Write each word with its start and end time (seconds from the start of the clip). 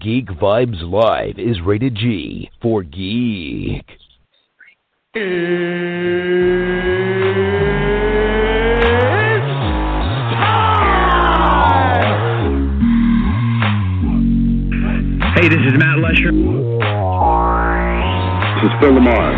Geek 0.00 0.26
Vibes 0.26 0.82
Live 0.82 1.38
is 1.38 1.60
rated 1.60 1.96
G 1.96 2.50
for 2.62 2.82
geek. 2.84 3.84
Hey, 15.34 15.48
this 15.48 15.58
is 15.66 15.74
Matt 15.78 15.98
Lesher. 15.98 16.30
This 18.54 18.64
is 18.64 18.72
Phil 18.78 18.92
LaMarr. 18.92 19.34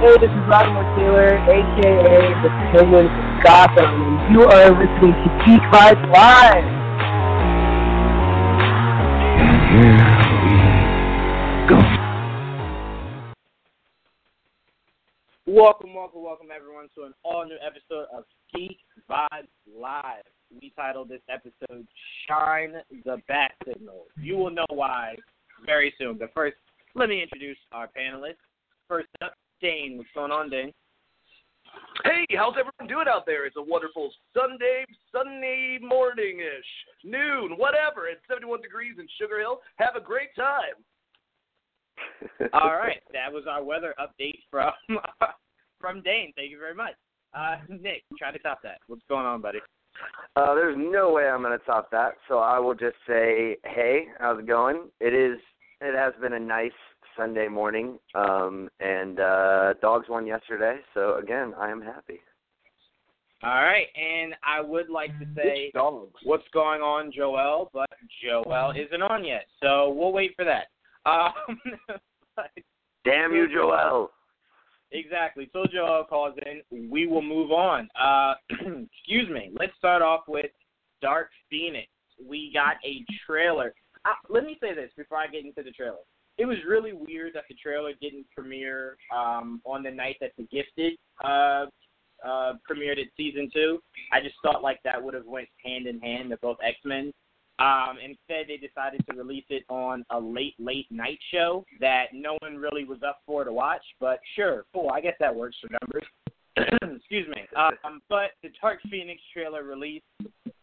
Hey, 0.00 0.16
this 0.20 0.30
is 0.30 0.44
Vladimir 0.46 0.84
Taylor, 0.96 1.36
aka 1.36 2.42
the 2.42 2.48
Penguin 2.72 3.08
from 3.08 3.40
Gotham, 3.42 3.84
and 3.84 4.34
you 4.34 4.42
are 4.44 4.70
listening 4.70 5.12
to 5.12 5.28
Geek 5.44 5.62
Vibes 5.72 6.06
Live. 6.14 6.75
Welcome, 15.46 15.92
welcome, 15.92 16.22
welcome 16.22 16.46
everyone 16.54 16.88
to 16.94 17.02
an 17.02 17.12
all 17.22 17.44
new 17.44 17.58
episode 17.60 18.06
of 18.10 18.24
Geek 18.54 18.78
Vibes 19.10 19.48
Live. 19.78 20.24
We 20.50 20.72
titled 20.74 21.10
this 21.10 21.20
episode 21.28 21.86
Shine 22.26 22.76
the 23.04 23.18
Bat 23.28 23.52
Signal. 23.66 24.04
You 24.16 24.38
will 24.38 24.50
know 24.50 24.64
why 24.70 25.16
very 25.66 25.92
soon. 25.98 26.16
But 26.16 26.32
first, 26.34 26.56
let 26.94 27.10
me 27.10 27.22
introduce 27.22 27.58
our 27.72 27.86
panelists. 27.88 28.36
First 28.88 29.08
up, 29.20 29.34
Dane. 29.60 29.98
What's 29.98 30.08
going 30.14 30.32
on, 30.32 30.48
Dane? 30.48 30.72
Hey, 32.06 32.24
how's 32.38 32.54
everyone 32.54 32.86
doing 32.86 33.08
out 33.12 33.26
there? 33.26 33.46
It's 33.46 33.56
a 33.56 33.62
wonderful 33.62 34.12
Sunday, 34.32 34.84
sunny 35.10 35.80
morning 35.82 36.38
ish, 36.38 36.70
noon, 37.04 37.56
whatever. 37.56 38.06
It's 38.06 38.20
71 38.28 38.60
degrees 38.62 38.94
in 39.00 39.08
Sugar 39.20 39.40
Hill. 39.40 39.58
Have 39.78 39.96
a 39.96 40.00
great 40.00 40.28
time. 40.36 40.78
All 42.52 42.76
right, 42.76 43.02
that 43.12 43.32
was 43.32 43.44
our 43.50 43.64
weather 43.64 43.92
update 43.98 44.38
from 44.52 44.70
from 45.80 46.00
Dane. 46.02 46.32
Thank 46.36 46.52
you 46.52 46.60
very 46.60 46.74
much. 46.74 46.94
Uh, 47.34 47.56
Nick, 47.68 48.04
try 48.16 48.30
to 48.30 48.38
top 48.38 48.60
that. 48.62 48.78
What's 48.86 49.02
going 49.08 49.26
on, 49.26 49.40
buddy? 49.40 49.58
Uh, 50.36 50.54
there's 50.54 50.76
no 50.78 51.10
way 51.10 51.28
I'm 51.28 51.42
going 51.42 51.58
to 51.58 51.64
top 51.64 51.90
that, 51.90 52.12
so 52.28 52.38
I 52.38 52.60
will 52.60 52.74
just 52.74 52.96
say, 53.08 53.56
hey, 53.64 54.04
how's 54.20 54.38
it 54.38 54.46
going? 54.46 54.84
It 55.00 55.12
is. 55.12 55.38
It 55.80 55.96
has 55.96 56.12
been 56.20 56.34
a 56.34 56.40
nice 56.40 56.70
Sunday 57.16 57.48
morning, 57.48 57.98
um, 58.14 58.68
and 58.80 59.20
uh, 59.20 59.74
dogs 59.80 60.06
won 60.08 60.26
yesterday, 60.26 60.76
so 60.94 61.16
again, 61.16 61.54
I 61.58 61.70
am 61.70 61.80
happy. 61.80 62.20
All 63.42 63.62
right, 63.62 63.86
and 63.94 64.34
I 64.42 64.60
would 64.60 64.88
like 64.88 65.10
to 65.18 65.26
say 65.34 65.70
what's 66.24 66.48
going 66.52 66.80
on, 66.80 67.12
Joel, 67.12 67.70
but 67.72 67.90
Joel 68.22 68.72
isn't 68.72 69.02
on 69.02 69.24
yet, 69.24 69.46
so 69.62 69.90
we'll 69.90 70.12
wait 70.12 70.34
for 70.36 70.44
that. 70.44 70.66
Um, 71.06 71.60
Damn 73.04 73.32
you, 73.32 73.46
Joel! 73.48 74.10
Exactly. 74.90 75.48
So 75.52 75.64
Joel 75.72 76.04
calls 76.04 76.34
in. 76.44 76.90
We 76.90 77.06
will 77.06 77.22
move 77.22 77.50
on. 77.50 77.88
Uh, 78.00 78.34
excuse 78.50 79.28
me. 79.30 79.52
Let's 79.58 79.72
start 79.78 80.02
off 80.02 80.22
with 80.28 80.50
Dark 81.02 81.30
Phoenix. 81.50 81.88
We 82.24 82.50
got 82.52 82.76
a 82.84 83.04
trailer. 83.26 83.74
Uh, 84.04 84.14
let 84.28 84.44
me 84.44 84.56
say 84.60 84.74
this 84.74 84.90
before 84.96 85.18
I 85.18 85.26
get 85.26 85.44
into 85.44 85.62
the 85.62 85.70
trailer. 85.70 85.98
It 86.38 86.46
was 86.46 86.58
really 86.68 86.92
weird 86.92 87.34
that 87.34 87.44
the 87.48 87.54
trailer 87.54 87.92
didn't 88.00 88.26
premiere 88.34 88.96
um, 89.14 89.60
on 89.64 89.82
the 89.82 89.90
night 89.90 90.16
that 90.20 90.32
The 90.36 90.44
Gifted 90.44 90.98
uh, 91.24 91.66
uh, 92.24 92.54
premiered 92.70 92.98
at 93.00 93.06
season 93.16 93.50
two. 93.52 93.78
I 94.12 94.20
just 94.20 94.34
thought 94.42 94.62
like 94.62 94.80
that 94.84 95.02
would 95.02 95.14
have 95.14 95.26
went 95.26 95.48
hand 95.64 95.86
in 95.86 96.00
hand. 96.00 96.30
They're 96.30 96.38
both 96.42 96.58
X 96.62 96.76
Men. 96.84 97.12
Um, 97.58 97.96
instead, 98.04 98.46
they 98.48 98.58
decided 98.58 99.02
to 99.08 99.16
release 99.16 99.46
it 99.48 99.64
on 99.70 100.04
a 100.10 100.20
late, 100.20 100.54
late 100.58 100.86
night 100.90 101.18
show 101.32 101.64
that 101.80 102.06
no 102.12 102.36
one 102.40 102.56
really 102.56 102.84
was 102.84 102.98
up 103.06 103.20
for 103.24 103.44
to 103.44 103.52
watch. 103.52 103.82
But 103.98 104.20
sure, 104.34 104.64
cool. 104.74 104.90
I 104.92 105.00
guess 105.00 105.14
that 105.20 105.34
works 105.34 105.56
for 105.62 105.70
numbers. 105.80 106.04
Excuse 106.96 107.26
me. 107.28 107.42
Um, 107.56 108.02
but 108.10 108.32
the 108.42 108.50
Dark 108.60 108.80
Phoenix 108.90 109.22
trailer 109.32 109.64
released, 109.64 110.04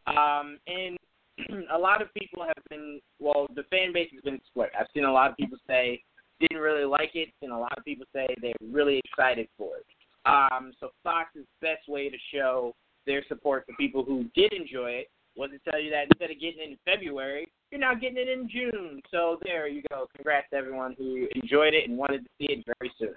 um, 0.06 0.60
and 0.68 0.98
a 1.74 1.78
lot 1.78 2.02
of 2.02 2.14
people 2.14 2.44
have 2.44 2.64
been, 2.70 3.00
well, 3.20 3.48
the 3.56 3.64
fan 3.64 3.94
base 3.94 4.10
has 4.14 4.22
been 4.22 4.40
split. 4.48 4.72
I've 4.80 4.88
seen 4.94 5.06
a 5.06 5.12
lot 5.12 5.32
of 5.32 5.38
people 5.38 5.58
say 5.68 6.02
didn't 6.40 6.62
really 6.62 6.86
like 6.86 7.12
it, 7.14 7.30
and 7.42 7.52
a 7.52 7.58
lot 7.58 7.78
of 7.78 7.86
people 7.86 8.06
say 8.14 8.28
they're 8.42 8.54
really 8.62 9.00
excited 9.06 9.48
for 9.58 9.78
it. 9.78 9.86
Um, 10.26 10.74
so 10.80 10.90
Fox's 11.04 11.46
best 11.62 11.88
way 11.88 12.10
to 12.10 12.18
show 12.34 12.74
their 13.06 13.24
support 13.28 13.66
for 13.68 13.76
people 13.76 14.04
who 14.04 14.26
did 14.36 14.54
enjoy 14.54 14.92
it 14.92 15.10
was 15.36 15.50
to 15.52 15.72
tell 15.72 15.82
you 15.82 15.90
that 15.90 16.06
instead 16.12 16.32
of 16.32 16.40
getting 16.40 16.62
it 16.62 16.70
in 16.70 16.78
February, 16.86 17.48
you're 17.72 17.82
now 17.82 17.94
getting 17.94 18.18
it 18.18 18.30
in 18.30 18.48
June. 18.50 19.02
So 19.10 19.40
there 19.44 19.68
you 19.68 19.82
go. 19.90 20.08
Congrats 20.16 20.48
to 20.52 20.58
everyone 20.58 20.96
who 20.98 21.28
enjoyed 21.36 21.74
it 21.74 21.90
and 21.90 21.98
wanted 21.98 22.24
to 22.24 22.30
see 22.38 22.54
it 22.54 22.66
very 22.80 22.92
soon. 23.00 23.16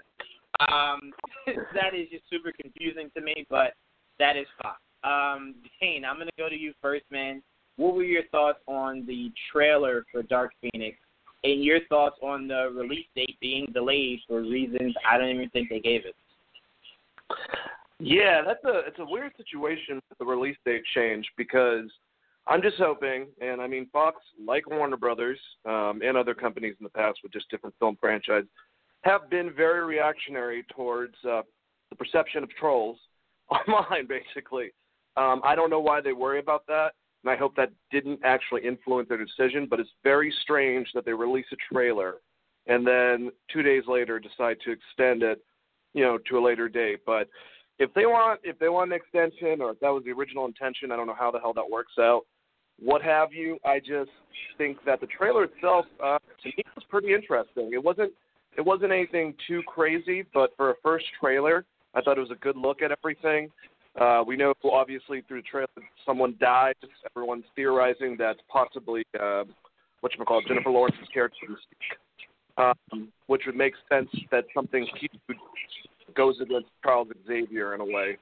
Um, 0.73 1.13
that 1.75 1.95
is 1.95 2.09
just 2.11 2.25
super 2.31 2.53
confusing 2.61 3.11
to 3.15 3.21
me, 3.21 3.47
but 3.51 3.75
that 4.19 4.37
is 4.37 4.47
Fox. 4.63 4.81
Um, 5.05 5.57
Dane, 5.81 6.05
I'm 6.05 6.17
going 6.17 6.29
to 6.29 6.33
go 6.39 6.49
to 6.49 6.57
you 6.59 6.73
first, 6.81 7.05
man. 7.11 7.43
What 7.77 7.95
were 7.95 8.05
your 8.05 8.25
thoughts 8.33 8.59
on 8.67 9.05
the 9.07 9.31
trailer 9.53 10.05
for 10.11 10.23
Dark 10.23 10.53
Phoenix 10.61 10.97
and 11.45 11.63
your 11.63 11.81
thoughts 11.89 12.17
on 12.23 12.49
the 12.49 12.71
release 12.75 13.07
date 13.15 13.37
being 13.41 13.67
delayed 13.73 14.21
for 14.27 14.41
reasons 14.41 14.95
I 15.09 15.19
don't 15.19 15.29
even 15.29 15.51
think 15.51 15.69
they 15.69 15.81
gave 15.81 16.03
it? 16.07 16.15
Yeah, 17.99 18.43
that's 18.47 18.63
a 18.65 18.81
it's 18.87 18.99
a 18.99 19.05
weird 19.05 19.33
situation 19.37 20.01
with 20.09 20.19
the 20.19 20.25
release 20.25 20.57
date 20.65 20.83
change 20.95 21.27
because 21.37 21.91
I'm 22.47 22.63
just 22.63 22.77
hoping, 22.77 23.27
and 23.41 23.61
I 23.61 23.67
mean 23.67 23.89
Fox, 23.93 24.19
like 24.45 24.69
Warner 24.69 24.97
Brothers 24.97 25.39
um, 25.65 26.01
and 26.05 26.17
other 26.17 26.35
companies 26.35 26.77
in 26.79 26.85
the 26.85 26.91
past 26.91 27.19
with 27.23 27.33
just 27.33 27.51
different 27.51 27.75
film 27.79 27.97
franchises, 28.01 28.49
have 29.03 29.31
been 29.31 29.53
very 29.55 29.85
reactionary 29.85 30.65
towards 30.75 31.15
uh, 31.25 31.43
the 31.91 31.97
perception 31.97 32.43
of 32.43 32.51
trolls 32.51 32.99
online. 33.51 34.07
Basically, 34.07 34.73
um, 35.17 35.41
I 35.43 35.55
don't 35.55 35.71
know 35.71 35.81
why 35.81 36.01
they 36.01 36.13
worry 36.13 36.39
about 36.39 36.67
that, 36.69 36.91
and 37.27 37.35
I 37.35 37.37
hope 37.37 37.57
that 37.57 37.73
didn't 37.91 38.21
actually 38.23 38.65
influence 38.65 39.09
their 39.09 39.19
decision. 39.19 39.67
But 39.69 39.81
it's 39.81 39.91
very 40.05 40.33
strange 40.43 40.87
that 40.95 41.05
they 41.05 41.13
release 41.13 41.47
a 41.53 41.75
trailer 41.75 42.17
and 42.69 42.87
then 42.87 43.31
two 43.53 43.63
days 43.63 43.83
later 43.89 44.21
decide 44.21 44.59
to 44.65 44.71
extend 44.71 45.23
it, 45.23 45.41
you 45.93 46.05
know, 46.05 46.19
to 46.29 46.39
a 46.39 46.43
later 46.45 46.69
date. 46.69 47.01
But 47.05 47.29
if 47.79 47.93
they 47.95 48.07
want 48.07 48.41
if 48.45 48.59
they 48.61 48.69
want 48.69 48.93
an 48.93 48.97
extension 48.97 49.61
or 49.61 49.73
if 49.73 49.81
that 49.81 49.89
was 49.89 50.05
the 50.05 50.13
original 50.13 50.47
intention, 50.47 50.93
I 50.93 50.97
don't 50.97 51.09
know 51.09 51.17
how 51.19 51.33
the 51.33 51.41
hell 51.41 51.53
that 51.55 51.69
works 51.69 51.95
out. 51.99 52.23
What 52.79 53.03
have 53.03 53.33
you? 53.33 53.59
I 53.65 53.81
just 53.81 54.11
think 54.57 54.79
that 54.85 55.01
the 55.01 55.07
trailer 55.07 55.45
itself 55.45 55.87
uh, 56.03 56.19
to 56.43 56.49
me 56.49 56.63
was 56.77 56.85
pretty 56.89 57.13
interesting. 57.13 57.71
It 57.73 57.83
wasn't 57.83 58.13
it 58.57 58.65
wasn't 58.65 58.93
anything 58.93 59.35
too 59.49 59.63
crazy, 59.67 60.25
but 60.33 60.51
for 60.57 60.71
a 60.71 60.75
first 60.83 61.07
trailer, 61.21 61.65
I 61.95 62.03
thought 62.03 62.19
it 62.19 62.21
was 62.21 62.31
a 62.31 62.37
good 62.37 62.57
look 62.57 62.83
at 62.83 62.93
everything. 62.93 63.51
Uh, 64.01 64.23
we 64.27 64.37
know 64.37 64.53
obviously 64.65 65.23
through 65.27 65.41
the 65.41 65.49
trailer 65.49 65.69
someone 66.05 66.37
died. 66.39 66.75
Everyone's 67.15 67.45
theorizing 67.55 68.17
that 68.19 68.37
possibly 68.49 69.05
uh, 69.19 69.45
what 70.01 70.13
you 70.17 70.25
call 70.25 70.43
Jennifer 70.47 70.71
Lawrence's 70.71 71.09
character, 71.13 71.47
um, 72.59 73.09
which 73.27 73.43
would 73.47 73.57
make 73.57 73.73
sense 73.89 74.09
that 74.31 74.45
something 74.55 74.87
huge 75.01 75.39
goes 76.15 76.37
against 76.41 76.69
Charles 76.83 77.09
Xavier 77.27 77.75
in 77.75 77.81
a 77.81 77.85
way. 77.85 78.17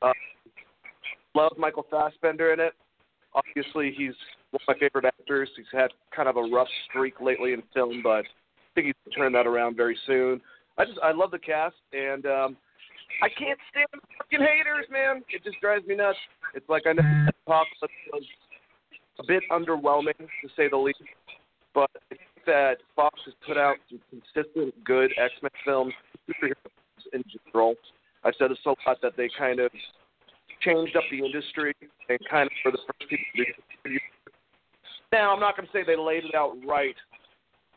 Uh, 0.00 0.12
love 1.34 1.52
Michael 1.58 1.86
Fassbender 1.90 2.52
in 2.52 2.60
it. 2.60 2.72
Obviously, 3.34 3.94
he's 3.96 4.14
one 4.50 4.60
of 4.62 4.68
my 4.68 4.78
favorite 4.78 5.04
actors. 5.04 5.48
He's 5.56 5.66
had 5.72 5.88
kind 6.14 6.28
of 6.28 6.36
a 6.36 6.42
rough 6.42 6.68
streak 6.88 7.20
lately 7.20 7.52
in 7.52 7.62
film, 7.74 8.00
but 8.02 8.24
I 8.24 8.24
think 8.74 8.86
he's 8.86 8.94
going 9.04 9.12
to 9.12 9.18
turn 9.18 9.32
that 9.32 9.46
around 9.46 9.76
very 9.76 9.98
soon. 10.06 10.40
I 10.78 10.84
just 10.84 10.98
I 11.02 11.12
love 11.12 11.30
the 11.30 11.38
cast, 11.38 11.76
and 11.92 12.26
um, 12.26 12.56
I 13.22 13.28
can't 13.28 13.58
stand 13.70 13.88
fucking 14.18 14.40
haters, 14.40 14.86
man. 14.90 15.22
It 15.30 15.44
just 15.44 15.60
drives 15.60 15.86
me 15.86 15.96
nuts. 15.96 16.18
It's 16.54 16.68
like 16.68 16.86
I 16.86 16.92
know 16.92 17.30
Pop 17.46 17.66
was 18.12 18.24
a 19.18 19.24
bit 19.26 19.42
underwhelming 19.50 20.18
to 20.18 20.48
say 20.56 20.68
the 20.68 20.76
least, 20.76 21.00
but 21.74 21.90
I 21.94 22.14
think 22.14 22.20
that 22.46 22.76
Fox 22.94 23.18
has 23.24 23.34
put 23.46 23.56
out 23.56 23.76
some 23.88 24.00
consistent 24.10 24.72
good 24.84 25.12
X 25.18 25.32
Men 25.42 25.50
films, 25.64 25.92
superhero 26.28 26.54
in 27.12 27.22
general. 27.52 27.74
I've 28.24 28.34
said 28.38 28.50
this 28.50 28.58
a 28.66 28.70
lot 28.70 29.00
that 29.02 29.16
they 29.16 29.30
kind 29.38 29.60
of 29.60 29.70
changed 30.60 30.96
up 30.96 31.04
the 31.10 31.24
industry 31.24 31.74
and 32.08 32.18
kind 32.30 32.46
of 32.46 32.52
for 32.62 32.72
the 32.72 32.78
first 32.86 33.10
people. 33.10 33.98
Now, 35.12 35.32
I'm 35.32 35.40
not 35.40 35.56
going 35.56 35.66
to 35.66 35.72
say 35.72 35.84
they 35.86 35.96
laid 35.96 36.24
it 36.24 36.34
out 36.34 36.56
right 36.66 36.96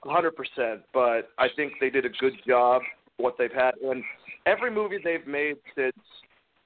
100%, 0.03 0.31
but 0.94 1.30
I 1.38 1.48
think 1.56 1.74
they 1.80 1.89
did 1.89 2.06
a 2.06 2.09
good 2.09 2.33
job 2.48 2.81
what 3.19 3.36
they've 3.38 3.51
had. 3.51 3.75
And 3.83 4.04
every 4.45 4.71
movie 4.71 4.98
they've 5.04 5.25
made 5.27 5.57
since 5.75 5.94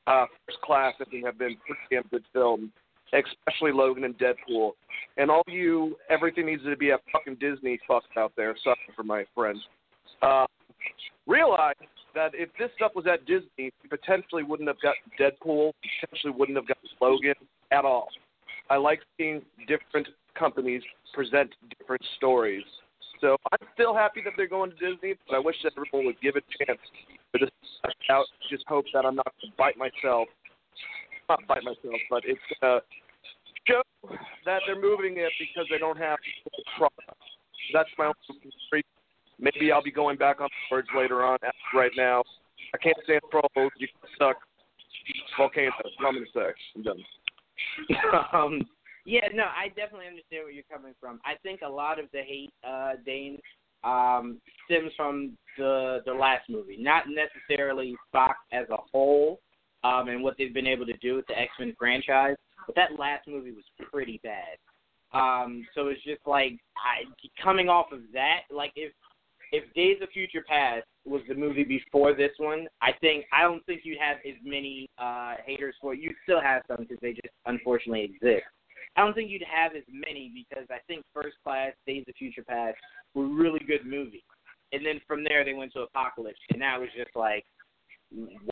uh, 0.07 0.25
First 0.45 0.61
Class, 0.61 0.93
I 0.99 1.05
think, 1.05 1.25
have 1.25 1.37
been 1.37 1.57
pretty 1.65 1.81
damn 1.91 2.03
good 2.11 2.23
films, 2.33 2.69
especially 3.13 3.71
Logan 3.71 4.03
and 4.03 4.17
Deadpool. 4.17 4.71
And 5.17 5.29
all 5.29 5.43
you, 5.47 5.95
everything 6.09 6.45
needs 6.45 6.63
to 6.63 6.75
be 6.75 6.91
at 6.91 7.01
fucking 7.11 7.37
Disney 7.39 7.79
fucks 7.89 8.01
out 8.17 8.33
there. 8.35 8.55
Sorry 8.63 8.77
for 8.95 9.03
my 9.03 9.25
friends. 9.35 9.59
Uh, 10.21 10.45
realize 11.27 11.75
that 12.15 12.31
if 12.33 12.49
this 12.59 12.69
stuff 12.75 12.91
was 12.95 13.05
at 13.11 13.25
Disney, 13.25 13.71
we 13.81 13.89
potentially 13.89 14.43
wouldn't 14.43 14.67
have 14.67 14.77
gotten 14.81 15.11
Deadpool, 15.19 15.71
potentially 16.01 16.33
wouldn't 16.37 16.57
have 16.57 16.67
gotten 16.67 16.89
Logan 17.01 17.33
at 17.71 17.85
all. 17.85 18.07
I 18.69 18.77
like 18.77 19.01
seeing 19.17 19.41
different 19.67 20.07
companies 20.37 20.81
present 21.13 21.49
different 21.79 22.03
stories. 22.17 22.63
So 23.23 23.37
I'm 23.53 23.65
still 23.73 23.95
happy 23.95 24.21
that 24.25 24.33
they're 24.35 24.49
going 24.51 24.71
to 24.71 24.75
Disney, 24.75 25.15
but 25.25 25.37
I 25.37 25.39
wish 25.39 25.55
that 25.63 25.71
everyone 25.77 26.07
would 26.07 26.19
give 26.19 26.35
it 26.35 26.43
a 26.43 26.65
chance 26.65 26.79
for 27.31 27.39
this 27.39 27.49
out. 28.11 28.25
Just 28.51 28.65
hope 28.67 28.83
that 28.93 29.05
I'm 29.05 29.15
not 29.15 29.31
going 29.39 29.51
to 29.51 29.57
bite 29.57 29.77
myself. 29.77 30.27
Not 31.29 31.39
bite 31.47 31.63
myself, 31.63 31.95
but 32.09 32.23
it's 32.25 32.41
to 32.61 32.81
show 33.65 33.81
that 34.43 34.59
they're 34.67 34.75
moving 34.75 35.15
it 35.15 35.31
because 35.39 35.65
they 35.71 35.77
don't 35.77 35.97
have 35.97 36.19
the 36.43 36.63
product. 36.77 37.15
That's 37.73 37.87
my 37.97 38.07
own 38.07 38.13
theory. 38.69 38.83
Maybe 39.39 39.71
I'll 39.71 39.81
be 39.81 39.89
going 39.89 40.17
back 40.17 40.41
on 40.41 40.49
words 40.69 40.89
later 40.93 41.23
on. 41.23 41.37
Right 41.73 41.91
now, 41.95 42.23
I 42.73 42.77
can't 42.77 42.97
stand 43.05 43.21
trolls. 43.31 43.71
You 43.77 43.87
suck. 44.19 44.35
Volcano. 45.37 45.71
I'm 46.05 46.13
gonna. 46.13 46.51
I'm 46.75 46.83
done. 46.83 46.99
um, 48.33 48.61
yeah, 49.05 49.27
no, 49.33 49.43
I 49.43 49.67
definitely 49.69 50.07
understand 50.07 50.43
where 50.43 50.51
you're 50.51 50.63
coming 50.71 50.93
from. 50.99 51.19
I 51.25 51.33
think 51.43 51.61
a 51.61 51.69
lot 51.69 51.99
of 51.99 52.05
the 52.13 52.21
hate, 52.21 52.53
uh, 52.67 52.93
Dane, 53.05 53.39
um, 53.83 54.39
stems 54.65 54.91
from 54.95 55.37
the 55.57 55.99
the 56.05 56.13
last 56.13 56.49
movie, 56.49 56.77
not 56.79 57.03
necessarily 57.07 57.95
Fox 58.11 58.35
as 58.51 58.67
a 58.69 58.77
whole, 58.91 59.39
um, 59.83 60.07
and 60.07 60.23
what 60.23 60.35
they've 60.37 60.53
been 60.53 60.67
able 60.67 60.85
to 60.85 60.97
do 60.97 61.15
with 61.15 61.27
the 61.27 61.37
X 61.37 61.51
Men 61.59 61.75
franchise. 61.77 62.35
But 62.65 62.75
that 62.75 62.97
last 62.97 63.27
movie 63.27 63.51
was 63.51 63.65
pretty 63.91 64.21
bad. 64.23 64.57
Um, 65.13 65.67
so 65.75 65.87
it's 65.87 66.03
just 66.03 66.21
like 66.25 66.57
I 66.77 67.03
coming 67.41 67.69
off 67.69 67.91
of 67.91 67.99
that, 68.13 68.41
like 68.49 68.71
if 68.75 68.93
if 69.51 69.71
Days 69.73 69.97
of 70.01 70.09
Future 70.09 70.43
Past 70.47 70.85
was 71.05 71.21
the 71.27 71.35
movie 71.35 71.63
before 71.63 72.15
this 72.15 72.31
one, 72.37 72.67
I 72.81 72.91
think 73.01 73.25
I 73.31 73.43
don't 73.43 73.63
think 73.65 73.81
you'd 73.83 73.99
have 73.99 74.17
as 74.25 74.35
many 74.43 74.89
uh, 74.97 75.35
haters 75.45 75.75
for 75.79 75.93
it. 75.93 75.99
You 75.99 76.11
still 76.23 76.41
have 76.41 76.63
some 76.67 76.77
because 76.79 76.97
they 77.01 77.11
just 77.11 77.33
unfortunately 77.45 78.03
exist. 78.03 78.45
I 78.95 79.01
don't 79.01 79.13
think 79.13 79.29
you'd 79.29 79.43
have 79.43 79.75
as 79.75 79.83
many 79.91 80.31
because 80.33 80.67
I 80.69 80.77
think 80.87 81.03
First 81.13 81.35
Class, 81.43 81.73
Days 81.87 82.05
of 82.07 82.15
Future 82.15 82.43
Past 82.43 82.77
were 83.13 83.27
really 83.27 83.61
good 83.65 83.85
movies, 83.85 84.21
and 84.71 84.85
then 84.85 85.01
from 85.07 85.23
there 85.23 85.43
they 85.43 85.53
went 85.53 85.73
to 85.73 85.81
Apocalypse, 85.81 86.39
and 86.51 86.61
that 86.61 86.79
was 86.79 86.89
just 86.95 87.15
like, 87.15 87.45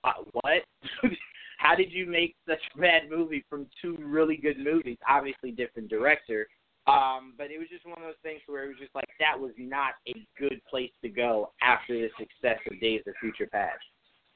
what? 0.02 0.16
what? 0.34 0.64
How 1.58 1.76
did 1.76 1.92
you 1.92 2.08
make 2.08 2.36
such 2.48 2.62
a 2.76 2.80
bad 2.80 3.04
movie 3.08 3.46
from 3.48 3.68
two 3.80 3.96
really 4.02 4.36
good 4.36 4.58
movies? 4.58 4.98
Obviously, 5.08 5.52
different 5.52 5.90
director, 5.90 6.48
um, 6.88 7.34
but 7.38 7.52
it 7.52 7.60
was 7.60 7.68
just 7.70 7.86
one 7.86 7.98
of 7.98 8.04
those 8.04 8.22
things 8.24 8.42
where 8.48 8.66
it 8.66 8.70
was 8.70 8.78
just 8.80 8.96
like 8.96 9.08
that 9.20 9.40
was 9.40 9.52
not 9.58 9.94
a 10.08 10.26
good 10.40 10.60
place 10.70 10.92
to 11.04 11.10
go 11.10 11.52
after 11.62 11.94
the 11.94 12.10
success 12.18 12.58
of 12.70 12.80
Days 12.82 13.02
of 13.06 13.14
Future 13.22 13.48
Past. 13.52 13.84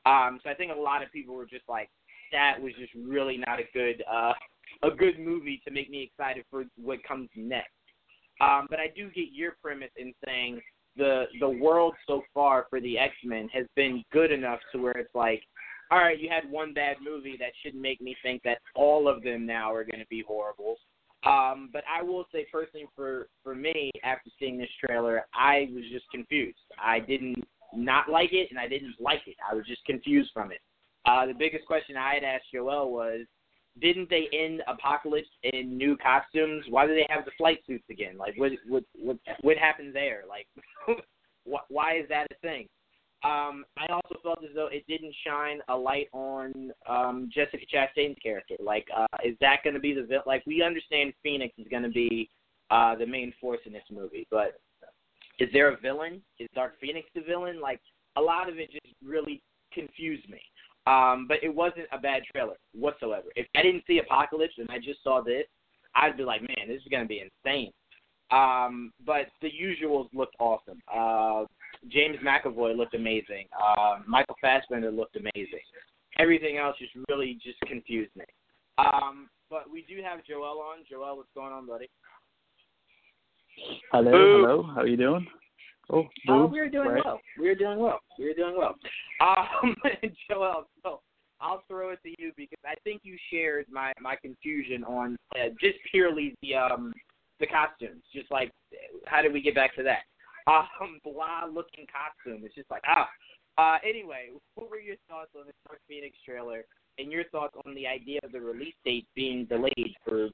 Um, 0.06 0.40
so 0.44 0.52
I 0.52 0.54
think 0.54 0.72
a 0.72 0.80
lot 0.80 1.02
of 1.02 1.12
people 1.12 1.34
were 1.34 1.48
just 1.48 1.68
like, 1.68 1.90
that 2.32 2.62
was 2.62 2.74
just 2.78 2.94
really 2.94 3.38
not 3.38 3.60
a 3.60 3.66
good 3.74 4.04
uh, 4.12 4.34
a 4.84 4.92
good 4.92 5.20
movie 5.20 5.62
to 5.66 5.72
make 5.72 5.90
me 5.90 6.04
excited 6.04 6.46
for 6.50 6.66
what 6.82 7.04
comes 7.04 7.30
next. 7.36 7.72
Um, 8.42 8.68
but 8.70 8.80
I 8.80 8.88
do 8.96 9.10
get 9.12 9.28
your 9.32 9.56
premise 9.62 9.92
in 9.98 10.14
saying 10.26 10.62
the 10.98 11.26
the 11.40 11.50
world 11.50 11.94
so 12.08 12.22
far 12.34 12.68
for 12.70 12.80
the 12.80 12.98
X 12.98 13.14
Men 13.24 13.50
has 13.54 13.66
been 13.76 14.04
good 14.12 14.32
enough 14.32 14.60
to 14.72 14.82
where 14.82 14.94
it's 14.94 15.14
like, 15.14 15.44
all 15.92 16.00
right, 16.00 16.20
you 16.20 16.30
had 16.30 16.50
one 16.50 16.74
bad 16.74 16.98
movie 17.04 17.38
that 17.40 17.52
shouldn't 17.62 17.82
make 17.82 18.02
me 18.02 18.16
think 18.24 18.44
that 18.44 18.60
all 18.76 19.08
of 19.08 19.24
them 19.24 19.46
now 19.46 19.74
are 19.74 19.84
going 19.84 20.00
to 20.00 20.08
be 20.10 20.24
horrible. 20.28 20.78
Um, 21.26 21.70
but 21.74 21.84
I 21.92 22.04
will 22.04 22.26
say 22.32 22.46
personally 22.52 22.88
for 22.96 23.28
for 23.44 23.56
me, 23.56 23.92
after 24.04 24.30
seeing 24.40 24.58
this 24.58 24.70
trailer, 24.86 25.26
I 25.34 25.70
was 25.74 25.84
just 25.92 26.06
confused. 26.12 26.58
I 26.82 27.00
didn't 27.00 27.44
not 27.74 28.10
like 28.10 28.32
it, 28.32 28.48
and 28.50 28.60
I 28.60 28.68
didn't 28.68 28.96
like 29.00 29.22
it. 29.28 29.36
I 29.50 29.56
was 29.56 29.66
just 29.66 29.84
confused 29.86 30.32
from 30.34 30.52
it. 30.52 30.60
Uh, 31.06 31.26
the 31.26 31.34
biggest 31.34 31.66
question 31.66 31.98
I 31.98 32.16
had 32.16 32.24
asked 32.24 32.46
Joel 32.54 32.92
was, 32.92 33.22
didn't 33.82 34.10
they 34.10 34.28
end 34.34 34.62
Apocalypse 34.68 35.30
in 35.44 35.78
new 35.78 35.98
costumes? 35.98 36.66
Why 36.70 36.88
do 36.88 36.96
they 36.96 37.08
have 37.10 37.26
the 37.26 37.32
flight 37.38 37.60
suits 37.68 37.84
again? 37.90 38.18
Like, 38.18 38.36
what 38.38 38.52
what 38.68 38.84
what 38.98 39.18
what 39.42 39.58
happened 39.58 39.96
there? 39.96 40.24
Like, 40.28 40.48
why 41.70 41.98
is 41.98 42.08
that 42.10 42.28
a 42.32 42.36
thing? 42.42 42.68
Um, 43.24 43.66
I 43.78 43.88
also 43.92 44.20
felt 44.22 44.44
as 44.44 44.52
though 44.54 44.68
it 44.68 44.86
didn't 44.88 45.16
shine 45.26 45.60
a 45.68 45.76
light 45.76 46.10
on 46.14 46.72
um, 46.88 47.30
Jessica 47.34 47.66
Chastain's 47.74 48.18
character. 48.22 48.56
Like, 48.60 48.88
uh, 48.96 49.08
is 49.24 49.36
that 49.42 49.62
going 49.64 49.74
to 49.74 49.80
be 49.80 49.94
the? 49.94 50.08
Like, 50.26 50.44
we 50.46 50.62
understand 50.62 51.14
Phoenix 51.24 51.54
is 51.58 51.68
going 51.70 51.84
to 51.84 51.90
be 51.90 52.30
uh, 52.70 52.96
the 52.96 53.06
main 53.06 53.34
force 53.42 53.62
in 53.66 53.74
this 53.74 53.84
movie, 53.92 54.28
but 54.30 54.60
is 55.40 55.50
there 55.52 55.70
a 55.70 55.80
villain? 55.80 56.22
Is 56.40 56.48
Dark 56.56 56.80
Phoenix 56.80 57.08
the 57.16 57.22
villain? 57.22 57.60
Like, 57.60 57.82
a 58.16 58.22
lot 58.22 58.48
of 58.48 58.58
it 58.58 58.72
just 58.72 58.96
really 59.04 59.42
confused 59.74 60.30
me. 60.30 60.40
Um, 60.88 61.26
but 61.28 61.38
it 61.44 61.54
wasn't 61.54 61.88
a 61.92 61.98
bad 61.98 62.24
trailer 62.32 62.56
whatsoever. 62.74 63.28
If 63.36 63.48
I 63.56 63.64
didn't 63.64 63.84
see 63.88 63.98
Apocalypse 64.00 64.54
and 64.58 64.70
I 64.70 64.78
just 64.78 65.04
saw 65.04 65.22
this, 65.22 65.46
I'd 65.96 66.18
be 66.18 66.24
like, 66.24 66.42
man, 66.42 66.68
this 66.68 66.82
is 66.82 66.88
going 66.90 67.04
to 67.04 67.08
be 67.08 67.22
insane. 67.22 67.72
Um, 68.32 68.92
but 69.06 69.28
the 69.42 69.50
usuals 69.50 70.08
looked 70.14 70.36
awesome. 70.40 70.82
Uh, 70.94 71.46
James 71.90 72.18
McAvoy 72.26 72.76
looked 72.76 72.96
amazing. 72.96 73.46
Uh, 73.60 73.98
Michael 74.08 74.36
Fassbender 74.42 74.92
looked 74.92 75.16
amazing. 75.16 75.60
Everything 76.18 76.58
else 76.58 76.76
just 76.80 76.94
really 77.10 77.40
just 77.44 77.60
confused 77.62 78.12
me. 78.16 78.26
Um, 78.78 79.30
but 79.50 79.70
we 79.72 79.86
do 79.88 80.02
have 80.04 80.26
Joel 80.26 80.60
on. 80.60 80.80
Joel, 80.90 81.18
what's 81.18 81.30
going 81.36 81.54
on, 81.54 81.68
buddy? 81.68 81.90
Hello, 83.92 84.12
Boo. 84.12 84.42
hello. 84.42 84.64
How 84.74 84.82
are 84.82 84.88
you 84.88 84.98
doing? 84.98 85.26
Oh, 85.92 86.06
Oh, 86.30 86.48
we're 86.48 86.70
doing 86.70 86.90
right. 86.90 87.06
well. 87.06 87.22
We're 87.38 87.56
doing 87.56 87.80
well. 87.80 88.00
We're 88.18 88.34
doing 88.34 88.56
well. 88.58 88.76
Um, 89.22 89.76
Joel, 90.30 90.68
so 90.84 91.02
I'll 91.42 91.64
throw 91.68 91.92
it 91.92 92.00
to 92.04 92.10
you 92.18 92.32
because 92.38 92.60
I 92.66 92.76
think 92.84 93.02
you 93.04 93.18
shared 93.32 93.66
my 93.70 93.94
my 94.00 94.16
confusion 94.16 94.84
on 94.84 95.18
uh, 95.36 95.50
just 95.60 95.78
purely 95.92 96.36
the 96.42 96.56
um 96.56 96.94
the 97.40 97.48
costumes. 97.48 98.04
Just 98.14 98.32
like 98.32 98.52
how 99.06 99.22
did 99.22 99.34
we 99.34 99.42
get 99.42 99.56
back 99.56 99.76
to 99.76 99.84
that? 99.84 100.04
Um, 100.48 101.00
blah 101.04 101.46
looking 101.46 101.86
costume. 101.88 102.44
It's 102.46 102.56
just 102.56 102.72
like 102.72 102.84
ah. 102.88 103.10
Uh, 103.58 103.78
anyway, 103.88 104.28
what 104.56 104.70
were 104.70 104.80
your 104.80 104.98
thoughts 105.08 105.32
on 105.34 105.46
the 105.46 105.54
Dark 105.66 105.80
Phoenix 105.88 106.18
trailer 106.26 106.66
and 106.98 107.10
your 107.10 107.24
thoughts 107.32 107.56
on 107.66 107.74
the 107.74 107.88
idea 107.88 108.20
of 108.24 108.34
the 108.34 108.40
release 108.40 108.74
date 108.84 109.08
being 109.16 109.46
delayed 109.46 109.96
for 110.06 110.28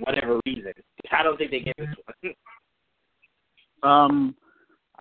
whatever 0.00 0.40
reason? 0.44 0.72
I 1.12 1.22
don't 1.22 1.36
think 1.36 1.52
they 1.52 1.60
gave 1.60 1.88
us 1.88 1.94
one. 2.22 2.34
Um, 3.82 4.34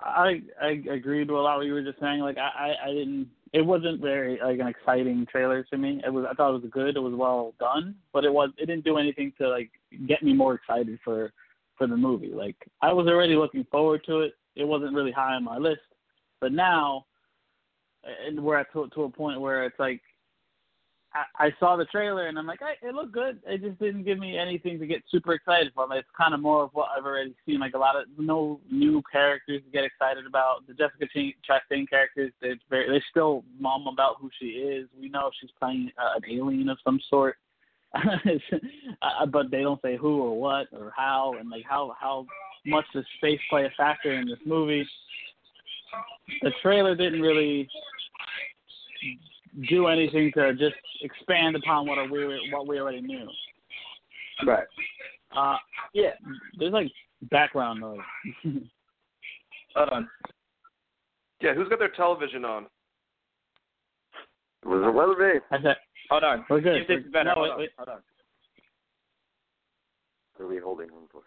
I 0.03 0.41
I 0.61 0.83
agreed 0.91 1.29
with 1.29 1.39
a 1.39 1.41
lot 1.41 1.55
of 1.55 1.59
what 1.59 1.67
you 1.67 1.73
were 1.73 1.81
just 1.81 1.99
saying. 1.99 2.19
Like 2.19 2.37
I, 2.37 2.73
I 2.85 2.87
didn't. 2.87 3.27
It 3.53 3.61
wasn't 3.61 4.01
very 4.01 4.39
like 4.43 4.59
an 4.59 4.67
exciting 4.67 5.25
trailer 5.31 5.63
to 5.63 5.77
me. 5.77 6.01
It 6.05 6.09
was. 6.09 6.25
I 6.29 6.33
thought 6.33 6.49
it 6.55 6.61
was 6.61 6.71
good. 6.71 6.95
It 6.95 6.99
was 6.99 7.13
well 7.13 7.53
done, 7.59 7.95
but 8.11 8.25
it 8.25 8.33
was. 8.33 8.49
It 8.57 8.65
didn't 8.65 8.83
do 8.83 8.97
anything 8.97 9.31
to 9.39 9.49
like 9.49 9.71
get 10.07 10.23
me 10.23 10.33
more 10.33 10.55
excited 10.55 10.99
for 11.03 11.31
for 11.77 11.87
the 11.87 11.97
movie. 11.97 12.31
Like 12.33 12.57
I 12.81 12.91
was 12.93 13.07
already 13.07 13.35
looking 13.35 13.65
forward 13.71 14.03
to 14.07 14.21
it. 14.21 14.33
It 14.55 14.65
wasn't 14.65 14.93
really 14.93 15.11
high 15.11 15.33
on 15.33 15.43
my 15.43 15.57
list, 15.57 15.81
but 16.41 16.51
now, 16.51 17.05
and 18.27 18.39
we're 18.43 18.57
at 18.57 18.71
to, 18.73 18.89
to 18.93 19.03
a 19.03 19.09
point 19.09 19.41
where 19.41 19.63
it's 19.63 19.79
like 19.79 20.01
I, 21.13 21.45
I 21.45 21.53
saw 21.59 21.75
the 21.75 21.85
trailer 21.85 22.27
and 22.27 22.37
I'm 22.37 22.47
like, 22.47 22.59
hey, 22.59 22.87
it 22.87 22.93
looked 22.93 23.11
good. 23.11 23.39
It 23.45 23.61
just 23.61 23.79
didn't 23.79 24.03
give 24.03 24.17
me 24.17 24.37
anything 24.37 24.79
to 24.79 24.87
get 24.87 25.03
super 25.09 25.33
excited 25.33 25.71
for. 25.73 25.87
It's 25.95 26.07
kind 26.17 26.33
of 26.33 26.39
more 26.39 26.63
of 26.63 26.71
what 26.73 26.89
I've 26.95 27.05
already 27.05 27.35
seen. 27.45 27.59
Like 27.59 27.75
a 27.75 27.79
lot 27.79 27.95
of 27.95 28.05
no 28.17 28.59
new 28.71 29.01
characters 29.11 29.61
to 29.63 29.71
get 29.71 29.83
excited 29.83 30.25
about. 30.25 30.65
The 30.67 30.73
Jessica 30.73 31.05
Ch- 31.07 31.37
Chastain 31.47 31.87
characters, 31.89 32.31
they're 32.41 32.55
very, 32.69 32.89
they're 32.89 33.05
still 33.11 33.43
mum 33.59 33.87
about 33.87 34.15
who 34.19 34.29
she 34.39 34.47
is. 34.47 34.87
We 34.99 35.09
know 35.09 35.29
she's 35.39 35.51
playing 35.59 35.91
uh, 35.97 36.17
an 36.17 36.23
alien 36.31 36.69
of 36.69 36.77
some 36.83 36.99
sort, 37.09 37.37
uh, 37.95 39.25
but 39.27 39.51
they 39.51 39.61
don't 39.61 39.81
say 39.81 39.97
who 39.97 40.21
or 40.21 40.39
what 40.39 40.67
or 40.73 40.91
how 40.95 41.35
and 41.39 41.49
like 41.49 41.63
how 41.69 41.95
how 41.99 42.25
much 42.65 42.85
does 42.93 43.05
space 43.17 43.39
play 43.49 43.65
a 43.65 43.69
factor 43.77 44.13
in 44.13 44.27
this 44.27 44.39
movie. 44.45 44.87
The 46.41 46.51
trailer 46.63 46.95
didn't 46.95 47.21
really 47.21 47.69
do 49.69 49.87
anything 49.87 50.31
to 50.35 50.53
just 50.53 50.75
expand 51.01 51.55
upon 51.55 51.87
what 51.87 51.97
we 52.11 52.49
what 52.51 52.67
we 52.67 52.79
already 52.79 53.01
knew. 53.01 53.27
Right. 54.45 54.65
Uh, 55.35 55.57
Yeah. 55.93 56.11
there's 56.57 56.73
like 56.73 56.91
background 57.29 57.81
noise. 57.81 57.99
Hold 59.75 59.89
on. 59.91 60.09
Yeah, 61.41 61.53
who's 61.53 61.67
got 61.69 61.79
their 61.79 61.89
television 61.89 62.45
on? 62.45 62.65
Was 64.65 64.81
it 64.87 64.93
well 64.93 65.15
be? 65.15 65.39
I 65.51 65.61
said 65.61 65.75
Hold 66.09 66.23
on. 66.23 66.45
we're 66.49 66.61
good. 66.61 66.75
See 66.75 66.81
if 66.81 66.87
this 66.99 67.05
is 67.05 67.11
better. 67.11 67.25
No, 67.29 67.33
Hold 67.35 67.43
wait, 67.47 67.51
on. 67.51 67.59
wait. 67.59 67.69
Hold 67.77 67.89
on. 67.89 67.99
What 70.37 70.45
are 70.45 70.47
we 70.47 70.57
holding 70.59 70.89
on 70.91 71.07
for? 71.11 71.21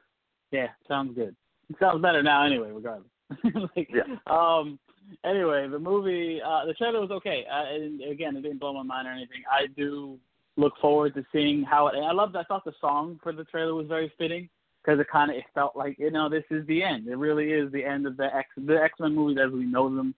Yeah, 0.50 0.68
sounds 0.88 1.14
good. 1.14 1.34
It 1.68 1.76
sounds 1.80 2.00
better 2.02 2.22
now 2.22 2.44
anyway, 2.44 2.70
regardless. 2.72 3.08
like, 3.76 3.90
Yeah. 3.92 4.04
Um. 4.26 4.78
Anyway, 5.24 5.68
the 5.68 5.78
movie, 5.78 6.40
uh, 6.44 6.64
the 6.66 6.74
trailer 6.74 7.00
was 7.00 7.10
okay. 7.10 7.44
Uh, 7.50 7.74
and 7.74 8.02
again, 8.02 8.36
it 8.36 8.42
didn't 8.42 8.58
blow 8.58 8.72
my 8.72 8.82
mind 8.82 9.08
or 9.08 9.12
anything. 9.12 9.42
I 9.50 9.66
do 9.76 10.18
look 10.56 10.74
forward 10.80 11.14
to 11.14 11.24
seeing 11.32 11.62
how 11.62 11.88
it. 11.88 11.96
I 11.96 12.12
loved. 12.12 12.36
I 12.36 12.42
thought 12.44 12.64
the 12.64 12.72
song 12.80 13.20
for 13.22 13.32
the 13.32 13.44
trailer 13.44 13.74
was 13.74 13.86
very 13.86 14.12
fitting 14.18 14.48
because 14.86 15.00
it 15.00 15.06
kind 15.10 15.30
of 15.30 15.36
it 15.36 15.44
felt 15.54 15.76
like 15.76 15.98
you 15.98 16.10
know 16.10 16.28
this 16.28 16.44
is 16.50 16.66
the 16.66 16.82
end. 16.82 17.08
It 17.08 17.16
really 17.16 17.50
is 17.52 17.70
the 17.72 17.84
end 17.84 18.06
of 18.06 18.16
the 18.16 18.34
X 18.34 18.48
the 18.56 18.76
X 18.76 18.94
Men 19.00 19.14
movies 19.14 19.38
as 19.44 19.52
we 19.52 19.64
know 19.64 19.94
them. 19.94 20.14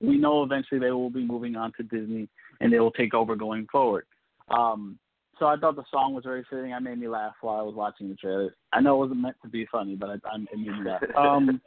We 0.00 0.18
know 0.18 0.42
eventually 0.42 0.80
they 0.80 0.90
will 0.90 1.10
be 1.10 1.24
moving 1.24 1.56
on 1.56 1.72
to 1.78 1.82
Disney 1.82 2.28
and 2.60 2.72
they 2.72 2.80
will 2.80 2.90
take 2.90 3.14
over 3.14 3.34
going 3.34 3.66
forward. 3.72 4.04
Um, 4.48 4.98
so 5.38 5.46
I 5.46 5.56
thought 5.56 5.76
the 5.76 5.84
song 5.90 6.14
was 6.14 6.24
very 6.24 6.44
fitting. 6.48 6.72
I 6.72 6.78
made 6.78 6.98
me 6.98 7.08
laugh 7.08 7.34
while 7.40 7.58
I 7.58 7.62
was 7.62 7.74
watching 7.74 8.08
the 8.08 8.14
trailer. 8.14 8.54
I 8.72 8.80
know 8.80 8.96
it 8.96 9.06
wasn't 9.06 9.20
meant 9.20 9.36
to 9.42 9.48
be 9.48 9.66
funny, 9.70 9.94
but 9.94 10.10
I, 10.10 10.12
I 10.12 10.36
it 10.36 10.58
made 10.58 10.66
me 10.66 10.84
laugh. 10.84 11.02
Um, 11.16 11.60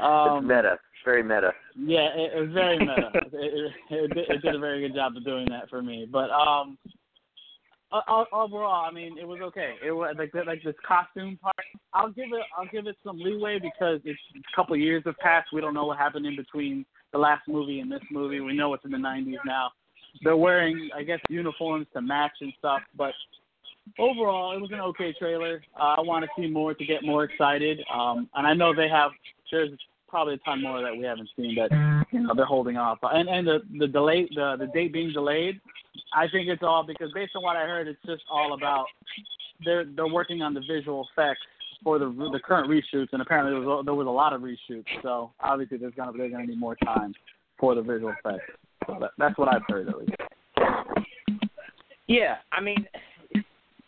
um, 0.00 0.38
it's 0.38 0.48
meta. 0.48 0.72
It's 0.72 1.04
very 1.04 1.22
meta. 1.22 1.52
Yeah, 1.76 2.08
it, 2.14 2.32
it 2.36 2.40
was 2.40 2.52
very 2.52 2.78
meta. 2.78 3.10
it, 3.32 3.72
it, 3.90 4.14
did, 4.14 4.30
it 4.30 4.42
did 4.42 4.54
a 4.54 4.58
very 4.58 4.80
good 4.80 4.94
job 4.94 5.16
of 5.16 5.24
doing 5.24 5.46
that 5.50 5.68
for 5.68 5.82
me. 5.82 6.06
But 6.10 6.30
um, 6.30 6.78
overall, 8.32 8.86
I 8.88 8.92
mean, 8.92 9.18
it 9.18 9.26
was 9.26 9.40
okay. 9.42 9.74
It 9.84 9.90
was 9.92 10.14
like 10.18 10.32
like 10.46 10.62
this 10.62 10.74
costume 10.86 11.38
part. 11.42 11.54
I'll 11.92 12.10
give 12.10 12.26
it 12.32 12.42
I'll 12.56 12.68
give 12.70 12.86
it 12.86 12.96
some 13.04 13.18
leeway 13.18 13.58
because 13.58 14.00
it's 14.04 14.20
a 14.36 14.56
couple 14.56 14.76
years 14.76 15.02
have 15.06 15.18
passed. 15.18 15.48
We 15.52 15.60
don't 15.60 15.74
know 15.74 15.86
what 15.86 15.98
happened 15.98 16.26
in 16.26 16.36
between 16.36 16.84
the 17.12 17.18
last 17.18 17.48
movie 17.48 17.80
and 17.80 17.90
this 17.90 18.02
movie. 18.10 18.40
We 18.40 18.54
know 18.54 18.72
it's 18.74 18.84
in 18.84 18.92
the 18.92 18.98
90s 18.98 19.38
now. 19.44 19.70
They're 20.22 20.36
wearing, 20.36 20.90
I 20.96 21.02
guess, 21.02 21.20
uniforms 21.28 21.86
to 21.92 22.02
match 22.02 22.32
and 22.40 22.52
stuff. 22.58 22.82
But 22.96 23.12
overall, 23.98 24.56
it 24.56 24.60
was 24.60 24.70
an 24.72 24.80
okay 24.80 25.12
trailer. 25.18 25.62
Uh, 25.78 25.94
I 25.98 26.00
want 26.00 26.24
to 26.24 26.30
see 26.40 26.48
more 26.48 26.74
to 26.74 26.84
get 26.84 27.04
more 27.04 27.24
excited. 27.24 27.80
Um, 27.92 28.28
and 28.34 28.46
I 28.46 28.54
know 28.54 28.74
they 28.74 28.88
have. 28.88 29.10
There's 29.50 29.70
probably 30.10 30.34
a 30.34 30.38
ton 30.38 30.62
more 30.62 30.82
that 30.82 30.96
we 30.96 31.04
haven't 31.04 31.28
seen 31.36 31.54
that 31.56 32.04
you 32.10 32.20
know 32.20 32.34
they're 32.34 32.44
holding 32.44 32.76
off. 32.76 32.98
And 33.02 33.28
and 33.28 33.46
the 33.46 33.60
the 33.78 33.86
delay 33.86 34.28
the 34.34 34.56
the 34.58 34.66
date 34.66 34.92
being 34.92 35.12
delayed, 35.12 35.60
I 36.14 36.26
think 36.28 36.48
it's 36.48 36.62
all 36.62 36.84
because 36.86 37.10
based 37.14 37.32
on 37.36 37.42
what 37.42 37.56
I 37.56 37.66
heard, 37.66 37.88
it's 37.88 38.00
just 38.04 38.22
all 38.30 38.54
about 38.54 38.86
they're 39.64 39.84
they're 39.84 40.08
working 40.08 40.42
on 40.42 40.54
the 40.54 40.60
visual 40.60 41.06
effects 41.12 41.40
for 41.82 41.98
the 41.98 42.06
the 42.06 42.40
current 42.44 42.68
reshoots, 42.68 43.08
and 43.12 43.22
apparently 43.22 43.52
there 43.52 43.60
was 43.60 43.84
there 43.84 43.94
was 43.94 44.06
a 44.06 44.10
lot 44.10 44.32
of 44.32 44.42
reshoots. 44.42 44.86
So 45.02 45.30
obviously 45.40 45.78
there's 45.78 45.94
gonna 45.94 46.12
there's 46.16 46.32
gonna 46.32 46.46
be 46.46 46.56
more 46.56 46.76
time 46.76 47.14
for 47.58 47.74
the 47.74 47.82
visual 47.82 48.12
effects. 48.12 48.50
So 48.86 48.96
that, 49.00 49.10
that's 49.18 49.38
what 49.38 49.48
I've 49.48 49.62
heard 49.68 49.88
at 49.88 49.98
least. 49.98 50.12
Yeah, 52.06 52.36
I 52.52 52.60
mean, 52.60 52.86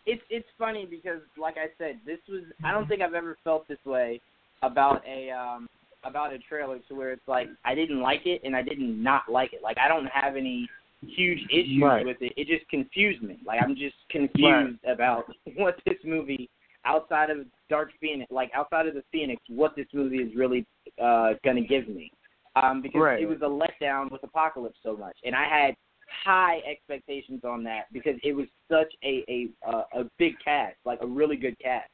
it's 0.05 0.21
it's 0.29 0.47
funny 0.57 0.85
because 0.89 1.21
like 1.37 1.55
I 1.57 1.67
said, 1.77 1.99
this 2.05 2.19
was 2.29 2.43
I 2.63 2.71
don't 2.71 2.87
think 2.87 3.01
I've 3.01 3.13
ever 3.13 3.37
felt 3.43 3.67
this 3.67 3.83
way 3.85 4.21
about 4.61 5.01
a 5.07 5.29
um 5.31 5.67
about 6.05 6.33
a 6.33 6.39
trailer 6.39 6.79
to 6.87 6.95
where 6.95 7.11
it's 7.11 7.27
like 7.27 7.49
I 7.65 7.75
didn't 7.75 8.01
like 8.01 8.25
it 8.25 8.41
and 8.43 8.55
I 8.55 8.61
didn't 8.61 9.01
not 9.01 9.23
like 9.29 9.53
it. 9.53 9.61
Like 9.63 9.77
I 9.77 9.87
don't 9.87 10.07
have 10.07 10.35
any 10.35 10.67
huge 11.01 11.39
issues 11.51 11.81
right. 11.81 12.05
with 12.05 12.17
it. 12.21 12.33
It 12.37 12.47
just 12.47 12.69
confused 12.69 13.21
me. 13.21 13.39
Like 13.45 13.59
I'm 13.61 13.75
just 13.75 13.95
confused 14.09 14.79
right. 14.83 14.93
about 14.93 15.25
what 15.55 15.75
this 15.85 15.97
movie 16.03 16.49
outside 16.85 17.29
of 17.29 17.37
Dark 17.69 17.89
Phoenix, 17.99 18.31
like 18.31 18.51
outside 18.53 18.87
of 18.87 18.93
the 18.93 19.03
Phoenix, 19.11 19.41
what 19.47 19.75
this 19.75 19.87
movie 19.93 20.17
is 20.17 20.35
really 20.35 20.65
uh 21.01 21.33
going 21.43 21.57
to 21.57 21.67
give 21.67 21.87
me. 21.87 22.11
Um 22.55 22.81
because 22.81 23.01
right. 23.01 23.21
it 23.21 23.27
was 23.27 23.39
a 23.41 23.83
letdown 23.83 24.11
with 24.11 24.23
Apocalypse 24.23 24.77
so 24.83 24.95
much, 24.95 25.17
and 25.23 25.35
I 25.35 25.45
had 25.45 25.75
high 26.23 26.59
expectations 26.69 27.41
on 27.43 27.63
that 27.63 27.91
because 27.91 28.15
it 28.23 28.33
was 28.33 28.45
such 28.69 28.93
a 29.03 29.23
a 29.27 29.47
uh, 29.67 29.83
a 29.93 30.03
big 30.17 30.33
cast, 30.43 30.75
like 30.85 30.99
a 31.01 31.07
really 31.07 31.35
good 31.35 31.57
cast. 31.59 31.89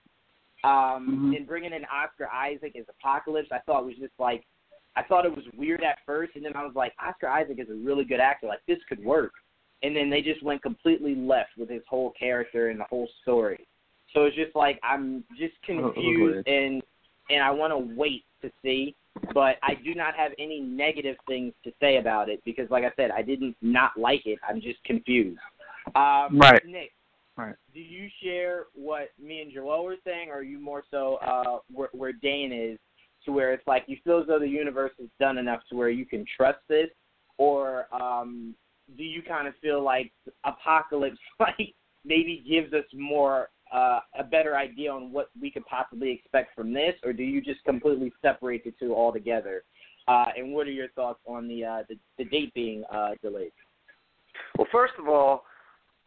Um, 0.64 0.72
mm-hmm. 0.72 1.34
and 1.36 1.48
bringing 1.48 1.74
in 1.74 1.86
Oscar 1.86 2.28
Isaac 2.34 2.76
as 2.78 2.86
Apocalypse, 2.90 3.50
I 3.52 3.60
thought 3.60 3.86
was 3.86 3.96
just 4.00 4.14
like, 4.20 4.46
I 4.96 5.04
thought 5.04 5.26
it 5.26 5.34
was 5.34 5.46
weird 5.56 5.84
at 5.84 6.00
first, 6.06 6.36
and 6.36 6.44
then 6.44 6.56
I 6.56 6.64
was 6.64 6.74
like, 6.76 6.94
Oscar 7.02 7.28
Isaac 7.28 7.60
is 7.60 7.70
a 7.70 7.86
really 7.86 8.04
good 8.04 8.20
actor, 8.20 8.48
like 8.48 8.60
this 8.68 8.80
could 8.90 9.04
work. 9.04 9.32
And 9.82 9.96
then 9.96 10.10
they 10.10 10.22
just 10.22 10.44
went 10.44 10.62
completely 10.62 11.16
left 11.16 11.52
with 11.58 11.70
his 11.70 11.84
whole 11.90 12.12
character 12.20 12.70
and 12.70 12.80
the 12.80 12.86
whole 12.90 13.08
story. 13.22 13.66
So 14.14 14.26
it's 14.26 14.36
just 14.36 14.56
like 14.56 14.80
I'm 14.84 15.24
just 15.38 15.54
confused, 15.66 16.48
and 16.48 16.82
and 17.30 17.44
I 17.44 17.52
want 17.52 17.72
to 17.72 17.96
wait 17.96 18.26
to 18.42 18.52
see. 18.62 18.96
But 19.34 19.58
I 19.64 19.76
do 19.84 19.96
not 19.96 20.16
have 20.16 20.32
any 20.40 20.60
negative 20.62 21.18
things 21.28 21.54
to 21.64 21.72
say 21.80 21.98
about 21.98 22.30
it 22.30 22.42
because, 22.46 22.70
like 22.70 22.84
I 22.84 22.92
said, 22.96 23.12
I 23.12 23.22
didn't 23.22 23.56
not 23.62 23.92
like 23.98 24.26
it. 24.26 24.40
I'm 24.48 24.62
just 24.62 24.84
confused. 24.86 25.40
Um, 25.96 26.40
right. 26.40 26.62
Nick, 26.66 26.92
Right. 27.40 27.56
do 27.74 27.80
you 27.80 28.10
share 28.22 28.66
what 28.74 29.12
me 29.22 29.42
and 29.42 29.54
Joel 29.54 29.86
were 29.86 29.96
saying, 30.06 30.30
or 30.30 30.40
are 30.40 30.44
you 30.44 30.60
more 30.60 30.84
so 30.92 31.16
uh, 31.26 31.60
where, 31.72 31.90
where 31.94 32.12
Dane 32.12 32.52
is, 32.52 32.78
to 33.26 33.32
where 33.32 33.54
it's 33.54 33.66
like 33.66 33.84
you 33.88 33.98
feel 34.04 34.20
as 34.20 34.28
though 34.28 34.40
the 34.40 34.48
universe 34.48 34.92
is 35.00 35.10
done 35.20 35.38
enough 35.38 35.62
to 35.70 35.76
where 35.76 35.90
you 35.90 36.06
can 36.06 36.26
trust 36.36 36.60
this, 36.68 36.90
or 37.38 37.86
um, 37.94 38.56
do 38.98 39.04
you 39.04 39.22
kind 39.22 39.48
of 39.48 39.54
feel 39.62 39.82
like 39.82 40.12
Apocalypse 40.44 41.18
like 41.40 41.74
maybe 42.04 42.44
gives 42.50 42.74
us 42.74 42.86
more 42.94 43.50
uh, 43.74 44.00
a 44.18 44.24
better 44.24 44.58
idea 44.58 44.92
on 44.92 45.12
what 45.12 45.30
we 45.40 45.50
could 45.52 45.66
possibly 45.66 46.12
expect 46.12 46.56
from 46.56 46.74
this, 46.74 46.96
or 47.04 47.14
do 47.14 47.24
you 47.24 47.42
just 47.42 47.64
completely 47.64 48.12
separate 48.22 48.64
the 48.64 48.74
two 48.80 48.94
altogether? 48.94 49.64
Uh, 50.08 50.26
and 50.36 50.54
what 50.54 50.68
are 50.68 50.72
your 50.72 50.90
thoughts 50.90 51.20
on 51.28 51.48
the 51.48 51.64
uh, 51.64 51.84
the, 51.88 51.96
the 52.18 52.26
date 52.26 52.54
being 52.54 52.84
uh, 52.92 53.12
delayed? 53.22 53.52
Well, 54.58 54.68
first 54.72 54.94
of 55.00 55.08
all, 55.08 55.44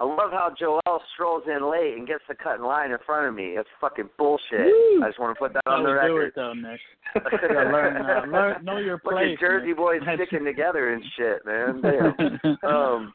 I 0.01 0.05
love 0.05 0.33
how 0.33 0.53
Joel 0.59 0.81
strolls 1.15 1.45
in 1.47 1.71
late 1.71 1.95
and 1.97 2.07
gets 2.09 2.25
the 2.29 2.35
cut 2.35 2.57
in 2.57 2.65
line 2.65 2.91
in 2.91 2.99
front 3.07 3.29
of 3.29 3.35
me. 3.35 3.53
That's 3.57 3.69
fucking 3.81 4.09
bullshit. 4.19 4.67
Woo! 4.67 5.03
I 5.05 5.09
just 5.09 5.21
want 5.21 5.37
to 5.37 5.39
put 5.39 5.53
that 5.53 5.63
on 5.67 5.85
the 5.85 5.91
to 5.91 6.09
do 6.09 6.15
record. 6.17 6.27
it 6.29 6.33
though, 6.35 6.53
Nick. 6.55 6.81
Yeah, 7.43 7.71
learn, 7.71 7.97
uh, 7.97 8.27
learn, 8.33 8.65
know 8.65 8.79
your 8.79 8.95
Look 9.05 9.15
place. 9.15 9.35
at 9.35 9.41
Jersey 9.41 9.69
Nick. 9.69 9.77
boys 9.77 10.01
That's- 10.01 10.19
sticking 10.27 10.45
together 10.45 10.93
and 10.93 11.05
shit, 11.17 11.45
man. 11.47 11.81
Damn. 11.83 12.59
um, 12.69 13.13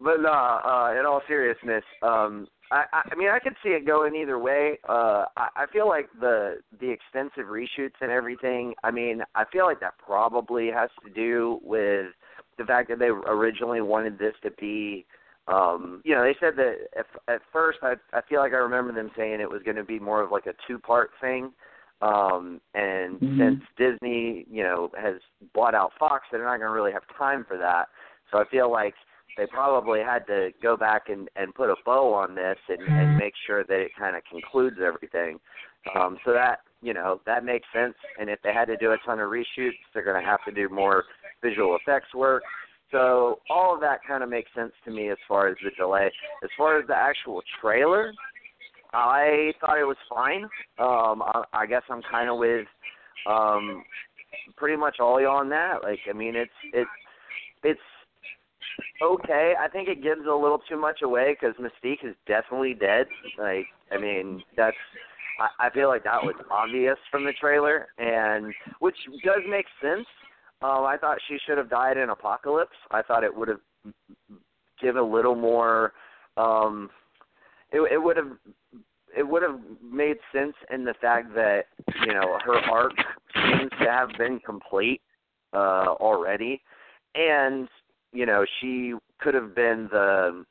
but 0.00 0.20
nah, 0.20 0.60
uh, 0.64 0.98
in 1.00 1.06
all 1.06 1.22
seriousness, 1.26 1.84
um, 2.02 2.46
I, 2.70 2.84
I, 2.92 3.02
I 3.12 3.14
mean, 3.16 3.28
I 3.28 3.38
could 3.38 3.54
see 3.62 3.70
it 3.70 3.86
going 3.86 4.14
either 4.14 4.38
way. 4.38 4.78
Uh, 4.88 5.24
I, 5.36 5.48
I 5.56 5.66
feel 5.72 5.88
like 5.88 6.08
the 6.20 6.56
the 6.80 6.90
extensive 6.90 7.46
reshoots 7.50 8.00
and 8.00 8.10
everything. 8.10 8.74
I 8.84 8.90
mean, 8.92 9.22
I 9.34 9.44
feel 9.52 9.64
like 9.66 9.80
that 9.80 9.94
probably 10.04 10.70
has 10.70 10.90
to 11.04 11.10
do 11.12 11.58
with 11.62 12.06
the 12.58 12.64
fact 12.64 12.88
that 12.90 12.98
they 12.98 13.06
originally 13.06 13.80
wanted 13.80 14.18
this 14.18 14.34
to 14.44 14.50
be. 14.52 15.04
Um, 15.48 16.02
you 16.04 16.14
know, 16.14 16.22
they 16.22 16.36
said 16.38 16.54
that 16.56 16.88
if, 16.96 17.06
at 17.28 17.40
first, 17.52 17.80
I 17.82 17.94
I 18.12 18.20
feel 18.28 18.40
like 18.40 18.52
I 18.52 18.56
remember 18.56 18.92
them 18.92 19.10
saying 19.16 19.40
it 19.40 19.50
was 19.50 19.62
going 19.64 19.76
to 19.76 19.84
be 19.84 19.98
more 19.98 20.22
of 20.22 20.30
like 20.30 20.46
a 20.46 20.54
two 20.66 20.78
part 20.78 21.10
thing. 21.20 21.52
Um, 22.00 22.60
and 22.74 23.20
Mhm. 23.20 23.38
since 23.38 23.64
Disney, 23.76 24.44
you 24.50 24.64
know, 24.64 24.90
has 24.98 25.20
bought 25.52 25.74
out 25.74 25.92
Fox, 25.98 26.26
they're 26.30 26.42
not 26.42 26.58
going 26.58 26.68
to 26.68 26.74
really 26.74 26.92
have 26.92 27.06
time 27.16 27.44
for 27.44 27.56
that. 27.58 27.88
So 28.30 28.38
I 28.38 28.44
feel 28.44 28.70
like 28.70 28.94
they 29.36 29.46
probably 29.46 30.00
had 30.00 30.26
to 30.26 30.52
go 30.62 30.76
back 30.76 31.08
and 31.08 31.28
and 31.36 31.54
put 31.54 31.70
a 31.70 31.76
bow 31.84 32.12
on 32.12 32.34
this 32.34 32.58
and 32.68 32.88
and 32.88 33.16
make 33.16 33.34
sure 33.46 33.64
that 33.64 33.80
it 33.80 33.92
kind 33.96 34.16
of 34.16 34.22
concludes 34.24 34.78
everything. 34.80 35.40
Um, 35.94 36.18
so 36.24 36.32
that 36.32 36.60
you 36.82 36.94
know 36.94 37.20
that 37.26 37.44
makes 37.44 37.66
sense. 37.72 37.94
And 38.18 38.30
if 38.30 38.40
they 38.42 38.52
had 38.52 38.66
to 38.66 38.76
do 38.76 38.92
a 38.92 38.98
ton 38.98 39.20
of 39.20 39.30
reshoots, 39.30 39.78
they're 39.92 40.04
going 40.04 40.22
to 40.22 40.28
have 40.28 40.44
to 40.44 40.52
do 40.52 40.68
more 40.68 41.04
visual 41.42 41.76
effects 41.76 42.14
work. 42.14 42.44
So 42.92 43.40
all 43.50 43.74
of 43.74 43.80
that 43.80 44.00
kind 44.06 44.22
of 44.22 44.28
makes 44.28 44.50
sense 44.54 44.72
to 44.84 44.90
me 44.90 45.10
as 45.10 45.18
far 45.26 45.48
as 45.48 45.56
the 45.64 45.70
delay. 45.76 46.10
As 46.44 46.50
far 46.56 46.78
as 46.78 46.86
the 46.86 46.94
actual 46.94 47.42
trailer, 47.60 48.12
I 48.92 49.52
thought 49.60 49.80
it 49.80 49.84
was 49.84 49.96
fine. 50.08 50.44
Um, 50.78 51.22
I, 51.22 51.42
I 51.54 51.66
guess 51.66 51.82
I'm 51.88 52.02
kind 52.10 52.28
of 52.28 52.36
with 52.36 52.66
um, 53.28 53.82
pretty 54.56 54.76
much 54.76 54.96
all 55.00 55.20
y'all 55.20 55.38
on 55.38 55.48
that. 55.48 55.82
Like, 55.82 56.00
I 56.08 56.12
mean, 56.12 56.36
it's 56.36 56.50
it's 56.74 56.90
it's 57.64 57.80
okay. 59.02 59.54
I 59.58 59.68
think 59.68 59.88
it 59.88 60.02
gives 60.02 60.22
a 60.22 60.34
little 60.34 60.60
too 60.68 60.78
much 60.78 61.00
away 61.02 61.34
because 61.38 61.56
Mystique 61.56 62.04
is 62.04 62.14
definitely 62.26 62.74
dead. 62.74 63.06
Like, 63.38 63.66
I 63.90 63.98
mean, 63.98 64.42
that's 64.56 64.76
I, 65.40 65.66
I 65.66 65.70
feel 65.70 65.88
like 65.88 66.04
that 66.04 66.22
was 66.22 66.34
obvious 66.50 66.98
from 67.10 67.24
the 67.24 67.32
trailer, 67.40 67.88
and 67.98 68.52
which 68.80 68.96
does 69.24 69.40
make 69.48 69.66
sense. 69.80 70.06
Um, 70.62 70.84
I 70.84 70.96
thought 71.00 71.18
she 71.28 71.38
should 71.46 71.58
have 71.58 71.68
died 71.68 71.96
in 71.96 72.10
Apocalypse. 72.10 72.76
I 72.90 73.02
thought 73.02 73.24
it 73.24 73.36
would 73.36 73.48
have 73.48 73.60
given 74.80 75.02
a 75.02 75.06
little 75.06 75.34
more. 75.34 75.92
Um, 76.36 76.90
it, 77.72 77.80
it 77.92 78.02
would 78.02 78.16
have 78.16 78.32
it 79.16 79.28
would 79.28 79.42
have 79.42 79.58
made 79.82 80.16
sense 80.32 80.54
in 80.72 80.84
the 80.84 80.94
fact 81.00 81.34
that 81.34 81.64
you 82.06 82.14
know 82.14 82.38
her 82.44 82.56
arc 82.70 82.92
seems 83.34 83.70
to 83.80 83.90
have 83.90 84.10
been 84.16 84.38
complete 84.40 85.00
uh, 85.52 85.94
already, 86.00 86.62
and 87.14 87.68
you 88.12 88.26
know 88.26 88.44
she 88.60 88.94
could 89.20 89.34
have 89.34 89.54
been 89.54 89.88
the 89.90 90.44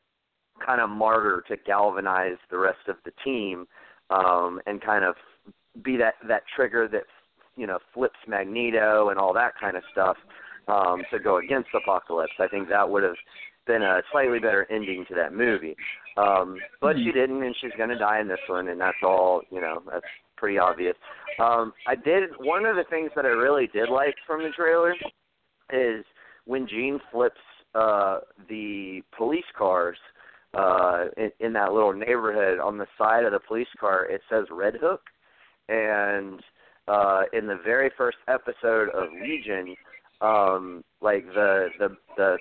kind 0.66 0.82
of 0.82 0.90
martyr 0.90 1.44
to 1.48 1.58
galvanize 1.66 2.38
the 2.50 2.58
rest 2.58 2.88
of 2.88 2.98
the 3.06 3.12
team 3.24 3.66
um, 4.10 4.60
and 4.68 4.82
kind 4.82 5.04
of 5.04 5.16
be 5.84 5.98
that 5.98 6.16
that 6.28 6.44
trigger 6.56 6.88
that 6.88 7.04
you 7.56 7.68
know 7.68 7.80
flips 7.94 8.20
Magneto 8.28 9.10
and 9.10 9.20
all 9.20 9.34
that 9.34 9.54
kind 9.60 9.78
of 9.78 9.84
stuff 9.92 10.18
um, 10.68 11.04
to 11.12 11.20
go 11.20 11.38
against 11.38 11.70
Apocalypse. 11.76 12.34
I 12.40 12.48
think 12.48 12.70
that 12.70 12.90
would 12.90 13.04
have 13.04 13.16
been 13.68 13.84
a 13.84 14.02
slightly 14.12 14.40
better 14.40 14.68
ending 14.72 15.06
to 15.08 15.16
that 15.16 15.34
movie. 15.34 15.76
Um, 16.18 16.58
but 16.82 16.96
she 16.98 17.12
didn't, 17.12 17.44
and 17.44 17.56
she's 17.62 17.72
going 17.78 17.90
to 17.90 17.98
die 17.98 18.20
in 18.20 18.28
this 18.28 18.40
one, 18.48 18.68
and 18.68 18.80
that's 18.80 18.98
all. 19.04 19.42
You 19.50 19.62
know, 19.62 19.82
that's 19.90 20.06
pretty 20.38 20.58
obvious. 20.58 20.96
Um, 21.40 21.74
I 21.88 21.96
did 21.96 22.32
one 22.40 22.66
of 22.66 22.76
the 22.76 22.84
things 22.90 23.12
that 23.16 23.26
I 23.26 23.30
really 23.30 23.68
did 23.68 23.90
like 23.90 24.16
from 24.26 24.42
the 24.42 24.50
trailer 24.50 24.94
is 25.72 26.04
when 26.46 26.68
Jean 26.68 27.00
flips 27.12 27.40
uh, 27.76 28.20
the 28.50 29.02
police 29.18 29.46
cars 29.58 29.98
uh, 30.54 31.06
in, 31.16 31.32
in 31.40 31.54
that 31.54 31.72
little 31.72 31.94
neighborhood. 31.94 32.60
On 32.60 32.78
the 32.78 32.88
side 32.98 33.24
of 33.24 33.32
the 33.32 33.40
police 33.40 33.68
car, 33.80 34.06
it 34.06 34.22
says 34.30 34.46
Red 34.52 34.76
Hook, 34.82 35.02
and 35.70 36.42
uh, 36.92 37.22
in 37.32 37.48
the 37.48 37.58
very 37.64 37.90
first 37.98 38.18
episode 38.28 38.90
of 38.90 39.08
Legion, 39.22 39.76
um, 40.20 40.84
like 41.02 41.26
the 41.28 41.70
the 41.80 41.90
the 42.18 42.38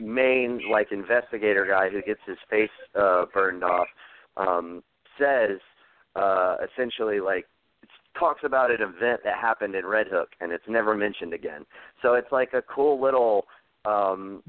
main 0.00 0.60
like 0.70 0.92
investigator 0.92 1.66
guy 1.66 1.90
who 1.90 2.00
gets 2.02 2.20
his 2.26 2.38
face 2.48 2.70
uh 2.98 3.24
burned 3.34 3.62
off 3.62 3.86
um 4.38 4.82
says 5.18 5.58
uh 6.16 6.56
essentially 6.72 7.20
like 7.20 7.44
talks 8.18 8.40
about 8.44 8.70
an 8.70 8.80
event 8.80 9.20
that 9.24 9.36
happened 9.40 9.74
in 9.74 9.86
Red 9.86 10.06
Hook 10.10 10.30
and 10.40 10.52
it's 10.52 10.64
never 10.68 10.96
mentioned 10.96 11.32
again. 11.32 11.64
So 12.02 12.14
it's 12.14 12.32
like 12.32 12.54
a 12.54 12.62
cool 12.62 13.00
little 13.00 13.44
um 13.84 14.42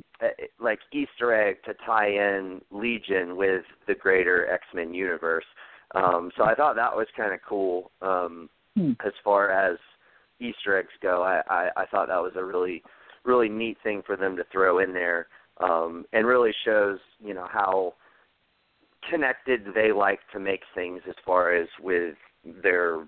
like 0.59 0.79
Easter 0.93 1.33
egg 1.33 1.57
to 1.65 1.73
tie 1.85 2.09
in 2.09 2.61
Legion 2.71 3.35
with 3.35 3.63
the 3.87 3.95
greater 3.95 4.49
X-Men 4.51 4.93
universe. 4.93 5.45
Um 5.95 6.31
so 6.37 6.43
I 6.45 6.55
thought 6.55 6.75
that 6.77 6.95
was 6.95 7.07
kind 7.17 7.33
of 7.33 7.39
cool 7.47 7.91
um 8.01 8.49
Hmm. 8.77 8.91
as 9.05 9.13
far 9.23 9.51
as 9.51 9.77
Easter 10.39 10.77
eggs 10.77 10.93
go. 11.01 11.23
I, 11.23 11.41
I 11.49 11.69
I 11.77 11.85
thought 11.87 12.07
that 12.07 12.21
was 12.21 12.33
a 12.35 12.43
really 12.43 12.81
really 13.23 13.49
neat 13.49 13.77
thing 13.83 14.01
for 14.05 14.15
them 14.15 14.35
to 14.37 14.43
throw 14.51 14.79
in 14.79 14.93
there 14.93 15.27
um 15.59 16.05
and 16.13 16.25
really 16.25 16.53
shows, 16.65 16.99
you 17.19 17.33
know, 17.33 17.47
how 17.51 17.93
connected 19.09 19.67
they 19.73 19.91
like 19.91 20.19
to 20.33 20.39
make 20.39 20.61
things 20.73 21.01
as 21.07 21.15
far 21.25 21.53
as 21.53 21.67
with 21.81 22.15
their 22.63 23.05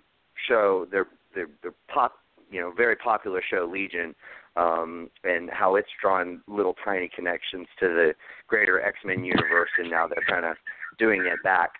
show, 0.47 0.85
their 0.91 1.07
their, 1.35 1.47
their 1.61 1.73
pop, 1.91 2.13
you 2.51 2.59
know, 2.59 2.71
very 2.75 2.95
popular 2.95 3.41
show 3.49 3.69
Legion, 3.71 4.13
um, 4.55 5.09
and 5.23 5.49
how 5.49 5.75
it's 5.75 5.89
drawn 6.01 6.41
little 6.47 6.75
tiny 6.83 7.09
connections 7.15 7.67
to 7.79 7.87
the 7.87 8.13
greater 8.47 8.81
X 8.81 8.97
Men 9.03 9.23
universe, 9.23 9.69
and 9.79 9.89
now 9.89 10.07
they're 10.07 10.25
kind 10.29 10.45
of 10.45 10.55
doing 10.99 11.21
it 11.25 11.41
back. 11.43 11.71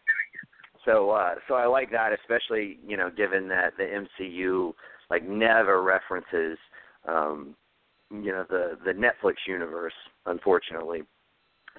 So, 0.86 1.12
uh, 1.12 1.36
so 1.48 1.56
I 1.56 1.66
like 1.66 1.92
that, 1.92 2.12
especially 2.14 2.80
you 2.86 2.98
know, 2.98 3.10
given 3.10 3.48
that 3.50 3.74
the 3.78 4.06
MCU 4.20 4.74
like 5.10 5.28
never 5.28 5.82
references, 5.84 6.58
um, 7.08 7.56
you 8.12 8.32
know, 8.32 8.46
the 8.50 8.78
the 8.86 8.92
Netflix 8.92 9.36
universe, 9.48 9.94
unfortunately. 10.26 11.04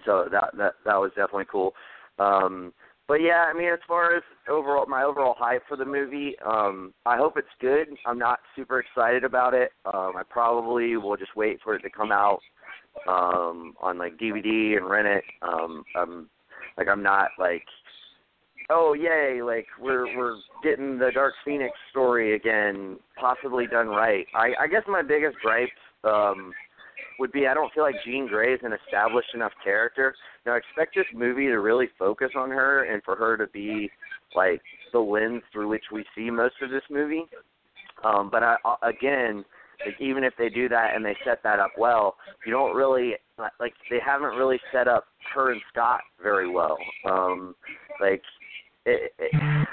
So 0.04 0.28
that 0.30 0.50
that 0.56 0.74
that 0.84 0.96
was 0.96 1.10
definitely 1.10 1.46
cool. 1.50 1.74
Um, 2.18 2.72
but 3.06 3.20
yeah, 3.20 3.44
I 3.48 3.52
mean, 3.52 3.68
as 3.68 3.80
far 3.86 4.16
as 4.16 4.22
overall 4.48 4.86
my 4.86 5.02
overall 5.02 5.34
hype 5.38 5.62
for 5.68 5.76
the 5.76 5.84
movie, 5.84 6.36
um, 6.44 6.94
I 7.04 7.18
hope 7.18 7.36
it's 7.36 7.46
good. 7.60 7.88
I'm 8.06 8.18
not 8.18 8.38
super 8.56 8.80
excited 8.80 9.24
about 9.24 9.52
it. 9.52 9.72
Um, 9.84 10.12
I 10.16 10.22
probably 10.28 10.96
will 10.96 11.16
just 11.16 11.36
wait 11.36 11.60
for 11.62 11.74
it 11.74 11.82
to 11.82 11.90
come 11.90 12.12
out 12.12 12.40
um, 13.06 13.74
on 13.80 13.98
like 13.98 14.16
DVD 14.16 14.78
and 14.78 14.88
rent 14.88 15.06
it. 15.06 15.24
Um, 15.42 15.84
um, 15.98 16.30
like 16.78 16.88
I'm 16.88 17.02
not 17.02 17.28
like, 17.38 17.64
oh 18.70 18.94
yay, 18.94 19.40
like 19.42 19.66
we're 19.80 20.16
we're 20.16 20.36
getting 20.62 20.98
the 20.98 21.10
Dark 21.12 21.34
Phoenix 21.44 21.72
story 21.90 22.34
again, 22.34 22.98
possibly 23.18 23.66
done 23.66 23.88
right. 23.88 24.26
I, 24.34 24.52
I 24.60 24.66
guess 24.66 24.82
my 24.88 25.02
biggest 25.02 25.36
gripe 25.38 25.68
um, 26.04 26.52
would 27.18 27.32
be 27.32 27.46
I 27.46 27.54
don't 27.54 27.72
feel 27.72 27.84
like 27.84 27.96
Jean 28.04 28.26
Grey 28.26 28.54
is 28.54 28.60
an 28.62 28.72
established 28.72 29.34
enough 29.34 29.52
character. 29.62 30.14
Now 30.46 30.54
I 30.54 30.58
expect 30.58 30.94
this 30.94 31.06
movie 31.14 31.46
to 31.46 31.60
really 31.60 31.88
focus 31.98 32.30
on 32.36 32.50
her 32.50 32.84
and 32.84 33.02
for 33.02 33.16
her 33.16 33.36
to 33.36 33.46
be 33.48 33.90
like 34.34 34.62
the 34.92 34.98
lens 34.98 35.42
through 35.52 35.68
which 35.68 35.84
we 35.92 36.04
see 36.14 36.30
most 36.30 36.54
of 36.62 36.70
this 36.70 36.82
movie. 36.90 37.24
Um, 38.04 38.28
but 38.30 38.42
I, 38.42 38.56
again, 38.82 39.44
like 39.84 40.00
even 40.00 40.24
if 40.24 40.34
they 40.38 40.48
do 40.48 40.68
that 40.68 40.94
and 40.94 41.04
they 41.04 41.16
set 41.24 41.42
that 41.42 41.58
up 41.58 41.72
well, 41.78 42.16
you 42.46 42.52
don't 42.52 42.76
really 42.76 43.14
like 43.60 43.74
they 43.90 43.98
haven't 44.04 44.36
really 44.36 44.60
set 44.72 44.88
up 44.88 45.04
her 45.34 45.52
and 45.52 45.60
Scott 45.72 46.00
very 46.22 46.48
well. 46.48 46.76
Um, 47.08 47.54
like 48.00 48.22
it, 48.86 49.12
it, 49.18 49.66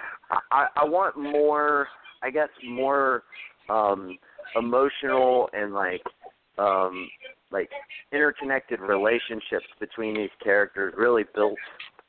I, 0.52 0.68
I 0.76 0.86
want 0.86 1.18
more, 1.18 1.88
I 2.24 2.30
guess 2.30 2.50
more 2.68 3.24
um, 3.70 4.18
emotional 4.56 5.50
and 5.54 5.74
like 5.74 6.02
um, 6.58 7.10
like 7.52 7.70
interconnected 8.12 8.80
relationships 8.80 9.66
between 9.80 10.16
these 10.16 10.30
characters 10.44 10.94
really 10.98 11.24
built 11.36 11.58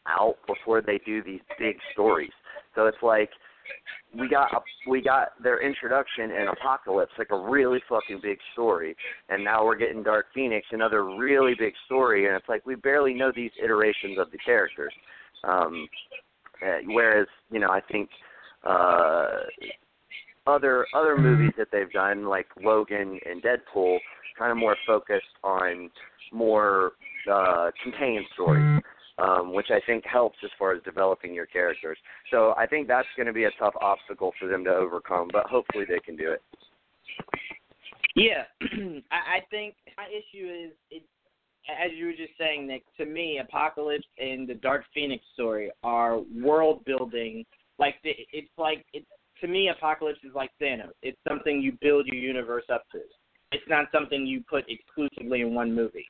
out 0.07 0.37
before 0.47 0.83
they 0.83 1.01
do 1.05 1.23
these 1.23 1.41
big 1.59 1.77
stories. 1.93 2.33
So 2.75 2.87
it's 2.87 3.03
like 3.03 3.31
we 4.19 4.29
got 4.29 4.51
we 4.89 5.01
got 5.01 5.29
their 5.43 5.63
introduction 5.67 6.31
in 6.31 6.49
Apocalypse, 6.49 7.13
like 7.19 7.31
a 7.31 7.39
really 7.39 7.81
fucking 7.89 8.21
big 8.23 8.39
story, 8.53 8.97
and 9.29 9.43
now 9.43 9.65
we're 9.65 9.77
getting 9.77 10.03
Dark 10.03 10.27
Phoenix, 10.35 10.67
another 10.73 11.05
really 11.17 11.55
big 11.59 11.73
story, 11.87 12.27
and 12.27 12.37
it's 12.37 12.49
like 12.49 12.67
we 12.67 12.75
barely 12.75 13.15
know 13.15 13.33
these 13.35 13.53
iterations 13.63 14.19
of 14.19 14.31
the 14.31 14.39
characters. 14.39 14.93
Um, 15.45 15.89
whereas 16.87 17.27
you 17.51 17.61
know 17.61 17.71
I 17.71 17.81
think 17.91 18.09
uh, 18.65 19.29
other 20.47 20.87
other 20.95 21.17
movies 21.17 21.53
that 21.59 21.69
they've 21.73 21.91
done, 21.93 22.27
like 22.27 22.47
Logan 22.63 23.19
and 23.29 23.43
Deadpool, 23.43 23.99
kind 24.39 24.51
of 24.51 24.57
more 24.57 24.77
focused 24.87 25.25
on 25.45 25.91
more 26.33 26.93
uh, 27.31 27.71
contained 27.83 28.25
stories, 28.35 28.81
um, 29.19 29.55
which 29.55 29.69
I 29.71 29.81
think 29.87 30.05
helps 30.05 30.39
as 30.43 30.51
far 30.59 30.73
as 30.75 30.83
developing 30.83 31.35
your 31.35 31.47
characters. 31.47 31.99
So 32.31 32.55
I 32.57 32.67
think 32.67 32.89
that's 32.89 33.09
going 33.17 33.27
to 33.27 33.33
be 33.33 33.45
a 33.45 33.51
tough 33.59 33.75
obstacle 33.81 34.33
for 34.41 34.49
them 34.49 34.65
to 34.65 34.71
overcome, 34.71 35.29
but 35.33 35.47
hopefully 35.47 35.85
they 35.89 36.01
can 36.01 36.17
do 36.17 36.33
it. 36.33 36.43
Yeah, 38.15 38.45
I, 39.11 39.41
think 39.51 39.75
my 39.97 40.07
issue 40.09 40.47
is 40.47 40.73
it, 40.91 41.03
as 41.69 41.91
you 41.97 42.07
were 42.07 42.13
just 42.13 42.33
saying, 42.39 42.67
Nick. 42.67 42.83
To 42.97 43.07
me, 43.07 43.39
Apocalypse 43.39 44.07
and 44.19 44.49
the 44.49 44.55
Dark 44.55 44.85
Phoenix 44.95 45.23
story 45.35 45.71
are 45.83 46.19
world 46.35 46.85
building. 46.85 47.45
Like 47.79 47.97
the, 48.05 48.13
it's 48.33 48.51
like 48.59 48.85
it's 48.93 49.07
to 49.41 49.49
me, 49.49 49.69
Apocalypse 49.69 50.21
is 50.25 50.35
like 50.35 50.51
Thanos. 50.61 50.93
It's 51.03 51.19
something 51.29 51.61
you 51.61 51.77
build 51.81 52.07
your 52.07 52.17
universe 52.17 52.65
up 52.73 52.85
to. 52.93 52.99
It's 53.51 53.65
not 53.69 53.87
something 53.93 54.27
you 54.27 54.43
put 54.49 54.65
exclusively 54.69 55.43
in 55.43 55.55
one 55.55 55.75
movie. 55.75 56.07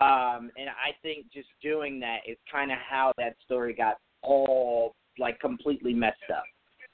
Um, 0.00 0.50
and 0.56 0.68
I 0.68 0.92
think 1.02 1.32
just 1.32 1.48
doing 1.62 1.98
that 2.00 2.18
is 2.28 2.36
kind 2.50 2.70
of 2.70 2.78
how 2.78 3.12
that 3.16 3.36
story 3.44 3.74
got 3.74 3.96
all 4.22 4.94
like 5.18 5.40
completely 5.40 5.94
messed 5.94 6.30
up. 6.30 6.44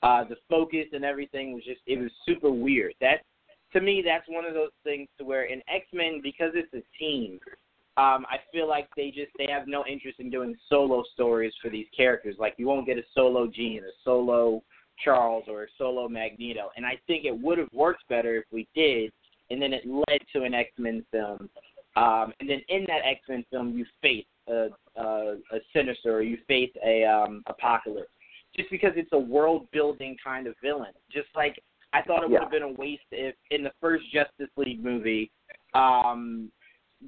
Uh, 0.03 0.25
the 0.25 0.37
focus 0.49 0.87
and 0.93 1.05
everything 1.05 1.53
was 1.53 1.65
just 1.65 1.81
it 1.87 1.99
was 1.99 2.11
super 2.27 2.51
weird. 2.51 2.95
That 3.01 3.23
to 3.73 3.81
me, 3.81 4.03
that's 4.05 4.29
one 4.29 4.45
of 4.45 4.55
those 4.55 4.71
things 4.85 5.09
to 5.19 5.25
where 5.25 5.45
in 5.45 5.61
X 5.69 5.87
Men, 5.93 6.21
because 6.23 6.53
it's 6.55 6.73
a 6.75 6.83
team, 6.99 7.39
um, 7.97 8.25
I 8.31 8.39
feel 8.53 8.69
like 8.69 8.89
they 8.97 9.11
just 9.11 9.33
they 9.37 9.49
have 9.51 9.67
no 9.67 9.85
interest 9.87 10.21
in 10.21 10.31
doing 10.31 10.57
solo 10.69 11.03
stories 11.13 11.53
for 11.61 11.71
these 11.71 11.87
characters. 11.97 12.37
Like 12.39 12.55
you 12.57 12.67
won't 12.67 12.87
get 12.87 12.99
a 12.99 13.03
solo 13.15 13.47
Jean, 13.47 13.83
a 13.83 13.93
solo 14.05 14.63
Charles, 15.05 15.45
or 15.49 15.65
a 15.65 15.67
solo 15.77 16.09
Magneto. 16.09 16.71
And 16.77 16.87
I 16.87 16.99
think 17.07 17.25
it 17.25 17.37
would 17.37 17.59
have 17.59 17.69
worked 17.73 18.07
better 18.09 18.37
if 18.37 18.45
we 18.53 18.69
did, 18.75 19.11
and 19.51 19.61
then 19.61 19.73
it 19.73 19.85
led 19.87 20.21
to 20.35 20.45
an 20.45 20.55
X 20.55 20.71
Men 20.79 21.05
film. 21.11 21.51
Um, 21.97 22.33
and 22.39 22.49
then 22.49 22.61
in 22.69 22.85
that 22.87 23.01
X 23.05 23.21
Men 23.29 23.45
film, 23.51 23.77
you 23.77 23.85
face 24.01 24.25
a, 24.49 24.69
a, 24.97 25.37
a 25.53 25.59
Sinister, 25.75 26.17
or 26.17 26.23
you 26.23 26.39
face 26.47 26.73
a 26.87 27.05
um, 27.05 27.43
Apocalypse, 27.47 28.09
just 28.57 28.71
because 28.71 28.93
it's 28.95 29.13
a 29.13 29.19
world 29.19 29.67
building 29.73 30.17
kind 30.23 30.47
of 30.47 30.55
villain. 30.63 30.93
Just 31.13 31.29
like 31.35 31.61
I 31.93 32.03
thought 32.03 32.23
it 32.23 32.31
would 32.31 32.35
Yeah. 32.35 32.43
have 32.43 32.53
been 32.53 32.63
a 32.63 32.73
waste 32.73 33.03
if 33.11 33.35
in 33.51 33.65
the 33.65 33.73
first 33.81 34.05
Justice 34.13 34.51
League 34.57 34.83
movie, 34.83 35.31
um, 35.75 36.53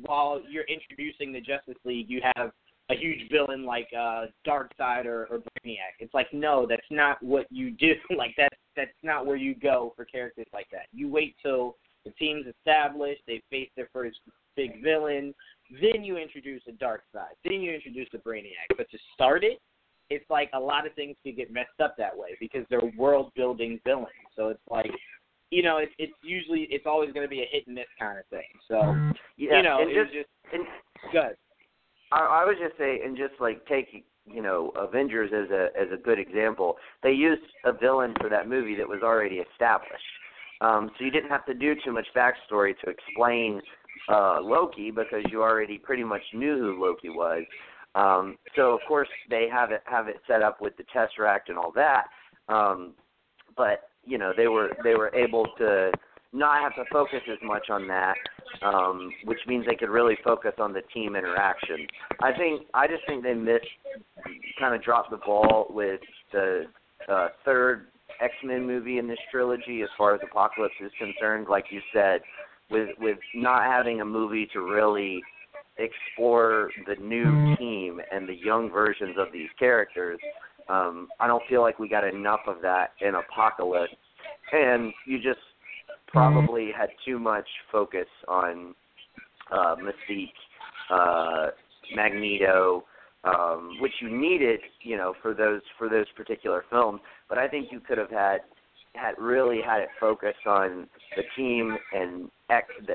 while 0.00 0.40
you're 0.48 0.64
introducing 0.64 1.32
the 1.32 1.40
Justice 1.40 1.80
League, 1.84 2.08
you 2.08 2.20
have 2.36 2.52
a 2.90 2.96
huge 2.96 3.30
villain 3.30 3.64
like 3.64 3.88
uh 3.96 4.26
Darkseid 4.46 5.06
or, 5.06 5.26
or 5.26 5.38
Brainiac. 5.38 5.94
It's 6.00 6.14
like 6.14 6.28
no, 6.32 6.66
that's 6.68 6.82
not 6.90 7.22
what 7.22 7.46
you 7.50 7.70
do. 7.70 7.92
like 8.16 8.34
that's 8.36 8.56
that's 8.76 8.90
not 9.02 9.26
where 9.26 9.36
you 9.36 9.54
go 9.54 9.92
for 9.96 10.04
characters 10.04 10.46
like 10.52 10.66
that. 10.72 10.86
You 10.92 11.08
wait 11.08 11.36
till 11.42 11.76
the 12.04 12.10
team's 12.12 12.46
established, 12.46 13.22
they 13.26 13.42
face 13.50 13.70
their 13.76 13.88
first 13.92 14.18
big 14.56 14.82
villain, 14.82 15.34
then 15.80 16.04
you 16.04 16.16
introduce 16.16 16.62
a 16.68 16.72
Darkseid, 16.72 17.34
then 17.44 17.60
you 17.60 17.72
introduce 17.72 18.08
a 18.14 18.18
Brainiac. 18.18 18.76
But 18.76 18.90
to 18.90 18.98
start 19.14 19.44
it, 19.44 19.60
it's 20.10 20.28
like 20.28 20.50
a 20.52 20.60
lot 20.60 20.86
of 20.86 20.92
things 20.94 21.16
could 21.22 21.36
get 21.36 21.52
messed 21.52 21.80
up 21.82 21.94
that 21.98 22.16
way 22.16 22.36
because 22.40 22.66
they're 22.68 22.92
world 22.98 23.30
building 23.36 23.80
villains. 23.84 24.08
So 24.36 24.48
it's 24.48 24.60
like 24.68 24.90
you 25.52 25.62
know, 25.62 25.76
it's 25.76 25.92
it's 25.98 26.12
usually 26.22 26.66
it's 26.70 26.86
always 26.86 27.12
going 27.12 27.26
to 27.26 27.30
be 27.30 27.42
a 27.42 27.48
hit 27.50 27.66
and 27.66 27.74
miss 27.74 27.84
kind 27.98 28.18
of 28.18 28.24
thing. 28.26 28.48
So 28.66 28.96
Yeah, 29.36 29.58
you 29.58 29.62
know, 29.62 29.82
and 29.82 29.90
it 29.90 29.94
just, 29.94 30.14
just 30.14 30.28
and 30.52 30.64
good. 31.12 31.36
I, 32.10 32.42
I 32.42 32.44
would 32.46 32.56
just 32.58 32.76
say, 32.78 33.00
and 33.04 33.16
just 33.16 33.34
like 33.38 33.64
take 33.66 34.04
you 34.24 34.40
know 34.40 34.72
Avengers 34.76 35.30
as 35.34 35.50
a 35.50 35.68
as 35.78 35.88
a 35.92 36.02
good 36.02 36.18
example. 36.18 36.76
They 37.02 37.12
used 37.12 37.42
a 37.66 37.72
villain 37.72 38.14
for 38.18 38.30
that 38.30 38.48
movie 38.48 38.74
that 38.76 38.88
was 38.88 39.02
already 39.02 39.36
established, 39.52 40.02
um, 40.62 40.90
so 40.98 41.04
you 41.04 41.10
didn't 41.10 41.28
have 41.28 41.44
to 41.46 41.54
do 41.54 41.74
too 41.84 41.92
much 41.92 42.06
backstory 42.16 42.72
to 42.82 42.90
explain 42.90 43.60
uh, 44.08 44.40
Loki 44.40 44.90
because 44.90 45.22
you 45.30 45.42
already 45.42 45.76
pretty 45.76 46.04
much 46.04 46.22
knew 46.32 46.56
who 46.56 46.82
Loki 46.82 47.10
was. 47.10 47.44
Um, 47.94 48.38
so 48.56 48.72
of 48.72 48.80
course 48.88 49.08
they 49.28 49.48
have 49.52 49.70
it 49.70 49.82
have 49.84 50.08
it 50.08 50.16
set 50.26 50.40
up 50.40 50.62
with 50.62 50.72
the 50.78 50.84
Tesseract 50.84 51.48
and 51.48 51.58
all 51.58 51.72
that, 51.72 52.04
um, 52.48 52.94
but 53.54 53.90
you 54.04 54.18
know 54.18 54.32
they 54.36 54.48
were 54.48 54.70
they 54.84 54.94
were 54.94 55.14
able 55.14 55.46
to 55.58 55.92
not 56.32 56.62
have 56.62 56.74
to 56.74 56.84
focus 56.90 57.20
as 57.30 57.38
much 57.42 57.68
on 57.68 57.86
that, 57.88 58.16
um, 58.62 59.10
which 59.24 59.38
means 59.46 59.66
they 59.66 59.76
could 59.76 59.90
really 59.90 60.16
focus 60.24 60.52
on 60.58 60.72
the 60.72 60.80
team 60.94 61.14
interaction. 61.14 61.86
I 62.22 62.32
think 62.32 62.62
I 62.74 62.86
just 62.86 63.02
think 63.06 63.22
they 63.22 63.34
missed, 63.34 63.66
kind 64.58 64.74
of 64.74 64.82
dropped 64.82 65.10
the 65.10 65.18
ball 65.18 65.66
with 65.70 66.00
the 66.32 66.64
uh, 67.08 67.28
third 67.44 67.88
X 68.20 68.32
Men 68.44 68.66
movie 68.66 68.98
in 68.98 69.06
this 69.08 69.18
trilogy 69.30 69.82
as 69.82 69.88
far 69.98 70.14
as 70.14 70.20
Apocalypse 70.24 70.74
is 70.82 70.92
concerned. 70.98 71.46
Like 71.50 71.66
you 71.70 71.80
said, 71.92 72.20
with 72.70 72.90
with 72.98 73.18
not 73.34 73.64
having 73.64 74.00
a 74.00 74.04
movie 74.04 74.48
to 74.54 74.60
really 74.60 75.22
explore 75.78 76.70
the 76.86 76.94
new 77.02 77.56
team 77.56 78.00
and 78.12 78.28
the 78.28 78.34
young 78.34 78.70
versions 78.70 79.16
of 79.18 79.32
these 79.32 79.48
characters. 79.58 80.18
Um, 80.68 81.08
I 81.20 81.26
don't 81.26 81.42
feel 81.48 81.60
like 81.60 81.78
we 81.78 81.88
got 81.88 82.04
enough 82.04 82.40
of 82.46 82.56
that 82.62 82.90
in 83.00 83.14
Apocalypse, 83.14 83.92
and 84.52 84.92
you 85.06 85.18
just 85.18 85.40
probably 86.08 86.70
had 86.76 86.90
too 87.04 87.18
much 87.18 87.46
focus 87.70 88.06
on 88.28 88.74
uh, 89.50 89.76
Mystique, 89.76 90.28
uh, 90.90 91.50
Magneto, 91.94 92.84
um, 93.24 93.76
which 93.80 93.92
you 94.00 94.10
needed, 94.10 94.60
you 94.82 94.96
know, 94.96 95.14
for 95.22 95.34
those 95.34 95.60
for 95.78 95.88
those 95.88 96.06
particular 96.16 96.64
films. 96.70 97.00
But 97.28 97.38
I 97.38 97.48
think 97.48 97.68
you 97.70 97.80
could 97.80 97.98
have 97.98 98.10
had 98.10 98.38
had 98.94 99.14
really 99.18 99.60
had 99.64 99.80
it 99.80 99.88
focus 99.98 100.34
on 100.46 100.86
the 101.16 101.22
team 101.36 101.76
and 101.94 102.30
X, 102.50 102.66
the, 102.86 102.94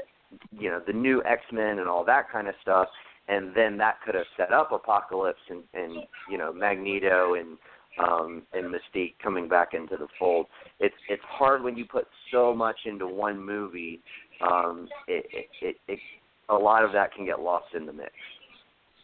you 0.52 0.70
know, 0.70 0.82
the 0.86 0.94
new 0.94 1.24
X 1.24 1.42
Men 1.52 1.80
and 1.80 1.88
all 1.88 2.06
that 2.06 2.30
kind 2.32 2.48
of 2.48 2.56
stuff, 2.62 2.88
and 3.28 3.54
then 3.56 3.78
that 3.78 3.96
could 4.06 4.16
have 4.16 4.26
set 4.36 4.52
up 4.52 4.72
Apocalypse 4.72 5.40
and, 5.50 5.64
and 5.74 6.04
you 6.30 6.38
know 6.38 6.54
Magneto 6.54 7.36
and 7.36 7.58
um, 8.00 8.44
and 8.54 8.74
Mystique 8.74 9.16
coming 9.22 9.48
back 9.48 9.74
into 9.74 9.98
the 9.98 10.08
fold. 10.20 10.48
It's 10.80 10.96
it's 11.10 11.24
hard 11.28 11.64
when 11.64 11.78
you 11.78 11.86
put 11.86 12.08
so 12.32 12.54
much 12.54 12.78
into 12.86 13.08
one 13.08 13.44
movie. 13.44 14.02
Um, 14.42 14.88
it, 15.08 15.26
it, 15.34 15.48
it, 15.62 15.76
it 15.88 16.00
a 16.50 16.56
lot 16.56 16.84
of 16.84 16.92
that 16.94 17.14
can 17.14 17.26
get 17.26 17.40
lost 17.40 17.74
in 17.76 17.86
the 17.86 17.94
mix. 17.94 18.12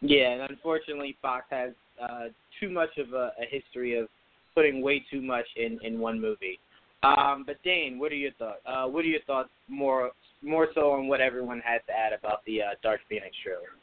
Yeah, 0.01 0.29
and 0.29 0.51
unfortunately, 0.51 1.17
Fox 1.21 1.45
has 1.49 1.71
uh, 2.01 2.25
too 2.59 2.69
much 2.69 2.97
of 2.97 3.13
a, 3.13 3.31
a 3.41 3.45
history 3.49 3.97
of 3.97 4.07
putting 4.53 4.81
way 4.81 5.03
too 5.11 5.21
much 5.21 5.45
in 5.55 5.79
in 5.83 5.99
one 5.99 6.21
movie. 6.21 6.59
Um, 7.03 7.43
but 7.45 7.61
Dane, 7.63 7.99
what 7.99 8.11
are 8.11 8.15
your 8.15 8.31
thoughts? 8.33 8.59
Uh, 8.65 8.85
what 8.85 9.03
are 9.03 9.09
your 9.09 9.21
thoughts 9.23 9.49
more 9.67 10.11
more 10.41 10.67
so 10.75 10.91
on 10.91 11.07
what 11.07 11.21
everyone 11.21 11.61
has 11.65 11.81
to 11.87 11.93
add 11.93 12.13
about 12.13 12.45
the 12.45 12.61
uh, 12.61 12.65
Dark 12.81 13.01
Phoenix 13.09 13.35
trailer? 13.43 13.75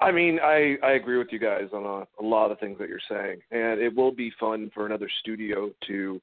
I 0.00 0.10
mean, 0.10 0.38
I 0.42 0.76
I 0.82 0.92
agree 0.92 1.18
with 1.18 1.28
you 1.30 1.38
guys 1.38 1.68
on 1.72 1.84
a, 1.84 2.22
a 2.22 2.26
lot 2.26 2.50
of 2.50 2.58
things 2.58 2.78
that 2.78 2.88
you're 2.88 2.98
saying, 3.08 3.40
and 3.50 3.80
it 3.80 3.94
will 3.94 4.12
be 4.12 4.32
fun 4.40 4.70
for 4.74 4.86
another 4.86 5.10
studio 5.20 5.70
to 5.88 6.20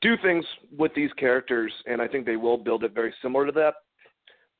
do 0.00 0.16
things 0.22 0.44
with 0.76 0.94
these 0.94 1.12
characters, 1.14 1.72
and 1.86 2.00
I 2.00 2.06
think 2.06 2.24
they 2.24 2.36
will 2.36 2.56
build 2.56 2.84
it 2.84 2.94
very 2.94 3.12
similar 3.20 3.46
to 3.46 3.52
that. 3.52 3.74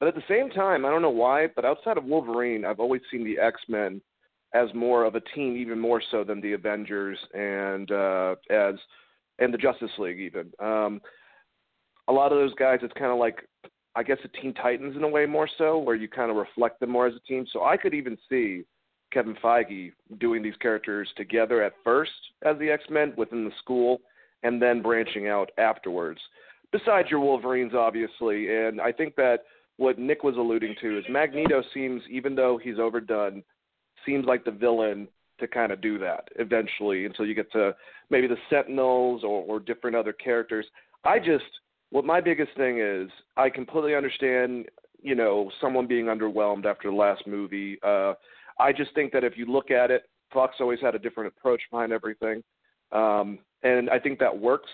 But 0.00 0.08
at 0.08 0.14
the 0.14 0.22
same 0.28 0.50
time, 0.50 0.84
I 0.84 0.90
don't 0.90 1.02
know 1.02 1.10
why, 1.10 1.48
but 1.54 1.64
outside 1.64 1.98
of 1.98 2.04
Wolverine, 2.04 2.64
I've 2.64 2.80
always 2.80 3.02
seen 3.10 3.24
the 3.24 3.38
X 3.38 3.60
Men 3.68 4.00
as 4.54 4.68
more 4.74 5.04
of 5.04 5.14
a 5.14 5.20
team, 5.20 5.56
even 5.56 5.78
more 5.78 6.02
so 6.10 6.24
than 6.24 6.40
the 6.40 6.54
Avengers 6.54 7.18
and 7.34 7.90
uh, 7.90 8.34
as 8.50 8.74
and 9.38 9.54
the 9.54 9.58
Justice 9.58 9.90
League 9.98 10.18
even. 10.18 10.50
Um, 10.58 11.00
a 12.08 12.12
lot 12.12 12.32
of 12.32 12.38
those 12.38 12.54
guys, 12.54 12.80
it's 12.82 12.92
kind 12.94 13.12
of 13.12 13.18
like 13.18 13.46
I 13.94 14.02
guess 14.02 14.18
the 14.22 14.28
Teen 14.28 14.54
Titans 14.54 14.96
in 14.96 15.02
a 15.02 15.08
way 15.08 15.26
more 15.26 15.48
so, 15.58 15.78
where 15.78 15.96
you 15.96 16.08
kind 16.08 16.30
of 16.30 16.36
reflect 16.36 16.80
them 16.80 16.90
more 16.90 17.06
as 17.06 17.14
a 17.14 17.20
team. 17.20 17.46
So 17.52 17.64
I 17.64 17.76
could 17.76 17.94
even 17.94 18.16
see 18.28 18.64
Kevin 19.12 19.36
Feige 19.42 19.92
doing 20.20 20.42
these 20.42 20.56
characters 20.60 21.08
together 21.16 21.62
at 21.62 21.72
first 21.82 22.12
as 22.44 22.58
the 22.58 22.70
X 22.70 22.84
Men 22.90 23.14
within 23.16 23.44
the 23.44 23.50
school, 23.58 24.00
and 24.42 24.60
then 24.62 24.82
branching 24.82 25.28
out 25.28 25.50
afterwards. 25.58 26.20
Besides 26.70 27.10
your 27.10 27.20
Wolverines, 27.20 27.72
obviously, 27.74 28.54
and 28.54 28.80
I 28.80 28.92
think 28.92 29.16
that 29.16 29.38
what 29.78 29.98
Nick 29.98 30.22
was 30.22 30.36
alluding 30.36 30.74
to 30.80 30.98
is 30.98 31.04
Magneto 31.08 31.62
seems, 31.72 32.02
even 32.10 32.34
though 32.34 32.58
he's 32.62 32.78
overdone, 32.78 33.42
seems 34.04 34.26
like 34.26 34.44
the 34.44 34.50
villain 34.50 35.08
to 35.40 35.48
kind 35.48 35.72
of 35.72 35.80
do 35.80 35.98
that 35.98 36.28
eventually 36.36 37.06
until 37.06 37.24
you 37.24 37.34
get 37.34 37.50
to 37.52 37.74
maybe 38.10 38.26
the 38.26 38.36
Sentinels 38.50 39.22
or, 39.24 39.44
or 39.44 39.60
different 39.60 39.96
other 39.96 40.12
characters. 40.12 40.66
I 41.04 41.18
just 41.18 41.44
what 41.90 42.04
my 42.04 42.20
biggest 42.20 42.50
thing 42.56 42.80
is 42.80 43.10
I 43.36 43.50
completely 43.50 43.94
understand, 43.94 44.66
you 45.00 45.14
know, 45.14 45.50
someone 45.60 45.86
being 45.86 46.06
underwhelmed 46.06 46.66
after 46.66 46.90
the 46.90 46.96
last 46.96 47.26
movie. 47.26 47.78
Uh 47.82 48.14
I 48.60 48.72
just 48.72 48.92
think 48.94 49.12
that 49.12 49.24
if 49.24 49.36
you 49.36 49.46
look 49.46 49.70
at 49.70 49.90
it, 49.90 50.08
Fox 50.32 50.56
always 50.60 50.80
had 50.80 50.94
a 50.94 50.98
different 50.98 51.32
approach 51.36 51.62
behind 51.70 51.92
everything. 51.92 52.42
Um 52.92 53.38
and 53.62 53.90
I 53.90 53.98
think 53.98 54.18
that 54.18 54.38
works. 54.38 54.70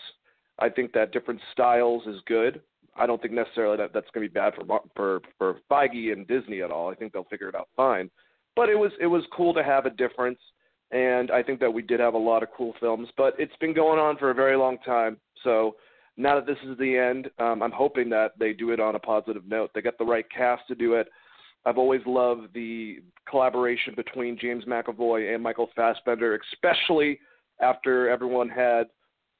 I 0.58 0.68
think 0.68 0.92
that 0.92 1.12
different 1.12 1.40
styles 1.52 2.06
is 2.06 2.20
good. 2.26 2.60
I 2.96 3.06
don't 3.06 3.20
think 3.20 3.34
necessarily 3.34 3.76
that 3.78 3.92
that's 3.92 4.06
going 4.12 4.26
to 4.26 4.30
be 4.30 4.34
bad 4.34 4.54
for 4.54 4.80
for 4.94 5.20
for 5.38 5.56
Feige 5.70 6.12
and 6.12 6.26
Disney 6.26 6.62
at 6.62 6.70
all. 6.70 6.90
I 6.90 6.94
think 6.94 7.12
they'll 7.12 7.24
figure 7.24 7.48
it 7.48 7.54
out 7.54 7.68
fine. 7.76 8.10
But 8.56 8.68
it 8.68 8.76
was 8.76 8.92
it 9.00 9.06
was 9.06 9.24
cool 9.32 9.52
to 9.54 9.64
have 9.64 9.86
a 9.86 9.90
difference, 9.90 10.38
and 10.92 11.30
I 11.30 11.42
think 11.42 11.58
that 11.60 11.72
we 11.72 11.82
did 11.82 11.98
have 11.98 12.14
a 12.14 12.18
lot 12.18 12.42
of 12.42 12.50
cool 12.56 12.74
films. 12.78 13.08
But 13.16 13.34
it's 13.38 13.56
been 13.60 13.74
going 13.74 13.98
on 13.98 14.16
for 14.16 14.30
a 14.30 14.34
very 14.34 14.56
long 14.56 14.78
time, 14.78 15.16
so 15.42 15.74
now 16.16 16.36
that 16.36 16.46
this 16.46 16.58
is 16.64 16.78
the 16.78 16.96
end, 16.96 17.30
um, 17.38 17.62
I'm 17.62 17.72
hoping 17.72 18.08
that 18.10 18.32
they 18.38 18.52
do 18.52 18.70
it 18.70 18.80
on 18.80 18.94
a 18.94 19.00
positive 19.00 19.42
note. 19.46 19.70
They 19.74 19.82
get 19.82 19.98
the 19.98 20.04
right 20.04 20.24
cast 20.30 20.62
to 20.68 20.74
do 20.74 20.94
it. 20.94 21.08
I've 21.66 21.78
always 21.78 22.02
loved 22.06 22.52
the 22.54 22.98
collaboration 23.28 23.94
between 23.96 24.38
James 24.38 24.64
McAvoy 24.64 25.34
and 25.34 25.42
Michael 25.42 25.70
Fassbender, 25.74 26.38
especially 26.52 27.18
after 27.60 28.08
everyone 28.08 28.48
had, 28.48 28.84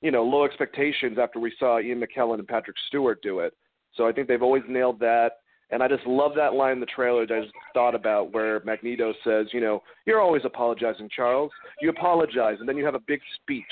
you 0.00 0.10
know, 0.10 0.24
low 0.24 0.44
expectations 0.44 1.18
after 1.20 1.38
we 1.38 1.52
saw 1.58 1.78
Ian 1.78 2.02
McKellen 2.02 2.38
and 2.38 2.48
Patrick 2.48 2.76
Stewart 2.88 3.22
do 3.22 3.40
it. 3.40 3.52
So 3.94 4.06
I 4.08 4.12
think 4.12 4.26
they've 4.26 4.42
always 4.42 4.62
nailed 4.68 4.98
that. 5.00 5.32
And 5.70 5.82
I 5.82 5.88
just 5.88 6.06
love 6.06 6.32
that 6.36 6.54
line 6.54 6.72
in 6.72 6.80
the 6.80 6.86
trailer 6.86 7.26
that 7.26 7.34
I 7.34 7.40
just 7.40 7.54
thought 7.72 7.94
about 7.94 8.32
where 8.32 8.62
Magneto 8.64 9.12
says, 9.24 9.46
you 9.52 9.60
know, 9.60 9.82
you're 10.06 10.20
always 10.20 10.42
apologizing, 10.44 11.08
Charles. 11.14 11.50
You 11.80 11.90
apologize, 11.90 12.56
and 12.60 12.68
then 12.68 12.76
you 12.76 12.84
have 12.84 12.94
a 12.94 13.00
big 13.06 13.20
speech 13.40 13.64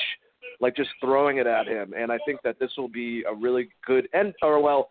like 0.63 0.77
just 0.77 0.91
throwing 1.01 1.39
it 1.39 1.47
at 1.47 1.67
him. 1.67 1.93
And 1.95 2.11
I 2.11 2.19
think 2.25 2.41
that 2.45 2.59
this 2.59 2.71
will 2.79 2.89
be 2.89 3.25
a 3.29 3.35
really 3.35 3.69
good 3.85 4.09
end, 4.15 4.33
or 4.43 4.63
well, 4.63 4.89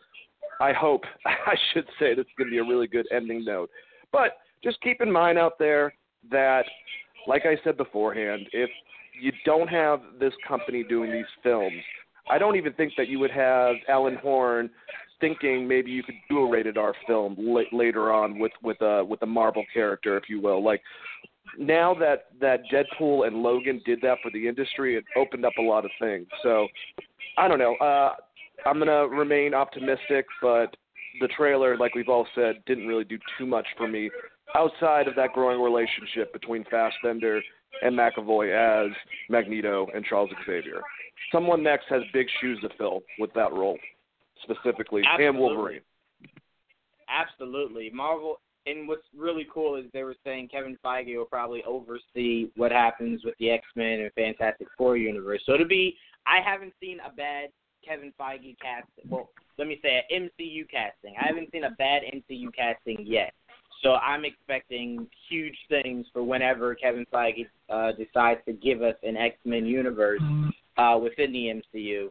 I 0.59 0.73
hope 0.73 1.03
I 1.25 1.55
should 1.73 1.85
say 1.97 2.13
this 2.13 2.25
is 2.25 2.31
going 2.37 2.49
to 2.49 2.51
be 2.51 2.59
a 2.59 2.63
really 2.63 2.87
good 2.87 3.07
ending 3.11 3.43
note. 3.43 3.71
But 4.11 4.37
just 4.63 4.79
keep 4.81 5.01
in 5.01 5.11
mind 5.11 5.39
out 5.39 5.57
there 5.57 5.93
that, 6.29 6.65
like 7.25 7.43
I 7.45 7.55
said 7.63 7.77
beforehand, 7.77 8.47
if 8.51 8.69
you 9.19 9.31
don't 9.45 9.69
have 9.69 10.01
this 10.19 10.33
company 10.47 10.83
doing 10.83 11.11
these 11.11 11.25
films, 11.41 11.81
I 12.29 12.37
don't 12.37 12.57
even 12.57 12.73
think 12.73 12.93
that 12.97 13.07
you 13.07 13.17
would 13.19 13.31
have 13.31 13.75
Alan 13.87 14.17
Horn 14.17 14.69
thinking 15.19 15.67
maybe 15.67 15.91
you 15.91 16.03
could 16.03 16.15
do 16.29 16.39
a 16.39 16.49
rated 16.49 16.77
R 16.77 16.93
film 17.07 17.37
l- 17.39 17.77
later 17.77 18.11
on 18.11 18.39
with 18.39 18.51
with 18.61 18.81
a 18.81 19.05
with 19.05 19.21
a 19.21 19.25
Marvel 19.25 19.63
character, 19.73 20.17
if 20.17 20.23
you 20.27 20.41
will. 20.41 20.63
Like 20.63 20.81
now 21.57 21.93
that 21.95 22.27
that 22.39 22.61
Deadpool 22.71 23.27
and 23.27 23.37
Logan 23.37 23.81
did 23.85 24.01
that 24.01 24.17
for 24.23 24.31
the 24.31 24.47
industry, 24.47 24.95
it 24.95 25.03
opened 25.15 25.45
up 25.45 25.53
a 25.57 25.61
lot 25.61 25.85
of 25.85 25.91
things. 25.99 26.27
So 26.43 26.67
I 27.37 27.47
don't 27.47 27.59
know. 27.59 27.75
Uh, 27.75 28.13
I'm 28.65 28.79
gonna 28.79 29.07
remain 29.07 29.53
optimistic, 29.53 30.25
but 30.41 30.75
the 31.19 31.27
trailer, 31.29 31.77
like 31.77 31.95
we've 31.95 32.09
all 32.09 32.27
said, 32.35 32.63
didn't 32.65 32.87
really 32.87 33.03
do 33.03 33.17
too 33.37 33.45
much 33.45 33.65
for 33.77 33.87
me 33.87 34.09
outside 34.55 35.07
of 35.07 35.15
that 35.15 35.33
growing 35.33 35.61
relationship 35.61 36.31
between 36.33 36.63
Fassbender 36.69 37.41
and 37.81 37.97
McAvoy 37.97 38.51
as 38.53 38.91
Magneto 39.29 39.87
and 39.93 40.05
Charles 40.05 40.29
Xavier. 40.45 40.81
Someone 41.31 41.63
next 41.63 41.85
has 41.89 42.01
big 42.13 42.27
shoes 42.39 42.59
to 42.61 42.69
fill 42.77 43.01
with 43.19 43.33
that 43.33 43.51
role, 43.53 43.77
specifically, 44.43 45.03
Absolutely. 45.05 45.25
and 45.25 45.37
Wolverine. 45.37 45.81
Absolutely, 47.09 47.89
Marvel 47.93 48.39
and 48.65 48.87
what's 48.87 49.05
really 49.17 49.47
cool 49.51 49.75
is 49.75 49.85
they 49.93 50.03
were 50.03 50.15
saying 50.23 50.49
Kevin 50.49 50.77
Feige 50.83 51.15
will 51.17 51.25
probably 51.25 51.63
oversee 51.63 52.49
what 52.55 52.71
happens 52.71 53.23
with 53.23 53.35
the 53.39 53.49
X 53.49 53.65
Men 53.75 54.01
and 54.01 54.13
Fantastic 54.13 54.67
Four 54.77 54.97
universe. 54.97 55.41
So 55.45 55.57
to 55.57 55.65
be, 55.65 55.97
I 56.27 56.39
haven't 56.43 56.73
seen 56.79 56.99
a 56.99 57.13
bad 57.13 57.49
Kevin 57.85 58.13
Feige 58.19 58.55
cast. 58.59 58.87
Well, 59.09 59.29
let 59.57 59.67
me 59.67 59.79
say 59.81 60.03
an 60.09 60.29
MCU 60.39 60.69
casting. 60.69 61.15
I 61.19 61.27
haven't 61.27 61.51
seen 61.51 61.63
a 61.63 61.71
bad 61.71 62.03
MCU 62.13 62.53
casting 62.55 63.05
yet. 63.05 63.33
So 63.83 63.93
I'm 63.93 64.25
expecting 64.25 65.07
huge 65.27 65.57
things 65.67 66.05
for 66.13 66.23
whenever 66.23 66.75
Kevin 66.75 67.05
Feige 67.11 67.47
uh, 67.69 67.91
decides 67.93 68.39
to 68.45 68.53
give 68.53 68.83
us 68.83 68.95
an 69.01 69.17
X 69.17 69.37
Men 69.43 69.65
universe 69.65 70.21
uh, 70.77 70.99
within 71.01 71.31
the 71.31 71.61
MCU. 71.75 72.09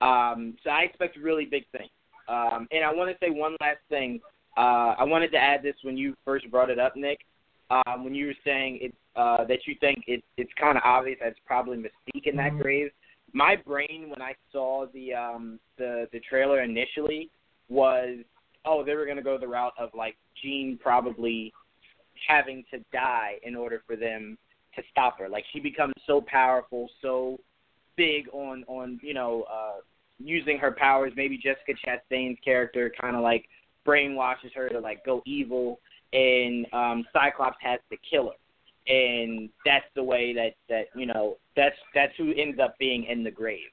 Um, 0.00 0.56
so 0.64 0.70
I 0.70 0.82
expect 0.82 1.16
really 1.16 1.44
big 1.44 1.64
things. 1.70 1.90
Um, 2.28 2.66
and 2.72 2.84
I 2.84 2.92
want 2.92 3.10
to 3.10 3.16
say 3.24 3.30
one 3.30 3.56
last 3.60 3.78
thing 3.88 4.20
uh, 4.56 4.94
I 4.98 5.04
wanted 5.04 5.30
to 5.32 5.38
add 5.38 5.62
this 5.62 5.74
when 5.82 5.96
you 5.96 6.14
first 6.24 6.50
brought 6.50 6.70
it 6.70 6.78
up, 6.78 6.96
Nick. 6.96 7.20
Um, 7.70 8.04
when 8.04 8.14
you 8.14 8.26
were 8.26 8.34
saying 8.44 8.78
it, 8.82 8.94
uh, 9.16 9.44
that 9.44 9.60
you 9.66 9.74
think 9.80 10.04
it, 10.06 10.22
it's 10.36 10.50
kind 10.60 10.76
of 10.76 10.82
obvious 10.84 11.18
that 11.20 11.28
it's 11.28 11.40
probably 11.46 11.78
Mystique 11.78 12.26
in 12.26 12.36
that 12.36 12.58
grave. 12.58 12.90
My 13.32 13.56
brain, 13.56 14.10
when 14.10 14.20
I 14.20 14.34
saw 14.50 14.86
the 14.92 15.14
um, 15.14 15.58
the 15.78 16.06
the 16.12 16.20
trailer 16.20 16.62
initially, 16.62 17.30
was 17.68 18.18
oh 18.66 18.84
they 18.84 18.94
were 18.94 19.06
going 19.06 19.16
to 19.16 19.22
go 19.22 19.38
the 19.38 19.48
route 19.48 19.72
of 19.78 19.90
like 19.94 20.16
Jean 20.42 20.78
probably 20.82 21.52
having 22.28 22.64
to 22.70 22.78
die 22.92 23.36
in 23.42 23.56
order 23.56 23.82
for 23.86 23.96
them 23.96 24.36
to 24.76 24.82
stop 24.90 25.18
her. 25.18 25.28
Like 25.28 25.44
she 25.52 25.60
becomes 25.60 25.94
so 26.06 26.22
powerful, 26.26 26.90
so 27.00 27.38
big 27.96 28.28
on 28.32 28.64
on 28.66 29.00
you 29.02 29.14
know 29.14 29.44
uh, 29.50 29.80
using 30.18 30.58
her 30.58 30.72
powers. 30.72 31.12
Maybe 31.16 31.38
Jessica 31.38 31.72
Chastain's 31.86 32.38
character 32.44 32.92
kind 33.00 33.16
of 33.16 33.22
like 33.22 33.46
brainwashes 33.86 34.54
her 34.54 34.68
to 34.68 34.80
like 34.80 35.04
go 35.04 35.22
evil, 35.26 35.80
and 36.12 36.66
um, 36.72 37.04
Cyclops 37.12 37.56
has 37.60 37.80
to 37.90 37.96
kill 38.08 38.30
her, 38.30 38.92
and 38.92 39.48
that's 39.64 39.86
the 39.94 40.02
way 40.02 40.32
that 40.34 40.54
that 40.68 40.86
you 40.94 41.06
know 41.06 41.36
that's 41.56 41.76
that's 41.94 42.12
who 42.16 42.32
ends 42.36 42.58
up 42.62 42.78
being 42.78 43.04
in 43.04 43.24
the 43.24 43.30
grave. 43.30 43.70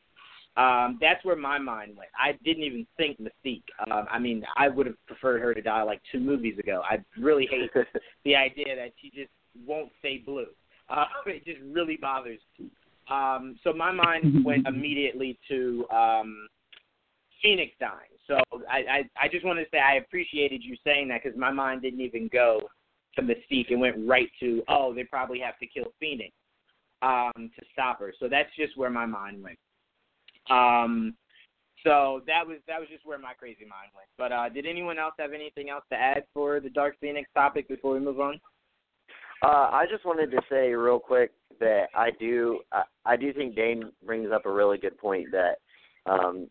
Um, 0.58 0.98
that's 1.00 1.24
where 1.24 1.38
my 1.38 1.58
mind 1.58 1.96
went. 1.96 2.10
I 2.20 2.34
didn't 2.44 2.64
even 2.64 2.86
think 2.98 3.18
Mystique. 3.22 3.64
Um, 3.90 4.08
I 4.12 4.20
mean, 4.20 4.44
I 4.58 4.68
would 4.68 4.88
have 4.88 5.06
preferred 5.06 5.42
her 5.42 5.54
to 5.54 5.62
die 5.62 5.84
like 5.84 6.02
two 6.12 6.20
movies 6.20 6.60
ago. 6.60 6.82
I 6.90 6.98
really 7.18 7.48
hate 7.50 7.70
the 8.26 8.36
idea 8.36 8.76
that 8.76 8.92
she 9.02 9.10
just 9.10 9.30
won't 9.66 9.90
stay 10.00 10.18
blue. 10.18 10.48
Uh, 10.90 11.06
it 11.28 11.46
just 11.46 11.60
really 11.72 11.98
bothers 12.02 12.40
me. 12.58 12.70
Um, 13.10 13.58
so 13.64 13.74
my 13.74 13.92
mind 13.92 14.44
went 14.44 14.68
immediately 14.68 15.40
to 15.48 15.86
um, 15.92 16.48
Phoenix 17.42 17.72
dying. 17.80 18.19
So 18.30 18.38
I, 18.70 18.78
I, 18.78 19.26
I 19.26 19.28
just 19.28 19.44
wanted 19.44 19.64
to 19.64 19.70
say 19.72 19.80
I 19.80 19.96
appreciated 19.96 20.62
you 20.64 20.78
saying 20.84 21.08
that 21.10 21.24
because 21.24 21.38
my 21.38 21.52
mind 21.52 21.82
didn't 21.82 22.02
even 22.02 22.30
go 22.32 22.62
to 23.16 23.22
Mystique. 23.22 23.72
It 23.72 23.76
went 23.76 23.96
right 24.08 24.30
to, 24.40 24.62
oh, 24.70 24.94
they 24.94 25.04
probably 25.04 25.40
have 25.40 25.58
to 25.60 25.66
kill 25.66 25.92
Phoenix 26.00 26.32
um, 27.02 27.32
to 27.36 27.66
stop 27.74 28.00
her. 28.00 28.14
So 28.20 28.30
that's 28.30 28.50
just 28.56 28.78
where 28.78 28.92
my 28.92 29.08
mind 29.08 29.44
went. 29.44 29.58
Um, 30.50 31.16
so 31.84 32.22
that 32.28 32.46
was 32.46 32.58
that 32.68 32.80
was 32.80 32.90
just 32.90 33.06
where 33.06 33.18
my 33.18 33.34
crazy 33.34 33.64
mind 33.64 33.92
went. 33.96 34.10
But 34.18 34.32
uh, 34.32 34.50
did 34.50 34.66
anyone 34.66 35.00
else 35.00 35.14
have 35.18 35.32
anything 35.34 35.70
else 35.70 35.86
to 35.92 35.96
add 35.98 36.24
for 36.34 36.60
the 36.60 36.70
Dark 36.70 36.96
Phoenix 37.00 37.30
topic 37.34 37.68
before 37.68 37.94
we 37.94 38.00
move 38.00 38.20
on? 38.20 38.40
Uh, 39.42 39.70
I 39.72 39.86
just 39.90 40.06
wanted 40.06 40.30
to 40.32 40.42
say 40.50 40.74
real 40.74 41.00
quick 41.00 41.32
that 41.60 41.86
I 41.96 42.10
do 42.20 42.60
I, 42.72 42.84
I 43.06 43.16
do 43.16 43.34
think 43.34 43.56
Dane 43.56 43.92
brings 44.06 44.30
up 44.32 44.46
a 44.46 44.52
really 44.52 44.78
good 44.78 44.98
point 44.98 45.28
that 45.32 45.56
um 46.06 46.48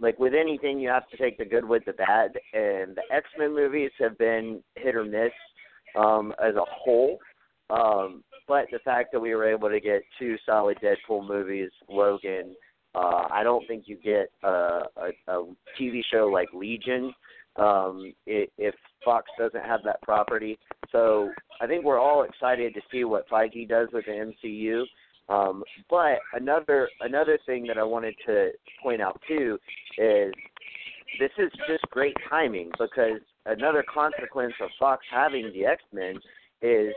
like 0.00 0.18
with 0.18 0.34
anything 0.34 0.78
you 0.78 0.88
have 0.88 1.08
to 1.08 1.16
take 1.16 1.38
the 1.38 1.44
good 1.44 1.64
with 1.64 1.84
the 1.84 1.92
bad 1.92 2.32
and 2.52 2.96
the 2.96 3.02
X 3.12 3.26
Men 3.38 3.54
movies 3.54 3.90
have 3.98 4.16
been 4.18 4.62
hit 4.76 4.94
or 4.96 5.04
miss 5.04 5.32
um 5.96 6.32
as 6.42 6.54
a 6.54 6.64
whole. 6.68 7.18
Um 7.70 8.22
but 8.48 8.66
the 8.72 8.80
fact 8.80 9.12
that 9.12 9.20
we 9.20 9.34
were 9.34 9.48
able 9.48 9.68
to 9.68 9.80
get 9.80 10.02
two 10.18 10.36
solid 10.44 10.78
Deadpool 10.82 11.26
movies, 11.26 11.70
Logan, 11.88 12.54
uh 12.94 13.26
I 13.30 13.42
don't 13.42 13.66
think 13.66 13.84
you 13.86 13.96
get 13.96 14.30
a 14.42 14.82
a, 14.96 15.10
a 15.28 15.44
TV 15.78 16.00
show 16.12 16.26
like 16.26 16.48
Legion 16.52 17.12
um 17.56 18.12
if 18.26 18.74
Fox 19.04 19.30
doesn't 19.38 19.64
have 19.64 19.80
that 19.84 20.02
property. 20.02 20.58
So 20.92 21.30
I 21.60 21.66
think 21.66 21.84
we're 21.84 22.00
all 22.00 22.22
excited 22.24 22.74
to 22.74 22.80
see 22.90 23.04
what 23.04 23.28
Feige 23.28 23.68
does 23.68 23.88
with 23.92 24.04
the 24.06 24.32
MCU. 24.44 24.84
Um, 25.30 25.62
but 25.88 26.18
another 26.34 26.88
another 27.00 27.38
thing 27.46 27.64
that 27.68 27.78
I 27.78 27.84
wanted 27.84 28.14
to 28.26 28.50
point 28.82 29.00
out 29.00 29.20
too 29.28 29.58
is 29.96 30.32
this 31.18 31.30
is 31.38 31.50
just 31.68 31.82
great 31.90 32.16
timing 32.28 32.70
because 32.78 33.20
another 33.46 33.84
consequence 33.92 34.54
of 34.60 34.70
Fox 34.78 35.04
having 35.10 35.52
the 35.54 35.66
X 35.66 35.82
Men 35.92 36.16
is 36.62 36.92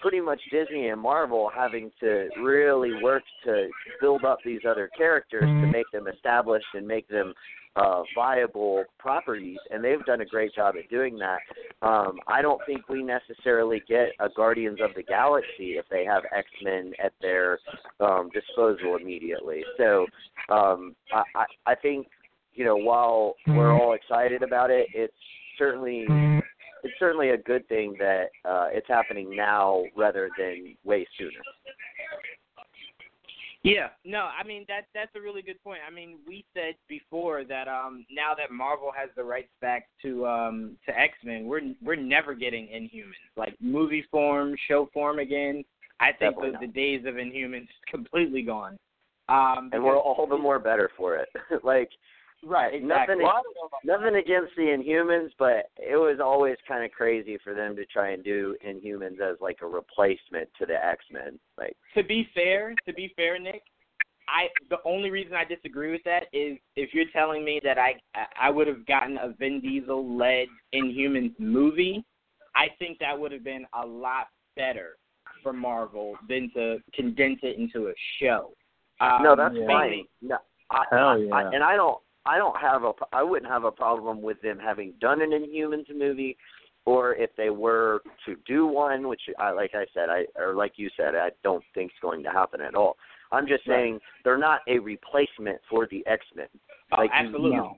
pretty 0.00 0.20
much 0.20 0.40
Disney 0.50 0.88
and 0.88 1.00
Marvel 1.00 1.50
having 1.54 1.90
to 2.00 2.28
really 2.40 3.02
work 3.02 3.22
to 3.44 3.68
build 4.00 4.24
up 4.24 4.38
these 4.44 4.60
other 4.68 4.88
characters 4.96 5.42
to 5.42 5.66
make 5.66 5.90
them 5.92 6.06
established 6.08 6.66
and 6.74 6.86
make 6.86 7.08
them 7.08 7.34
uh, 7.76 8.02
viable 8.14 8.84
properties, 8.98 9.58
and 9.70 9.84
they've 9.84 10.04
done 10.04 10.20
a 10.20 10.26
great 10.26 10.52
job 10.54 10.74
at 10.76 10.88
doing 10.90 11.18
that. 11.18 11.38
Um, 11.86 12.18
I 12.26 12.42
don't 12.42 12.60
think 12.66 12.88
we 12.88 13.02
necessarily 13.02 13.82
get 13.88 14.08
a 14.18 14.28
Guardians 14.34 14.78
of 14.82 14.90
the 14.96 15.02
Galaxy 15.02 15.76
if 15.76 15.84
they 15.90 16.04
have 16.04 16.24
X 16.36 16.48
Men 16.62 16.92
at 17.02 17.12
their 17.20 17.58
um, 18.00 18.30
disposal 18.34 18.96
immediately. 19.00 19.62
So 19.76 20.06
um, 20.48 20.96
I, 21.12 21.22
I, 21.36 21.44
I 21.66 21.74
think 21.76 22.08
you 22.54 22.64
know 22.64 22.76
while 22.76 23.34
we're 23.46 23.72
all 23.72 23.94
excited 23.94 24.42
about 24.42 24.70
it, 24.70 24.88
it's 24.92 25.14
certainly 25.56 26.06
it's 26.82 26.94
certainly 26.98 27.30
a 27.30 27.38
good 27.38 27.66
thing 27.68 27.96
that 27.98 28.26
uh, 28.44 28.68
it's 28.70 28.88
happening 28.88 29.34
now 29.34 29.84
rather 29.96 30.28
than 30.38 30.76
way 30.84 31.06
sooner. 31.18 31.40
Yeah, 33.64 33.88
no, 34.04 34.28
I 34.38 34.46
mean 34.46 34.64
that 34.68 34.82
that's 34.94 35.10
a 35.16 35.20
really 35.20 35.42
good 35.42 35.62
point. 35.64 35.80
I 35.86 35.92
mean, 35.92 36.18
we 36.26 36.44
said 36.54 36.74
before 36.88 37.44
that 37.44 37.66
um 37.66 38.06
now 38.10 38.32
that 38.36 38.52
Marvel 38.52 38.92
has 38.96 39.10
the 39.16 39.24
rights 39.24 39.50
back 39.60 39.88
to 40.02 40.26
um 40.26 40.76
to 40.86 40.98
X 40.98 41.14
Men, 41.24 41.46
we're 41.46 41.60
we're 41.82 41.96
never 41.96 42.34
getting 42.34 42.66
Inhumans 42.66 43.36
like 43.36 43.56
movie 43.60 44.04
form, 44.10 44.54
show 44.68 44.88
form 44.94 45.18
again. 45.18 45.64
I 46.00 46.12
think 46.12 46.36
the, 46.36 46.52
the 46.60 46.68
days 46.68 47.04
of 47.06 47.14
Inhumans 47.14 47.62
is 47.62 47.68
completely 47.90 48.42
gone. 48.42 48.78
Um, 49.28 49.70
and 49.72 49.82
we're 49.84 49.98
all 49.98 50.26
the 50.26 50.38
more 50.38 50.58
better 50.58 50.90
for 50.96 51.16
it. 51.16 51.28
like 51.64 51.90
Right, 52.44 52.74
exactly. 52.74 53.16
Nothing, 53.16 53.40
nothing 53.84 54.14
against 54.16 54.54
the 54.56 54.62
Inhumans, 54.62 55.30
but 55.38 55.70
it 55.76 55.96
was 55.96 56.20
always 56.22 56.56
kind 56.68 56.84
of 56.84 56.92
crazy 56.92 57.36
for 57.42 57.52
them 57.52 57.74
to 57.76 57.84
try 57.86 58.10
and 58.10 58.22
do 58.22 58.56
Inhumans 58.66 59.20
as 59.20 59.36
like 59.40 59.58
a 59.62 59.66
replacement 59.66 60.48
to 60.58 60.66
the 60.66 60.74
X 60.74 61.04
Men. 61.10 61.38
Like 61.56 61.76
to 61.94 62.04
be 62.04 62.28
fair, 62.34 62.74
to 62.86 62.92
be 62.92 63.12
fair, 63.16 63.40
Nick, 63.40 63.62
I 64.28 64.48
the 64.70 64.78
only 64.84 65.10
reason 65.10 65.34
I 65.34 65.44
disagree 65.44 65.90
with 65.90 66.04
that 66.04 66.24
is 66.32 66.58
if 66.76 66.94
you're 66.94 67.10
telling 67.12 67.44
me 67.44 67.60
that 67.64 67.76
I 67.76 67.94
I 68.40 68.50
would 68.50 68.68
have 68.68 68.86
gotten 68.86 69.18
a 69.18 69.34
Vin 69.38 69.60
Diesel 69.60 70.16
led 70.16 70.46
Inhumans 70.72 71.34
movie, 71.40 72.04
I 72.54 72.66
think 72.78 72.98
that 73.00 73.18
would 73.18 73.32
have 73.32 73.44
been 73.44 73.66
a 73.80 73.84
lot 73.84 74.28
better 74.56 74.96
for 75.42 75.52
Marvel 75.52 76.14
than 76.28 76.50
to 76.54 76.78
condense 76.94 77.40
it 77.42 77.58
into 77.58 77.88
a 77.88 77.92
show. 78.20 78.52
Um, 79.00 79.22
no, 79.22 79.34
that's 79.36 79.54
mainly- 79.54 79.66
fine. 79.66 80.04
No, 80.22 80.38
I, 80.70 80.84
Hell 80.90 81.18
yeah. 81.18 81.34
I, 81.34 81.42
and 81.54 81.62
I 81.64 81.76
don't 81.76 81.98
I 82.28 82.36
don't 82.36 82.56
have 82.60 82.82
a 82.84 82.92
I 83.12 83.22
wouldn't 83.22 83.50
have 83.50 83.64
a 83.64 83.70
problem 83.70 84.20
with 84.20 84.40
them 84.42 84.58
having 84.58 84.92
done 85.00 85.22
an 85.22 85.30
Inhumans 85.30 85.86
movie, 85.96 86.36
or 86.84 87.14
if 87.14 87.30
they 87.36 87.50
were 87.50 88.02
to 88.26 88.36
do 88.46 88.66
one, 88.66 89.08
which 89.08 89.22
I 89.38 89.50
like 89.52 89.72
I 89.74 89.86
said 89.94 90.08
I 90.10 90.26
or 90.38 90.54
like 90.54 90.72
you 90.76 90.90
said 90.96 91.14
I 91.14 91.30
don't 91.42 91.64
think 91.74 91.90
is 91.92 91.98
going 92.02 92.22
to 92.24 92.30
happen 92.30 92.60
at 92.60 92.74
all. 92.74 92.96
I'm 93.32 93.46
just 93.46 93.66
Right. 93.66 93.76
saying 93.76 94.00
they're 94.24 94.38
not 94.50 94.60
a 94.68 94.78
replacement 94.78 95.58
for 95.70 95.86
the 95.90 96.06
X 96.06 96.24
Men. 96.36 96.48
Oh, 96.92 96.96
like 97.00 97.10
you- 97.10 97.16
absolutely. 97.26 97.56
No. 97.56 97.76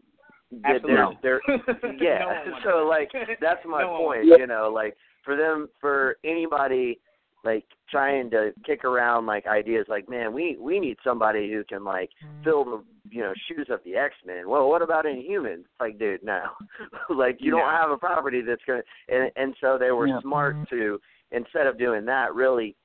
Absolutely. 0.64 1.18
They're, 1.22 1.40
they're, 1.46 1.94
yeah. 2.02 2.42
No 2.46 2.58
so 2.64 2.70
like 2.88 3.10
that's 3.40 3.64
my 3.64 3.82
No 3.82 3.98
point. 3.98 4.24
You 4.24 4.46
know, 4.48 4.70
like 4.74 4.96
for 5.24 5.36
them 5.36 5.68
for 5.80 6.16
anybody 6.24 6.98
like 7.44 7.64
trying 7.90 8.30
to 8.30 8.52
kick 8.64 8.84
around 8.84 9.26
like 9.26 9.46
ideas 9.46 9.86
like, 9.88 10.08
man, 10.08 10.32
we 10.32 10.56
we 10.60 10.78
need 10.78 10.96
somebody 11.02 11.50
who 11.50 11.64
can 11.64 11.84
like 11.84 12.10
fill 12.44 12.64
the 12.64 12.82
you 13.10 13.22
know 13.22 13.32
shoes 13.48 13.68
of 13.70 13.80
the 13.84 13.96
X 13.96 14.14
Men. 14.26 14.48
Well, 14.48 14.68
what 14.68 14.82
about 14.82 15.04
Inhumans? 15.06 15.64
Like, 15.78 15.98
dude, 15.98 16.22
no. 16.22 16.42
like 17.14 17.38
you 17.40 17.50
don't 17.50 17.70
have 17.70 17.90
a 17.90 17.96
property 17.96 18.42
that's 18.42 18.62
gonna 18.66 18.82
and 19.08 19.30
and 19.36 19.54
so 19.60 19.78
they 19.78 19.90
were 19.90 20.06
Yeah. 20.06 20.20
smart 20.20 20.56
to 20.70 21.00
instead 21.32 21.66
of 21.66 21.78
doing 21.78 22.04
that, 22.06 22.34
really 22.34 22.76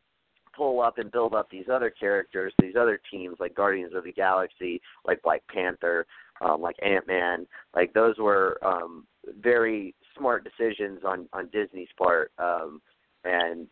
pull 0.56 0.82
up 0.82 0.98
and 0.98 1.12
build 1.12 1.34
up 1.34 1.50
these 1.50 1.66
other 1.72 1.90
characters, 1.90 2.54
these 2.62 2.76
other 2.80 3.00
teams 3.12 3.36
like 3.40 3.54
Guardians 3.56 3.94
of 3.94 4.06
the 4.06 4.14
Galaxy, 4.14 4.82
like 5.06 5.22
Black 5.22 5.44
Panther, 5.54 6.06
um, 6.42 6.62
like 6.62 6.78
Ant 6.82 7.08
Man. 7.08 7.46
Like 7.76 7.94
those 7.94 8.18
were 8.18 8.58
um, 8.66 9.06
very 9.42 9.94
smart 10.18 10.46
decisions 10.46 11.02
on 11.06 11.28
on 11.34 11.50
Disney's 11.52 11.90
part. 11.98 12.32
Um, 12.40 12.82
and 13.26 13.68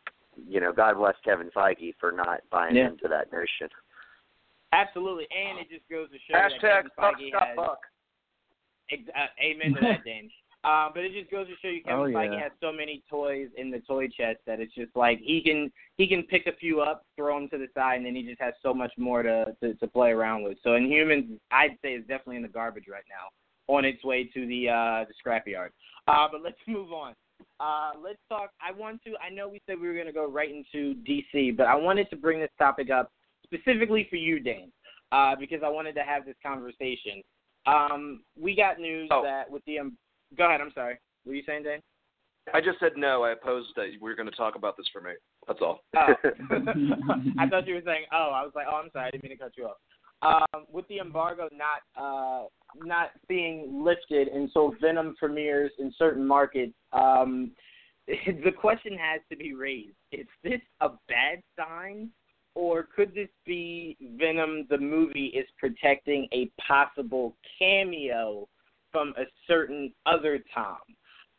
you 0.47 0.59
know, 0.59 0.71
God 0.73 0.97
bless 0.97 1.15
Kevin 1.23 1.49
Feige 1.55 1.93
for 1.99 2.11
not 2.11 2.41
buying 2.51 2.75
Yeah. 2.75 2.87
into 2.89 3.07
that 3.07 3.31
notion. 3.31 3.69
Absolutely, 4.71 5.27
and 5.31 5.59
it 5.59 5.69
just 5.69 5.87
goes 5.89 6.09
to 6.09 6.17
show 6.27 6.33
Hashtag 6.35 6.83
that 6.85 6.95
fuck 6.95 7.13
Kevin 7.17 7.25
Feige 7.25 7.29
stop 7.29 7.47
has. 7.47 7.55
fuck. 7.55 7.79
Ex- 8.91 9.09
uh, 9.15 9.27
amen 9.41 9.73
to 9.75 9.81
that, 9.81 10.03
Dan. 10.05 10.29
Uh, 10.65 10.87
but 10.93 11.03
it 11.03 11.11
just 11.11 11.29
goes 11.29 11.45
to 11.45 11.53
show 11.61 11.67
you 11.67 11.83
Kevin 11.83 11.99
Oh, 11.99 12.03
Feige 12.17 12.35
yeah. 12.35 12.43
has 12.43 12.51
so 12.61 12.71
many 12.71 13.03
toys 13.09 13.49
in 13.57 13.69
the 13.69 13.79
toy 13.81 14.07
chest 14.07 14.39
that 14.47 14.61
it's 14.61 14.73
just 14.73 14.95
like 14.95 15.19
he 15.19 15.41
can 15.43 15.69
he 15.97 16.07
can 16.07 16.23
pick 16.23 16.47
a 16.47 16.53
few 16.55 16.79
up, 16.79 17.05
throw 17.17 17.37
them 17.37 17.49
to 17.49 17.57
the 17.57 17.67
side, 17.73 17.97
and 17.97 18.05
then 18.05 18.15
he 18.15 18.23
just 18.23 18.39
has 18.39 18.53
so 18.63 18.73
much 18.73 18.93
more 18.97 19.23
to 19.23 19.53
to, 19.61 19.73
to 19.73 19.87
play 19.87 20.11
around 20.11 20.41
with. 20.43 20.57
So 20.63 20.69
Inhumans, 20.69 21.37
I'd 21.51 21.77
say, 21.81 21.95
is 21.95 22.03
definitely 22.07 22.37
in 22.37 22.43
the 22.43 22.47
garbage 22.47 22.85
right 22.89 23.03
now, 23.09 23.75
on 23.75 23.83
its 23.83 24.05
way 24.05 24.23
to 24.23 24.47
the 24.47 24.69
uh, 24.69 25.03
the 25.05 25.13
scrapyard. 25.21 25.71
Uh, 26.07 26.29
but 26.31 26.41
let's 26.41 26.55
move 26.67 26.93
on. 26.93 27.13
Uh, 27.59 27.91
let's 28.03 28.19
talk. 28.29 28.51
I 28.61 28.71
want 28.71 29.01
to. 29.05 29.13
I 29.25 29.29
know 29.29 29.47
we 29.47 29.61
said 29.65 29.79
we 29.79 29.87
were 29.87 29.93
going 29.93 30.07
to 30.07 30.13
go 30.13 30.29
right 30.29 30.49
into 30.49 30.95
DC, 31.07 31.55
but 31.55 31.67
I 31.67 31.75
wanted 31.75 32.09
to 32.09 32.15
bring 32.15 32.39
this 32.39 32.49
topic 32.57 32.89
up 32.89 33.11
specifically 33.43 34.07
for 34.09 34.15
you, 34.15 34.39
Dane, 34.39 34.71
uh, 35.11 35.35
because 35.39 35.61
I 35.63 35.69
wanted 35.69 35.93
to 35.95 36.03
have 36.03 36.25
this 36.25 36.35
conversation. 36.43 37.21
Um, 37.65 38.23
we 38.39 38.55
got 38.55 38.79
news 38.79 39.09
Oh. 39.11 39.23
that 39.23 39.49
with 39.49 39.63
the 39.65 39.79
um, 39.79 39.97
go 40.37 40.47
ahead. 40.47 40.61
I'm 40.61 40.71
sorry. 40.73 40.97
What 41.23 41.31
were 41.31 41.35
you 41.35 41.43
saying, 41.45 41.63
Dane? 41.63 41.81
I 42.53 42.59
just 42.59 42.79
said 42.79 42.93
no. 42.97 43.23
I 43.23 43.31
opposed 43.31 43.69
that 43.77 43.87
we 43.91 44.09
were 44.09 44.15
going 44.15 44.29
to 44.29 44.35
talk 44.35 44.55
about 44.55 44.75
this 44.75 44.87
for 44.91 44.99
me. 44.99 45.11
That's 45.47 45.59
all. 45.61 45.79
Oh. 45.95 46.13
I 47.39 47.47
thought 47.47 47.67
you 47.67 47.75
were 47.75 47.81
saying, 47.85 48.05
oh, 48.11 48.31
I 48.33 48.43
was 48.43 48.51
like, 48.55 48.65
oh, 48.69 48.81
I'm 48.83 48.89
sorry, 48.91 49.07
I 49.07 49.11
didn't 49.11 49.23
mean 49.23 49.37
to 49.37 49.43
cut 49.43 49.53
you 49.55 49.67
off. 49.67 49.77
Um, 50.21 50.65
with 50.71 50.87
the 50.87 50.99
embargo 50.99 51.49
not 51.51 52.01
uh, 52.01 52.47
not 52.77 53.09
being 53.27 53.83
lifted 53.83 54.29
until 54.29 54.73
Venom 54.79 55.15
premieres 55.19 55.71
in 55.79 55.93
certain 55.97 56.25
markets, 56.25 56.73
um, 56.93 57.51
the 58.07 58.51
question 58.51 58.97
has 58.97 59.21
to 59.29 59.37
be 59.37 59.53
raised: 59.53 59.95
Is 60.11 60.27
this 60.43 60.61
a 60.81 60.89
bad 61.07 61.41
sign, 61.57 62.09
or 62.55 62.87
could 62.95 63.13
this 63.13 63.29
be 63.45 63.97
Venom 64.17 64.67
the 64.69 64.77
movie 64.77 65.27
is 65.27 65.47
protecting 65.57 66.27
a 66.33 66.49
possible 66.67 67.35
cameo 67.59 68.47
from 68.91 69.13
a 69.17 69.23
certain 69.47 69.93
other 70.05 70.39
Tom? 70.53 70.77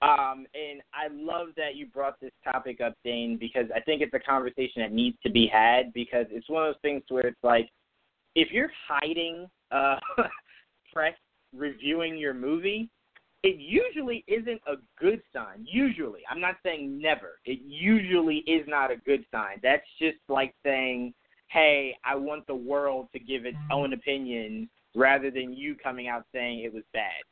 Um, 0.03 0.47
and 0.55 0.83
I 0.93 1.09
love 1.11 1.49
that 1.57 1.77
you 1.77 1.87
brought 1.87 2.21
this 2.21 2.33
topic 2.45 2.81
up, 2.83 2.95
Dane, 3.05 3.39
because 3.39 3.67
I 3.75 3.81
think 3.81 4.03
it's 4.03 4.13
a 4.13 4.19
conversation 4.19 4.83
that 4.83 4.93
needs 4.93 5.17
to 5.23 5.31
be 5.31 5.49
had 5.51 5.95
because 5.95 6.27
it's 6.31 6.49
one 6.51 6.67
of 6.67 6.75
those 6.75 6.81
things 6.83 7.03
where 7.09 7.27
it's 7.27 7.43
like, 7.43 7.71
if 8.35 8.49
you're 8.51 8.73
hiding 8.87 9.47
uh, 9.71 9.97
press 10.93 11.15
reviewing 11.57 12.19
your 12.19 12.35
movie, 12.35 12.91
it 13.45 13.61
usually 13.61 14.25
isn't 14.27 14.61
a 14.67 14.77
good 14.99 15.23
sign. 15.31 15.67
Usually, 15.71 16.23
I'm 16.31 16.41
not 16.41 16.57
saying 16.63 16.99
never. 16.99 17.39
It 17.45 17.61
usually 17.63 18.39
is 18.39 18.67
not 18.67 18.91
a 18.91 18.97
good 18.97 19.27
sign. 19.31 19.61
That's 19.63 19.87
just 19.99 20.17
like 20.29 20.55
saying, 20.65 21.13
"Hey, 21.49 21.95
I 22.05 22.15
want 22.15 22.47
the 22.47 22.55
world 22.55 23.09
to 23.13 23.21
give 23.21 23.45
its 23.45 23.59
mm-hmm. 23.59 23.73
own 23.73 23.93
opinion 23.93 24.71
rather 24.95 25.31
than 25.31 25.53
you 25.53 25.75
coming 25.75 26.09
out 26.09 26.25
saying 26.33 26.61
it 26.61 26.73
was 26.73 26.85
bad." 26.95 27.23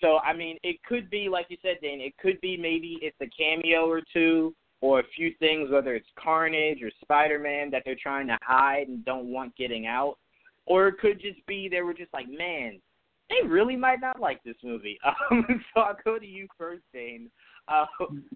So, 0.00 0.18
I 0.18 0.32
mean, 0.32 0.56
it 0.62 0.82
could 0.84 1.10
be 1.10 1.28
like 1.28 1.46
you 1.50 1.58
said, 1.60 1.76
Dane. 1.82 2.00
It 2.00 2.16
could 2.16 2.40
be 2.40 2.56
maybe 2.56 2.98
it's 3.02 3.20
a 3.20 3.26
cameo 3.26 3.86
or 3.90 4.00
two 4.10 4.54
or 4.80 5.00
a 5.00 5.04
few 5.16 5.34
things, 5.38 5.70
whether 5.70 5.94
it's 5.94 6.08
Carnage 6.18 6.82
or 6.82 6.90
Spider 7.02 7.38
Man 7.38 7.70
that 7.72 7.82
they're 7.84 7.96
trying 8.02 8.28
to 8.28 8.38
hide 8.40 8.88
and 8.88 9.04
don't 9.04 9.30
want 9.30 9.54
getting 9.56 9.86
out. 9.86 10.16
Or 10.64 10.88
it 10.88 10.98
could 10.98 11.20
just 11.20 11.44
be 11.46 11.68
they 11.68 11.82
were 11.82 11.94
just 11.94 12.14
like, 12.14 12.28
man, 12.28 12.80
they 13.28 13.46
really 13.46 13.76
might 13.76 14.00
not 14.00 14.20
like 14.20 14.42
this 14.44 14.56
movie. 14.62 14.98
Um, 15.30 15.44
so 15.74 15.80
I'll 15.80 15.96
go 16.04 16.18
to 16.18 16.26
you 16.26 16.46
first, 16.56 16.82
Dane. 16.92 17.30
Uh, 17.68 17.84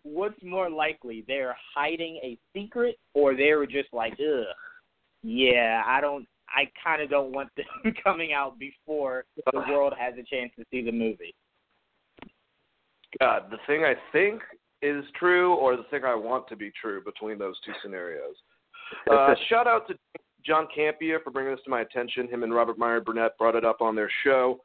what's 0.02 0.42
more 0.42 0.68
likely? 0.68 1.24
They're 1.26 1.56
hiding 1.74 2.20
a 2.22 2.38
secret, 2.54 2.96
or 3.14 3.34
they 3.34 3.54
were 3.54 3.66
just 3.66 3.88
like, 3.92 4.12
ugh, 4.14 4.44
yeah, 5.22 5.82
I 5.86 6.00
don't, 6.00 6.26
I 6.48 6.70
kind 6.82 7.00
of 7.00 7.08
don't 7.08 7.32
want 7.32 7.48
them 7.56 7.94
coming 8.02 8.32
out 8.32 8.58
before 8.58 9.24
the 9.52 9.60
world 9.68 9.94
has 9.98 10.14
a 10.14 10.22
chance 10.22 10.52
to 10.58 10.64
see 10.70 10.82
the 10.82 10.92
movie. 10.92 11.34
God, 13.20 13.44
the 13.50 13.58
thing 13.66 13.84
I 13.84 13.94
think 14.12 14.42
is 14.82 15.04
true, 15.18 15.54
or 15.54 15.76
the 15.76 15.84
thing 15.84 16.04
I 16.04 16.14
want 16.14 16.48
to 16.48 16.56
be 16.56 16.72
true 16.80 17.02
between 17.04 17.38
those 17.38 17.58
two 17.64 17.72
scenarios. 17.82 18.34
Uh, 19.10 19.34
shout 19.48 19.66
out 19.66 19.86
to 19.88 19.94
John 20.44 20.66
Campea 20.76 21.22
for 21.22 21.30
bringing 21.30 21.54
this 21.54 21.64
to 21.64 21.70
my 21.70 21.80
attention. 21.82 22.28
Him 22.28 22.42
and 22.42 22.54
Robert 22.54 22.78
Meyer 22.78 23.00
Burnett 23.00 23.38
brought 23.38 23.54
it 23.54 23.64
up 23.64 23.80
on 23.80 23.94
their 23.94 24.10
show. 24.24 24.60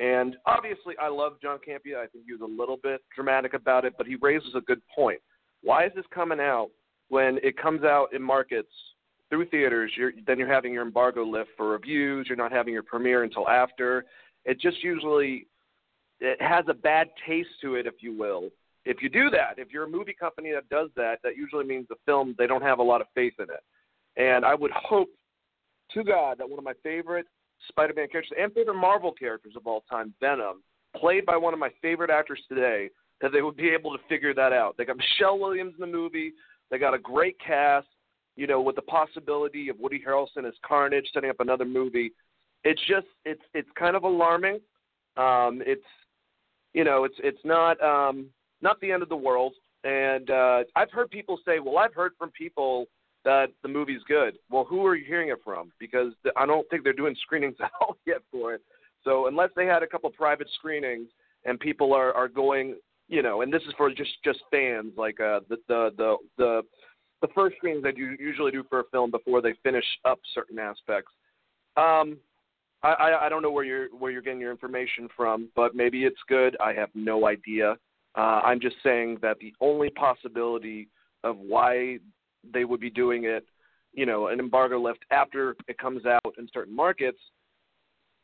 And 0.00 0.36
obviously, 0.46 0.94
I 1.00 1.08
love 1.08 1.34
John 1.42 1.58
Campea. 1.58 1.96
I 1.96 2.06
think 2.06 2.24
he 2.26 2.32
was 2.32 2.40
a 2.40 2.60
little 2.60 2.78
bit 2.82 3.02
dramatic 3.14 3.52
about 3.52 3.84
it, 3.84 3.92
but 3.98 4.06
he 4.06 4.16
raises 4.16 4.54
a 4.56 4.62
good 4.62 4.80
point. 4.94 5.20
Why 5.62 5.84
is 5.84 5.92
this 5.94 6.06
coming 6.12 6.40
out 6.40 6.70
when 7.10 7.38
it 7.42 7.58
comes 7.58 7.84
out 7.84 8.14
in 8.14 8.22
markets 8.22 8.72
through 9.28 9.46
theaters? 9.50 9.92
You're, 9.96 10.12
then 10.26 10.38
you're 10.38 10.52
having 10.52 10.72
your 10.72 10.86
embargo 10.86 11.22
lift 11.22 11.50
for 11.54 11.68
reviews. 11.68 12.26
You're 12.28 12.38
not 12.38 12.50
having 12.50 12.72
your 12.72 12.82
premiere 12.82 13.24
until 13.24 13.46
after. 13.46 14.06
It 14.46 14.58
just 14.58 14.82
usually 14.82 15.46
it 16.18 16.40
has 16.40 16.64
a 16.68 16.74
bad 16.74 17.08
taste 17.26 17.50
to 17.60 17.74
it, 17.74 17.86
if 17.86 17.94
you 18.00 18.16
will. 18.16 18.48
If 18.86 19.02
you 19.02 19.10
do 19.10 19.28
that, 19.30 19.58
if 19.58 19.68
you're 19.70 19.84
a 19.84 19.90
movie 19.90 20.16
company 20.18 20.52
that 20.52 20.68
does 20.70 20.88
that, 20.96 21.18
that 21.22 21.36
usually 21.36 21.66
means 21.66 21.86
the 21.90 21.96
film 22.06 22.34
they 22.38 22.46
don't 22.46 22.62
have 22.62 22.78
a 22.78 22.82
lot 22.82 23.02
of 23.02 23.06
faith 23.14 23.34
in 23.38 23.44
it. 23.44 23.62
And 24.16 24.46
I 24.46 24.54
would 24.54 24.70
hope 24.70 25.10
to 25.92 26.02
God 26.02 26.38
that 26.38 26.48
one 26.48 26.58
of 26.58 26.64
my 26.64 26.72
favorite 26.82 27.26
Spider-Man 27.68 28.08
characters 28.08 28.36
and 28.40 28.52
favorite 28.52 28.74
Marvel 28.74 29.12
characters 29.12 29.54
of 29.56 29.66
all 29.66 29.84
time, 29.90 30.14
Venom, 30.20 30.62
played 30.96 31.26
by 31.26 31.36
one 31.36 31.52
of 31.52 31.60
my 31.60 31.70
favorite 31.82 32.10
actors 32.10 32.40
today, 32.48 32.88
that 33.20 33.32
they 33.32 33.42
would 33.42 33.56
be 33.56 33.68
able 33.68 33.92
to 33.92 34.02
figure 34.08 34.34
that 34.34 34.52
out. 34.52 34.76
They 34.76 34.84
got 34.84 34.96
Michelle 34.96 35.38
Williams 35.38 35.74
in 35.76 35.80
the 35.80 35.96
movie. 35.96 36.32
They 36.70 36.78
got 36.78 36.94
a 36.94 36.98
great 36.98 37.36
cast. 37.38 37.86
You 38.36 38.46
know, 38.46 38.62
with 38.62 38.76
the 38.76 38.82
possibility 38.82 39.68
of 39.68 39.78
Woody 39.78 40.02
Harrelson 40.06 40.46
as 40.46 40.54
Carnage 40.64 41.06
setting 41.12 41.28
up 41.28 41.40
another 41.40 41.66
movie. 41.66 42.12
It's 42.64 42.80
just 42.88 43.06
it's 43.24 43.42
it's 43.52 43.68
kind 43.78 43.96
of 43.96 44.04
alarming. 44.04 44.60
Um, 45.16 45.62
it's 45.66 45.84
you 46.72 46.84
know 46.84 47.04
it's 47.04 47.16
it's 47.22 47.40
not 47.44 47.82
um, 47.82 48.28
not 48.62 48.80
the 48.80 48.92
end 48.92 49.02
of 49.02 49.08
the 49.10 49.16
world. 49.16 49.54
And 49.84 50.30
uh, 50.30 50.64
I've 50.76 50.90
heard 50.90 51.10
people 51.10 51.38
say, 51.44 51.58
well, 51.58 51.78
I've 51.78 51.94
heard 51.94 52.12
from 52.18 52.30
people 52.30 52.86
that 53.24 53.48
the 53.62 53.68
movie's 53.68 54.02
good. 54.08 54.38
Well, 54.50 54.64
who 54.64 54.84
are 54.86 54.94
you 54.96 55.04
hearing 55.04 55.28
it 55.28 55.38
from? 55.44 55.72
Because 55.78 56.12
I 56.36 56.46
don't 56.46 56.68
think 56.70 56.84
they're 56.84 56.92
doing 56.92 57.16
screenings 57.22 57.56
out 57.60 57.98
yet 58.06 58.22
for 58.30 58.54
it. 58.54 58.62
So 59.04 59.26
unless 59.26 59.50
they 59.56 59.66
had 59.66 59.82
a 59.82 59.86
couple 59.86 60.10
private 60.10 60.48
screenings 60.58 61.08
and 61.44 61.58
people 61.58 61.92
are 61.92 62.12
are 62.12 62.28
going, 62.28 62.76
you 63.08 63.22
know, 63.22 63.42
and 63.42 63.52
this 63.52 63.62
is 63.62 63.74
for 63.76 63.90
just 63.90 64.10
just 64.24 64.40
fans, 64.50 64.92
like 64.96 65.20
uh, 65.20 65.40
the 65.48 65.56
the 65.68 65.90
the 65.96 66.16
the 66.36 66.62
the 67.22 67.28
first 67.34 67.56
screenings 67.56 67.82
that 67.82 67.96
you 67.96 68.16
usually 68.18 68.50
do 68.50 68.64
for 68.68 68.80
a 68.80 68.84
film 68.90 69.10
before 69.10 69.42
they 69.42 69.54
finish 69.62 69.84
up 70.04 70.18
certain 70.34 70.58
aspects. 70.58 71.12
Um, 71.76 72.18
I, 72.82 72.92
I 72.92 73.26
I 73.26 73.28
don't 73.28 73.42
know 73.42 73.50
where 73.50 73.64
you're 73.64 73.88
where 73.96 74.10
you're 74.10 74.22
getting 74.22 74.40
your 74.40 74.50
information 74.50 75.08
from, 75.16 75.48
but 75.56 75.74
maybe 75.74 76.04
it's 76.04 76.20
good. 76.28 76.56
I 76.60 76.72
have 76.74 76.90
no 76.94 77.26
idea. 77.26 77.76
Uh, 78.16 78.40
I'm 78.44 78.60
just 78.60 78.76
saying 78.82 79.18
that 79.22 79.38
the 79.38 79.54
only 79.60 79.90
possibility 79.90 80.88
of 81.22 81.38
why 81.38 81.98
they 82.52 82.64
would 82.64 82.80
be 82.80 82.90
doing 82.90 83.24
it, 83.24 83.44
you 83.92 84.06
know, 84.06 84.28
an 84.28 84.38
embargo 84.38 84.80
lift 84.80 85.04
after 85.10 85.56
it 85.68 85.78
comes 85.78 86.06
out 86.06 86.34
in 86.38 86.48
certain 86.52 86.74
markets, 86.74 87.18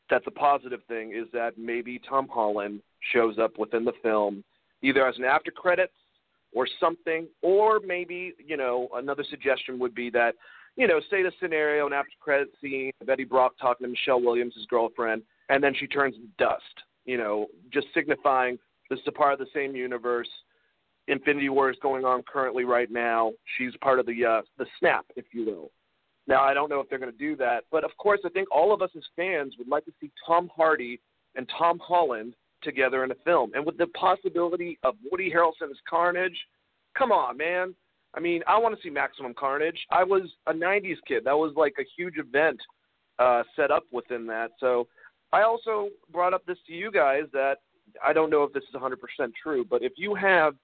that's 0.09 0.27
a 0.27 0.31
positive 0.31 0.79
thing 0.87 1.13
is 1.13 1.27
that 1.33 1.57
maybe 1.57 1.99
Tom 2.07 2.27
Holland 2.29 2.81
shows 3.13 3.37
up 3.37 3.57
within 3.57 3.83
the 3.83 3.93
film 4.01 4.43
either 4.81 5.05
as 5.07 5.17
an 5.17 5.25
after 5.25 5.51
credits 5.51 5.93
or 6.53 6.67
something, 6.79 7.27
or 7.41 7.79
maybe, 7.85 8.33
you 8.45 8.55
know, 8.55 8.87
another 8.95 9.23
suggestion 9.29 9.77
would 9.79 9.93
be 9.93 10.09
that, 10.11 10.33
you 10.75 10.87
know, 10.87 10.99
say 11.09 11.23
the 11.23 11.31
scenario, 11.41 11.87
an 11.87 11.93
after 11.93 12.11
credit 12.19 12.49
scene 12.61 12.91
of 13.01 13.29
Brock 13.29 13.53
talking 13.59 13.85
to 13.85 13.89
Michelle 13.89 14.21
Williams, 14.21 14.53
his 14.55 14.65
girlfriend, 14.67 15.23
and 15.49 15.63
then 15.63 15.73
she 15.77 15.87
turns 15.87 16.15
dust, 16.37 16.63
you 17.05 17.17
know, 17.17 17.47
just 17.71 17.87
signifying 17.93 18.57
this 18.89 18.99
is 18.99 19.05
a 19.07 19.11
part 19.11 19.33
of 19.33 19.39
the 19.39 19.47
same 19.53 19.75
universe 19.75 20.29
Infinity 21.07 21.49
War 21.49 21.69
is 21.69 21.77
going 21.81 22.05
on 22.05 22.23
currently 22.23 22.63
right 22.63 22.91
now. 22.91 23.31
She's 23.57 23.71
part 23.81 23.99
of 23.99 24.05
the 24.05 24.25
uh, 24.25 24.41
the 24.57 24.65
snap, 24.79 25.05
if 25.15 25.25
you 25.31 25.45
will. 25.45 25.71
Now 26.27 26.43
I 26.43 26.53
don't 26.53 26.69
know 26.69 26.79
if 26.79 26.89
they're 26.89 26.99
going 26.99 27.11
to 27.11 27.17
do 27.17 27.35
that, 27.37 27.63
but 27.71 27.83
of 27.83 27.91
course 27.97 28.19
I 28.25 28.29
think 28.29 28.49
all 28.51 28.73
of 28.73 28.81
us 28.81 28.89
as 28.95 29.03
fans 29.15 29.55
would 29.57 29.67
like 29.67 29.85
to 29.85 29.93
see 30.01 30.11
Tom 30.25 30.49
Hardy 30.55 30.99
and 31.35 31.49
Tom 31.57 31.79
Holland 31.79 32.33
together 32.63 33.03
in 33.03 33.11
a 33.11 33.15
film, 33.23 33.51
and 33.53 33.65
with 33.65 33.77
the 33.77 33.87
possibility 33.87 34.77
of 34.83 34.95
Woody 35.11 35.31
Harrelson 35.31 35.69
as 35.69 35.77
Carnage. 35.89 36.37
Come 36.97 37.11
on, 37.11 37.37
man. 37.37 37.75
I 38.15 38.19
mean, 38.19 38.41
I 38.47 38.57
want 38.57 38.75
to 38.75 38.81
see 38.81 38.89
Maximum 38.89 39.33
Carnage. 39.37 39.77
I 39.91 40.03
was 40.03 40.23
a 40.47 40.53
'90s 40.53 40.97
kid. 41.07 41.23
That 41.25 41.37
was 41.37 41.53
like 41.55 41.75
a 41.79 41.85
huge 41.95 42.17
event 42.17 42.59
uh, 43.19 43.43
set 43.55 43.71
up 43.71 43.83
within 43.91 44.25
that. 44.27 44.51
So 44.59 44.87
I 45.31 45.43
also 45.43 45.89
brought 46.11 46.33
up 46.33 46.45
this 46.45 46.57
to 46.67 46.73
you 46.73 46.91
guys 46.91 47.23
that 47.33 47.57
I 48.05 48.13
don't 48.13 48.29
know 48.29 48.43
if 48.43 48.53
this 48.53 48.63
is 48.63 48.75
100% 48.75 48.95
true, 49.41 49.65
but 49.69 49.83
if 49.83 49.93
you 49.97 50.15
have 50.15 50.55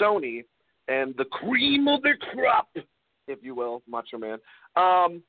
Sony 0.00 0.44
and 0.88 1.14
the 1.16 1.24
cream 1.26 1.88
of 1.88 2.02
the 2.02 2.14
crop, 2.32 2.68
if 3.28 3.38
you 3.42 3.54
will, 3.54 3.82
Macho 3.88 4.18
Man, 4.18 4.38
um, 4.76 5.22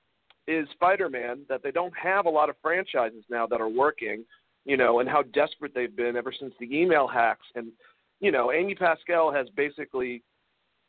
is 0.48 0.68
Spider 0.74 1.10
Man. 1.10 1.42
That 1.50 1.62
they 1.64 1.72
don't 1.72 1.94
have 2.02 2.26
a 2.26 2.30
lot 2.30 2.50
of 2.50 2.56
franchises 2.62 3.24
now 3.30 3.46
that 3.48 3.62
are 3.62 3.70
working, 3.70 4.26
you 4.66 4.78
know, 4.78 5.00
and 5.00 5.10
how 5.10 5.24
desperate 5.34 5.74
they've 5.76 5.96
been 5.96 6.16
ever 6.16 6.34
since 6.38 6.54
the 6.60 6.76
email 6.76 7.08
hacks. 7.08 7.46
And, 7.56 7.72
you 8.20 8.32
know, 8.32 8.52
Amy 8.52 8.76
Pascal 8.76 9.32
has 9.32 9.48
basically 9.56 10.24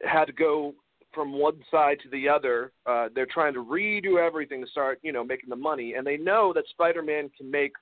had 0.02 0.26
to 0.26 0.32
go 0.32 0.74
from 1.12 1.32
one 1.32 1.60
side 1.70 1.98
to 2.02 2.08
the 2.10 2.28
other. 2.28 2.72
Uh, 2.86 3.08
they're 3.14 3.26
trying 3.26 3.54
to 3.54 3.64
redo 3.64 4.18
everything 4.18 4.64
to 4.64 4.70
start, 4.70 4.98
you 5.02 5.12
know, 5.12 5.24
making 5.24 5.48
the 5.48 5.56
money. 5.56 5.94
And 5.94 6.06
they 6.06 6.16
know 6.16 6.52
that 6.54 6.64
Spider 6.70 7.02
Man 7.02 7.30
can 7.36 7.50
make 7.50 7.72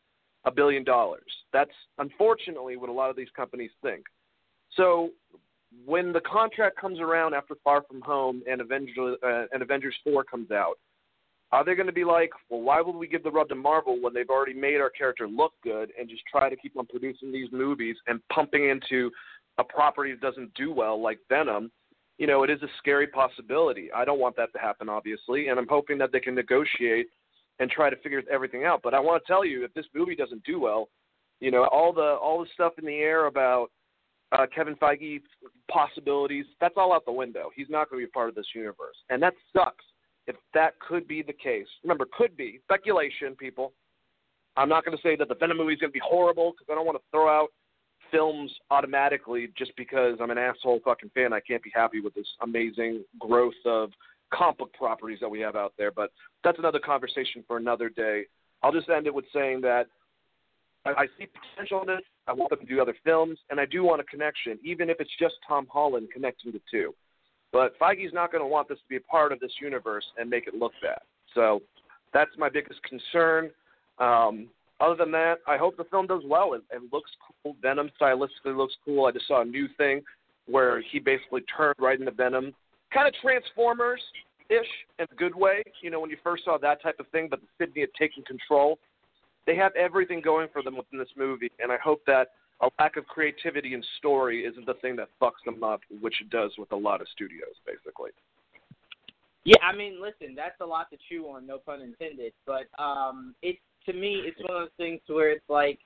a 0.45 0.51
billion 0.51 0.85
dollars. 0.85 1.31
That's 1.53 1.71
unfortunately 1.99 2.77
what 2.77 2.91
a 2.91 2.93
lot 2.93 3.11
of 3.11 3.17
these 3.17 3.29
companies 3.35 3.71
think. 3.83 4.05
So 4.77 5.11
when 5.85 6.13
the 6.13 6.21
contract 6.21 6.79
comes 6.79 7.01
around 7.01 7.35
after 7.35 7.55
Far 7.65 7.83
From 7.89 8.01
Home 8.03 8.43
and 8.49 8.61
Avengers 8.61 9.17
uh, 9.23 9.45
and 9.53 9.63
Avengers 9.63 9.95
Four 10.05 10.25
comes 10.25 10.51
out, 10.51 10.75
are 11.51 11.65
they 11.65 11.75
going 11.75 11.87
to 11.87 11.93
be 11.93 12.05
like, 12.05 12.31
well, 12.49 12.63
why 12.63 12.81
would 12.81 12.97
we 12.97 13.07
give 13.07 13.23
the 13.23 13.31
rub 13.31 13.49
to 13.51 13.55
Marvel 13.55 14.01
when 14.01 14.15
they've 14.15 14.31
already 14.31 14.55
made 14.55 14.81
our 14.81 14.91
character 14.91 15.29
look 15.29 15.53
good 15.63 15.91
and 15.99 16.09
just 16.09 16.23
try 16.31 16.49
to 16.49 16.57
keep 16.57 16.77
on 16.79 16.87
producing 16.87 17.31
these 17.31 17.49
movies 17.53 17.97
and 18.07 18.21
pumping 18.33 18.71
into 18.71 19.11
a 19.59 19.65
property 19.65 20.13
that 20.13 20.21
doesn't 20.21 20.53
do 20.55 20.73
well 20.73 21.01
like 21.01 21.19
Venom? 21.29 21.71
You 22.19 22.27
know, 22.27 22.43
it 22.43 22.51
is 22.51 22.63
a 22.63 22.69
scary 22.79 23.07
possibility. 23.07 23.91
I 23.93 24.05
don't 24.05 24.21
want 24.21 24.37
that 24.37 24.53
to 24.55 24.59
happen, 24.59 24.89
obviously, 24.89 25.49
and 25.49 25.59
I'm 25.59 25.69
hoping 25.69 25.99
that 25.99 26.11
they 26.13 26.21
can 26.21 26.35
negotiate 26.35 27.09
and 27.59 27.71
try 27.71 27.91
to 27.91 27.97
figure 27.97 28.23
everything 28.31 28.65
out. 28.65 28.81
But 28.83 28.95
I 28.95 29.01
want 29.01 29.23
to 29.23 29.31
tell 29.31 29.45
you, 29.45 29.65
if 29.65 29.75
this 29.75 29.87
movie 29.95 30.17
doesn't 30.17 30.45
do 30.45 30.59
well, 30.59 30.89
you 31.41 31.51
know, 31.51 31.65
all 31.65 31.93
the 31.93 32.17
all 32.23 32.41
the 32.41 32.49
stuff 32.55 32.75
in 32.79 32.87
the 32.87 32.95
air 32.95 33.27
about 33.27 33.71
uh, 34.33 34.47
Kevin 34.55 34.75
Feige 34.77 35.21
possibilities, 35.71 36.47
that's 36.61 36.75
all 36.77 36.93
out 36.93 37.05
the 37.05 37.13
window. 37.13 37.51
He's 37.55 37.69
not 37.69 37.91
going 37.91 38.03
to 38.03 38.07
be 38.07 38.11
a 38.11 38.13
part 38.13 38.29
of 38.29 38.35
this 38.35 38.47
universe. 38.55 38.97
And 39.11 39.23
that 39.23 39.35
sucks 39.53 39.85
if 40.27 40.37
that 40.55 40.79
could 40.81 41.07
be 41.07 41.23
the 41.23 41.33
case. 41.33 41.67
Remember, 41.83 42.07
could 42.17 42.37
be 42.37 42.61
speculation, 42.65 43.35
people. 43.37 43.73
I'm 44.57 44.69
not 44.69 44.85
going 44.85 44.97
to 44.97 45.03
say 45.03 45.17
that 45.17 45.29
the 45.29 45.35
Venom 45.35 45.59
movie 45.59 45.75
is 45.75 45.81
going 45.81 45.91
to 45.91 45.95
be 45.95 46.03
horrible 46.05 46.53
because 46.53 46.67
I 46.71 46.75
don't 46.75 46.87
want 46.87 46.99
to 46.99 47.05
throw 47.11 47.29
out 47.29 47.49
films 48.11 48.53
automatically 48.71 49.49
just 49.57 49.73
because 49.77 50.19
I'm 50.21 50.31
an 50.31 50.39
asshole 50.39 50.81
fucking 50.85 51.11
fan. 51.15 51.33
I 51.33 51.41
can't 51.41 51.63
be 51.63 51.73
happy 51.75 52.01
with 52.01 52.15
this 52.15 52.27
amazing 52.43 53.05
growth 53.19 53.55
of 53.65 53.91
comic 54.33 54.59
book 54.59 54.73
properties 54.75 55.19
that 55.21 55.29
we 55.29 55.41
have 55.41 55.57
out 55.57 55.73
there. 55.79 55.91
But 55.91 56.11
that's 56.45 56.59
another 56.59 56.79
conversation 56.79 57.43
for 57.47 57.57
another 57.57 57.89
day. 57.89 58.25
I'll 58.63 58.73
just 58.73 58.89
end 58.89 59.07
it 59.07 59.15
with 59.15 59.25
saying 59.33 59.63
that 59.63 59.87
I, 60.85 61.07
see 61.19 61.27
potential 61.27 61.83
in 61.83 61.91
it. 61.91 62.05
I 62.27 62.33
want 62.33 62.51
them 62.51 62.61
to 62.61 62.67
do 62.67 62.81
other 62.81 62.95
films, 63.05 63.39
and 63.51 63.61
I 63.61 63.67
do 63.67 63.85
want 63.85 64.01
a 64.01 64.05
connection, 64.05 64.59
even 64.65 64.91
if 64.91 64.99
it's 65.01 65.11
just 65.19 65.35
Tom 65.47 65.67
Holland 65.71 66.09
connecting 66.13 66.53
the 66.53 66.61
two. 66.71 66.95
But 67.53 67.79
Feige's 67.79 68.13
not 68.13 68.33
going 68.33 68.43
to 68.43 68.49
want 68.49 68.69
this 68.69 68.79
to 68.79 68.89
be 68.89 68.97
a 68.97 69.01
part 69.01 69.33
of 69.33 69.41
this 69.41 69.53
universe 69.61 70.05
and 70.19 70.29
make 70.29 70.47
it 70.47 70.55
look 70.55 70.73
bad. 70.83 71.01
So 71.35 71.61
that's 72.13 72.31
my 72.39 72.49
biggest 72.49 72.81
concern. 72.83 73.51
Um, 73.99 74.49
other 74.81 74.97
than 74.97 75.13
that, 75.13 75.37
I 75.47 75.57
hope 75.57 75.77
the 75.77 75.85
film 75.85 76.07
does 76.07 76.23
well. 76.27 76.55
It, 76.55 76.63
it 76.73 76.83
looks 76.93 77.11
cool. 77.43 77.55
Venom 77.63 77.91
stylistically 78.01 78.57
looks 78.57 78.75
cool. 78.85 79.07
I 79.07 79.13
just 79.13 79.29
saw 79.29 79.43
a 79.43 79.45
new 79.45 79.69
thing 79.77 80.03
where 80.47 80.83
he 80.91 80.99
basically 80.99 81.43
turned 81.57 81.77
right 81.79 81.99
into 81.99 82.11
Venom, 82.11 82.53
kind 82.93 83.07
of 83.07 83.15
Transformers 83.23 84.01
ish 84.51 84.67
in 84.99 85.07
a 85.11 85.15
good 85.15 85.35
way. 85.35 85.63
You 85.83 85.91
know, 85.91 86.01
when 86.01 86.11
you 86.11 86.17
first 86.25 86.45
saw 86.45 86.59
that 86.59 86.83
type 86.83 86.97
of 86.99 87.07
thing, 87.09 87.29
but 87.31 87.41
the 87.41 87.47
Sydney 87.59 87.83
had 87.83 87.91
taken 87.99 88.23
control. 88.25 88.79
They 89.47 89.57
have 89.57 89.73
everything 89.75 90.21
going 90.21 90.49
for 90.53 90.63
them 90.63 90.77
within 90.77 90.99
this 90.99 91.09
movie, 91.17 91.51
and 91.59 91.73
I 91.73 91.79
hope 91.83 92.03
that 92.07 92.29
a 92.61 92.69
lack 92.79 92.97
of 92.97 93.07
creativity 93.07 93.75
and 93.75 93.85
story 93.99 94.45
isn't 94.45 94.67
the 94.67 94.75
thing 94.75 94.95
that 94.97 95.09
fucks 95.21 95.43
them 95.45 95.65
up, 95.65 95.81
which 96.01 96.21
it 96.21 96.31
does 96.31 96.53
with 96.59 96.71
a 96.73 96.77
lot 96.77 97.01
of 97.01 97.09
studios, 97.09 97.55
basically. 97.67 98.11
Yeah, 99.45 99.57
I 99.63 99.75
mean, 99.75 100.01
listen, 100.01 100.37
that's 100.37 100.61
a 100.61 100.67
lot 100.67 100.89
to 100.91 100.99
chew 101.09 101.25
on, 101.25 101.47
no 101.47 101.59
pun 101.59 101.81
intended. 101.81 102.33
But 102.47 102.69
um, 102.79 103.35
it 103.43 103.57
to 103.87 103.93
me, 103.93 104.23
it's 104.25 104.39
one 104.41 104.57
of 104.57 104.63
those 104.63 104.77
things 104.77 105.01
where 105.09 105.33
it's 105.33 105.49
like 105.49 105.81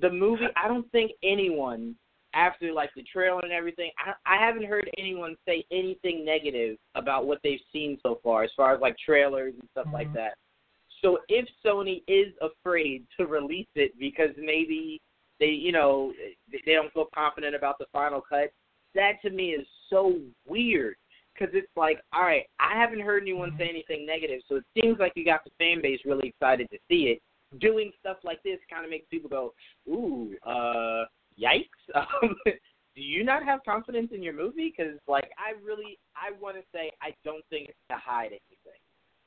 the 0.00 0.10
movie. 0.10 0.46
I 0.56 0.68
don't 0.68 0.90
think 0.92 1.10
anyone 1.24 1.96
after 2.34 2.72
like 2.72 2.90
the 2.94 3.02
trailer 3.12 3.40
and 3.40 3.52
everything, 3.52 3.90
I, 3.98 4.36
I 4.36 4.44
haven't 4.44 4.66
heard 4.66 4.88
anyone 4.98 5.36
say 5.46 5.64
anything 5.72 6.24
negative 6.24 6.76
about 6.94 7.26
what 7.26 7.40
they've 7.42 7.58
seen 7.72 7.98
so 8.04 8.20
far, 8.22 8.44
as 8.44 8.50
far 8.56 8.72
as 8.72 8.80
like 8.80 8.96
trailers 9.04 9.54
and 9.58 9.68
stuff 9.72 9.86
mm-hmm. 9.86 9.94
like 9.94 10.14
that. 10.14 10.34
So 11.02 11.18
if 11.28 11.48
Sony 11.64 12.02
is 12.08 12.32
afraid 12.40 13.06
to 13.18 13.26
release 13.26 13.68
it 13.74 13.92
because 13.98 14.30
maybe 14.36 15.00
they, 15.38 15.46
you 15.46 15.72
know, 15.72 16.12
they 16.50 16.72
don't 16.72 16.92
feel 16.92 17.06
confident 17.14 17.54
about 17.54 17.78
the 17.78 17.86
final 17.92 18.20
cut, 18.20 18.52
that 18.94 19.12
to 19.22 19.30
me 19.30 19.50
is 19.50 19.66
so 19.88 20.18
weird 20.46 20.96
because 21.32 21.54
it's 21.54 21.70
like, 21.76 22.00
all 22.12 22.22
right, 22.22 22.44
I 22.58 22.78
haven't 22.78 23.00
heard 23.00 23.22
anyone 23.22 23.54
say 23.58 23.68
anything 23.68 24.04
negative, 24.04 24.40
so 24.48 24.56
it 24.56 24.64
seems 24.80 24.98
like 24.98 25.12
you 25.14 25.24
got 25.24 25.44
the 25.44 25.50
fan 25.58 25.80
base 25.80 26.00
really 26.04 26.28
excited 26.28 26.68
to 26.70 26.78
see 26.88 27.04
it. 27.04 27.22
Doing 27.60 27.90
stuff 27.98 28.18
like 28.22 28.42
this 28.42 28.58
kind 28.70 28.84
of 28.84 28.90
makes 28.90 29.06
people 29.10 29.30
go, 29.30 29.52
ooh, 29.88 30.34
uh, 30.46 31.04
yikes. 31.40 31.66
Um, 31.94 32.36
do 32.96 33.02
you 33.02 33.24
not 33.24 33.44
have 33.44 33.60
confidence 33.64 34.10
in 34.12 34.22
your 34.22 34.32
movie? 34.32 34.74
Because, 34.76 34.98
like, 35.06 35.30
I 35.38 35.52
really, 35.64 35.98
I 36.16 36.38
want 36.40 36.56
to 36.56 36.62
say 36.74 36.90
I 37.00 37.14
don't 37.24 37.44
think 37.48 37.68
it's 37.68 37.78
to 37.88 37.96
hide 37.96 38.26
anything. 38.26 38.79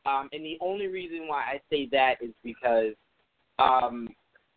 Um, 0.06 0.30
and 0.34 0.44
the 0.44 0.58
only 0.62 0.88
reason 0.88 1.28
why 1.28 1.44
I 1.44 1.62
say 1.70 1.88
that 1.92 2.16
is 2.22 2.32
because 2.44 2.94
um, 3.60 4.10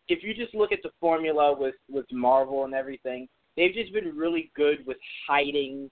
if 0.09 0.23
you 0.23 0.33
just 0.33 0.53
look 0.53 0.71
at 0.71 0.79
the 0.83 0.89
formula 0.99 1.55
with 1.57 1.75
with 1.89 2.05
Marvel 2.11 2.65
and 2.65 2.73
everything, 2.73 3.27
they've 3.55 3.73
just 3.73 3.93
been 3.93 4.15
really 4.15 4.51
good 4.55 4.85
with 4.85 4.97
hiding 5.27 5.89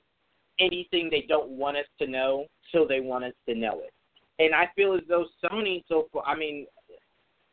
anything 0.59 1.09
they 1.09 1.25
don't 1.27 1.49
want 1.49 1.77
us 1.77 1.85
to 1.99 2.07
know 2.07 2.45
so 2.71 2.85
they 2.87 3.01
want 3.01 3.25
us 3.25 3.33
to 3.47 3.55
know 3.55 3.81
it. 3.81 3.93
And 4.39 4.53
I 4.53 4.69
feel 4.75 4.93
as 4.93 5.01
though 5.07 5.25
Sony 5.43 5.83
so 5.87 6.07
far 6.11 6.23
I 6.25 6.35
mean 6.35 6.65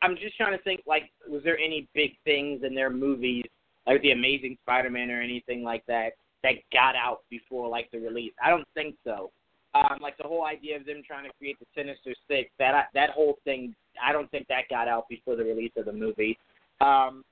I'm 0.01 0.15
just 0.15 0.35
trying 0.35 0.57
to 0.57 0.63
think 0.63 0.81
like 0.85 1.11
was 1.27 1.43
there 1.43 1.57
any 1.57 1.87
big 1.93 2.11
things 2.25 2.61
in 2.65 2.75
their 2.75 2.89
movies 2.89 3.45
like 3.87 4.01
the 4.01 4.11
Amazing 4.11 4.57
Spider 4.61 4.89
Man 4.89 5.09
or 5.09 5.21
anything 5.21 5.63
like 5.63 5.85
that 5.87 6.11
that 6.43 6.55
got 6.71 6.95
out 6.95 7.21
before 7.29 7.69
like 7.69 7.89
the 7.91 7.99
release? 7.99 8.33
I 8.43 8.49
don't 8.49 8.67
think 8.73 8.95
so. 9.03 9.31
Um, 9.75 9.99
like 10.01 10.17
the 10.17 10.27
whole 10.27 10.45
idea 10.45 10.77
of 10.77 10.85
them 10.85 11.01
trying 11.05 11.25
to 11.25 11.31
create 11.39 11.57
the 11.59 11.65
Sinister 11.75 12.13
Six, 12.27 12.51
that 12.59 12.89
that 12.93 13.09
whole 13.09 13.39
thing, 13.43 13.75
I 14.01 14.11
don't 14.11 14.29
think 14.29 14.47
that 14.47 14.69
got 14.69 14.87
out 14.87 15.09
before 15.09 15.35
the 15.35 15.43
release 15.43 15.71
of 15.77 15.85
the 15.85 15.93
movie. 15.93 16.37
Um, 16.79 17.23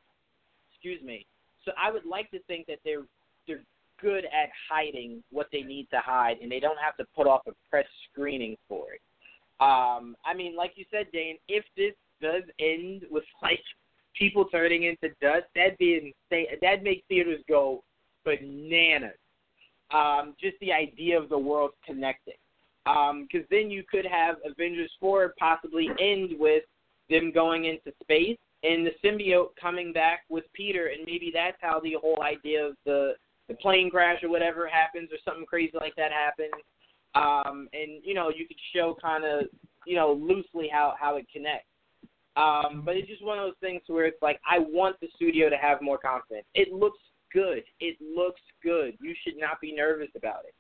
excuse 0.72 1.02
me. 1.04 1.26
So 1.64 1.72
I 1.78 1.92
would 1.92 2.06
like 2.06 2.32
to 2.32 2.40
think 2.48 2.66
that 2.66 2.80
they're 2.84 3.04
they're 3.48 3.62
good 4.02 4.26
at 4.26 4.50
hiding 4.70 5.24
what 5.32 5.48
they 5.52 5.62
need 5.62 5.88
to 5.92 6.00
hide, 6.00 6.38
and 6.42 6.52
they 6.52 6.60
don't 6.60 6.80
have 6.80 6.98
to 6.98 7.06
put 7.16 7.28
off 7.28 7.42
a 7.48 7.52
press 7.70 7.86
screening 8.12 8.58
for 8.68 8.94
it. 8.94 9.02
Um, 9.60 10.16
I 10.26 10.34
mean, 10.36 10.56
like 10.56 10.72
you 10.76 10.86
said, 10.90 11.06
Dane, 11.14 11.38
if 11.48 11.64
this 11.78 11.94
does 12.22 12.44
end 12.60 13.04
with 13.12 13.24
like 13.42 13.62
people 14.18 14.46
turning 14.46 14.84
into 14.84 15.10
dust, 15.22 15.46
that'd 15.56 15.78
be 15.78 15.96
insane. 16.32 16.48
That'd 16.62 16.84
make 16.84 17.04
theaters 17.08 17.42
go 17.48 17.84
bananas. 18.26 19.18
Um, 19.94 20.36
just 20.40 20.58
the 20.62 20.72
idea 20.72 21.20
of 21.20 21.30
the 21.30 21.38
world 21.38 21.72
connecting. 21.86 22.36
Because 22.86 23.10
um, 23.12 23.48
then 23.52 23.70
you 23.70 23.84
could 23.90 24.06
have 24.06 24.38
Avengers 24.50 24.92
4 25.00 25.34
possibly 25.38 25.90
end 26.00 26.32
with 26.40 26.64
them 27.10 27.32
going 27.32 27.66
into 27.66 27.92
space 28.02 28.38
and 28.64 28.86
the 28.86 28.92
symbiote 29.04 29.50
coming 29.60 29.92
back 29.92 30.22
with 30.30 30.44
Peter, 30.54 30.88
and 30.88 31.06
maybe 31.06 31.32
that's 31.34 31.58
how 31.62 31.80
the 31.80 31.96
whole 32.00 32.22
idea 32.22 32.66
of 32.66 32.76
the 32.86 33.14
the 33.48 33.56
plane 33.56 33.90
crash 33.90 34.24
or 34.24 34.30
whatever 34.30 34.68
happens, 34.68 35.10
or 35.12 35.18
something 35.26 35.46
crazy 35.46 35.74
like 35.76 35.96
that 35.96 36.12
happens. 36.12 36.54
Um, 37.16 37.68
and 37.74 38.04
you 38.04 38.14
know, 38.14 38.30
you 38.30 38.48
could 38.48 38.58
show 38.74 38.96
kind 39.02 39.26
of 39.26 39.46
you 39.86 39.96
know 39.96 40.14
loosely 40.14 40.70
how 40.72 40.94
how 41.00 41.18
it 41.18 41.26
connects. 41.34 41.68
Um, 42.38 42.84
but 42.86 42.96
it's 42.96 43.10
just 43.10 43.26
one 43.26 43.38
of 43.40 43.46
those 43.46 43.60
things 43.60 43.82
where 43.88 44.06
it's 44.06 44.22
like 44.22 44.40
I 44.50 44.60
want 44.60 45.00
the 45.02 45.08
studio 45.16 45.50
to 45.50 45.58
have 45.58 45.82
more 45.82 45.98
confidence. 45.98 46.46
It 46.54 46.72
looks 46.72 47.00
good. 47.34 47.64
It 47.80 47.98
looks 48.02 48.42
good. 48.64 48.98
You 49.02 49.14
should 49.24 49.38
not 49.38 49.60
be 49.62 49.74
nervous 49.74 50.10
about 50.16 50.46
it. 50.46 50.54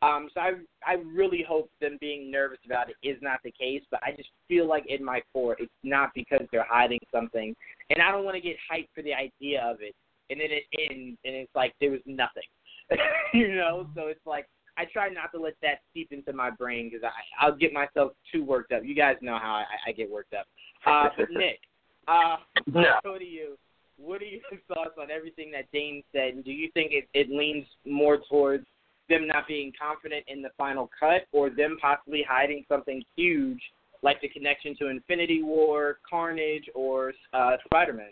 Um, 0.00 0.28
so 0.32 0.40
I 0.40 0.52
I 0.86 0.94
really 1.12 1.44
hope 1.46 1.70
them 1.80 1.98
being 2.00 2.30
nervous 2.30 2.60
about 2.64 2.88
it 2.88 2.96
is 3.02 3.16
not 3.20 3.40
the 3.42 3.50
case, 3.50 3.82
but 3.90 4.00
I 4.04 4.12
just 4.12 4.28
feel 4.46 4.68
like 4.68 4.84
in 4.86 5.04
my 5.04 5.20
core 5.32 5.56
it's 5.58 5.72
not 5.82 6.10
because 6.14 6.42
they're 6.52 6.66
hiding 6.68 7.00
something, 7.12 7.54
and 7.90 8.00
I 8.00 8.12
don't 8.12 8.24
want 8.24 8.36
to 8.36 8.40
get 8.40 8.56
hyped 8.70 8.88
for 8.94 9.02
the 9.02 9.12
idea 9.12 9.60
of 9.64 9.78
it, 9.80 9.94
and 10.30 10.40
then 10.40 10.50
it 10.50 10.64
ends 10.78 11.18
and 11.24 11.34
it's 11.34 11.50
like 11.54 11.74
there 11.80 11.90
was 11.90 12.00
nothing, 12.06 12.44
you 13.34 13.56
know. 13.56 13.88
So 13.96 14.06
it's 14.06 14.24
like 14.24 14.46
I 14.76 14.84
try 14.84 15.08
not 15.08 15.32
to 15.34 15.40
let 15.40 15.54
that 15.62 15.80
seep 15.92 16.12
into 16.12 16.32
my 16.32 16.50
brain 16.50 16.90
because 16.90 17.02
I 17.04 17.44
I'll 17.44 17.56
get 17.56 17.72
myself 17.72 18.12
too 18.32 18.44
worked 18.44 18.70
up. 18.70 18.84
You 18.84 18.94
guys 18.94 19.16
know 19.20 19.38
how 19.42 19.54
I, 19.54 19.64
I 19.88 19.92
get 19.92 20.08
worked 20.08 20.32
up. 20.32 20.46
Uh, 20.86 21.08
but 21.16 21.28
Nick, 21.32 21.58
uh, 22.06 22.36
no. 22.68 22.84
go 23.02 23.18
to 23.18 23.24
you. 23.24 23.58
What 23.98 24.22
are 24.22 24.26
your 24.26 24.40
thoughts 24.68 24.96
on 25.00 25.10
everything 25.10 25.50
that 25.52 25.70
Dane 25.72 26.02
said? 26.12 26.34
And 26.34 26.44
do 26.44 26.52
you 26.52 26.70
think 26.72 26.92
it, 26.92 27.08
it 27.14 27.28
leans 27.30 27.66
more 27.84 28.18
towards 28.30 28.66
them 29.08 29.26
not 29.26 29.48
being 29.48 29.72
confident 29.80 30.24
in 30.28 30.42
the 30.42 30.50
final 30.56 30.90
cut 30.98 31.22
or 31.32 31.50
them 31.50 31.76
possibly 31.80 32.24
hiding 32.28 32.64
something 32.68 33.02
huge 33.16 33.60
like 34.02 34.20
the 34.20 34.28
connection 34.28 34.76
to 34.76 34.88
Infinity 34.88 35.42
War, 35.42 35.98
Carnage, 36.08 36.66
or 36.74 37.12
uh, 37.32 37.56
Spider 37.64 37.92
Man? 37.92 38.10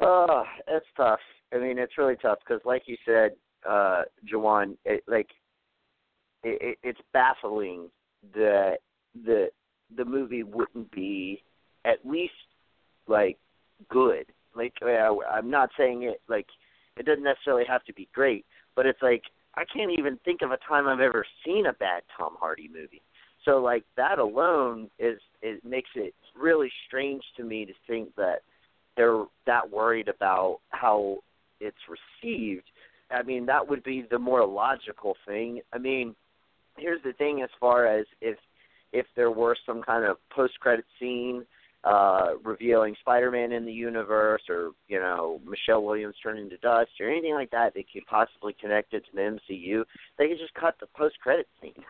Uh, 0.00 0.44
it's 0.68 0.86
tough. 0.96 1.20
I 1.52 1.58
mean, 1.58 1.78
it's 1.78 1.98
really 1.98 2.16
tough 2.16 2.38
because, 2.46 2.62
like 2.64 2.82
you 2.86 2.96
said, 3.04 3.32
uh, 3.68 4.02
Juwan, 4.30 4.76
it, 4.84 5.02
like 5.06 5.28
it, 6.42 6.58
it, 6.60 6.78
it's 6.82 7.00
baffling 7.12 7.88
that 8.34 8.78
the 9.24 9.48
the 9.96 10.04
movie 10.04 10.42
wouldn't 10.42 10.90
be 10.90 11.42
at 11.84 12.04
least 12.04 12.32
like 13.06 13.38
good. 13.88 14.26
Like 14.54 14.74
I'm 14.82 15.50
not 15.50 15.70
saying 15.76 16.04
it 16.04 16.20
like 16.28 16.46
it 16.96 17.04
doesn't 17.04 17.24
necessarily 17.24 17.64
have 17.68 17.84
to 17.84 17.92
be 17.92 18.08
great, 18.14 18.44
but 18.74 18.86
it's 18.86 19.02
like 19.02 19.22
I 19.54 19.64
can't 19.64 19.92
even 19.98 20.18
think 20.24 20.42
of 20.42 20.50
a 20.50 20.58
time 20.68 20.86
I've 20.86 21.00
ever 21.00 21.24
seen 21.44 21.66
a 21.66 21.72
bad 21.74 22.02
Tom 22.16 22.36
Hardy 22.38 22.68
movie. 22.72 23.02
So 23.44 23.58
like 23.58 23.84
that 23.96 24.18
alone 24.18 24.90
is 24.98 25.18
it 25.42 25.64
makes 25.64 25.90
it 25.94 26.14
really 26.38 26.70
strange 26.86 27.22
to 27.36 27.44
me 27.44 27.64
to 27.64 27.72
think 27.86 28.14
that 28.16 28.40
they're 28.96 29.24
that 29.46 29.70
worried 29.70 30.08
about 30.08 30.60
how 30.70 31.18
it's 31.60 31.76
received. 32.22 32.64
I 33.10 33.22
mean, 33.22 33.46
that 33.46 33.68
would 33.68 33.84
be 33.84 34.04
the 34.10 34.18
more 34.18 34.44
logical 34.44 35.16
thing. 35.26 35.60
I 35.72 35.78
mean, 35.78 36.16
here's 36.76 37.02
the 37.02 37.12
thing 37.12 37.42
as 37.42 37.50
far 37.60 37.86
as 37.86 38.06
if 38.20 38.36
if 38.92 39.06
there 39.14 39.30
were 39.30 39.56
some 39.66 39.82
kind 39.82 40.04
of 40.04 40.16
post 40.30 40.58
credit 40.60 40.84
scene 40.98 41.44
uh, 41.84 42.32
revealing 42.42 42.94
Spider-Man 43.00 43.52
in 43.52 43.64
the 43.64 43.72
universe, 43.72 44.42
or 44.48 44.72
you 44.88 44.98
know 44.98 45.40
Michelle 45.48 45.84
Williams 45.84 46.16
turning 46.22 46.50
to 46.50 46.56
dust, 46.58 46.90
or 47.00 47.08
anything 47.10 47.34
like 47.34 47.50
that 47.50 47.74
that 47.74 47.84
could 47.92 48.06
possibly 48.06 48.54
connect 48.60 48.92
it 48.94 49.04
to 49.06 49.10
the 49.14 49.20
MCU, 49.20 49.84
they 50.18 50.28
could 50.28 50.38
just 50.38 50.54
cut 50.54 50.74
the 50.80 50.86
post-credit 50.96 51.46
scene. 51.60 51.72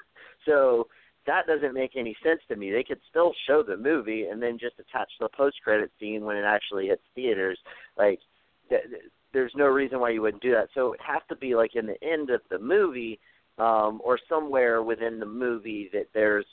So 0.44 0.86
that 1.26 1.48
doesn't 1.48 1.74
make 1.74 1.96
any 1.96 2.16
sense 2.22 2.40
to 2.46 2.54
me. 2.54 2.70
They 2.70 2.84
could 2.84 3.00
still 3.10 3.32
show 3.48 3.64
the 3.64 3.76
movie 3.76 4.26
and 4.30 4.40
then 4.40 4.58
just 4.60 4.78
attach 4.78 5.08
the 5.18 5.28
post-credit 5.36 5.90
scene 5.98 6.24
when 6.24 6.36
it 6.36 6.44
actually 6.44 6.86
hits 6.86 7.02
theaters. 7.16 7.58
Like, 7.98 8.20
th- 8.68 8.84
there's 9.32 9.50
no 9.56 9.66
reason 9.66 9.98
why 9.98 10.10
you 10.10 10.22
wouldn't 10.22 10.42
do 10.42 10.52
that. 10.52 10.68
So 10.72 10.92
it 10.92 11.00
has 11.04 11.22
to 11.30 11.34
be 11.34 11.56
like 11.56 11.74
in 11.74 11.86
the 11.86 12.00
end 12.00 12.30
of 12.30 12.42
the 12.48 12.60
movie, 12.60 13.18
um, 13.58 14.00
or 14.04 14.18
somewhere 14.28 14.82
within 14.82 15.18
the 15.18 15.26
movie 15.26 15.90
that 15.92 16.06
there's 16.14 16.46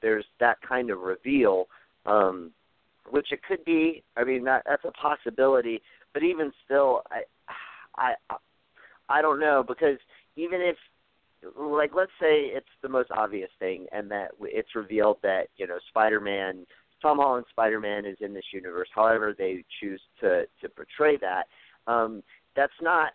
there's 0.00 0.24
that 0.40 0.58
kind 0.66 0.90
of 0.90 1.00
reveal. 1.00 1.66
Um, 2.06 2.50
which 3.10 3.32
it 3.32 3.42
could 3.42 3.64
be. 3.64 4.02
I 4.16 4.24
mean, 4.24 4.44
that 4.44 4.62
that's 4.66 4.84
a 4.84 4.92
possibility. 4.92 5.82
But 6.14 6.22
even 6.22 6.52
still, 6.64 7.02
I, 7.10 7.22
I, 7.96 8.36
I 9.08 9.22
don't 9.22 9.40
know 9.40 9.64
because 9.66 9.98
even 10.36 10.60
if, 10.60 10.76
like, 11.58 11.92
let's 11.94 12.12
say 12.20 12.44
it's 12.44 12.66
the 12.82 12.88
most 12.88 13.10
obvious 13.10 13.50
thing, 13.58 13.86
and 13.92 14.10
that 14.10 14.32
it's 14.42 14.74
revealed 14.74 15.18
that 15.22 15.48
you 15.56 15.66
know 15.66 15.78
Spider-Man, 15.88 16.66
Tom 17.00 17.18
Holland 17.18 17.46
Spider-Man 17.50 18.04
is 18.04 18.18
in 18.20 18.34
this 18.34 18.44
universe. 18.52 18.88
However, 18.94 19.34
they 19.36 19.64
choose 19.80 20.00
to 20.20 20.44
to 20.60 20.68
portray 20.68 21.16
that. 21.18 21.44
Um, 21.86 22.22
that's 22.54 22.72
not 22.80 23.12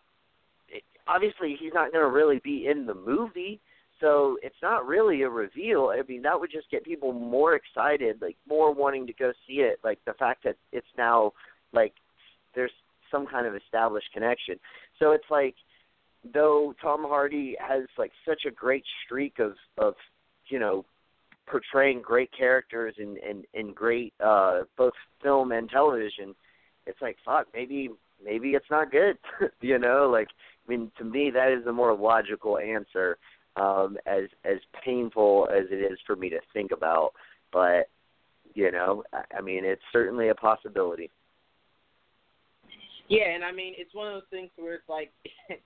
obviously 1.07 1.55
he's 1.59 1.73
not 1.73 1.91
going 1.91 2.03
to 2.03 2.09
really 2.09 2.39
be 2.43 2.67
in 2.67 2.85
the 2.85 2.93
movie. 2.93 3.59
So 3.99 4.37
it's 4.43 4.61
not 4.61 4.85
really 4.85 5.23
a 5.23 5.29
reveal. 5.29 5.91
I 5.91 6.01
mean, 6.07 6.21
that 6.21 6.39
would 6.39 6.51
just 6.51 6.69
get 6.69 6.83
people 6.83 7.13
more 7.13 7.55
excited, 7.55 8.21
like 8.21 8.37
more 8.47 8.73
wanting 8.73 9.07
to 9.07 9.13
go 9.13 9.31
see 9.47 9.55
it. 9.55 9.79
Like 9.83 9.99
the 10.05 10.13
fact 10.13 10.43
that 10.43 10.55
it's 10.71 10.87
now 10.97 11.33
like 11.73 11.93
there's 12.53 12.71
some 13.11 13.25
kind 13.25 13.47
of 13.47 13.55
established 13.55 14.07
connection. 14.13 14.59
So 14.99 15.11
it's 15.11 15.25
like 15.31 15.55
though 16.33 16.73
Tom 16.81 17.03
Hardy 17.03 17.55
has 17.59 17.83
like 17.97 18.11
such 18.27 18.43
a 18.47 18.51
great 18.51 18.83
streak 19.05 19.39
of 19.39 19.53
of 19.77 19.93
you 20.49 20.59
know 20.59 20.85
portraying 21.47 22.01
great 22.01 22.29
characters 22.37 22.93
and 22.97 23.17
and 23.17 23.45
in 23.53 23.73
great 23.73 24.13
uh 24.23 24.61
both 24.77 24.93
film 25.23 25.51
and 25.51 25.69
television 25.69 26.35
it's 26.85 27.01
like 27.01 27.15
fuck 27.25 27.47
maybe 27.53 27.89
maybe 28.23 28.49
it's 28.49 28.69
not 28.69 28.91
good 28.91 29.17
you 29.61 29.79
know 29.79 30.09
like 30.11 30.27
i 30.67 30.71
mean 30.71 30.91
to 30.97 31.05
me 31.05 31.31
that 31.33 31.51
is 31.51 31.63
the 31.63 31.71
more 31.71 31.95
logical 31.95 32.57
answer 32.57 33.17
um 33.59 33.97
as 34.05 34.23
as 34.45 34.57
painful 34.83 35.47
as 35.51 35.65
it 35.71 35.75
is 35.75 35.97
for 36.05 36.15
me 36.15 36.29
to 36.29 36.39
think 36.53 36.71
about 36.71 37.11
but 37.51 37.89
you 38.53 38.71
know 38.71 39.03
i, 39.13 39.37
I 39.37 39.41
mean 39.41 39.65
it's 39.65 39.81
certainly 39.91 40.29
a 40.29 40.35
possibility 40.35 41.09
yeah 43.09 43.29
and 43.33 43.43
i 43.43 43.51
mean 43.51 43.73
it's 43.77 43.93
one 43.93 44.07
of 44.07 44.13
those 44.13 44.29
things 44.29 44.49
where 44.57 44.75
it's 44.75 44.89
like 44.89 45.11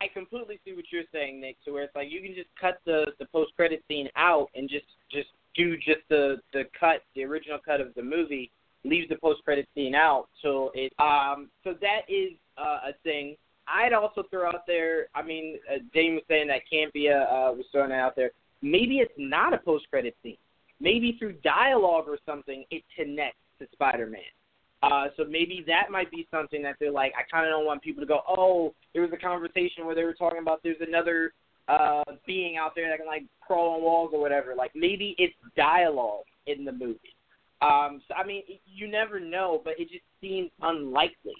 I, 0.00 0.08
completely 0.08 0.58
see 0.64 0.72
what 0.72 0.86
you're 0.90 1.04
saying, 1.12 1.40
Nick. 1.40 1.56
To 1.64 1.72
where 1.72 1.84
it's 1.84 1.94
like 1.94 2.10
you 2.10 2.20
can 2.20 2.34
just 2.34 2.48
cut 2.60 2.80
the 2.84 3.06
the 3.18 3.26
post 3.26 3.54
credit 3.56 3.82
scene 3.88 4.08
out 4.16 4.48
and 4.54 4.68
just 4.68 4.86
just 5.10 5.28
do 5.54 5.76
just 5.76 6.00
the 6.08 6.36
the 6.52 6.64
cut, 6.78 7.02
the 7.14 7.24
original 7.24 7.58
cut 7.64 7.80
of 7.80 7.94
the 7.94 8.02
movie, 8.02 8.50
leave 8.84 9.08
the 9.08 9.16
post 9.16 9.42
credit 9.44 9.68
scene 9.74 9.94
out. 9.94 10.28
So 10.42 10.70
it 10.74 10.92
um 10.98 11.48
so 11.64 11.74
that 11.80 12.02
is 12.08 12.32
uh, 12.58 12.90
a 12.90 12.92
thing. 13.02 13.36
I'd 13.68 13.92
also 13.92 14.24
throw 14.30 14.46
out 14.46 14.66
there. 14.66 15.08
I 15.14 15.22
mean, 15.22 15.58
uh, 15.72 15.78
Dane 15.92 16.14
was 16.14 16.22
saying 16.28 16.48
that 16.48 16.62
Campea 16.72 17.22
uh, 17.24 17.52
was 17.52 17.64
throwing 17.72 17.90
it 17.90 17.94
out 17.94 18.16
there. 18.16 18.30
Maybe 18.62 18.98
it's 18.98 19.12
not 19.18 19.52
a 19.52 19.58
post 19.58 19.86
credit 19.90 20.16
scene. 20.22 20.36
Maybe 20.80 21.16
through 21.18 21.34
dialogue 21.44 22.04
or 22.06 22.18
something, 22.26 22.64
it 22.70 22.82
connects 22.96 23.38
to 23.60 23.66
Spider 23.72 24.06
Man. 24.06 24.20
Uh, 24.82 25.06
so 25.16 25.24
maybe 25.24 25.64
that 25.66 25.90
might 25.90 26.10
be 26.10 26.28
something 26.30 26.62
that 26.62 26.76
they're 26.78 26.92
like, 26.92 27.12
I 27.18 27.22
kind 27.30 27.46
of 27.46 27.52
don't 27.52 27.64
want 27.64 27.82
people 27.82 28.02
to 28.02 28.06
go, 28.06 28.20
oh, 28.28 28.74
there 28.92 29.02
was 29.02 29.10
a 29.12 29.16
conversation 29.16 29.86
where 29.86 29.94
they 29.94 30.04
were 30.04 30.14
talking 30.14 30.38
about 30.38 30.60
there's 30.62 30.76
another 30.80 31.32
uh, 31.68 32.04
being 32.26 32.56
out 32.56 32.72
there 32.76 32.88
that 32.88 32.98
can 32.98 33.06
like 33.06 33.24
crawl 33.40 33.76
on 33.76 33.82
walls 33.82 34.10
or 34.12 34.20
whatever. 34.20 34.54
Like 34.54 34.72
maybe 34.74 35.14
it's 35.18 35.34
dialogue 35.56 36.24
in 36.46 36.64
the 36.64 36.72
movie. 36.72 37.16
Um, 37.62 38.02
so 38.06 38.14
I 38.14 38.24
mean, 38.24 38.42
you 38.66 38.86
never 38.86 39.18
know, 39.18 39.60
but 39.64 39.74
it 39.78 39.88
just 39.88 40.04
seems 40.20 40.50
unlikely. 40.62 41.34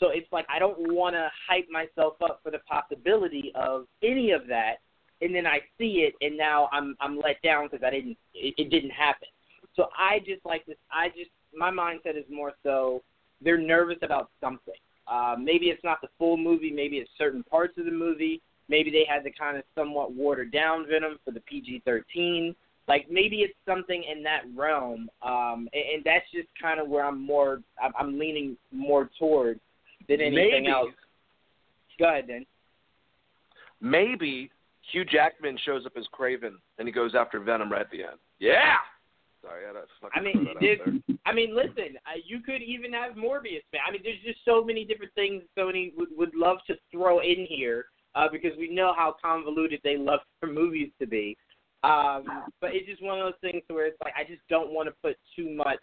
So 0.00 0.08
it's 0.08 0.26
like 0.32 0.46
I 0.48 0.58
don't 0.58 0.92
want 0.92 1.14
to 1.14 1.30
hype 1.48 1.68
myself 1.70 2.14
up 2.22 2.40
for 2.42 2.50
the 2.50 2.58
possibility 2.60 3.52
of 3.54 3.86
any 4.02 4.30
of 4.32 4.46
that, 4.48 4.76
and 5.20 5.34
then 5.34 5.46
I 5.46 5.60
see 5.78 6.08
it, 6.08 6.14
and 6.24 6.36
now 6.36 6.68
I'm 6.72 6.96
I'm 7.00 7.18
let 7.18 7.40
down 7.42 7.68
because 7.70 7.84
I 7.86 7.90
didn't 7.90 8.16
it, 8.34 8.54
it 8.56 8.70
didn't 8.70 8.90
happen. 8.90 9.28
So 9.76 9.88
I 9.96 10.18
just 10.20 10.44
like 10.44 10.64
this. 10.66 10.76
I 10.90 11.08
just 11.08 11.30
my 11.54 11.70
mindset 11.70 12.16
is 12.16 12.24
more 12.30 12.52
so 12.62 13.02
they're 13.42 13.58
nervous 13.58 13.98
about 14.02 14.30
something. 14.40 14.74
Uh, 15.06 15.36
maybe 15.38 15.66
it's 15.66 15.84
not 15.84 16.00
the 16.00 16.08
full 16.18 16.36
movie. 16.36 16.70
Maybe 16.70 16.96
it's 16.96 17.10
certain 17.18 17.42
parts 17.42 17.76
of 17.78 17.84
the 17.84 17.90
movie. 17.90 18.40
Maybe 18.68 18.90
they 18.90 19.04
had 19.08 19.24
to 19.24 19.30
kind 19.30 19.56
of 19.56 19.64
somewhat 19.74 20.12
watered 20.12 20.52
down 20.52 20.86
Venom 20.88 21.18
for 21.24 21.32
the 21.32 21.40
PG-13. 21.40 22.54
Like 22.86 23.06
maybe 23.10 23.38
it's 23.38 23.54
something 23.66 24.04
in 24.10 24.22
that 24.22 24.42
realm, 24.56 25.10
um, 25.22 25.68
and, 25.72 25.84
and 25.94 26.04
that's 26.04 26.24
just 26.32 26.48
kind 26.60 26.80
of 26.80 26.88
where 26.88 27.04
I'm 27.04 27.20
more. 27.20 27.60
I'm, 27.82 27.92
I'm 27.98 28.18
leaning 28.18 28.56
more 28.72 29.10
toward 29.18 29.60
than 30.10 30.20
anything 30.20 30.64
Maybe. 30.64 30.68
else. 30.68 30.90
Go 31.98 32.08
ahead, 32.08 32.24
then. 32.28 32.46
Maybe 33.80 34.50
Hugh 34.92 35.04
Jackman 35.04 35.58
shows 35.64 35.86
up 35.86 35.92
as 35.96 36.04
Kraven 36.18 36.54
and 36.78 36.88
he 36.88 36.92
goes 36.92 37.14
after 37.14 37.40
Venom 37.40 37.70
right 37.70 37.82
at 37.82 37.90
the 37.90 38.02
end. 38.02 38.18
Yeah. 38.38 38.76
Sorry, 39.42 39.64
I, 39.64 39.68
had 39.68 39.72
to 39.74 39.86
fucking 40.02 40.20
I 40.20 40.22
mean, 40.22 40.48
dude. 40.60 41.18
I 41.24 41.32
mean, 41.32 41.56
listen, 41.56 41.96
uh, 42.06 42.20
you 42.26 42.40
could 42.40 42.60
even 42.60 42.92
have 42.92 43.12
Morbius. 43.12 43.62
Man. 43.72 43.80
I 43.88 43.90
mean, 43.90 44.02
there's 44.04 44.20
just 44.24 44.40
so 44.44 44.62
many 44.62 44.84
different 44.84 45.14
things 45.14 45.42
Sony 45.56 45.92
would 45.96 46.08
would 46.16 46.34
love 46.34 46.58
to 46.66 46.74
throw 46.92 47.20
in 47.20 47.46
here 47.48 47.86
uh, 48.14 48.26
because 48.30 48.52
we 48.58 48.68
know 48.70 48.92
how 48.94 49.14
convoluted 49.22 49.80
they 49.82 49.96
love 49.96 50.20
for 50.40 50.46
movies 50.46 50.90
to 51.00 51.06
be. 51.06 51.38
Um, 51.84 52.24
but 52.60 52.74
it's 52.74 52.86
just 52.86 53.02
one 53.02 53.18
of 53.18 53.24
those 53.24 53.50
things 53.50 53.62
where 53.68 53.86
it's 53.86 53.96
like 54.04 54.12
I 54.14 54.24
just 54.24 54.42
don't 54.50 54.72
want 54.72 54.88
to 54.88 54.94
put 55.02 55.16
too 55.34 55.48
much 55.48 55.80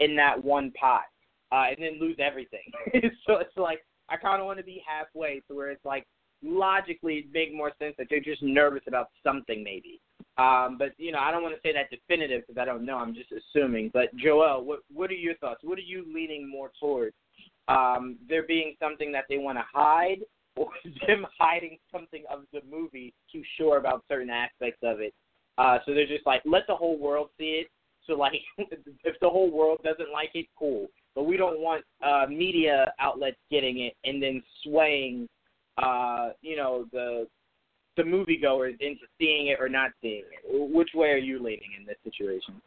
in 0.00 0.14
that 0.16 0.42
one 0.42 0.70
pot 0.72 1.04
uh, 1.52 1.64
and 1.70 1.78
then 1.78 2.00
lose 2.00 2.16
everything. 2.18 2.70
so 3.26 3.36
it's 3.36 3.56
like 3.56 3.80
I 4.08 4.16
kind 4.16 4.40
of 4.40 4.46
want 4.46 4.58
to 4.58 4.64
be 4.64 4.82
halfway 4.86 5.42
to 5.48 5.54
where 5.54 5.70
it's 5.70 5.84
like 5.84 6.06
logically 6.42 7.14
it 7.14 7.26
make 7.32 7.54
more 7.54 7.72
sense 7.78 7.94
that 7.98 8.06
they're 8.08 8.20
just 8.20 8.42
nervous 8.42 8.82
about 8.86 9.08
something 9.22 9.62
maybe. 9.62 10.00
Um, 10.38 10.76
but 10.78 10.92
you 10.96 11.12
know, 11.12 11.18
I 11.18 11.30
don't 11.30 11.42
want 11.42 11.54
to 11.54 11.60
say 11.62 11.72
that 11.74 11.90
definitive 11.90 12.42
because 12.46 12.60
I 12.60 12.64
don't 12.64 12.84
know. 12.84 12.96
I'm 12.96 13.14
just 13.14 13.30
assuming. 13.32 13.90
But 13.92 14.14
Joel, 14.16 14.64
what 14.64 14.80
what 14.92 15.10
are 15.10 15.14
your 15.14 15.36
thoughts? 15.36 15.60
What 15.62 15.78
are 15.78 15.82
you 15.82 16.04
leaning 16.12 16.48
more 16.48 16.70
towards? 16.80 17.14
Um, 17.68 18.16
there 18.28 18.42
being 18.46 18.74
something 18.80 19.12
that 19.12 19.24
they 19.28 19.38
want 19.38 19.58
to 19.58 19.64
hide, 19.72 20.20
or 20.56 20.68
them 21.06 21.26
hiding 21.38 21.78
something 21.92 22.24
of 22.30 22.40
the 22.52 22.60
movie 22.70 23.14
too 23.32 23.42
sure 23.56 23.78
about 23.78 24.04
certain 24.08 24.30
aspects 24.30 24.80
of 24.82 25.00
it. 25.00 25.14
Uh, 25.58 25.78
so 25.84 25.92
they're 25.92 26.06
just 26.06 26.26
like, 26.26 26.42
let 26.44 26.62
the 26.66 26.74
whole 26.74 26.98
world 26.98 27.28
see 27.38 27.62
it. 27.62 27.68
So 28.06 28.14
like, 28.14 28.32
if 28.58 29.14
the 29.20 29.28
whole 29.28 29.50
world 29.50 29.80
doesn't 29.84 30.10
like 30.12 30.30
it, 30.34 30.46
cool. 30.58 30.86
But 31.14 31.24
we 31.24 31.36
don't 31.36 31.60
want 31.60 31.84
uh, 32.04 32.26
media 32.28 32.92
outlets 33.00 33.36
getting 33.50 33.80
it 33.80 33.94
and 34.04 34.22
then 34.22 34.42
swaying, 34.62 35.28
uh, 35.82 36.30
you 36.40 36.56
know, 36.56 36.86
the 36.92 37.26
the 37.96 38.02
moviegoers 38.02 38.76
into 38.80 39.02
seeing 39.18 39.48
it 39.48 39.58
or 39.60 39.68
not 39.68 39.90
seeing 40.00 40.22
it. 40.32 40.72
Which 40.72 40.90
way 40.94 41.08
are 41.08 41.18
you 41.18 41.38
leaning 41.38 41.70
in 41.78 41.84
this 41.84 41.96
situation? 42.04 42.60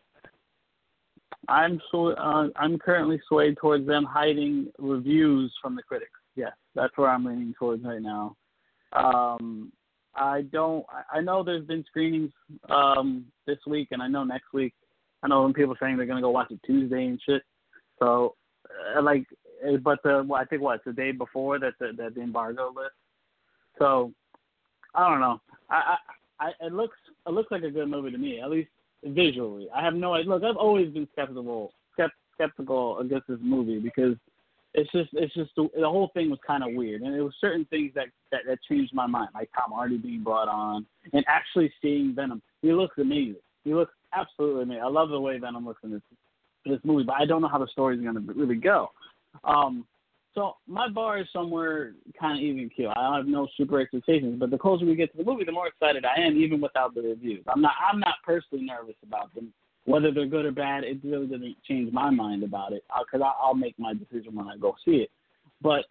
I'm 1.47 1.81
so 1.91 2.13
uh, 2.13 2.49
I'm 2.55 2.77
currently 2.77 3.19
swayed 3.27 3.57
towards 3.57 3.87
them 3.87 4.05
hiding 4.05 4.71
reviews 4.77 5.53
from 5.61 5.75
the 5.75 5.83
critics. 5.83 6.11
Yes, 6.35 6.53
that's 6.75 6.95
where 6.97 7.09
I'm 7.09 7.25
leaning 7.25 7.53
towards 7.57 7.83
right 7.83 8.01
now. 8.01 8.35
Um, 8.93 9.71
I 10.15 10.43
don't. 10.51 10.85
I 11.11 11.21
know 11.21 11.43
there's 11.43 11.65
been 11.65 11.83
screenings 11.87 12.31
um, 12.69 13.25
this 13.47 13.57
week, 13.67 13.89
and 13.91 14.01
I 14.01 14.07
know 14.07 14.23
next 14.23 14.53
week. 14.53 14.73
I 15.23 15.27
know 15.27 15.43
when 15.43 15.53
people 15.53 15.73
are 15.73 15.77
saying 15.81 15.97
they're 15.97 16.05
gonna 16.05 16.21
go 16.21 16.29
watch 16.29 16.51
it 16.51 16.59
Tuesday 16.65 17.05
and 17.05 17.19
shit. 17.25 17.41
So, 17.99 18.35
uh, 18.95 19.01
like, 19.01 19.25
uh, 19.67 19.77
but 19.77 19.99
the 20.03 20.23
well, 20.27 20.41
I 20.41 20.45
think 20.45 20.61
what 20.61 20.81
the 20.85 20.93
day 20.93 21.11
before 21.11 21.59
that 21.59 21.73
the 21.79 21.91
that 21.97 22.15
the 22.15 22.21
embargo 22.21 22.73
list. 22.75 22.93
So, 23.79 24.11
I 24.93 25.09
don't 25.09 25.19
know. 25.19 25.41
I, 25.69 25.95
I, 26.39 26.47
I 26.47 26.65
it 26.65 26.73
looks 26.73 26.97
it 27.27 27.31
looks 27.31 27.51
like 27.51 27.63
a 27.63 27.71
good 27.71 27.89
movie 27.89 28.11
to 28.11 28.17
me, 28.17 28.41
at 28.41 28.49
least 28.49 28.69
visually. 29.03 29.67
I 29.75 29.83
have 29.83 29.93
no. 29.93 30.13
Look, 30.13 30.43
I've 30.43 30.57
always 30.57 30.89
been 30.93 31.07
skeptical 31.13 31.73
skept, 31.97 32.11
skeptical 32.35 32.99
against 32.99 33.27
this 33.27 33.39
movie 33.41 33.79
because 33.79 34.15
it's 34.73 34.91
just 34.91 35.09
it's 35.13 35.33
just 35.33 35.51
the, 35.55 35.69
the 35.79 35.89
whole 35.89 36.09
thing 36.13 36.29
was 36.29 36.39
kind 36.45 36.63
of 36.63 36.73
weird, 36.73 37.01
and 37.01 37.15
it 37.15 37.21
was 37.21 37.33
certain 37.39 37.65
things 37.65 37.91
that, 37.95 38.07
that 38.31 38.41
that 38.47 38.59
changed 38.69 38.93
my 38.93 39.05
mind, 39.05 39.29
like 39.33 39.49
Tom 39.55 39.71
Hardy 39.71 39.97
being 39.97 40.23
brought 40.23 40.47
on 40.47 40.85
and 41.13 41.23
actually 41.27 41.71
seeing 41.81 42.13
Venom. 42.15 42.41
He 42.61 42.73
looks 42.73 42.97
amazing. 42.97 43.35
He 43.63 43.73
looks 43.73 43.93
absolutely 44.13 44.63
amazing. 44.63 44.83
I 44.83 44.87
love 44.87 45.09
the 45.09 45.19
way 45.19 45.37
Venom 45.37 45.65
looks 45.65 45.83
in 45.83 45.91
this 45.91 46.01
this 46.65 46.79
movie, 46.83 47.03
but 47.03 47.15
I 47.15 47.25
don't 47.25 47.41
know 47.41 47.47
how 47.47 47.59
the 47.59 47.67
story's 47.67 48.01
going 48.01 48.15
to 48.15 48.33
really 48.33 48.55
go. 48.55 48.91
Um, 49.43 49.85
so 50.35 50.55
my 50.67 50.89
bar 50.89 51.19
is 51.19 51.27
somewhere 51.31 51.93
kind 52.19 52.39
of 52.39 52.43
even 52.43 52.69
keel. 52.69 52.91
I 52.95 53.17
have 53.17 53.27
no 53.27 53.47
super 53.55 53.79
expectations, 53.79 54.39
but 54.39 54.49
the 54.49 54.57
closer 54.57 54.85
we 54.85 54.95
get 54.95 55.11
to 55.11 55.17
the 55.17 55.23
movie, 55.23 55.43
the 55.43 55.51
more 55.51 55.67
excited 55.67 56.05
I 56.05 56.21
am, 56.21 56.37
even 56.37 56.59
without 56.59 56.95
the 56.95 57.01
reviews. 57.01 57.43
I'm 57.47 57.61
not. 57.61 57.73
I'm 57.91 57.99
not 57.99 58.15
personally 58.25 58.65
nervous 58.65 58.95
about 59.03 59.33
them, 59.35 59.53
whether 59.85 60.11
they're 60.11 60.25
good 60.25 60.45
or 60.45 60.51
bad. 60.51 60.83
It 60.83 60.97
really 61.03 61.27
doesn't 61.27 61.55
change 61.67 61.93
my 61.93 62.09
mind 62.09 62.43
about 62.43 62.73
it 62.73 62.83
because 63.11 63.25
I'll 63.39 63.53
make 63.53 63.77
my 63.77 63.93
decision 63.93 64.33
when 64.33 64.47
I 64.47 64.57
go 64.57 64.75
see 64.83 64.97
it. 64.97 65.11
But 65.61 65.85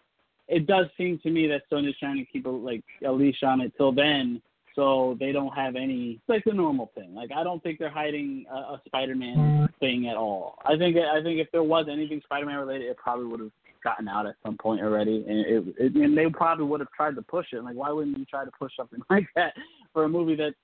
it 0.48 0.66
does 0.66 0.86
seem 0.96 1.20
to 1.20 1.30
me 1.30 1.46
that 1.46 1.62
Sony's 1.70 1.98
trying 1.98 2.18
to 2.18 2.24
keep 2.24 2.46
a, 2.46 2.50
like 2.50 2.82
a 3.06 3.12
leash 3.12 3.42
on 3.44 3.60
it 3.60 3.72
till 3.76 3.92
then, 3.92 4.42
so 4.74 5.16
they 5.20 5.32
don't 5.32 5.54
have 5.54 5.76
any. 5.76 6.20
Like 6.28 6.44
the 6.44 6.52
normal 6.52 6.90
thing. 6.94 7.14
Like 7.14 7.30
I 7.34 7.44
don't 7.44 7.62
think 7.62 7.78
they're 7.78 7.90
hiding 7.90 8.46
a, 8.50 8.54
a 8.54 8.82
Spider-Man 8.86 9.68
thing 9.80 10.08
at 10.08 10.16
all. 10.16 10.58
I 10.64 10.76
think 10.76 10.96
I 10.96 11.22
think 11.22 11.40
if 11.40 11.50
there 11.52 11.62
was 11.62 11.86
anything 11.90 12.20
Spider-Man 12.24 12.56
related, 12.56 12.88
it 12.88 12.96
probably 12.96 13.26
would 13.26 13.40
have 13.40 13.50
gotten 13.84 14.08
out 14.08 14.26
at 14.26 14.34
some 14.44 14.56
point 14.56 14.80
already, 14.80 15.24
and 15.28 15.38
it, 15.40 15.74
it 15.78 15.94
and 15.94 16.16
they 16.16 16.26
probably 16.26 16.64
would 16.64 16.80
have 16.80 16.90
tried 16.92 17.16
to 17.16 17.22
push 17.22 17.46
it. 17.52 17.64
Like, 17.64 17.74
why 17.74 17.90
wouldn't 17.90 18.18
you 18.18 18.24
try 18.24 18.44
to 18.44 18.50
push 18.58 18.72
something 18.76 19.00
like 19.10 19.26
that 19.36 19.54
for 19.92 20.04
a 20.04 20.08
movie 20.08 20.36
that 20.36 20.54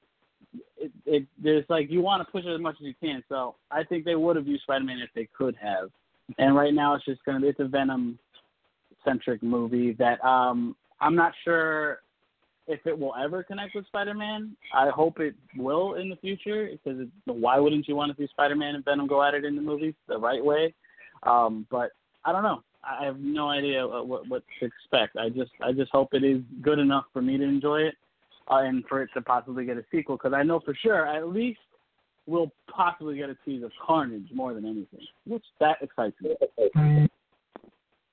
it, 0.77 0.93
it 1.05 1.27
there's 1.43 1.65
like 1.69 1.91
you 1.91 2.01
want 2.01 2.25
to 2.25 2.33
push 2.33 2.45
it 2.45 2.55
as 2.55 2.61
much 2.61 2.77
as 2.81 2.87
you 2.87 2.95
can. 3.03 3.23
So 3.29 3.57
I 3.71 3.85
think 3.85 4.05
they 4.05 4.15
would 4.15 4.37
have 4.37 4.47
used 4.47 4.63
Spider-Man 4.63 4.99
if 4.99 5.11
they 5.15 5.29
could 5.37 5.57
have. 5.61 5.91
And 6.37 6.55
right 6.55 6.75
now 6.75 6.95
it's 6.95 7.05
just 7.05 7.25
gonna 7.25 7.41
be 7.41 7.49
it's 7.49 7.61
a 7.61 7.67
Venom 7.67 8.19
centric 9.05 9.43
movie 9.43 9.93
that 9.95 10.23
um 10.25 10.77
I'm 11.01 11.15
not 11.15 11.33
sure 11.45 12.01
if 12.69 12.87
it 12.87 12.97
will 12.97 13.15
ever 13.17 13.43
connect 13.43 13.75
with 13.75 13.87
Spider-Man. 13.87 14.57
I 14.75 14.91
hope 14.91 15.19
it 15.19 15.35
will 15.57 15.95
in 15.95 16.09
the 16.09 16.17
future 16.17 16.71
because 16.71 17.01
it, 17.01 17.09
why 17.25 17.59
wouldn't 17.59 17.89
you 17.89 17.97
want 17.97 18.15
to 18.15 18.23
see 18.23 18.29
Spider-Man 18.31 18.77
and 18.77 18.85
Venom 18.85 19.07
go 19.07 19.23
at 19.23 19.35
it 19.35 19.45
in 19.45 19.57
the 19.57 19.63
movies 19.63 19.95
the 20.07 20.19
right 20.19 20.45
way? 20.45 20.75
Um, 21.25 21.67
but 21.71 21.91
I 22.25 22.33
don't 22.33 22.43
know. 22.45 22.63
I 22.85 23.05
have 23.05 23.19
no 23.19 23.49
idea 23.49 23.87
what 23.87 24.29
what 24.29 24.45
to 24.61 24.67
expect. 24.67 25.17
I 25.17 25.29
just 25.31 25.51
I 25.61 25.73
just 25.73 25.91
hope 25.91 26.11
it 26.13 26.23
is 26.23 26.41
good 26.63 26.79
enough 26.79 27.07
for 27.13 27.21
me 27.21 27.37
to 27.37 27.45
enjoy 27.45 27.81
it. 27.81 27.95
uh, 28.51 28.59
and 28.59 28.85
for 28.89 29.03
it 29.03 29.11
to 29.15 29.23
possibly 29.23 29.65
get 29.65 29.77
a 29.77 29.85
sequel. 29.91 30.17
Because 30.17 30.33
I 30.33 30.43
know 30.43 30.61
for 30.61 30.75
sure, 30.75 31.07
at 31.07 31.29
least 31.29 31.61
we'll 32.27 32.53
possibly 32.71 33.17
get 33.17 33.31
a 33.31 33.37
tease 33.45 33.63
of 33.63 33.73
Carnage 33.85 34.29
more 34.33 34.55
than 34.55 34.65
anything, 34.65 35.07
which 35.27 35.45
that 35.61 35.79
excites 35.81 36.17
me. 36.21 36.35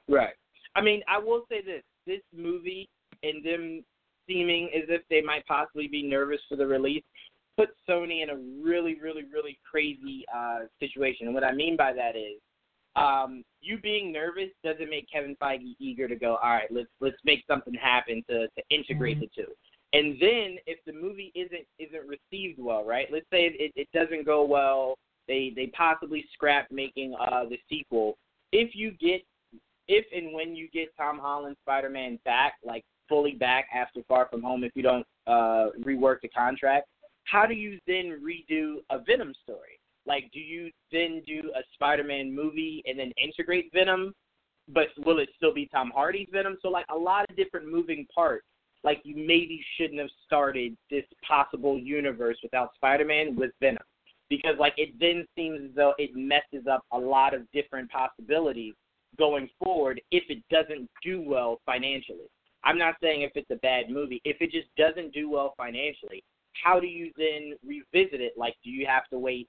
Right. 0.07 0.33
I 0.75 0.81
mean, 0.81 1.01
I 1.07 1.17
will 1.17 1.43
say 1.49 1.61
this: 1.61 1.83
this 2.05 2.21
movie 2.35 2.89
and 3.23 3.43
them 3.43 3.83
seeming 4.27 4.69
as 4.75 4.83
if 4.89 5.01
they 5.09 5.21
might 5.21 5.45
possibly 5.47 5.87
be 5.87 6.03
nervous 6.03 6.39
for 6.49 6.55
the 6.55 6.65
release 6.65 7.03
put 7.57 7.69
Sony 7.87 8.23
in 8.23 8.29
a 8.29 8.35
really, 8.35 8.95
really, 8.99 9.23
really 9.23 9.57
crazy 9.69 10.25
uh, 10.33 10.59
situation. 10.79 11.27
And 11.27 11.33
what 11.33 11.43
I 11.43 11.53
mean 11.53 11.77
by 11.77 11.93
that 11.93 12.15
is, 12.15 12.39
um, 12.95 13.43
you 13.61 13.77
being 13.79 14.11
nervous 14.11 14.49
doesn't 14.63 14.89
make 14.89 15.07
Kevin 15.11 15.35
Feige 15.41 15.75
eager 15.79 16.07
to 16.07 16.15
go. 16.15 16.37
All 16.41 16.51
right, 16.51 16.71
let's 16.71 16.87
let's 17.01 17.17
make 17.25 17.43
something 17.47 17.73
happen 17.73 18.23
to 18.29 18.47
to 18.47 18.63
integrate 18.69 19.17
mm-hmm. 19.17 19.25
the 19.35 19.43
two. 19.43 19.51
And 19.93 20.13
then 20.19 20.57
if 20.65 20.79
the 20.85 20.93
movie 20.93 21.31
isn't 21.35 21.65
isn't 21.77 22.07
received 22.07 22.59
well, 22.59 22.85
right? 22.85 23.07
Let's 23.11 23.25
say 23.31 23.47
it, 23.47 23.73
it 23.75 23.87
doesn't 23.93 24.25
go 24.25 24.45
well. 24.45 24.97
They 25.27 25.51
they 25.55 25.67
possibly 25.67 26.25
scrap 26.33 26.71
making 26.71 27.15
uh 27.19 27.45
the 27.49 27.57
sequel. 27.69 28.17
If 28.53 28.75
you 28.75 28.91
get 28.91 29.21
if 29.89 30.05
and 30.15 30.33
when 30.33 30.55
you 30.55 30.69
get 30.69 30.95
Tom 30.95 31.19
Holland 31.19 31.57
Spider 31.63 31.89
Man 31.89 32.17
back, 32.23 32.53
like 32.63 32.85
fully 33.07 33.33
back 33.33 33.67
after 33.73 34.01
Far 34.07 34.27
From 34.29 34.41
Home, 34.43 34.63
if 34.63 34.71
you 34.75 34.83
don't 34.83 35.05
uh 35.27 35.67
rework 35.83 36.21
the 36.21 36.29
contract, 36.29 36.87
how 37.25 37.45
do 37.45 37.53
you 37.53 37.79
then 37.87 38.21
redo 38.23 38.77
a 38.91 38.99
Venom 38.99 39.33
story? 39.43 39.79
Like, 40.07 40.29
do 40.31 40.39
you 40.39 40.69
then 40.91 41.23
do 41.25 41.51
a 41.55 41.61
Spider-Man 41.73 42.33
movie 42.33 42.83
and 42.85 42.97
then 42.99 43.11
integrate 43.21 43.71
Venom, 43.73 44.13
but 44.67 44.87
will 45.03 45.17
it 45.19 45.29
still 45.35 45.53
be 45.53 45.67
Tom 45.73 45.91
Hardy's 45.95 46.27
Venom? 46.31 46.57
So, 46.61 46.69
like, 46.69 46.85
a 46.89 46.95
lot 46.95 47.27
of 47.27 47.35
different 47.35 47.67
moving 47.67 48.05
parts. 48.13 48.45
Like, 48.83 49.01
you 49.03 49.15
maybe 49.15 49.65
shouldn't 49.75 49.99
have 49.99 50.11
started 50.27 50.77
this 50.91 51.05
possible 51.27 51.79
universe 51.79 52.37
without 52.43 52.75
Spider-Man 52.75 53.35
with 53.35 53.49
Venom, 53.59 53.81
because 54.29 54.55
like 54.59 54.73
it 54.77 54.89
then 54.99 55.25
seems 55.35 55.59
as 55.63 55.75
though 55.75 55.93
it 55.97 56.15
messes 56.15 56.67
up 56.69 56.83
a 56.91 56.97
lot 56.97 57.33
of 57.33 57.49
different 57.51 57.89
possibilities 57.89 58.75
going 59.17 59.49
forward 59.63 59.99
if 60.11 60.23
it 60.29 60.43
doesn't 60.51 60.87
do 61.03 61.21
well 61.21 61.61
financially. 61.65 62.29
I'm 62.65 62.77
not 62.77 62.95
saying 63.01 63.21
if 63.21 63.31
it's 63.35 63.51
a 63.51 63.55
bad 63.55 63.89
movie. 63.89 64.21
If 64.25 64.37
it 64.41 64.51
just 64.51 64.67
doesn't 64.75 65.13
do 65.13 65.29
well 65.29 65.53
financially, 65.55 66.23
how 66.63 66.79
do 66.79 66.87
you 66.87 67.11
then 67.17 67.53
revisit 67.65 68.21
it? 68.21 68.33
Like, 68.37 68.55
do 68.63 68.69
you 68.69 68.85
have 68.87 69.07
to 69.11 69.19
wait 69.19 69.47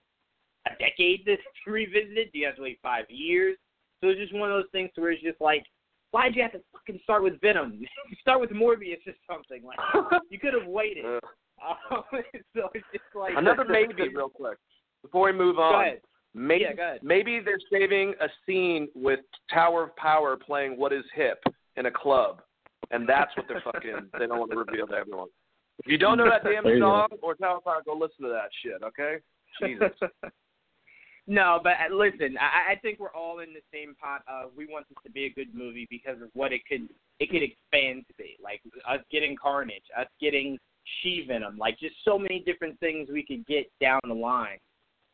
a 0.66 0.70
decade 0.78 1.24
to 1.24 1.36
revisit 1.70 2.16
it? 2.18 2.32
Do 2.32 2.38
you 2.38 2.46
have 2.46 2.56
to 2.56 2.62
wait 2.62 2.78
five 2.82 3.06
years? 3.08 3.56
So 4.00 4.08
it's 4.08 4.20
just 4.20 4.34
one 4.34 4.50
of 4.50 4.56
those 4.56 4.70
things 4.72 4.90
where 4.96 5.12
it's 5.12 5.22
just 5.22 5.40
like, 5.40 5.64
why'd 6.10 6.36
you 6.36 6.42
have 6.42 6.52
to 6.52 6.60
fucking 6.72 7.00
start 7.02 7.22
with 7.22 7.40
Venom? 7.40 7.80
start 8.20 8.40
with 8.40 8.50
Morbius 8.50 8.98
or 9.06 9.14
something. 9.30 9.62
Like, 9.64 9.78
you 10.30 10.38
could 10.38 10.54
have 10.54 10.68
waited. 10.68 11.04
Um, 11.04 12.02
so 12.54 12.68
it's 12.74 12.84
just 12.92 13.04
like 13.14 13.32
another 13.36 13.64
maybe, 13.64 13.94
real 14.14 14.28
quick, 14.28 14.58
before 15.02 15.26
we 15.26 15.32
move 15.32 15.58
on. 15.58 15.94
Maybe, 16.34 16.66
yeah, 16.76 16.96
maybe 17.02 17.40
they're 17.42 17.56
saving 17.72 18.12
a 18.20 18.26
scene 18.44 18.88
with 18.94 19.20
Tower 19.50 19.84
of 19.84 19.96
Power 19.96 20.36
playing 20.36 20.76
"What 20.76 20.92
Is 20.92 21.04
Hip" 21.14 21.42
in 21.76 21.86
a 21.86 21.90
club, 21.90 22.42
and 22.90 23.08
that's 23.08 23.36
what 23.36 23.46
they're 23.48 23.62
fucking. 23.64 24.10
they 24.18 24.26
don't 24.26 24.38
want 24.38 24.50
to 24.50 24.58
reveal 24.58 24.86
to 24.86 24.94
everyone. 24.94 25.28
If 25.78 25.90
you 25.90 25.98
don't 25.98 26.16
know 26.16 26.28
that 26.28 26.42
damn 26.42 26.64
song 26.80 27.08
or 27.22 27.34
Tower 27.34 27.60
Power, 27.60 27.82
go 27.84 27.92
listen 27.92 28.24
to 28.24 28.30
that 28.30 28.48
shit, 28.62 28.82
okay? 28.82 29.16
Jesus. 29.60 29.92
no, 31.26 31.60
but 31.62 31.72
uh, 31.72 31.94
listen, 31.94 32.36
I, 32.40 32.72
I 32.72 32.76
think 32.76 32.98
we're 32.98 33.12
all 33.12 33.40
in 33.40 33.52
the 33.52 33.60
same 33.72 33.94
pot 33.94 34.22
of 34.28 34.52
we 34.56 34.66
want 34.66 34.88
this 34.88 34.96
to 35.04 35.10
be 35.10 35.26
a 35.26 35.30
good 35.30 35.54
movie 35.54 35.86
because 35.90 36.20
of 36.22 36.28
what 36.34 36.52
it 36.52 36.62
could 36.66 36.88
it 37.20 37.30
could 37.30 37.42
expand 37.42 38.04
to 38.08 38.14
be. 38.16 38.36
Like 38.42 38.60
us 38.88 39.00
getting 39.10 39.36
Carnage, 39.40 39.84
us 39.98 40.06
getting 40.20 40.58
She 41.02 41.24
Venom, 41.26 41.58
like 41.58 41.78
just 41.78 41.96
so 42.04 42.18
many 42.18 42.42
different 42.46 42.78
things 42.80 43.08
we 43.12 43.24
could 43.24 43.46
get 43.46 43.70
down 43.80 44.00
the 44.06 44.14
line. 44.14 44.58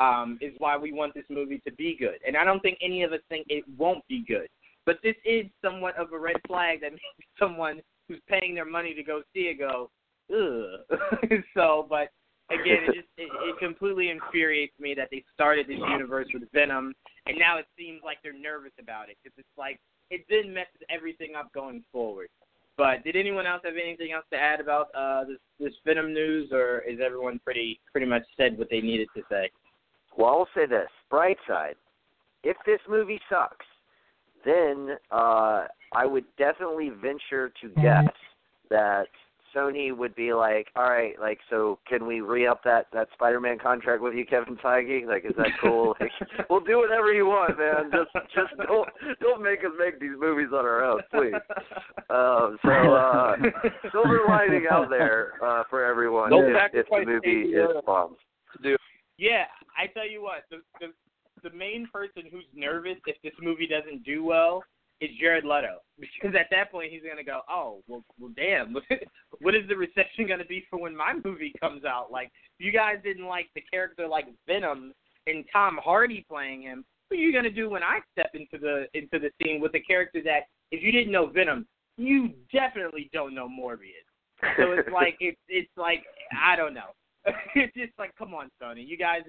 Um, 0.01 0.37
is 0.41 0.53
why 0.59 0.77
we 0.77 0.93
want 0.93 1.15
this 1.15 1.27
movie 1.29 1.61
to 1.65 1.73
be 1.75 1.97
good. 1.97 2.19
And 2.27 2.37
I 2.37 2.45
don't 2.45 2.59
think 2.59 2.79
any 2.83 3.05
of 3.05 3.13
us 3.13 3.21
think 3.29 3.47
it 3.49 3.63
won't 3.79 4.03
be 4.09 4.25
good. 4.27 4.49
But 4.85 4.99
this 5.03 5.15
is 5.25 5.47
somewhat 5.65 5.97
of 5.97 6.13
a 6.13 6.19
red 6.19 6.37
flag 6.47 6.81
that 6.81 6.93
makes 6.93 7.29
someone 7.39 7.81
who's 8.09 8.21
paying 8.29 8.55
their 8.55 8.65
money 8.65 8.95
to 8.95 9.03
go 9.03 9.23
see 9.35 9.43
it 9.43 9.59
go, 9.59 9.91
ugh. 10.31 10.99
so, 11.55 11.87
but 11.89 12.09
again, 12.51 12.85
it 12.89 12.95
just 12.95 13.09
it, 13.17 13.31
it 13.31 13.59
completely 13.59 14.11
infuriates 14.11 14.79
me 14.79 14.95
that 14.95 15.09
they 15.11 15.25
started 15.35 15.67
this 15.69 15.79
universe 15.79 16.29
with 16.35 16.43
Venom, 16.53 16.95
and 17.27 17.39
now 17.39 17.59
it 17.59 17.67
seems 17.79 18.01
like 18.05 18.19
they're 18.23 18.39
nervous 18.39 18.73
about 18.81 19.09
it 19.09 19.17
because 19.23 19.37
it's 19.39 19.59
like 19.59 19.79
it 20.11 20.25
then 20.29 20.53
messes 20.53 20.83
everything 20.91 21.35
up 21.39 21.53
going 21.53 21.83
forward. 21.93 22.29
But 22.77 23.05
did 23.05 23.17
anyone 23.17 23.47
else 23.47 23.63
have 23.65 23.75
anything 23.83 24.13
else 24.13 24.25
to 24.33 24.39
add 24.39 24.61
about 24.61 24.89
uh, 24.95 25.25
this 25.25 25.39
this 25.61 25.73
Venom 25.85 26.13
news, 26.13 26.51
or 26.53 26.81
is 26.81 26.99
everyone 27.05 27.41
pretty 27.45 27.81
pretty 27.93 28.07
much 28.07 28.23
said 28.37 28.59
what 28.59 28.69
they 28.71 28.81
needed 28.81 29.09
to 29.17 29.23
say? 29.31 29.51
Well, 30.17 30.29
I'll 30.31 30.49
say 30.55 30.67
this: 30.67 30.89
bright 31.11 31.39
side. 31.47 31.77
If 32.45 32.57
this 32.67 32.81
movie 32.89 33.21
sucks, 33.31 33.67
then 34.45 34.97
uh, 35.11 35.67
I 35.95 36.07
would 36.07 36.25
definitely 36.39 36.91
venture 36.91 37.53
to 37.61 37.69
guess 37.81 38.13
that 38.71 39.07
Sony 39.55 39.97
would 39.97 40.15
be 40.15 40.33
like, 40.33 40.69
all 40.77 40.89
right, 40.89 41.15
like, 41.21 41.39
so 41.51 41.79
can 41.87 42.07
we 42.07 42.21
re 42.21 42.47
up 42.47 42.63
that 42.65 42.87
that 42.93 43.09
Spider-Man 43.15 43.59
contract 43.59 44.03
with 44.03 44.15
you, 44.15 44.25
Kevin 44.25 44.57
Feige? 44.57 45.07
Like, 45.07 45.25
is 45.25 45.33
that 45.37 45.49
cool? 45.61 45.95
like, 46.01 46.11
we'll 46.49 46.61
do 46.61 46.79
whatever 46.79 47.13
you 47.13 47.27
want, 47.27 47.59
man. 47.59 47.91
Just 47.91 48.27
just 48.35 48.57
don't 48.67 48.89
don't 49.21 49.43
make 49.43 49.61
us 49.61 49.73
make 49.79 50.01
these 50.01 50.17
movies 50.19 50.49
on 50.53 50.65
our 50.65 50.83
own, 50.85 51.01
please. 51.11 51.35
Um, 52.11 52.59
so 52.65 52.71
uh, 52.71 53.37
silver 53.91 54.21
lining 54.29 54.67
out 54.71 54.89
there 54.89 55.33
uh, 55.45 55.65
for 55.69 55.85
everyone 55.85 56.31
no 56.31 56.43
if, 56.43 56.57
if 56.73 56.87
the 56.89 57.05
movie 57.07 57.51
is 57.51 57.69
bombs. 57.87 58.17
Yeah, 59.19 59.45
I 59.79 59.87
tell 59.87 60.09
you 60.09 60.23
what, 60.23 60.45
the, 60.51 60.59
the 60.81 60.93
the 61.43 61.51
main 61.51 61.89
person 61.93 62.23
who's 62.31 62.45
nervous 62.55 62.99
if 63.07 63.17
this 63.23 63.33
movie 63.41 63.67
doesn't 63.67 64.05
do 64.05 64.25
well 64.25 64.63
is 65.01 65.11
Jared 65.19 65.45
Leto 65.45 65.79
because 65.99 66.35
at 66.39 66.47
that 66.51 66.71
point 66.71 66.93
he's 66.93 67.03
gonna 67.09 67.25
go, 67.25 67.41
oh 67.49 67.83
well, 67.89 68.05
well 68.19 68.31
damn, 68.37 68.75
what 69.41 69.55
is 69.55 69.67
the 69.69 69.77
reception 69.77 70.29
gonna 70.29 70.45
be 70.45 70.65
for 70.71 70.79
when 70.79 70.97
my 70.97 71.15
movie 71.25 71.53
comes 71.61 71.85
out? 71.85 72.13
Like 72.13 72.31
you 72.59 72.73
guys 72.73 72.97
didn't 73.03 73.27
like 73.27 73.51
the 73.55 73.63
character 73.63 74.07
like 74.07 74.27
Venom 74.47 74.93
and 75.27 75.45
Tom 75.53 75.79
Hardy 75.83 76.25
playing 76.29 76.63
him. 76.63 76.85
What 77.09 77.19
are 77.19 77.23
you 77.23 77.33
gonna 77.33 77.51
do 77.51 77.69
when 77.69 77.83
I 77.83 77.99
step 78.13 78.31
into 78.35 78.59
the 78.59 78.87
into 78.95 79.19
the 79.19 79.31
scene 79.43 79.61
with 79.61 79.75
a 79.75 79.81
character 79.81 80.21
that 80.25 80.45
if 80.71 80.83
you 80.83 80.93
didn't 80.93 81.13
know 81.13 81.27
Venom, 81.27 81.67
you 81.97 82.31
definitely 82.53 83.11
don't 83.13 83.35
know 83.35 83.49
Morbius. 83.49 84.07
So 84.57 84.73
it's 84.73 84.89
like 84.93 85.17
it's 85.21 85.41
it's 85.49 85.71
like 85.77 86.05
I 86.41 86.57
don't 86.57 86.75
know. 86.75 86.95
it's 87.55 87.75
just 87.75 87.93
like 87.99 88.15
come 88.17 88.35
on, 88.35 88.51
Sony, 88.63 88.87
you 88.87 88.97
guys 88.97 89.23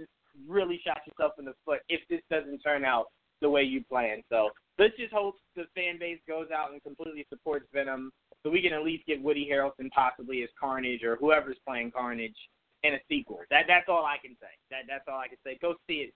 really 0.47 0.79
shot 0.86 0.99
yourself 1.07 1.34
in 1.39 1.45
the 1.45 1.53
foot 1.65 1.79
if 1.89 2.01
this 2.09 2.21
doesn't 2.29 2.59
turn 2.59 2.86
out 2.86 3.05
the 3.41 3.49
way 3.49 3.63
you 3.63 3.84
plan. 3.84 4.23
So 4.29 4.49
let's 4.79 4.95
just 4.97 5.13
hope 5.13 5.36
the 5.55 5.65
fan 5.75 5.99
base 5.99 6.19
goes 6.27 6.47
out 6.55 6.71
and 6.71 6.81
completely 6.84 7.25
supports 7.29 7.65
Venom, 7.73 8.11
so 8.41 8.49
we 8.49 8.61
can 8.61 8.73
at 8.73 8.84
least 8.84 9.05
get 9.05 9.21
Woody 9.21 9.47
Harrelson 9.51 9.89
possibly 9.93 10.43
as 10.43 10.49
Carnage 10.59 11.03
or 11.03 11.17
whoever's 11.17 11.57
playing 11.67 11.91
Carnage 11.91 12.36
in 12.84 12.93
a 12.95 12.99
sequel. 13.09 13.39
That 13.49 13.63
that's 13.67 13.88
all 13.88 14.05
I 14.05 14.17
can 14.21 14.36
say. 14.41 14.53
That 14.71 14.84
that's 14.88 15.05
all 15.07 15.19
I 15.19 15.27
can 15.27 15.38
say. 15.45 15.57
Go 15.61 15.75
see 15.88 16.07
it 16.07 16.13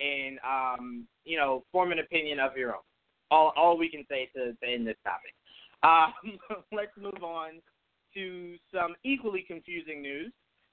and 0.00 0.38
um, 0.46 1.06
you 1.24 1.36
know 1.36 1.64
form 1.72 1.92
an 1.92 1.98
opinion 1.98 2.40
of 2.40 2.56
your 2.56 2.74
own. 2.74 2.82
All 3.30 3.52
all 3.56 3.78
we 3.78 3.88
can 3.88 4.04
say 4.08 4.28
to, 4.34 4.52
to 4.52 4.66
end 4.66 4.86
this 4.86 4.96
topic. 5.04 5.34
Um, 5.82 6.38
let's 6.72 6.92
move 7.00 7.22
on 7.22 7.60
to 8.14 8.56
some 8.74 8.94
equally 9.04 9.44
confusing 9.46 10.02
news. 10.02 10.32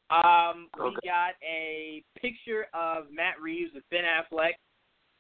Um, 0.10 0.70
we 0.80 0.96
got 1.04 1.36
a 1.44 2.04
picture 2.20 2.68
of 2.74 3.06
Matt 3.12 3.42
Reeves 3.42 3.72
with 3.74 3.84
Ben 3.92 4.04
Affleck 4.04 4.54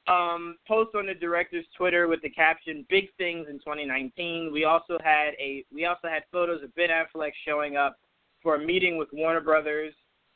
um, 0.07 0.55
post 0.67 0.95
on 0.95 1.07
the 1.07 1.13
director's 1.13 1.65
Twitter 1.77 2.07
with 2.07 2.21
the 2.21 2.29
caption 2.29 2.85
"Big 2.89 3.09
Things 3.17 3.47
in 3.49 3.59
2019." 3.59 4.51
We 4.53 4.63
also 4.63 4.97
had 5.03 5.31
a 5.39 5.65
we 5.73 5.85
also 5.85 6.07
had 6.07 6.23
photos 6.31 6.63
of 6.63 6.73
Ben 6.75 6.89
Affleck 6.89 7.31
showing 7.45 7.75
up 7.75 7.97
for 8.41 8.55
a 8.55 8.59
meeting 8.59 8.97
with 8.97 9.09
Warner 9.11 9.41
Brothers 9.41 9.93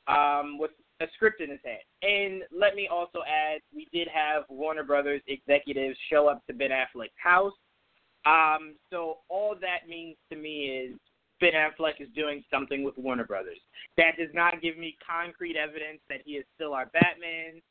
um, 0.07 0.57
with 0.57 0.71
a 0.99 1.05
script 1.15 1.41
in 1.41 1.49
his 1.49 1.59
hand. 1.63 1.81
And 2.01 2.43
let 2.51 2.75
me 2.75 2.87
also 2.91 3.19
add, 3.27 3.61
we 3.73 3.87
did 3.91 4.07
have 4.07 4.43
Warner 4.49 4.83
Brothers 4.83 5.21
executives 5.27 5.97
show 6.11 6.27
up 6.27 6.45
to 6.47 6.53
Ben 6.53 6.71
Affleck's 6.71 7.11
house. 7.15 7.53
Um, 8.25 8.75
so 8.91 9.19
all 9.29 9.55
that 9.61 9.89
means 9.89 10.15
to 10.31 10.37
me 10.37 10.65
is 10.65 10.99
Ben 11.41 11.53
Affleck 11.53 11.99
is 11.99 12.07
doing 12.15 12.43
something 12.49 12.83
with 12.83 12.97
Warner 12.97 13.25
Brothers. 13.25 13.59
That 13.97 14.15
does 14.17 14.29
not 14.33 14.61
give 14.61 14.77
me 14.77 14.95
concrete 15.05 15.57
evidence 15.57 15.99
that 16.07 16.19
he 16.23 16.33
is 16.33 16.45
still 16.55 16.73
our 16.73 16.85
Batman 16.93 17.61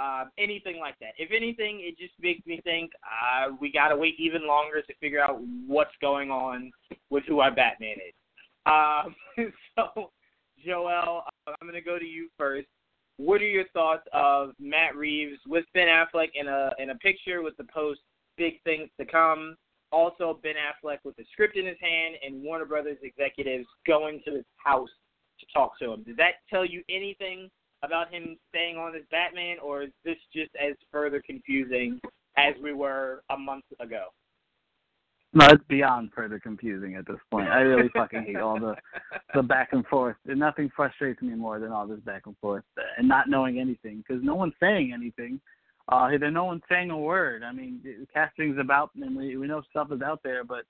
uh, 0.00 0.24
anything 0.38 0.78
like 0.78 0.98
that. 1.00 1.12
If 1.18 1.30
anything, 1.30 1.80
it 1.82 1.98
just 1.98 2.14
makes 2.20 2.44
me 2.46 2.60
think 2.64 2.90
uh, 3.04 3.52
we 3.60 3.70
got 3.70 3.88
to 3.88 3.96
wait 3.96 4.14
even 4.18 4.46
longer 4.46 4.82
to 4.82 4.94
figure 5.00 5.20
out 5.20 5.40
what's 5.66 5.94
going 6.00 6.30
on 6.30 6.70
with 7.10 7.24
who 7.26 7.40
our 7.40 7.54
Batman 7.54 7.96
is. 7.96 8.14
Um, 8.66 9.14
so, 9.76 10.10
Joel, 10.64 11.24
uh, 11.26 11.50
I'm 11.60 11.68
going 11.68 11.74
to 11.74 11.80
go 11.80 11.98
to 11.98 12.04
you 12.04 12.28
first. 12.38 12.68
What 13.18 13.42
are 13.42 13.48
your 13.48 13.68
thoughts 13.74 14.06
of 14.14 14.52
Matt 14.58 14.96
Reeves 14.96 15.38
with 15.46 15.66
Ben 15.74 15.88
Affleck 15.88 16.28
in 16.34 16.48
a 16.48 16.70
in 16.78 16.90
a 16.90 16.94
picture 16.94 17.42
with 17.42 17.54
the 17.58 17.64
post 17.64 18.00
"Big 18.38 18.62
Things 18.62 18.88
to 18.98 19.04
Come"? 19.04 19.56
Also, 19.92 20.38
Ben 20.42 20.54
Affleck 20.54 20.98
with 21.04 21.16
the 21.16 21.24
script 21.32 21.56
in 21.56 21.66
his 21.66 21.76
hand 21.80 22.14
and 22.24 22.42
Warner 22.42 22.64
Brothers 22.64 22.98
executives 23.02 23.66
going 23.86 24.22
to 24.24 24.36
his 24.36 24.44
house 24.64 24.88
to 25.40 25.46
talk 25.52 25.78
to 25.80 25.92
him. 25.92 26.04
Does 26.04 26.16
that 26.16 26.34
tell 26.48 26.64
you 26.64 26.82
anything 26.88 27.50
about 27.82 28.12
him 28.12 28.36
staying 28.50 28.76
on 28.76 28.94
as 28.94 29.02
Batman, 29.10 29.56
or 29.62 29.82
is 29.82 29.90
this 30.04 30.16
just 30.34 30.50
as 30.56 30.74
further 30.92 31.22
confusing 31.24 32.00
as 32.36 32.54
we 32.62 32.72
were 32.72 33.22
a 33.30 33.36
month 33.36 33.64
ago? 33.80 34.06
No, 35.32 35.46
it's 35.46 35.62
beyond 35.68 36.10
further 36.14 36.40
confusing 36.40 36.96
at 36.96 37.06
this 37.06 37.20
point. 37.30 37.48
I 37.48 37.60
really 37.60 37.88
fucking 37.94 38.24
hate 38.24 38.36
all 38.36 38.58
the 38.58 38.74
the 39.34 39.42
back 39.42 39.68
and 39.72 39.86
forth. 39.86 40.16
And 40.26 40.40
nothing 40.40 40.70
frustrates 40.74 41.22
me 41.22 41.34
more 41.34 41.60
than 41.60 41.70
all 41.70 41.86
this 41.86 42.00
back 42.00 42.22
and 42.26 42.36
forth 42.38 42.64
and 42.98 43.06
not 43.06 43.28
knowing 43.28 43.60
anything 43.60 43.98
because 44.06 44.22
no 44.24 44.34
one's 44.34 44.54
saying 44.58 44.92
anything. 44.92 45.40
Uh, 45.88 46.10
then 46.18 46.34
no 46.34 46.44
one's 46.44 46.62
saying 46.68 46.90
a 46.90 46.98
word. 46.98 47.42
I 47.42 47.52
mean, 47.52 47.80
casting's 48.12 48.58
about, 48.60 48.90
and 49.00 49.16
we 49.16 49.36
we 49.36 49.46
know 49.46 49.62
stuff 49.70 49.88
is 49.90 50.02
out 50.02 50.20
there, 50.22 50.44
but 50.44 50.64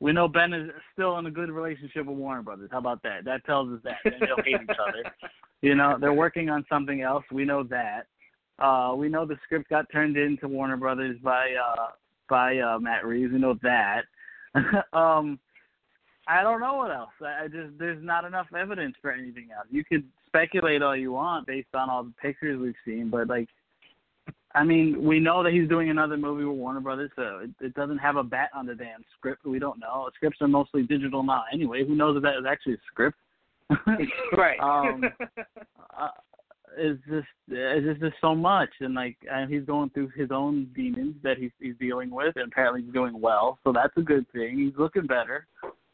we 0.00 0.12
know 0.12 0.28
Ben 0.28 0.52
is 0.52 0.70
still 0.92 1.18
in 1.18 1.26
a 1.26 1.30
good 1.30 1.50
relationship 1.50 2.06
with 2.06 2.16
Warner 2.16 2.42
Brothers. 2.42 2.70
How 2.72 2.78
about 2.78 3.02
that? 3.02 3.24
That 3.24 3.44
tells 3.44 3.72
us 3.72 3.80
that 3.84 3.96
they 4.04 4.26
don't 4.26 4.44
hate 4.44 4.60
each 4.62 4.76
other. 4.78 5.02
You 5.62 5.74
know, 5.74 5.96
they're 5.98 6.12
working 6.12 6.50
on 6.50 6.66
something 6.68 7.00
else. 7.00 7.24
We 7.32 7.46
know 7.46 7.62
that. 7.64 8.02
Uh, 8.58 8.94
we 8.94 9.08
know 9.08 9.24
the 9.24 9.38
script 9.42 9.70
got 9.70 9.90
turned 9.90 10.18
into 10.18 10.48
Warner 10.48 10.76
Brothers 10.76 11.16
by 11.24 11.48
uh, 11.54 11.88
by 12.28 12.58
uh, 12.58 12.78
Matt 12.78 13.06
Reeves. 13.06 13.32
We 13.32 13.38
know 13.38 13.58
that. 13.62 14.02
um, 14.92 15.38
I 16.28 16.42
don't 16.42 16.60
know 16.60 16.74
what 16.74 16.90
else. 16.90 17.10
I, 17.22 17.44
I 17.44 17.48
just 17.48 17.78
there's 17.78 18.02
not 18.04 18.24
enough 18.24 18.46
evidence 18.56 18.96
for 19.00 19.10
anything 19.10 19.48
else. 19.56 19.66
You 19.70 19.82
could 19.84 20.04
speculate 20.26 20.82
all 20.82 20.96
you 20.96 21.12
want 21.12 21.46
based 21.46 21.74
on 21.74 21.88
all 21.88 22.04
the 22.04 22.14
pictures 22.20 22.60
we've 22.60 22.74
seen, 22.84 23.08
but 23.10 23.28
like, 23.28 23.48
I 24.56 24.64
mean, 24.64 25.04
we 25.04 25.20
know 25.20 25.42
that 25.42 25.52
he's 25.52 25.68
doing 25.68 25.90
another 25.90 26.16
movie 26.16 26.44
with 26.44 26.56
Warner 26.56 26.80
Brothers, 26.80 27.10
so 27.14 27.40
it, 27.42 27.50
it 27.60 27.74
doesn't 27.74 27.98
have 27.98 28.16
a 28.16 28.22
bat 28.22 28.48
on 28.54 28.64
the 28.64 28.74
damn 28.74 29.04
script. 29.16 29.44
We 29.44 29.58
don't 29.58 29.78
know. 29.78 30.08
Scripts 30.14 30.40
are 30.40 30.48
mostly 30.48 30.82
digital 30.82 31.22
now 31.22 31.44
anyway. 31.52 31.84
Who 31.86 31.94
knows 31.94 32.16
if 32.16 32.22
that 32.22 32.38
is 32.38 32.46
actually 32.48 32.74
a 32.74 32.78
script? 32.90 33.18
right. 34.36 34.58
um, 34.60 35.04
uh, 35.98 36.08
it's 36.78 37.00
just 37.08 37.26
it's 37.48 38.00
just, 38.00 38.14
so 38.20 38.34
much, 38.34 38.70
and 38.80 38.94
like 38.94 39.16
and 39.30 39.52
he's 39.52 39.64
going 39.64 39.90
through 39.90 40.10
his 40.16 40.30
own 40.30 40.68
demons 40.74 41.16
that 41.22 41.36
he's 41.38 41.50
he's 41.60 41.74
dealing 41.78 42.10
with, 42.10 42.34
and 42.36 42.50
apparently 42.50 42.82
he's 42.82 42.92
doing 42.92 43.20
well, 43.20 43.58
so 43.62 43.72
that's 43.72 43.96
a 43.96 44.02
good 44.02 44.26
thing. 44.32 44.58
He's 44.58 44.78
looking 44.78 45.06
better, 45.06 45.46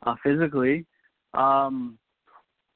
uh, 0.07 0.15
physically. 0.23 0.87
Um, 1.35 1.99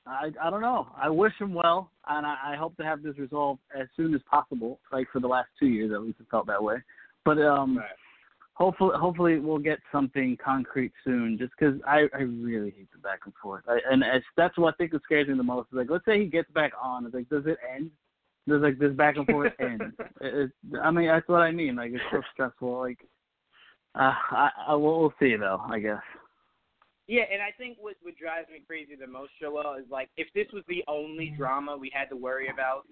I 0.07 0.31
I 0.43 0.51
don't 0.51 0.61
know. 0.61 0.89
I 0.97 1.09
wish 1.09 1.33
him 1.39 1.55
well, 1.55 1.91
and 2.09 2.27
I, 2.27 2.53
I 2.53 2.57
hope 2.57 2.77
to 2.77 2.85
have 2.85 3.03
this 3.03 3.19
resolved 3.19 3.61
as 3.79 3.89
soon 3.97 4.15
as 4.15 4.21
possible. 4.31 4.79
Like 4.93 5.09
for 5.13 5.21
the 5.21 5.29
last 5.29 5.49
two 5.59 5.67
years, 5.67 5.93
at 5.93 6.03
least 6.03 6.21
it 6.21 6.27
felt 6.31 6.47
that 6.47 6.63
way. 6.63 6.77
But 7.25 7.39
um, 7.43 7.79
Right. 7.79 7.87
hopefully 8.55 8.95
hopefully 8.99 9.39
we'll 9.39 9.59
get 9.59 9.79
something 9.93 10.37
concrete 10.43 10.93
soon 11.05 11.37
just 11.39 11.53
because 11.59 11.81
I, 11.87 12.07
I 12.15 12.23
really 12.23 12.71
hate 12.71 12.91
the 12.93 12.99
back 12.99 13.21
and 13.25 13.35
forth 13.43 13.65
I, 13.69 13.79
and 13.91 14.03
it's, 14.03 14.25
that's 14.37 14.57
what 14.57 14.75
I 14.75 14.77
think 14.77 14.93
scares 15.05 15.29
me 15.29 15.37
the 15.37 15.43
most 15.43 15.69
is 15.73 15.77
like 15.77 15.91
let's 15.91 16.05
say 16.05 16.21
he 16.21 16.27
gets 16.27 16.51
back 16.53 16.73
on 16.81 17.05
it's 17.05 17.15
like 17.15 17.29
does 17.29 17.45
it 17.47 17.59
end 17.75 17.91
does 18.49 18.63
like 18.63 18.79
this 18.79 18.93
back 18.93 19.17
and 19.17 19.27
forth 19.27 19.53
end 19.61 19.83
it, 20.21 20.51
it, 20.73 20.79
I 20.83 20.91
mean 20.91 21.09
that's 21.09 21.29
what 21.29 21.43
I 21.43 21.51
mean 21.51 21.77
like 21.77 21.93
it's 21.93 22.03
so 22.11 22.23
stressful 22.33 22.79
like 22.79 22.99
uh, 23.95 24.13
I, 24.31 24.51
I 24.69 24.75
we'll, 24.75 25.01
we'll 25.01 25.15
see 25.21 25.37
though 25.37 25.63
I 25.69 25.79
guess 25.79 26.03
Yeah, 27.09 27.23
and 27.33 27.41
I 27.41 27.53
think 27.57 27.79
what 27.81 27.95
what 28.03 28.17
drives 28.17 28.49
me 28.51 28.61
crazy 28.67 28.97
the 28.97 29.07
most, 29.07 29.31
Joel, 29.41 29.75
is 29.75 29.87
like 29.91 30.09
if 30.17 30.27
this 30.35 30.47
was 30.53 30.65
the 30.69 30.83
only 30.89 31.31
drama 31.37 31.77
we 31.77 31.91
had 31.95 32.09
to 32.11 32.17
worry 32.17 32.49
about 32.49 32.83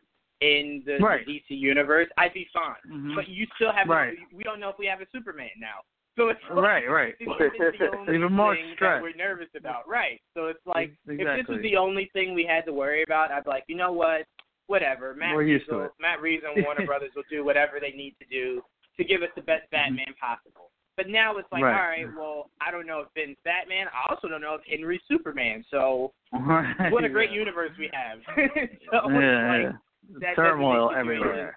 in 0.41 0.83
the, 0.87 0.99
Right. 0.99 1.25
the 1.27 1.33
DC 1.41 1.57
universe, 1.57 2.09
I'd 2.19 2.33
be 2.35 2.47
fine. 2.53 2.77
Mhm. 2.89 3.15
But 3.17 3.29
you 3.29 3.47
still 3.57 3.73
have 3.73 3.89
Right. 3.89 4.17
we 4.33 4.45
don't 4.45 4.61
know 4.61 4.69
if 4.69 4.79
we 4.79 4.87
have 4.87 5.01
a 5.01 5.07
Superman 5.13 5.51
now. 5.59 5.81
So 6.17 6.29
it's 6.29 6.41
like, 6.49 6.57
right 6.63 6.89
right 6.91 7.15
This 7.19 7.29
is 7.29 7.79
the 7.81 7.91
only 7.97 8.15
Even 8.15 8.33
more 8.33 8.55
thing 8.55 8.73
stress. 8.75 8.97
that 8.99 9.03
we're 9.03 9.15
nervous 9.17 9.49
about, 9.57 9.89
right? 9.89 10.21
So 10.35 10.47
it's 10.47 10.65
like 10.65 10.93
if 11.07 11.19
this 11.19 11.49
was 11.49 11.61
the 11.63 11.77
only 11.77 12.07
thing 12.13 12.35
we 12.35 12.45
had 12.45 12.65
to 12.67 12.73
worry 12.73 13.03
about, 13.03 13.33
I'd 13.33 13.45
be 13.45 13.51
like, 13.51 13.65
you 13.67 13.75
know 13.75 13.93
what, 13.93 14.27
whatever. 14.67 15.15
Matt 15.15 15.35
We're 15.35 15.41
Reeves, 15.43 15.61
used 15.63 15.71
to 15.71 15.81
it. 15.81 15.91
Matt 15.99 16.21
Reeves 16.21 16.45
and 16.45 16.65
Warner 16.65 16.87
Brothers 16.87 17.11
will 17.17 17.25
do 17.29 17.45
whatever 17.45 17.81
they 17.81 17.91
need 17.93 18.15
to 18.21 18.27
do 18.27 18.63
to 18.97 19.03
give 19.05 19.23
us 19.23 19.31
the 19.35 19.43
best 19.43 19.69
Batman 19.71 20.15
possible. 20.21 20.71
But 20.97 21.09
now 21.09 21.37
it's 21.39 21.49
like. 21.51 21.63
Right. 21.63 21.75
all 21.75 21.89
right, 21.89 22.17
well, 22.17 22.51
I 22.61 22.71
don't 22.71 22.87
know 22.87 23.01
if 23.01 23.09
Ben's 23.15 23.37
Batman. 23.45 23.87
I 23.89 24.13
also 24.13 24.29
don't 24.29 24.41
know 24.41 24.55
if 24.55 24.61
Henry's 24.69 25.01
Superman. 25.09 25.65
So 25.71 26.13
Right. 26.33 26.93
what 26.93 27.05
a 27.05 27.09
great 27.09 27.31
yeah. 27.31 27.39
universe 27.39 27.73
we 27.79 27.91
have. 27.93 28.19
so 28.93 29.11
yeah, 29.11 29.53
like, 29.53 29.63
yeah. 29.63 29.73
that 30.21 30.37
turmoil 30.37 30.89
doesn't 30.89 31.01
everywhere 31.01 31.57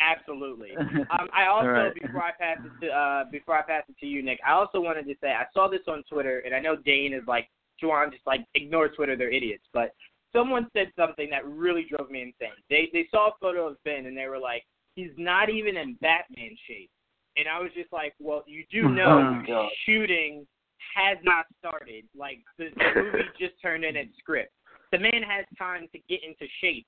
Absolutely. 0.00 0.70
Um, 0.76 1.28
I 1.32 1.46
also 1.46 1.68
Right. 1.68 1.94
before 1.94 2.22
I 2.22 2.32
pass 2.32 2.58
it 2.64 2.86
to 2.86 2.92
uh, 2.92 3.24
before 3.30 3.56
I 3.56 3.62
pass 3.62 3.84
it 3.88 3.96
to 4.00 4.06
you, 4.06 4.22
Nick, 4.22 4.40
I 4.46 4.52
also 4.52 4.80
wanted 4.80 5.06
to 5.06 5.14
say 5.20 5.28
I 5.28 5.46
saw 5.54 5.68
this 5.68 5.80
on 5.88 6.02
Twitter, 6.10 6.40
and 6.40 6.54
I 6.54 6.60
know 6.60 6.76
Dane 6.76 7.12
is 7.12 7.22
like 7.26 7.48
Juwan, 7.82 8.10
just 8.12 8.26
like 8.26 8.44
ignore 8.54 8.88
Twitter, 8.88 9.16
they're 9.16 9.30
idiots. 9.30 9.64
But 9.72 9.92
someone 10.32 10.68
said 10.72 10.92
something 10.96 11.30
that 11.30 11.46
really 11.46 11.86
drove 11.88 12.10
me 12.10 12.22
insane. 12.22 12.56
They 12.68 12.90
they 12.92 13.06
saw 13.10 13.28
a 13.28 13.32
photo 13.40 13.68
of 13.68 13.82
Ben, 13.84 14.06
and 14.06 14.16
they 14.16 14.26
were 14.26 14.38
like, 14.38 14.64
he's 14.96 15.12
not 15.16 15.48
even 15.48 15.76
in 15.76 15.94
Batman 16.00 16.56
shape. 16.66 16.90
And 17.36 17.46
I 17.48 17.60
was 17.60 17.70
just 17.74 17.92
like, 17.92 18.14
well, 18.18 18.42
you 18.46 18.64
do 18.70 18.86
oh, 18.86 18.88
know 18.88 19.42
Oh, 19.48 19.68
shooting 19.84 20.46
has 20.94 21.18
not 21.22 21.44
started. 21.58 22.04
Like 22.16 22.38
the, 22.58 22.68
the 22.76 23.02
movie 23.02 23.24
just 23.38 23.54
turned 23.60 23.84
in 23.84 23.96
its 23.96 24.16
script. 24.18 24.52
The 24.92 24.98
man 24.98 25.22
has 25.22 25.44
time 25.58 25.86
to 25.92 25.98
get 26.08 26.20
into 26.24 26.46
shape 26.60 26.86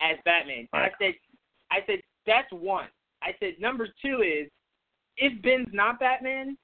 as 0.00 0.16
Batman. 0.24 0.68
I 0.72 0.88
said, 0.98 1.14
I 1.70 1.78
said 1.86 2.00
that's 2.26 2.50
one. 2.50 2.88
I 3.22 3.32
said 3.38 3.54
number 3.60 3.88
two 4.02 4.22
is 4.22 4.48
if 5.16 5.40
Ben's 5.42 5.68
not 5.72 6.00
Batman, 6.00 6.56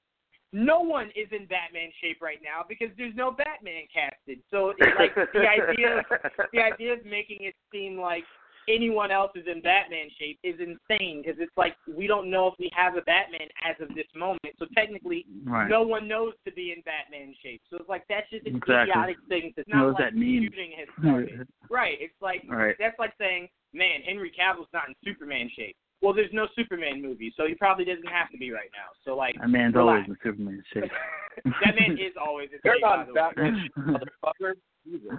no 0.53 0.79
one 0.79 1.07
is 1.07 1.27
in 1.31 1.45
Batman 1.45 1.91
shape 2.01 2.17
right 2.21 2.39
now 2.43 2.63
because 2.67 2.87
there's 2.97 3.15
no 3.15 3.31
Batman 3.31 3.83
casted. 3.93 4.39
So 4.49 4.73
it's 4.77 4.97
like 4.97 5.13
the 5.33 5.45
idea 5.47 5.99
of, 5.99 6.05
the 6.53 6.59
idea 6.73 6.93
of 6.93 7.05
making 7.05 7.39
it 7.41 7.53
seem 7.71 7.99
like 7.99 8.23
anyone 8.67 9.11
else 9.11 9.31
is 9.35 9.45
in 9.51 9.61
Batman 9.61 10.07
shape 10.19 10.39
is 10.43 10.55
insane 10.59 11.21
because 11.23 11.39
it's 11.39 11.55
like 11.57 11.75
we 11.97 12.07
don't 12.07 12.29
know 12.29 12.47
if 12.47 12.53
we 12.59 12.69
have 12.75 12.95
a 12.95 13.01
Batman 13.01 13.47
as 13.63 13.75
of 13.81 13.93
this 13.95 14.07
moment. 14.15 14.41
So 14.59 14.65
technically, 14.75 15.25
right 15.45 15.69
no 15.69 15.81
one 15.83 16.07
knows 16.07 16.33
to 16.45 16.51
be 16.53 16.71
in 16.75 16.81
Batman 16.83 17.33
shape. 17.43 17.61
So 17.69 17.77
it's 17.77 17.89
like 17.89 18.03
that's 18.09 18.29
just 18.29 18.45
an 18.45 18.55
Exactly. 18.57 18.91
idiotic 18.91 19.17
thing. 19.29 19.53
It's 19.57 19.67
What 19.69 19.75
not 19.77 19.83
does 19.85 19.93
like 19.99 20.13
that 20.13 20.15
mean? 20.15 20.43
shooting 20.43 20.71
has 20.77 20.87
started. 20.99 21.47
right. 21.69 21.97
It's 21.99 22.13
like 22.21 22.43
right 22.49 22.75
that's 22.79 22.97
like 22.99 23.13
saying, 23.19 23.47
man, 23.73 24.01
Henry 24.05 24.31
Cavill's 24.31 24.67
not 24.73 24.89
in 24.89 24.95
Superman 25.05 25.49
shape. 25.55 25.75
Well, 26.01 26.13
there's 26.13 26.29
no 26.31 26.47
Superman 26.55 27.01
movie, 27.01 27.33
so 27.35 27.47
he 27.47 27.55
probably 27.55 27.83
doesn't 27.83 28.05
have 28.07 28.29
to 28.31 28.37
be 28.37 28.51
right 28.51 28.69
now. 28.71 28.93
So 29.03 29.15
like, 29.17 29.33
that 29.39 29.49
man's 29.49 29.73
relax. 29.73 30.05
always 30.05 30.09
in 30.09 30.17
Superman 30.23 30.63
shape 30.71 30.91
that 31.45 31.73
man 31.79 31.93
is 31.97 32.13
always 32.21 32.49
in 32.53 32.59
You're 32.63 32.75
shape. 32.75 32.81
not 32.83 33.07
the 33.07 33.13
way. 33.13 33.21
Batman, 33.35 33.69
motherfucker. 33.79 34.53
Jesus. 34.85 35.09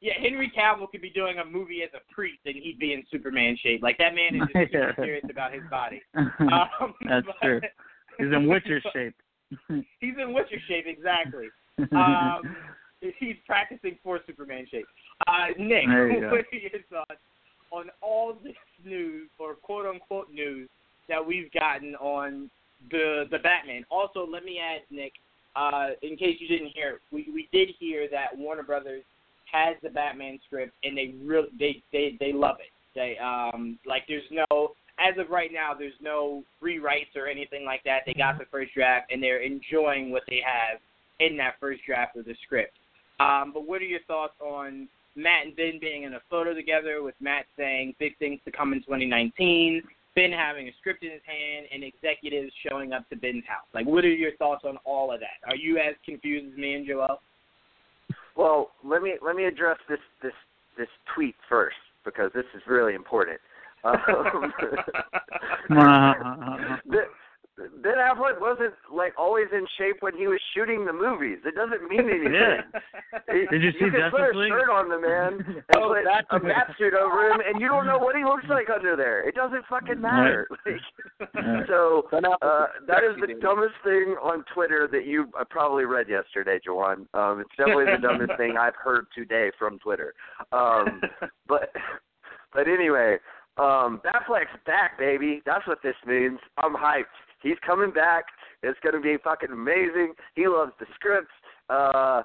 Yeah, 0.00 0.14
Henry 0.20 0.50
Cavill 0.56 0.90
could 0.90 1.02
be 1.02 1.10
doing 1.10 1.38
a 1.38 1.44
movie 1.44 1.82
as 1.82 1.90
a 1.94 2.12
priest 2.12 2.40
and 2.46 2.56
he'd 2.56 2.78
be 2.78 2.92
in 2.94 3.04
Superman 3.10 3.56
shape. 3.62 3.82
Like 3.82 3.96
that 3.98 4.14
man 4.14 4.34
is 4.34 4.42
just 4.52 4.72
super 4.72 4.94
Yeah. 4.98 5.04
serious 5.04 5.24
about 5.30 5.52
his 5.52 5.62
body. 5.70 6.02
Um, 6.40 6.94
That's 7.08 7.26
but- 7.26 7.36
true. 7.42 7.60
He's 8.18 8.26
in 8.32 8.46
Witcher 8.48 8.80
shape. 8.92 9.14
He's 10.00 10.14
in 10.20 10.34
Witcher 10.34 10.58
shape, 10.68 10.84
exactly. 10.86 11.46
Um, 11.92 12.54
he's 13.18 13.36
practicing 13.46 13.96
for 14.02 14.20
Superman 14.26 14.66
shape. 14.70 14.86
Uh, 15.26 15.46
Nick, 15.58 15.86
There 15.86 16.10
you 16.10 16.20
go. 16.20 16.30
what 16.30 16.40
are 16.52 16.56
your 16.56 16.70
thoughts 16.90 17.20
on 17.70 17.84
all 18.02 18.34
this 18.44 18.54
news 18.84 19.28
or 19.38 19.54
quote 19.54 19.86
unquote 19.86 20.30
news 20.32 20.68
that 21.08 21.24
we've 21.24 21.50
gotten 21.52 21.94
on 21.96 22.50
the 22.90 23.24
the 23.30 23.38
Batman? 23.38 23.84
Also, 23.90 24.26
let 24.26 24.44
me 24.44 24.58
add, 24.60 24.82
Nick, 24.90 25.12
uh, 25.56 25.90
in 26.02 26.16
case 26.16 26.36
you 26.40 26.48
didn't 26.48 26.72
hear, 26.74 26.98
we 27.10 27.26
we 27.32 27.48
did 27.52 27.70
hear 27.78 28.08
that 28.10 28.36
Warner 28.36 28.62
Brothers 28.62 29.04
has 29.52 29.76
the 29.82 29.90
Batman 29.90 30.38
script 30.46 30.72
and 30.82 30.96
they 30.96 31.14
really 31.24 31.48
they 31.58 31.82
they 31.92 32.16
they 32.18 32.32
love 32.32 32.56
it. 32.60 32.72
They 32.94 33.16
um 33.18 33.78
like 33.86 34.02
there's 34.08 34.22
no 34.30 34.72
as 34.98 35.18
of 35.18 35.30
right 35.30 35.50
now 35.52 35.72
there's 35.78 35.92
no 36.00 36.42
rewrites 36.62 37.16
or 37.16 37.26
anything 37.26 37.64
like 37.64 37.82
that. 37.84 38.00
They 38.06 38.14
got 38.14 38.38
the 38.38 38.46
first 38.50 38.74
draft 38.74 39.10
and 39.12 39.22
they're 39.22 39.42
enjoying 39.42 40.10
what 40.10 40.22
they 40.28 40.42
have 40.44 40.80
in 41.20 41.36
that 41.36 41.54
first 41.60 41.82
draft 41.86 42.16
of 42.16 42.24
the 42.24 42.34
script. 42.44 42.76
Um, 43.20 43.52
but 43.54 43.66
what 43.66 43.80
are 43.80 43.86
your 43.86 44.02
thoughts 44.08 44.34
on 44.40 44.88
Matt 45.14 45.46
and 45.46 45.56
Ben 45.56 45.78
being 45.80 46.04
in 46.04 46.14
a 46.14 46.20
photo 46.30 46.54
together 46.54 47.02
with 47.02 47.14
Matt 47.20 47.46
saying 47.56 47.94
big 47.98 48.16
things 48.18 48.40
to 48.44 48.50
come 48.50 48.72
in 48.72 48.80
2019, 48.80 49.82
Ben 50.14 50.32
having 50.32 50.68
a 50.68 50.72
script 50.80 51.04
in 51.04 51.10
his 51.10 51.20
hand, 51.24 51.66
and 51.72 51.84
executives 51.84 52.52
showing 52.68 52.92
up 52.92 53.08
to 53.10 53.16
Ben's 53.16 53.44
house? 53.46 53.66
Like, 53.74 53.86
what 53.86 54.04
are 54.04 54.08
your 54.08 54.36
thoughts 54.36 54.64
on 54.64 54.78
all 54.84 55.12
of 55.12 55.20
that? 55.20 55.48
Are 55.48 55.56
you 55.56 55.78
as 55.78 55.94
confused 56.04 56.52
as 56.52 56.58
me 56.58 56.74
and 56.74 56.86
Joel? 56.86 57.20
Well, 58.36 58.70
let 58.84 59.02
me 59.02 59.14
let 59.24 59.36
me 59.36 59.44
address 59.44 59.78
this 59.88 59.98
this 60.22 60.32
this 60.76 60.88
tweet 61.14 61.34
first 61.48 61.76
because 62.04 62.30
this 62.34 62.46
is 62.54 62.62
really 62.66 62.94
important. 62.94 63.38
Um, 63.84 64.52
Ben 67.58 68.00
Affleck 68.00 68.40
wasn't 68.40 68.72
like 68.92 69.12
always 69.18 69.46
in 69.52 69.66
shape 69.76 69.96
when 70.00 70.16
he 70.16 70.26
was 70.26 70.40
shooting 70.54 70.86
the 70.86 70.92
movies. 70.92 71.38
It 71.44 71.54
doesn't 71.54 71.86
mean 71.86 72.00
anything. 72.08 72.62
It- 73.28 73.50
Did 73.50 73.62
you 73.62 73.72
see 73.72 73.90
can 73.90 73.92
Justice 73.92 74.10
put 74.10 74.34
a 74.34 74.38
League? 74.38 74.48
shirt 74.50 74.70
on 74.70 74.88
the 74.88 74.98
man 74.98 75.44
and 75.68 75.76
Oh, 75.76 75.88
put 75.92 76.04
that's 76.04 76.26
a 76.30 76.40
bat 76.40 76.72
suit 76.78 76.94
over 76.94 77.28
him, 77.30 77.40
and 77.46 77.60
you 77.60 77.68
don't 77.68 77.84
know 77.86 77.98
what 77.98 78.16
he 78.16 78.24
looks 78.24 78.44
like 78.48 78.68
under 78.74 78.96
there. 78.96 79.28
It 79.28 79.34
doesn't 79.34 79.64
fucking 79.68 80.00
matter. 80.00 80.48
Like, 80.64 81.66
so 81.68 82.08
uh, 82.12 82.66
that 82.86 83.04
is 83.04 83.16
the 83.20 83.34
dumbest 83.40 83.74
thing 83.84 84.16
on 84.22 84.44
Twitter 84.54 84.88
that 84.90 85.06
you 85.06 85.26
uh, 85.38 85.44
probably 85.48 85.84
read 85.84 86.08
yesterday, 86.08 86.58
Juwan. 86.66 87.06
Um, 87.14 87.40
it's 87.40 87.50
definitely 87.56 87.84
the 87.86 87.98
dumbest 88.02 88.32
thing 88.38 88.56
I've 88.58 88.74
heard 88.76 89.06
today 89.14 89.50
from 89.58 89.78
Twitter. 89.78 90.14
Um, 90.52 91.00
but 91.46 91.70
but 92.52 92.66
anyway, 92.68 93.18
um, 93.56 94.00
Batfleck's 94.04 94.58
back, 94.66 94.98
baby. 94.98 95.42
That's 95.46 95.66
what 95.66 95.78
this 95.82 95.94
means. 96.06 96.38
I'm 96.58 96.74
hyped. 96.74 97.04
He's 97.42 97.58
coming 97.66 97.90
back. 97.90 98.24
It's 98.62 98.78
gonna 98.84 99.00
be 99.00 99.16
fucking 99.22 99.50
amazing. 99.50 100.14
He 100.34 100.46
loves 100.46 100.72
the 100.78 100.86
scripts. 100.94 101.32
Uh, 101.68 102.22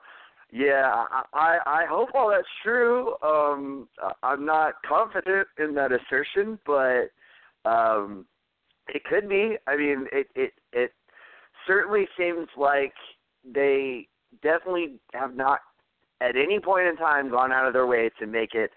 yeah, 0.51 1.05
I, 1.33 1.57
I 1.65 1.85
hope 1.89 2.09
all 2.13 2.29
that's 2.29 2.47
true. 2.63 3.15
Um, 3.21 3.89
I'm 4.23 4.45
not 4.45 4.75
confident 4.87 5.47
in 5.59 5.75
that 5.75 5.91
assertion, 5.91 6.57
but 6.65 7.11
um, 7.65 8.25
it 8.87 9.03
could 9.03 9.27
be. 9.27 9.57
I 9.67 9.75
mean, 9.75 10.07
it 10.11 10.27
it 10.35 10.53
it 10.71 10.93
certainly 11.65 12.07
seems 12.17 12.47
like 12.57 12.93
they 13.43 14.07
definitely 14.41 14.99
have 15.13 15.35
not 15.35 15.59
at 16.21 16.35
any 16.35 16.59
point 16.59 16.87
in 16.87 16.95
time 16.95 17.29
gone 17.29 17.51
out 17.51 17.67
of 17.67 17.73
their 17.73 17.87
way 17.87 18.09
to 18.19 18.25
make 18.25 18.53
it 18.53 18.71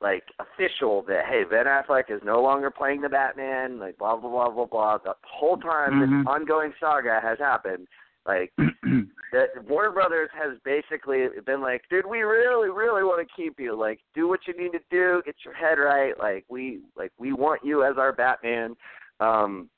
like 0.00 0.22
official 0.38 1.02
that 1.08 1.24
hey 1.26 1.42
Ben 1.48 1.66
Affleck 1.66 2.04
is 2.10 2.20
no 2.24 2.40
longer 2.40 2.70
playing 2.70 3.00
the 3.00 3.08
Batman 3.08 3.78
like 3.80 3.98
blah 3.98 4.16
blah 4.16 4.30
blah 4.30 4.50
blah 4.50 4.66
blah. 4.66 4.98
The 4.98 5.14
whole 5.24 5.56
time 5.56 5.92
Mhm. 5.94 6.20
this 6.22 6.26
ongoing 6.28 6.72
saga 6.78 7.20
has 7.20 7.38
happened 7.38 7.88
like 8.26 8.52
that 9.32 9.48
Warner 9.66 9.90
Brothers 9.90 10.30
has 10.34 10.58
basically 10.64 11.26
been 11.44 11.60
like 11.60 11.82
dude 11.90 12.06
we 12.06 12.20
really 12.20 12.70
really 12.70 13.02
want 13.02 13.26
to 13.26 13.34
keep 13.34 13.58
you. 13.58 13.74
Like 13.74 14.00
do 14.14 14.28
what 14.28 14.40
you 14.46 14.54
need 14.56 14.72
to 14.72 14.80
do. 14.90 15.20
Get 15.24 15.34
your 15.44 15.54
head 15.54 15.78
right. 15.78 16.16
Like 16.18 16.44
we 16.48 16.80
like 16.96 17.12
we 17.18 17.32
want 17.32 17.64
you 17.64 17.84
as 17.84 17.96
our 17.98 18.12
Batman. 18.12 18.76
Um 19.20 19.68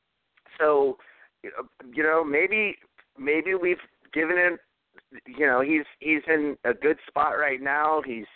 so 0.59 0.99
you 1.43 2.03
know 2.03 2.23
maybe 2.23 2.77
maybe 3.19 3.55
we've 3.55 3.79
given 4.13 4.37
him 4.37 4.59
you 5.27 5.47
know 5.47 5.63
he's 5.63 5.85
he's 6.01 6.23
in 6.29 6.59
a 6.65 6.75
good 6.75 6.99
spot 7.09 7.39
right 7.39 7.63
now. 7.63 8.03
He's 8.05 8.27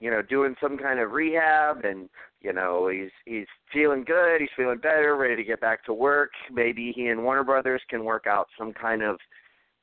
you 0.00 0.10
know 0.10 0.22
doing 0.22 0.54
some 0.60 0.78
kind 0.78 1.00
of 1.00 1.12
rehab 1.12 1.84
and 1.84 2.08
you 2.40 2.52
know 2.52 2.88
he's 2.88 3.10
he's 3.24 3.46
feeling 3.72 4.04
good 4.04 4.40
he's 4.40 4.48
feeling 4.56 4.78
better 4.78 5.16
ready 5.16 5.36
to 5.36 5.44
get 5.44 5.60
back 5.60 5.84
to 5.84 5.92
work. 5.92 6.30
Maybe 6.52 6.92
he 6.94 7.08
and 7.08 7.22
warner 7.22 7.44
brothers 7.44 7.82
can 7.88 8.04
work 8.04 8.26
out 8.26 8.48
some 8.58 8.72
kind 8.72 9.02
of 9.02 9.18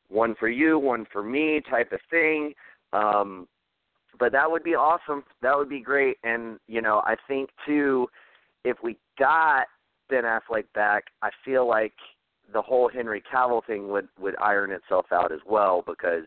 one 0.09 0.35
for 0.39 0.49
you 0.49 0.79
one 0.79 1.05
for 1.11 1.23
me 1.23 1.61
type 1.69 1.91
of 1.91 1.99
thing. 2.09 2.53
Um 2.93 3.47
but 4.17 4.31
that 4.31 4.49
would 4.49 4.63
be 4.63 4.75
awesome. 4.75 5.25
That 5.41 5.57
would 5.57 5.67
be 5.67 5.81
great. 5.81 6.17
And 6.23 6.59
you 6.67 6.81
know 6.81 7.01
i 7.05 7.15
think 7.27 7.49
too 7.65 8.07
if 8.63 8.77
we 8.83 8.97
got 9.19 9.65
ben 10.09 10.23
affleck 10.23 10.65
back 10.73 11.05
i 11.21 11.29
feel 11.43 11.67
like 11.67 11.93
the 12.53 12.61
whole 12.61 12.89
henry 12.89 13.21
cavill 13.33 13.65
thing 13.65 13.89
would 13.89 14.07
would 14.19 14.35
iron 14.41 14.71
itself 14.71 15.05
out 15.11 15.31
as 15.31 15.39
well 15.47 15.83
because 15.85 16.25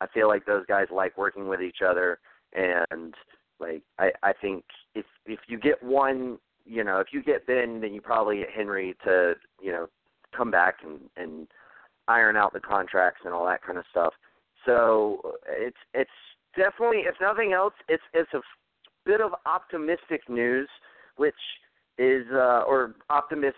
i 0.00 0.06
feel 0.08 0.28
like 0.28 0.46
those 0.46 0.64
guys 0.66 0.86
like 0.90 1.16
working 1.18 1.46
with 1.46 1.60
each 1.60 1.78
other 1.86 2.18
and 2.54 3.14
like 3.60 3.82
I 3.98 4.10
I 4.22 4.32
think 4.32 4.64
if 4.94 5.06
if 5.26 5.40
you 5.48 5.58
get 5.58 5.82
one, 5.82 6.38
you 6.64 6.84
know, 6.84 6.98
if 7.00 7.08
you 7.12 7.22
get 7.22 7.46
Ben, 7.46 7.80
then 7.80 7.94
you 7.94 8.00
probably 8.00 8.38
get 8.38 8.50
Henry 8.54 8.94
to 9.04 9.34
you 9.60 9.72
know 9.72 9.88
come 10.36 10.50
back 10.50 10.76
and 10.84 11.00
and 11.16 11.48
iron 12.08 12.36
out 12.36 12.52
the 12.52 12.60
contracts 12.60 13.20
and 13.24 13.32
all 13.32 13.46
that 13.46 13.62
kind 13.62 13.78
of 13.78 13.84
stuff. 13.90 14.12
So 14.66 15.34
it's 15.48 15.76
it's 15.94 16.10
definitely 16.56 17.00
if 17.06 17.14
nothing 17.20 17.52
else, 17.52 17.74
it's 17.88 18.02
it's 18.14 18.32
a 18.34 18.40
bit 19.04 19.20
of 19.20 19.32
optimistic 19.46 20.28
news, 20.28 20.68
which 21.16 21.34
is 21.98 22.26
uh 22.32 22.62
or 22.66 22.94
optimist 23.10 23.56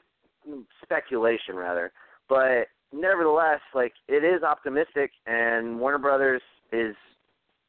speculation 0.83 1.57
rather, 1.57 1.93
but 2.29 2.69
nevertheless, 2.93 3.61
like 3.75 3.93
it 4.09 4.25
is 4.25 4.43
optimistic, 4.43 5.11
and 5.27 5.79
Warner 5.79 5.99
Brothers 5.99 6.43
is 6.73 6.95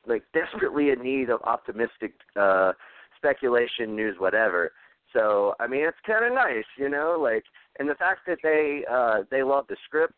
like 0.08 0.24
desperately 0.34 0.90
in 0.90 1.02
need 1.02 1.30
of 1.30 1.42
optimistic 1.44 2.14
uh 2.36 2.74
speculation 3.18 3.96
news 3.96 4.16
whatever. 4.20 4.72
So 5.14 5.54
i 5.60 5.68
mean 5.68 5.86
it's 5.86 5.98
kind 6.06 6.26
of 6.26 6.34
nice 6.34 6.66
you 6.78 6.90
know 6.90 7.18
like 7.20 7.44
and 7.80 7.90
the 7.90 7.96
fact 7.96 8.22
that 8.28 8.40
they 8.44 8.84
uh 8.92 9.24
they 9.32 9.44
love 9.44 9.66
the 9.70 9.78
script 9.86 10.14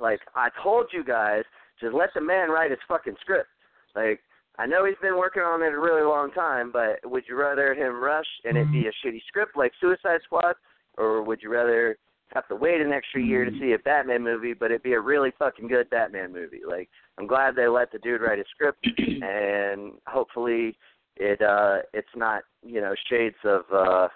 like 0.00 0.20
i 0.34 0.48
told 0.62 0.86
you 0.92 1.04
guys 1.04 1.42
just 1.80 1.94
let 1.94 2.10
the 2.14 2.20
man 2.20 2.50
write 2.50 2.70
his 2.70 2.80
fucking 2.86 3.16
script. 3.20 3.48
Like 3.96 4.20
i 4.58 4.66
know 4.66 4.84
he's 4.84 5.02
been 5.02 5.18
working 5.18 5.42
on 5.42 5.62
it 5.62 5.74
a 5.74 5.80
really 5.80 6.02
long 6.02 6.30
time 6.32 6.70
but 6.72 6.98
would 7.04 7.24
you 7.28 7.36
rather 7.36 7.74
him 7.74 8.02
rush 8.02 8.26
and 8.44 8.56
it 8.56 8.70
be 8.70 8.86
a 8.86 9.06
shitty 9.06 9.22
script 9.26 9.56
like 9.56 9.72
suicide 9.80 10.20
squad 10.24 10.54
or 10.98 11.22
would 11.22 11.42
you 11.42 11.50
rather 11.50 11.96
have 12.34 12.48
to 12.48 12.56
wait 12.56 12.80
an 12.80 12.92
extra 12.92 13.22
year 13.22 13.44
to 13.44 13.50
see 13.58 13.72
a 13.72 13.78
Batman 13.78 14.22
movie, 14.22 14.54
but 14.54 14.70
it'd 14.70 14.82
be 14.82 14.94
a 14.94 15.00
really 15.00 15.32
fucking 15.38 15.68
good 15.68 15.90
Batman 15.90 16.32
movie. 16.32 16.60
Like 16.66 16.88
I'm 17.18 17.26
glad 17.26 17.54
they 17.54 17.68
let 17.68 17.92
the 17.92 17.98
dude 17.98 18.22
write 18.22 18.38
a 18.38 18.44
script, 18.50 18.86
and 18.98 19.92
hopefully 20.06 20.76
it 21.16 21.42
uh 21.42 21.78
it's 21.92 22.08
not 22.16 22.42
you 22.64 22.80
know 22.80 22.94
shades 23.10 23.36
of 23.44 23.62
uh 23.72 24.08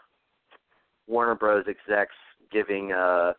Warner 1.07 1.35
Bros. 1.35 1.67
execs 1.69 2.15
giving 2.51 2.93
uh 2.93 3.33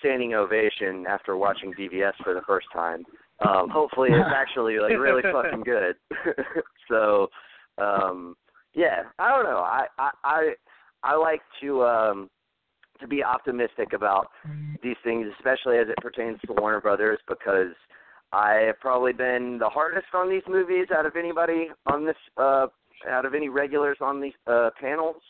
standing 0.00 0.34
ovation 0.34 1.06
after 1.08 1.36
watching 1.36 1.72
BVS 1.72 2.12
for 2.22 2.34
the 2.34 2.42
first 2.46 2.66
time. 2.72 3.04
Um, 3.44 3.68
hopefully 3.68 4.10
it's 4.12 4.30
actually 4.34 4.78
like 4.78 4.92
really 4.92 5.22
fucking 5.22 5.62
good. 5.62 5.96
so 6.88 7.28
um 7.78 8.36
yeah, 8.74 9.04
I 9.18 9.30
don't 9.30 9.44
know. 9.44 9.58
I 9.58 9.86
I 9.98 10.10
I, 10.24 10.52
I 11.02 11.16
like 11.16 11.40
to 11.62 11.82
um 11.84 12.30
to 13.00 13.06
be 13.08 13.22
optimistic 13.22 13.92
about 13.92 14.28
these 14.82 14.96
things, 15.04 15.26
especially 15.36 15.78
as 15.78 15.88
it 15.88 15.96
pertains 16.02 16.38
to 16.46 16.52
Warner 16.52 16.80
Brothers, 16.80 17.18
because 17.28 17.74
I 18.32 18.64
have 18.66 18.78
probably 18.80 19.12
been 19.12 19.58
the 19.58 19.68
hardest 19.68 20.08
on 20.14 20.28
these 20.28 20.42
movies 20.48 20.86
out 20.96 21.06
of 21.06 21.16
anybody 21.16 21.68
on 21.86 22.04
this, 22.04 22.16
uh, 22.36 22.66
out 23.08 23.24
of 23.24 23.34
any 23.34 23.48
regulars 23.48 23.98
on 24.00 24.20
these 24.20 24.34
uh, 24.46 24.70
panels, 24.80 25.22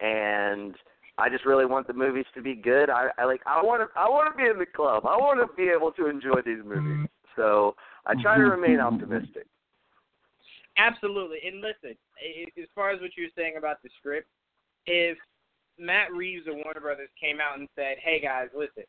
and 0.00 0.74
I 1.18 1.28
just 1.28 1.44
really 1.44 1.66
want 1.66 1.86
the 1.86 1.92
movies 1.92 2.24
to 2.34 2.42
be 2.42 2.54
good. 2.54 2.88
I, 2.88 3.08
I 3.18 3.24
like, 3.24 3.42
I 3.46 3.62
want 3.62 3.82
to, 3.82 3.98
I 3.98 4.08
want 4.08 4.32
to 4.32 4.36
be 4.36 4.48
in 4.48 4.58
the 4.58 4.66
club. 4.66 5.04
I 5.04 5.16
want 5.16 5.40
to 5.40 5.54
be 5.56 5.68
able 5.68 5.92
to 5.92 6.08
enjoy 6.08 6.40
these 6.44 6.64
movies. 6.64 7.08
So 7.36 7.74
I 8.06 8.14
try 8.20 8.36
to 8.36 8.44
remain 8.44 8.80
optimistic. 8.80 9.46
Absolutely. 10.78 11.38
And 11.46 11.60
listen, 11.60 11.96
as 12.58 12.68
far 12.74 12.90
as 12.90 13.00
what 13.00 13.10
you 13.16 13.24
were 13.24 13.36
saying 13.36 13.54
about 13.58 13.82
the 13.82 13.90
script, 13.98 14.26
if 14.86 15.18
Matt 15.82 16.12
Reeves 16.12 16.46
or 16.46 16.54
Warner 16.54 16.80
Brothers 16.80 17.08
came 17.20 17.40
out 17.40 17.58
and 17.58 17.68
said, 17.74 17.96
"Hey 18.02 18.20
guys, 18.20 18.48
listen, 18.56 18.84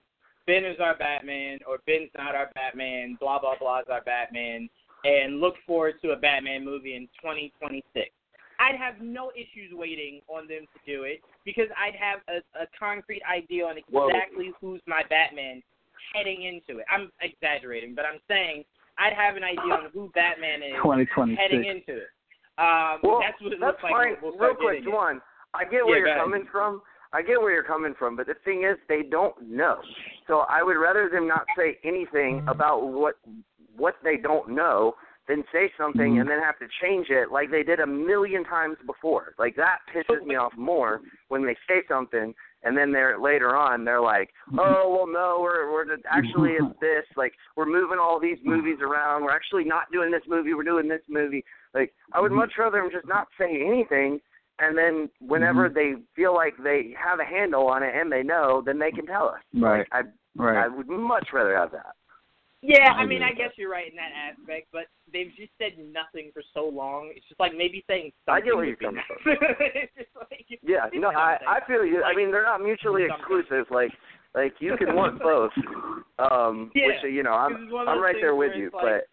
Ben 0.45 0.63
is 0.65 0.79
our 0.79 0.95
Batman, 0.95 1.59
or 1.67 1.79
Ben's 1.87 2.11
not 2.17 2.35
our 2.35 2.49
Batman, 2.55 3.17
blah 3.19 3.39
blah 3.39 3.57
blah 3.57 3.79
is 3.79 3.87
our 3.89 4.01
Batman, 4.01 4.69
and 5.03 5.41
look 5.41 5.55
forward 5.65 5.95
to 6.03 6.11
a 6.11 6.15
Batman 6.15 6.63
movie 6.63 6.95
in 6.95 7.07
2026," 7.21 8.09
I'd 8.59 8.75
have 8.75 9.01
no 9.01 9.31
issues 9.35 9.73
waiting 9.73 10.21
on 10.27 10.47
them 10.47 10.67
to 10.73 10.79
do 10.85 11.03
it 11.03 11.21
because 11.43 11.67
I'd 11.75 11.95
have 11.95 12.19
a, 12.29 12.37
a 12.63 12.67
concrete 12.77 13.23
idea 13.29 13.65
on 13.65 13.75
Whoa. 13.89 14.07
exactly 14.07 14.51
who's 14.61 14.81
my 14.85 15.01
Batman 15.09 15.61
heading 16.13 16.43
into 16.43 16.79
it. 16.79 16.85
I'm 16.89 17.11
exaggerating, 17.21 17.95
but 17.95 18.05
I'm 18.05 18.19
saying 18.27 18.63
I'd 18.97 19.13
have 19.13 19.35
an 19.35 19.43
idea 19.43 19.73
on 19.73 19.89
who 19.91 20.11
Batman 20.13 20.61
is 20.61 20.73
2026. 20.77 21.41
heading 21.41 21.65
into 21.65 22.01
it. 22.03 22.09
Um, 22.59 22.99
Well, 23.01 23.19
that's 23.19 23.41
what 23.41 23.51
it 23.53 23.59
looks 23.59 23.81
like. 23.81 23.91
fine. 23.91 24.15
We'll 24.21 24.37
Real 24.37 24.53
quick. 24.53 24.83
Juwan, 24.85 25.19
I 25.53 25.63
get 25.63 25.85
where 25.85 26.05
Yeah, 26.05 26.15
you're 26.15 26.23
coming 26.23 26.45
from. 26.51 26.81
I 27.13 27.21
get 27.21 27.39
where 27.39 27.53
you're 27.53 27.63
coming 27.63 27.93
from, 27.97 28.15
but 28.15 28.25
the 28.25 28.33
thing 28.43 28.63
is, 28.63 28.77
they 28.89 29.03
don't 29.03 29.39
know. 29.47 29.79
So 30.27 30.45
I 30.49 30.63
would 30.63 30.77
rather 30.77 31.09
them 31.09 31.27
not 31.27 31.45
say 31.55 31.77
anything 31.83 32.39
mm-hmm. 32.39 32.49
about 32.49 32.87
what 32.87 33.15
what 33.75 33.95
they 34.03 34.17
don't 34.17 34.49
know 34.49 34.95
than 35.27 35.43
say 35.53 35.71
something 35.77 36.19
and 36.19 36.27
mm-hmm. 36.27 36.29
then 36.29 36.39
have 36.41 36.59
to 36.59 36.67
change 36.81 37.07
it 37.09 37.31
like 37.31 37.49
they 37.49 37.63
did 37.63 37.79
a 37.79 37.87
million 37.87 38.43
times 38.43 38.77
before. 38.85 39.33
Like 39.39 39.55
that 39.55 39.79
pisses 39.93 40.25
me 40.25 40.35
off 40.35 40.53
more 40.57 41.01
when 41.29 41.45
they 41.45 41.55
say 41.67 41.81
something 41.87 42.33
and 42.63 42.77
then 42.77 42.91
they're 42.91 43.19
later 43.19 43.55
on 43.55 43.85
they're 43.85 44.01
like, 44.01 44.29
mm-hmm. 44.49 44.59
oh 44.59 44.93
well, 44.95 45.07
no, 45.07 45.39
we're 45.41 45.71
we're 45.71 45.85
actually 46.09 46.51
it's 46.51 46.79
this. 46.81 47.05
Like 47.15 47.33
we're 47.55 47.65
moving 47.65 47.99
all 48.01 48.19
these 48.19 48.39
movies 48.43 48.79
around. 48.81 49.23
We're 49.23 49.35
actually 49.35 49.65
not 49.65 49.91
doing 49.91 50.11
this 50.11 50.23
movie. 50.27 50.53
We're 50.53 50.63
doing 50.63 50.87
this 50.87 51.03
movie. 51.07 51.45
Like 51.73 51.93
I 52.11 52.19
would 52.19 52.31
much 52.31 52.53
rather 52.57 52.81
them 52.81 52.89
just 52.91 53.07
not 53.07 53.27
say 53.39 53.61
anything. 53.65 54.19
And 54.59 54.77
then 54.77 55.09
whenever 55.19 55.67
they 55.69 55.93
feel 56.15 56.33
like 56.33 56.53
they 56.63 56.93
have 57.03 57.19
a 57.19 57.25
handle 57.25 57.67
on 57.67 57.81
it 57.83 57.93
and 57.95 58.11
they 58.11 58.23
know, 58.23 58.61
then 58.65 58.77
they 58.79 58.91
can 58.91 59.05
tell 59.05 59.27
us. 59.29 59.41
Right. 59.53 59.79
Like, 59.79 59.87
I 59.91 60.01
Right. 60.35 60.65
I 60.65 60.67
would 60.67 60.87
much 60.89 61.27
rather 61.31 61.55
have 61.55 61.71
that. 61.73 61.93
Yeah, 62.61 62.93
I 62.95 63.01
I 63.01 63.05
mean, 63.05 63.21
I 63.21 63.33
guess 63.33 63.51
you're 63.57 63.69
right 63.69 63.89
in 63.89 63.95
that 63.97 64.11
aspect, 64.15 64.67
but 64.71 64.85
they've 65.11 65.31
just 65.37 65.51
said 65.59 65.73
nothing 65.77 66.31
for 66.33 66.41
so 66.53 66.65
long. 66.67 67.11
It's 67.15 67.27
just 67.27 67.39
like 67.39 67.51
maybe 67.55 67.83
saying 67.87 68.13
I 68.27 68.37
something. 68.39 68.45
get 68.45 68.55
where 68.55 68.65
you're 68.65 68.75
coming 68.77 69.03
nice. 69.25 69.37
it's 69.75 69.95
just 69.97 70.09
like, 70.15 70.45
Yeah, 70.63 70.85
no, 70.93 71.09
I. 71.09 71.37
I 71.47 71.59
feel 71.67 71.85
you. 71.85 72.01
I 72.03 72.15
mean, 72.15 72.31
they're 72.31 72.43
not 72.45 72.61
mutually 72.61 73.03
exclusive. 73.03 73.65
Like 73.69 73.91
Like 74.33 74.53
you 74.59 74.75
can 74.77 74.95
want 74.95 75.19
both. 75.31 75.51
Um, 76.19 76.71
Yeah, 76.73 76.87
which 76.87 77.13
you 77.13 77.21
know, 77.21 77.33
I'm 77.33 77.63
it's 77.63 77.71
one 77.71 77.87
of 77.87 77.89
I'm 77.95 78.01
right 78.01 78.15
there 78.19 78.33
with 78.35 78.53
you, 78.55 78.71
like- 78.73 78.83
but 78.83 79.07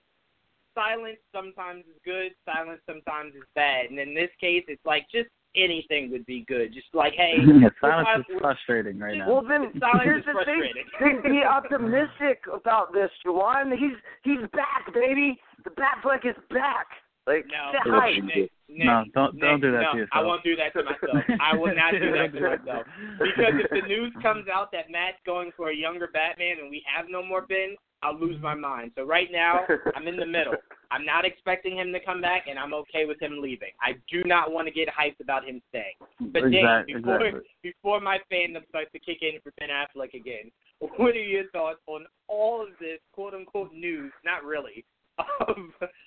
silence 0.81 1.19
sometimes 1.35 1.85
is 1.85 1.99
good, 2.05 2.33
silence 2.45 2.81
sometimes 2.87 3.35
is 3.35 3.43
bad. 3.55 3.87
And 3.91 3.99
in 3.99 4.15
this 4.15 4.31
case, 4.41 4.65
it's 4.69 4.85
like 4.87 5.05
just 5.13 5.29
anything 5.57 6.11
would 6.13 6.25
be 6.27 6.45
good. 6.49 6.73
Just 6.73 6.87
like, 6.95 7.13
hey, 7.15 7.35
yeah, 7.61 7.69
silence 7.81 8.09
is 8.21 8.25
we're- 8.29 8.41
frustrating 8.41 8.99
right 8.99 9.19
now. 9.19 9.29
well 9.29 9.43
then 9.43 9.73
Silence 9.81 10.03
here's 10.05 10.25
the 10.25 10.33
thing. 10.47 10.63
frustrating. 10.97 11.23
Be, 11.23 11.29
be 11.31 11.43
optimistic 11.45 12.41
about 12.53 12.93
this, 12.93 13.11
Juwan. 13.27 13.73
He's 13.77 13.99
he's 14.23 14.41
back, 14.53 14.93
baby. 14.95 15.39
The 15.65 15.71
Batfleck 15.71 16.25
is 16.25 16.37
back. 16.51 16.87
Like 17.27 17.47
No, 17.47 17.73
sit 17.85 18.25
Nick. 18.25 18.25
Nick, 18.25 18.51
Nick, 18.69 18.87
No, 18.87 19.05
don't- 19.15 19.35
Nick, 19.35 19.43
don't 19.43 19.61
do 19.61 19.73
that 19.73 19.83
no, 19.83 19.93
to 19.93 19.99
yourself. 19.99 20.13
I 20.15 20.23
won't 20.23 20.43
do 20.45 20.57
that 20.57 20.73
to 20.73 20.83
myself. 20.85 21.25
I 21.41 21.57
will 21.57 21.75
not 21.75 21.93
do 21.93 22.13
that 22.13 22.33
to 22.33 22.41
myself. 22.57 22.87
Because 23.19 23.55
if 23.65 23.71
the 23.71 23.87
news 23.89 24.13
comes 24.23 24.47
out 24.53 24.73
that 24.73 24.91
Matt's 24.91 25.19
going 25.27 25.51
for 25.57 25.71
a 25.71 25.75
younger 25.77 26.09
Batman 26.13 26.59
and 26.61 26.71
we 26.71 26.83
have 26.93 27.07
no 27.09 27.23
more 27.23 27.43
Ben, 27.43 27.77
I'll 28.03 28.19
lose 28.19 28.41
my 28.41 28.55
mind. 28.55 28.93
So 28.97 29.05
right 29.05 29.29
now, 29.31 29.61
I'm 29.95 30.09
in 30.09 30.17
the 30.17 30.25
middle. 30.25 30.55
I'm 30.91 31.05
not 31.05 31.27
expecting 31.27 31.77
him 31.77 31.93
to 31.93 32.01
come 32.01 32.23
back, 32.23 32.47
and 32.49 32.59
I'm 32.59 32.73
okay 32.73 33.05
with 33.05 33.21
him 33.21 33.41
leaving. 33.43 33.69
I 33.83 33.93
do 34.11 34.23
not 34.25 34.51
want 34.51 34.67
to 34.69 34.73
get 34.73 34.89
hyped 34.89 35.21
about 35.21 35.45
him 35.45 35.61
staying. 35.69 35.95
But 36.33 36.45
Dan, 36.51 36.55
Exact- 36.55 36.87
before 36.87 37.27
exactly. 37.27 37.51
before 37.63 38.01
my 38.01 38.19
fandom 38.33 38.67
starts 38.71 38.91
to 38.93 38.99
kick 38.99 39.19
in 39.21 39.39
for 39.43 39.53
Ben 39.59 39.69
Affleck 39.69 40.15
again, 40.15 40.51
what 40.97 41.11
are 41.15 41.23
your 41.23 41.45
thoughts 41.51 41.81
on 41.87 42.07
all 42.27 42.63
of 42.63 42.69
this 42.81 42.99
quote 43.13 43.35
unquote 43.35 43.75
news? 43.75 44.11
Not 44.25 44.45
really 44.45 44.83
of 45.47 45.57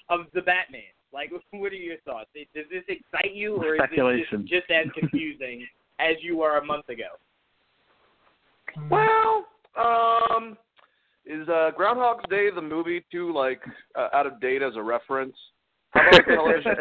of 0.10 0.22
the 0.34 0.42
Batman. 0.42 0.82
Like, 1.14 1.32
what 1.52 1.72
are 1.72 1.76
your 1.76 1.98
thoughts? 2.06 2.30
Does 2.34 2.66
this 2.72 2.84
excite 2.88 3.34
you, 3.34 3.56
or 3.58 3.76
is 3.76 3.82
it 3.84 3.90
Speculation. 3.90 4.48
just, 4.48 4.68
just 4.68 4.72
as 4.72 4.88
confusing 4.98 5.66
as 6.00 6.16
you 6.22 6.38
were 6.38 6.58
a 6.58 6.66
month 6.66 6.90
ago? 6.90 7.18
Well, 8.90 9.46
um, 9.78 10.58
is 11.26 11.48
uh, 11.48 11.72
Groundhog's 11.76 12.28
Day 12.30 12.50
the 12.54 12.62
movie 12.62 13.06
too 13.12 13.32
like 13.34 13.62
uh, 13.96 14.10
out 14.14 14.26
of 14.26 14.42
date 14.42 14.62
as 14.62 14.74
a 14.76 14.82
reference? 14.82 15.36
How 15.92 16.02
about 16.08 16.26
the 16.26 16.34
television? 16.34 16.74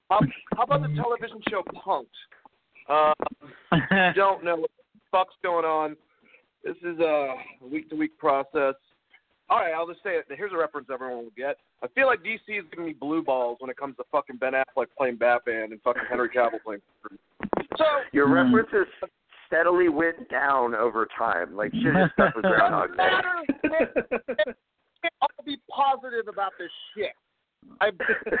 how, 0.10 0.20
how 0.56 0.62
about 0.62 0.82
the 0.82 0.94
television 0.96 1.40
show 1.50 1.62
Punk'd? 1.84 2.08
Um, 2.88 3.12
don't 4.16 4.42
know 4.42 4.56
what 4.56 4.70
the 4.94 5.00
fuck's 5.10 5.34
going 5.42 5.66
on. 5.66 5.96
This 6.64 6.76
is 6.82 6.98
a 6.98 7.34
week 7.70 7.90
to 7.90 7.96
week 7.96 8.16
process. 8.18 8.74
All 9.50 9.58
right, 9.60 9.72
I'll 9.72 9.86
just 9.86 10.02
say 10.02 10.10
it. 10.16 10.26
Here's 10.28 10.52
a 10.52 10.56
reference 10.56 10.88
everyone 10.92 11.24
will 11.24 11.32
get. 11.36 11.56
I 11.82 11.86
feel 11.88 12.06
like 12.06 12.20
DC 12.20 12.58
is 12.58 12.64
giving 12.70 12.84
me 12.86 12.92
blue 12.92 13.22
balls 13.22 13.56
when 13.60 13.70
it 13.70 13.76
comes 13.78 13.96
to 13.96 14.04
fucking 14.12 14.36
Ben 14.36 14.52
Affleck 14.52 14.86
playing 14.96 15.16
Batman 15.16 15.72
and 15.72 15.80
fucking 15.82 16.02
Henry 16.08 16.28
Cavill 16.28 16.62
playing. 16.64 16.80
Superman. 17.02 17.18
So 17.78 17.84
Your 18.12 18.26
Mm. 18.28 18.52
references 18.54 18.92
steadily 19.46 19.88
went 19.88 20.28
down 20.28 20.74
over 20.74 21.06
time. 21.16 21.56
Like 21.56 21.72
shit 21.72 21.94
have 21.94 22.10
stuck 22.12 22.34
with 22.36 22.44
Groundhog 22.44 22.96
Day. 22.96 23.10
I'll 25.22 25.44
be 25.44 25.56
positive 25.70 26.28
about 26.28 26.52
this 26.58 26.70
shit. 26.94 27.12
I 27.80 27.90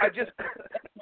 I 0.02 0.08
just 0.08 0.30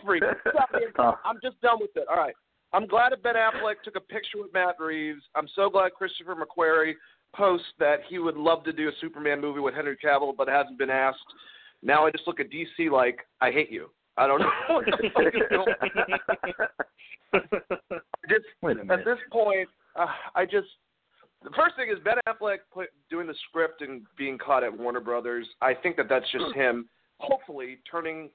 freak. 0.05 0.23
Stop. 0.93 1.21
I'm 1.25 1.39
just 1.43 1.61
done 1.61 1.79
with 1.81 1.91
it. 1.97 2.07
All 2.09 2.17
right. 2.17 2.35
I'm 2.73 2.87
glad 2.87 3.13
that 3.13 3.23
Ben 3.23 3.35
Affleck 3.37 3.77
took 3.85 3.97
a 3.97 4.01
picture 4.01 4.39
with 4.39 4.53
Matt 4.53 4.77
Reeves. 4.79 5.23
I'm 5.35 5.49
so 5.55 5.71
glad 5.71 5.93
Christopher 5.95 6.35
McQuarrie 6.37 6.95
posts 7.35 7.67
that 7.79 8.01
he 8.09 8.19
would 8.19 8.37
love 8.37 8.65
to 8.65 8.73
do 8.73 8.89
a 8.89 8.93
Superman 9.01 9.41
movie 9.41 9.61
with 9.61 9.75
Henry 9.75 9.97
Cavill, 10.03 10.37
but 10.37 10.49
hasn't 10.49 10.79
been 10.79 10.91
asked. 10.91 11.19
Now 11.83 12.07
I 12.07 12.11
just 12.11 12.27
look 12.27 12.41
at 12.41 12.47
DC 12.51 12.91
like 12.91 13.21
I 13.41 13.51
hate 13.51 13.71
you. 13.71 13.91
I 14.17 14.27
don't 14.27 14.41
know 14.41 14.51
what 14.69 14.87
the 14.87 15.11
fuck 15.15 15.35
is 15.35 15.43
going 15.51 15.75
on. 17.33 17.43
Just 18.29 18.45
Wait 18.63 18.77
a 18.79 18.93
at 18.93 19.05
this 19.05 19.19
point, 19.31 19.69
uh, 19.95 20.07
I 20.35 20.45
just 20.45 20.69
the 21.43 21.51
first 21.51 21.77
thing 21.77 21.91
is 21.91 21.99
Ben 22.03 22.17
Affleck 22.27 22.59
put, 22.73 22.89
doing 23.11 23.27
the 23.27 23.35
script 23.49 23.83
and 23.83 24.03
being 24.17 24.39
caught 24.39 24.65
at 24.65 24.77
Warner 24.77 25.01
Brothers. 25.01 25.47
I 25.61 25.75
think 25.75 25.97
that 25.97 26.09
that's 26.09 26.31
just 26.33 26.55
him, 26.55 26.89
hopefully 27.19 27.79
turning 27.89 28.31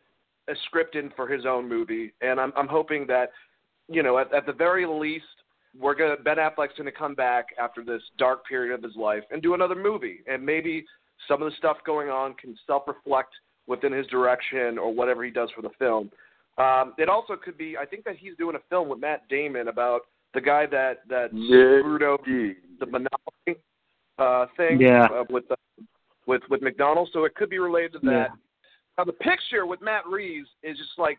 a 0.50 0.54
script 0.66 0.96
in 0.96 1.12
for 1.16 1.28
his 1.28 1.46
own 1.46 1.68
movie, 1.68 2.14
and 2.22 2.40
I'm 2.40 2.54
I'm 2.56 2.68
hoping 2.68 3.06
that 3.08 3.32
you 3.90 4.04
know 4.04 4.18
at, 4.18 4.34
at 4.34 4.46
the 4.46 4.54
very 4.54 4.86
least 4.86 5.26
we're 5.80 5.96
gonna 5.96 6.18
Ben 6.18 6.38
Affleck's 6.38 6.78
gonna 6.78 6.92
come 6.92 7.16
back 7.16 7.48
after 7.60 7.84
this 7.84 8.02
dark 8.18 8.46
period 8.46 8.74
of 8.74 8.84
his 8.84 8.96
life 8.96 9.24
and 9.32 9.42
do 9.42 9.54
another 9.54 9.76
movie, 9.76 10.22
and 10.28 10.46
maybe 10.46 10.86
some 11.28 11.42
of 11.42 11.50
the 11.50 11.56
stuff 11.58 11.78
going 11.86 12.10
on 12.10 12.34
can 12.34 12.56
self-reflect 12.68 13.34
within 13.68 13.94
his 13.94 14.08
direction 14.08 14.78
or 14.78 14.94
whatever 14.94 15.24
he 15.24 15.32
does 15.32 15.50
for 15.56 15.62
the 15.62 15.70
film. 15.80 16.10
Um, 16.58 16.94
it 16.98 17.08
also 17.10 17.36
could 17.36 17.58
be. 17.58 17.78
I 17.78 17.86
think 17.86 18.04
that 18.04 18.18
he's 18.18 18.36
doing 18.38 18.56
a 18.56 18.62
film 18.70 18.90
with 18.90 19.00
Matt 19.00 19.28
Damon 19.30 19.68
about 19.70 20.02
the 20.34 20.42
guy 20.42 20.66
that 20.68 21.00
that 21.10 21.30
screwed 21.30 22.04
over 22.04 22.54
the 22.80 22.86
Monopoly 22.86 23.64
uh, 24.18 24.46
thing 24.58 24.82
Yeah. 24.82 25.06
uh, 25.06 25.24
with 25.30 25.50
uh, 25.50 25.56
with 26.28 26.42
with 26.50 26.62
McDonald's. 26.62 27.12
So 27.14 27.24
it 27.26 27.36
could 27.36 27.50
be 27.50 27.60
related 27.60 27.94
to 27.94 28.00
that. 28.00 28.12
Yeah. 28.12 28.28
Now 28.98 29.04
the 29.06 29.14
picture 29.14 29.66
with 29.66 29.82
Matt 29.82 30.06
Reeves 30.08 30.50
is 30.64 30.78
just 30.78 30.98
like 30.98 31.18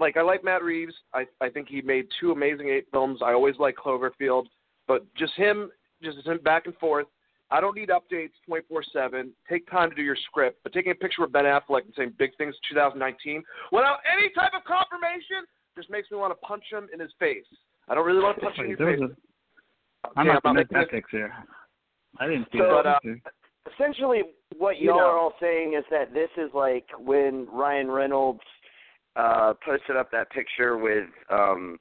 like 0.00 0.16
I 0.16 0.22
like 0.22 0.42
Matt 0.42 0.62
Reeves. 0.64 0.94
I 1.14 1.26
I 1.40 1.48
think 1.48 1.68
he 1.68 1.82
made 1.82 2.08
two 2.18 2.32
amazing 2.32 2.68
eight 2.68 2.86
films. 2.90 3.20
I 3.24 3.32
always 3.32 3.54
like 3.58 3.76
Cloverfield, 3.76 4.46
but 4.88 5.04
just 5.14 5.34
him, 5.34 5.70
just 6.02 6.26
him 6.26 6.38
back 6.42 6.66
and 6.66 6.74
forth. 6.76 7.06
I 7.52 7.60
don't 7.60 7.76
need 7.76 7.88
updates 7.90 8.30
24/7. 8.48 9.30
Take 9.48 9.68
time 9.70 9.90
to 9.90 9.96
do 9.96 10.02
your 10.02 10.16
script, 10.26 10.60
but 10.62 10.72
taking 10.72 10.92
a 10.92 10.94
picture 10.94 11.22
with 11.22 11.32
Ben 11.32 11.44
Affleck 11.44 11.84
and 11.84 11.92
saying 11.96 12.14
big 12.18 12.36
things 12.36 12.54
2019 12.70 13.42
without 13.72 13.98
any 14.10 14.30
type 14.30 14.52
of 14.56 14.62
confirmation 14.64 15.44
just 15.76 15.90
makes 15.90 16.10
me 16.10 16.16
want 16.16 16.30
to 16.32 16.46
punch 16.46 16.64
him 16.70 16.88
in 16.92 17.00
his 17.00 17.10
face. 17.18 17.44
I 17.88 17.94
don't 17.94 18.06
really 18.06 18.22
want 18.22 18.36
to 18.38 18.42
punch 18.44 18.56
him 18.56 18.64
in 18.66 18.70
Wait, 18.70 18.78
your 18.78 18.90
face. 18.92 19.00
was 19.00 19.10
a- 19.10 20.08
I'm 20.16 20.26
Okay, 20.26 20.32
not 20.34 20.42
I'm 20.44 20.54
make 20.54 20.70
making 20.70 20.78
that 20.78 20.90
picture. 20.90 21.34
I 22.18 22.26
didn't 22.26 22.48
see 22.52 22.58
So, 22.58 22.82
that 22.82 22.86
uh. 22.86 22.98
Essentially, 23.74 24.22
what 24.56 24.78
You 24.78 24.88
y'all 24.88 24.98
know. 24.98 25.04
are 25.04 25.18
all 25.18 25.34
saying 25.40 25.74
is 25.74 25.84
that 25.90 26.14
this 26.14 26.30
is 26.38 26.50
like 26.54 26.86
when 26.98 27.46
Ryan 27.52 27.90
Reynolds 27.90 28.40
uh 29.16 29.54
posted 29.64 29.96
up 29.96 30.10
that 30.12 30.30
picture 30.30 30.76
with 30.76 31.08
um 31.30 31.78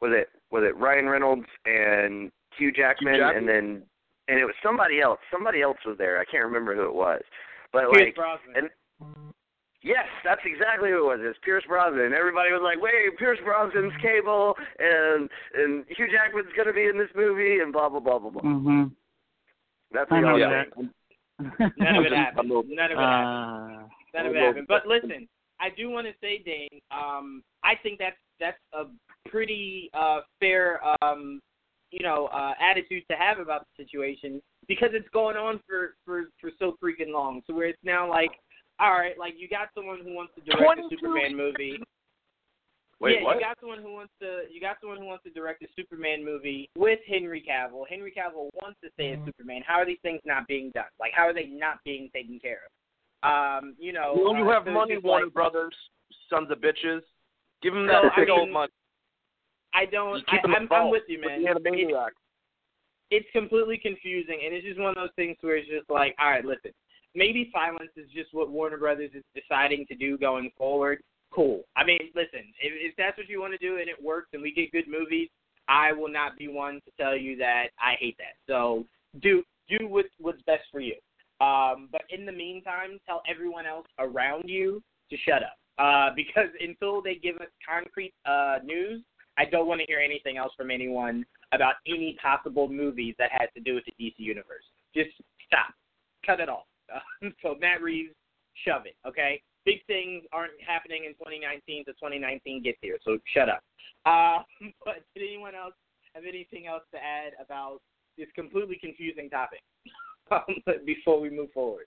was 0.00 0.12
it 0.14 0.28
was 0.50 0.64
it 0.66 0.76
Ryan 0.76 1.08
Reynolds 1.08 1.46
and 1.66 2.30
Hugh 2.58 2.72
Jackman, 2.72 3.18
Jackman? 3.18 3.36
and 3.38 3.48
then 3.48 3.82
and 4.28 4.38
it 4.38 4.44
was 4.44 4.54
somebody 4.62 5.00
else. 5.00 5.18
Somebody 5.30 5.60
else 5.62 5.78
was 5.84 5.96
there. 5.98 6.18
I 6.20 6.24
can't 6.24 6.44
remember 6.44 6.74
who 6.74 6.84
it 6.84 6.94
was. 6.94 7.20
But 7.72 7.84
Pierce 7.92 8.06
like 8.06 8.14
Brosnan. 8.16 8.54
and 8.56 8.70
Yes, 9.82 10.04
that's 10.24 10.42
exactly 10.44 10.90
who 10.90 10.98
it 10.98 11.16
was. 11.16 11.20
It 11.24 11.28
was 11.28 11.36
Pierce 11.42 11.64
Brosnan. 11.66 12.04
And 12.04 12.14
Everybody 12.14 12.52
was 12.52 12.60
like, 12.62 12.82
"Wait, 12.82 13.16
Pierce 13.18 13.38
Brosnan's 13.46 13.96
Cable, 14.02 14.54
and 14.78 15.28
and 15.54 15.84
Hugh 15.96 16.06
Jackman's 16.12 16.52
gonna 16.56 16.72
be 16.74 16.84
in 16.84 16.98
this 16.98 17.08
movie, 17.16 17.60
and 17.60 17.72
blah 17.72 17.88
blah 17.88 18.00
blah 18.00 18.18
blah 18.18 18.30
blah." 18.30 18.42
Mm-hmm. 18.42 18.84
That's 19.92 20.10
I 20.12 20.14
what 20.16 20.20
y'all 20.20 20.38
know 20.38 20.44
are 20.44 20.64
that. 20.64 21.70
None 21.78 21.96
of 21.96 22.04
it 22.04 22.12
I'm 22.12 22.18
happened. 22.18 22.50
a- 22.52 22.74
None 22.74 22.90
of 22.92 22.98
it 22.98 23.02
happened. 23.02 23.82
Uh, 23.82 23.88
None 24.14 24.26
of 24.26 24.36
it 24.36 24.42
happened. 24.42 24.66
But 24.68 24.86
listen, 24.86 25.26
I 25.60 25.68
do 25.76 25.90
want 25.90 26.06
to 26.06 26.12
say, 26.20 26.42
Dane, 26.44 26.80
um, 26.90 27.42
I 27.62 27.74
think 27.82 27.98
that's 27.98 28.16
that's 28.40 28.58
a 28.72 28.84
pretty 29.28 29.90
uh, 29.92 30.20
fair, 30.40 30.80
um, 31.02 31.40
you 31.90 32.02
know, 32.02 32.26
uh, 32.32 32.54
attitude 32.60 33.04
to 33.10 33.16
have 33.16 33.38
about 33.38 33.66
the 33.66 33.84
situation 33.84 34.40
because 34.66 34.90
it's 34.92 35.08
going 35.12 35.36
on 35.36 35.60
for 35.68 35.94
for 36.04 36.24
for 36.40 36.50
so 36.58 36.76
freaking 36.82 37.12
long. 37.12 37.42
So 37.46 37.54
where 37.54 37.68
it's 37.68 37.78
now 37.84 38.08
like, 38.08 38.30
all 38.78 38.92
right, 38.92 39.18
like 39.18 39.34
you 39.36 39.48
got 39.48 39.68
someone 39.74 39.98
who 40.02 40.14
wants 40.14 40.32
to 40.36 40.40
direct 40.40 40.80
a 40.80 40.88
Superman 40.90 41.36
movie. 41.36 41.78
Wait, 43.00 43.16
yeah, 43.18 43.24
what? 43.24 43.36
you 43.36 43.40
got 43.40 43.56
someone 43.60 43.80
who 43.80 43.92
wants 43.94 44.12
to 44.20 44.42
you 44.52 44.60
got 44.60 44.76
someone 44.80 44.98
who 44.98 45.06
wants 45.06 45.24
to 45.24 45.30
direct 45.30 45.62
a 45.62 45.66
Superman 45.76 46.24
movie 46.24 46.68
with 46.76 46.98
Henry 47.06 47.42
Cavill. 47.42 47.84
Henry 47.88 48.12
Cavill 48.16 48.48
wants 48.62 48.78
to 48.84 48.90
stay 48.94 49.12
as 49.12 49.18
Superman. 49.24 49.62
How 49.66 49.74
are 49.74 49.86
these 49.86 50.00
things 50.02 50.20
not 50.24 50.46
being 50.46 50.70
done? 50.74 50.84
Like 50.98 51.12
how 51.14 51.22
are 51.22 51.34
they 51.34 51.46
not 51.46 51.78
being 51.84 52.10
taken 52.14 52.38
care 52.38 52.60
of? 52.66 52.72
Um, 53.22 53.74
you 53.78 53.92
know, 53.92 54.14
Well, 54.16 54.36
you 54.36 54.48
uh, 54.48 54.54
have 54.54 54.66
money, 54.66 54.96
Warner 55.02 55.26
like, 55.26 55.34
Brothers, 55.34 55.74
sons 56.28 56.50
of 56.50 56.58
bitches. 56.58 57.00
Give 57.62 57.74
them 57.74 57.86
that 57.86 58.04
I 58.04 58.20
big 58.20 58.30
old 58.30 58.50
money. 58.50 58.72
I 59.74 59.84
don't. 59.84 60.24
I, 60.28 60.38
them 60.42 60.54
I'm, 60.54 60.68
I'm 60.72 60.90
with 60.90 61.02
you, 61.08 61.20
man. 61.20 61.42
With 61.42 61.62
It's, 61.64 61.92
it's 63.10 63.26
completely 63.32 63.78
confusing, 63.78 64.40
and 64.44 64.54
it's 64.54 64.66
just 64.66 64.80
one 64.80 64.90
of 64.90 64.96
those 64.96 65.14
things 65.16 65.36
where 65.42 65.56
it's 65.56 65.68
just 65.68 65.90
like, 65.90 66.14
all 66.20 66.30
right, 66.30 66.44
listen, 66.44 66.70
maybe 67.14 67.50
silence 67.52 67.90
is 67.96 68.08
just 68.14 68.32
what 68.32 68.50
Warner 68.50 68.78
Brothers 68.78 69.10
is 69.14 69.24
deciding 69.34 69.86
to 69.86 69.94
do 69.94 70.16
going 70.16 70.50
forward. 70.56 71.02
Cool. 71.32 71.62
I 71.76 71.84
mean, 71.84 72.00
listen, 72.14 72.52
if, 72.60 72.72
if 72.90 72.94
that's 72.96 73.16
what 73.16 73.28
you 73.28 73.40
want 73.40 73.52
to 73.52 73.58
do 73.58 73.78
and 73.78 73.88
it 73.88 74.02
works 74.02 74.28
and 74.32 74.42
we 74.42 74.52
get 74.52 74.72
good 74.72 74.88
movies, 74.88 75.28
I 75.68 75.92
will 75.92 76.10
not 76.10 76.36
be 76.36 76.48
one 76.48 76.80
to 76.84 76.90
tell 76.98 77.16
you 77.16 77.36
that 77.36 77.68
I 77.80 77.94
hate 78.00 78.16
that. 78.18 78.34
So 78.48 78.84
do 79.22 79.44
do 79.68 79.86
what, 79.86 80.06
what's 80.18 80.42
best 80.42 80.64
for 80.72 80.80
you. 80.80 80.96
Um, 81.40 81.88
but 81.90 82.02
in 82.10 82.26
the 82.26 82.32
meantime, 82.32 82.98
tell 83.06 83.22
everyone 83.28 83.66
else 83.66 83.86
around 83.98 84.48
you 84.48 84.82
to 85.10 85.16
shut 85.26 85.42
up. 85.42 85.56
Uh, 85.78 86.10
because 86.16 86.48
until 86.60 87.02
they 87.02 87.14
give 87.14 87.36
us 87.36 87.48
concrete 87.66 88.14
uh, 88.26 88.58
news, 88.64 89.02
I 89.38 89.44
don't 89.46 89.66
want 89.66 89.80
to 89.80 89.86
hear 89.86 90.00
anything 90.00 90.36
else 90.36 90.52
from 90.56 90.70
anyone 90.70 91.24
about 91.52 91.74
any 91.86 92.16
possible 92.22 92.68
movies 92.68 93.14
that 93.18 93.30
has 93.32 93.48
to 93.56 93.60
do 93.60 93.74
with 93.74 93.84
the 93.86 93.92
DC 93.92 94.14
universe. 94.18 94.64
Just 94.94 95.10
stop, 95.46 95.72
cut 96.26 96.40
it 96.40 96.48
off. 96.48 96.66
Uh, 96.94 97.28
so 97.42 97.56
Matt 97.60 97.80
Reeves, 97.82 98.14
shove 98.66 98.82
it, 98.84 98.96
okay? 99.06 99.40
Big 99.64 99.84
things 99.86 100.24
aren't 100.32 100.52
happening 100.66 101.04
in 101.04 101.12
2019 101.12 101.84
so 101.86 101.92
2019 101.92 102.62
gets 102.62 102.78
here, 102.82 102.98
so 103.04 103.18
shut 103.34 103.48
up. 103.48 103.62
Uh, 104.06 104.38
but 104.82 105.04
did 105.14 105.28
anyone 105.28 105.54
else 105.54 105.74
have 106.14 106.24
anything 106.24 106.66
else 106.66 106.82
to 106.90 106.96
add 106.96 107.34
about 107.36 107.80
this 108.16 108.28
completely 108.34 108.78
confusing 108.80 109.28
topic 109.28 109.60
before 110.86 111.20
we 111.20 111.30
move 111.30 111.50
forward. 111.52 111.86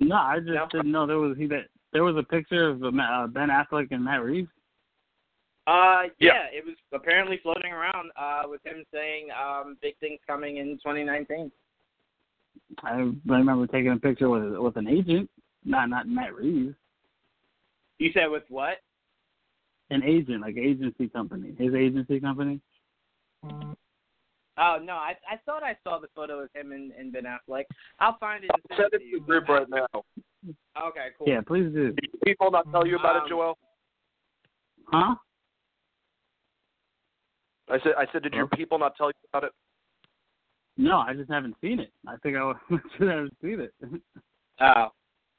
No, 0.00 0.16
I 0.16 0.38
just 0.38 0.50
No. 0.52 0.66
didn't 0.70 0.92
know 0.92 1.06
there 1.06 1.18
was 1.18 1.36
he 1.36 1.46
that 1.46 1.66
there 1.92 2.04
was 2.04 2.16
a 2.16 2.22
picture 2.22 2.68
of 2.68 2.82
uh, 2.84 3.26
Ben 3.28 3.48
Affleck 3.48 3.88
and 3.90 4.04
Matt 4.04 4.22
Reeves. 4.22 4.48
Uh, 5.66 6.04
Yeah. 6.18 6.32
yeah, 6.32 6.58
it 6.58 6.64
was 6.64 6.76
apparently 6.92 7.38
floating 7.42 7.72
around 7.72 8.10
uh, 8.16 8.42
with 8.48 8.64
him 8.64 8.84
saying 8.92 9.28
um, 9.32 9.76
big 9.82 9.98
things 9.98 10.18
coming 10.26 10.58
in 10.58 10.76
2019. 10.78 11.50
I 12.82 13.10
remember 13.26 13.66
taking 13.66 13.92
a 13.92 13.96
picture 13.96 14.28
with 14.28 14.56
with 14.56 14.76
an 14.76 14.88
agent, 14.88 15.28
not 15.64 15.88
not 15.90 16.08
Matt 16.08 16.34
Reeves, 16.34 16.74
You 17.98 18.10
said 18.12 18.26
with 18.30 18.44
what? 18.48 18.78
an 19.90 20.02
agent 20.04 20.42
like 20.42 20.56
agency 20.56 21.08
company, 21.08 21.54
his 21.58 21.74
agency 21.74 22.20
company. 22.20 22.60
Oh 24.58 24.78
no, 24.82 24.94
I 24.94 25.14
I 25.30 25.36
thought 25.46 25.62
I 25.62 25.76
saw 25.84 25.98
the 25.98 26.08
photo 26.14 26.40
of 26.40 26.50
him 26.54 26.72
and, 26.72 26.90
and 26.92 27.12
Ben 27.12 27.24
Affleck. 27.24 27.64
I'll 28.00 28.18
find 28.18 28.44
it. 28.44 28.50
And 28.52 28.62
Send 28.68 28.78
send 28.78 28.92
it 28.92 28.96
it 28.96 28.98
to 28.98 29.04
to 29.04 29.10
the 29.10 29.18
you. 29.18 29.20
group 29.20 29.48
right 29.48 29.66
now. 29.68 29.86
Okay, 30.86 31.08
cool. 31.16 31.28
Yeah, 31.28 31.40
please 31.46 31.72
do. 31.72 31.92
Did 31.92 32.20
people 32.24 32.50
not 32.50 32.70
tell 32.70 32.86
you 32.86 32.96
about 32.96 33.16
Um, 33.16 33.22
it, 33.26 33.28
Joel? 33.28 33.58
Huh? 34.86 35.14
I 37.70 37.78
said, 37.82 37.92
I 37.98 38.06
said, 38.12 38.22
did 38.22 38.32
your 38.32 38.46
people 38.46 38.78
not 38.78 38.96
tell 38.96 39.08
you 39.08 39.12
about 39.32 39.44
it? 39.44 39.52
No, 40.78 40.98
I 40.98 41.12
just 41.12 41.30
haven't 41.30 41.56
seen 41.60 41.80
it. 41.80 41.92
I 42.06 42.16
think 42.22 42.36
I 42.36 42.52
should 42.96 43.08
have 43.08 43.28
seen 43.42 43.60
it. 43.60 43.74
Oh. 44.60 44.88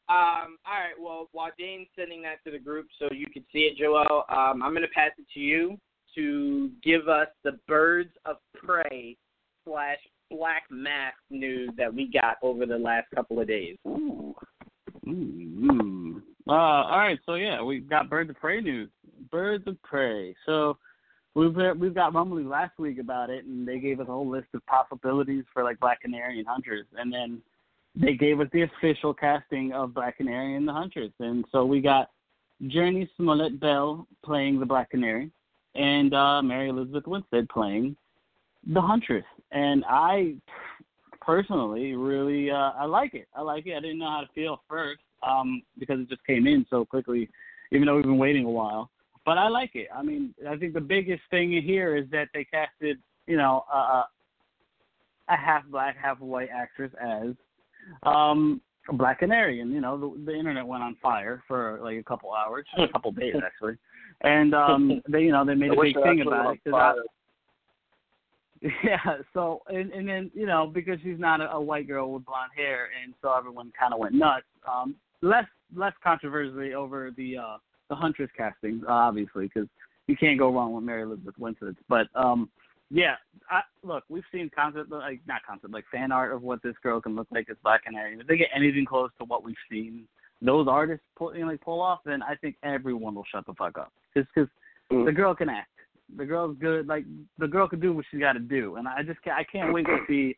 Um, 0.09 0.57
all 0.65 0.79
right. 0.79 0.93
Well, 0.99 1.29
while 1.31 1.51
Jane's 1.57 1.87
sending 1.97 2.21
that 2.23 2.43
to 2.43 2.51
the 2.51 2.59
group 2.59 2.87
so 2.99 3.07
you 3.11 3.27
can 3.33 3.43
see 3.51 3.59
it, 3.61 3.77
Joel, 3.77 4.25
um, 4.29 4.61
I'm 4.61 4.71
going 4.71 4.81
to 4.81 4.87
pass 4.93 5.11
it 5.17 5.25
to 5.33 5.39
you 5.39 5.77
to 6.15 6.71
give 6.83 7.07
us 7.07 7.27
the 7.43 7.59
birds 7.67 8.11
of 8.25 8.37
prey 8.55 9.17
slash 9.65 9.97
black 10.29 10.63
mask 10.69 11.17
news 11.29 11.69
that 11.77 11.93
we 11.93 12.09
got 12.11 12.37
over 12.41 12.65
the 12.65 12.77
last 12.77 13.07
couple 13.15 13.39
of 13.39 13.47
days. 13.47 13.77
Ooh. 13.87 14.35
Mm. 15.07 16.21
Uh, 16.47 16.51
all 16.51 16.97
right, 16.97 17.19
so 17.25 17.35
yeah, 17.35 17.61
we 17.61 17.79
got 17.79 18.09
birds 18.09 18.29
of 18.29 18.35
prey 18.37 18.61
news. 18.61 18.89
Birds 19.31 19.65
of 19.67 19.81
prey. 19.81 20.35
So 20.45 20.77
we've 21.35 21.55
we've 21.77 21.93
got 21.93 22.13
rumbling 22.13 22.49
last 22.49 22.77
week 22.79 22.99
about 22.99 23.29
it, 23.29 23.45
and 23.45 23.67
they 23.67 23.79
gave 23.79 23.99
us 23.99 24.07
a 24.07 24.11
whole 24.11 24.29
list 24.29 24.47
of 24.53 24.65
possibilities 24.65 25.43
for 25.53 25.63
like 25.63 25.79
Black 25.79 26.01
Canary 26.01 26.39
and 26.39 26.47
Huntress, 26.47 26.85
and 26.97 27.11
then 27.13 27.41
they 27.95 28.13
gave 28.13 28.39
us 28.39 28.47
the 28.53 28.63
official 28.63 29.13
casting 29.13 29.73
of 29.73 29.93
Black 29.93 30.17
Canary 30.17 30.55
and 30.55 30.67
the 30.67 30.73
Huntress, 30.73 31.11
and 31.19 31.45
so 31.51 31.65
we 31.65 31.81
got 31.81 32.09
Jurnee 32.63 33.07
Smollett-Bell 33.17 34.07
playing 34.23 34.59
the 34.59 34.65
Black 34.65 34.89
Canary, 34.89 35.31
and 35.75 36.13
uh, 36.13 36.41
Mary 36.41 36.69
Elizabeth 36.69 37.07
Winstead 37.07 37.47
playing 37.49 37.95
the 38.73 38.81
Huntress, 38.81 39.25
and 39.51 39.83
I 39.87 40.35
personally 41.21 41.95
really 41.95 42.49
uh 42.49 42.71
I 42.77 42.85
like 42.85 43.13
it. 43.13 43.27
I 43.35 43.41
like 43.41 43.67
it. 43.67 43.75
I 43.75 43.79
didn't 43.79 43.99
know 43.99 44.09
how 44.09 44.21
to 44.21 44.29
feel 44.33 44.61
first, 44.67 45.01
um, 45.21 45.61
because 45.77 45.99
it 45.99 46.09
just 46.09 46.25
came 46.25 46.47
in 46.47 46.65
so 46.69 46.85
quickly, 46.85 47.29
even 47.71 47.85
though 47.85 47.95
we've 47.95 48.03
been 48.03 48.17
waiting 48.17 48.45
a 48.45 48.49
while. 48.49 48.89
But 49.25 49.37
I 49.37 49.47
like 49.47 49.71
it. 49.75 49.87
I 49.95 50.01
mean, 50.01 50.33
I 50.49 50.55
think 50.55 50.73
the 50.73 50.81
biggest 50.81 51.21
thing 51.29 51.51
here 51.51 51.95
is 51.95 52.05
that 52.11 52.29
they 52.33 52.45
casted, 52.45 52.97
you 53.27 53.37
know, 53.37 53.63
uh, 53.71 54.03
a 55.29 55.37
half 55.37 55.63
black, 55.67 55.95
half 56.01 56.19
white 56.19 56.49
actress 56.53 56.91
as 56.99 57.35
um 58.03 58.61
a 58.89 58.93
Black 58.93 59.19
Canary, 59.19 59.61
and 59.61 59.71
you 59.71 59.81
know, 59.81 59.97
the, 59.97 60.25
the 60.25 60.37
internet 60.37 60.65
went 60.65 60.83
on 60.83 60.95
fire 61.01 61.43
for 61.47 61.79
like 61.83 61.97
a 61.97 62.03
couple 62.03 62.31
hours, 62.33 62.65
a 62.77 62.87
couple 62.87 63.11
days 63.11 63.35
actually, 63.45 63.77
and 64.21 64.53
um 64.55 65.01
they, 65.07 65.21
you 65.21 65.31
know, 65.31 65.45
they 65.45 65.55
made 65.55 65.71
I 65.71 65.75
a 65.75 65.81
big 65.81 65.95
thing 65.95 66.21
about 66.21 66.55
it. 66.65 66.73
I- 66.73 66.93
yeah. 68.83 69.17
So 69.33 69.61
and 69.67 69.91
and 69.91 70.07
then 70.07 70.31
you 70.33 70.45
know 70.45 70.69
because 70.73 70.99
she's 71.01 71.19
not 71.19 71.39
a, 71.39 71.51
a 71.51 71.61
white 71.61 71.87
girl 71.87 72.11
with 72.11 72.25
blonde 72.25 72.51
hair, 72.55 72.89
and 73.01 73.13
so 73.21 73.33
everyone 73.33 73.71
kind 73.79 73.93
of 73.93 73.99
went 73.99 74.13
nuts. 74.13 74.45
Um, 74.67 74.95
less 75.21 75.45
less 75.75 75.93
controversy 76.03 76.73
over 76.73 77.11
the 77.15 77.37
uh 77.37 77.57
the 77.89 77.95
Huntress 77.95 78.29
casting, 78.37 78.81
obviously, 78.87 79.47
because 79.47 79.67
you 80.07 80.15
can't 80.15 80.39
go 80.39 80.53
wrong 80.53 80.73
with 80.73 80.83
Mary 80.83 81.03
Elizabeth 81.03 81.35
Winstead. 81.37 81.75
But 81.87 82.07
um, 82.15 82.49
yeah. 82.89 83.15
I, 83.49 83.61
look, 83.83 84.03
we've 84.09 84.23
seen 84.31 84.49
concept 84.55 84.91
like 84.91 85.21
not 85.27 85.41
concept 85.47 85.73
like 85.73 85.85
fan 85.91 86.11
art 86.11 86.33
of 86.33 86.43
what 86.43 86.61
this 86.63 86.75
girl 86.83 87.01
can 87.01 87.15
look 87.15 87.27
like 87.31 87.47
as 87.49 87.57
Black 87.63 87.81
and 87.85 87.95
Canary. 87.95 88.17
If 88.19 88.27
they 88.27 88.37
get 88.37 88.49
anything 88.55 88.85
close 88.85 89.09
to 89.19 89.25
what 89.25 89.43
we've 89.43 89.55
seen 89.71 90.07
those 90.41 90.67
artists 90.67 91.05
pull 91.17 91.33
you 91.35 91.41
know, 91.41 91.47
like 91.51 91.61
pull 91.61 91.81
off, 91.81 91.99
then 92.05 92.21
I 92.23 92.35
think 92.35 92.55
everyone 92.63 93.15
will 93.15 93.25
shut 93.31 93.45
the 93.45 93.53
fuck 93.53 93.77
up. 93.77 93.91
Just 94.15 94.29
because 94.33 94.49
Mm. 94.91 95.05
the 95.05 95.11
girl 95.11 95.35
can 95.35 95.49
act 95.49 95.69
the 96.17 96.25
girl's 96.25 96.57
good. 96.59 96.87
Like 96.87 97.05
the 97.37 97.47
girl 97.47 97.67
can 97.67 97.79
do 97.79 97.93
what 97.93 98.05
she's 98.09 98.19
got 98.19 98.33
to 98.33 98.39
do, 98.39 98.75
and 98.75 98.87
I 98.87 99.03
just 99.03 99.21
can't, 99.21 99.37
I 99.37 99.43
can't 99.43 99.73
wait 99.73 99.85
to 99.85 99.97
see 100.07 100.35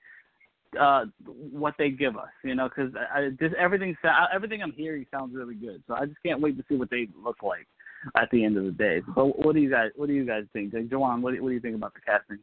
uh 0.79 1.05
what 1.25 1.75
they 1.77 1.89
give 1.89 2.17
us. 2.17 2.29
You 2.43 2.55
know, 2.55 2.69
because 2.69 2.93
I, 2.95 3.19
I 3.19 3.29
just 3.29 3.55
everything 3.55 3.95
sa- 4.01 4.27
everything 4.33 4.61
I'm 4.61 4.71
hearing 4.71 5.05
sounds 5.11 5.35
really 5.35 5.55
good. 5.55 5.83
So 5.87 5.93
I 5.95 6.05
just 6.05 6.21
can't 6.25 6.41
wait 6.41 6.57
to 6.57 6.63
see 6.67 6.75
what 6.75 6.89
they 6.89 7.07
look 7.23 7.43
like 7.43 7.67
at 8.15 8.29
the 8.31 8.43
end 8.43 8.57
of 8.57 8.65
the 8.65 8.71
day. 8.71 9.01
So 9.15 9.27
what 9.37 9.55
do 9.55 9.61
you 9.61 9.69
guys 9.69 9.91
what 9.95 10.07
do 10.07 10.13
you 10.13 10.25
guys 10.25 10.43
think? 10.53 10.73
Like, 10.73 10.89
Juwan, 10.89 11.21
what 11.21 11.33
do, 11.33 11.41
what 11.41 11.49
do 11.49 11.55
you 11.55 11.61
think 11.61 11.75
about 11.75 11.93
the 11.93 12.01
casting? 12.01 12.39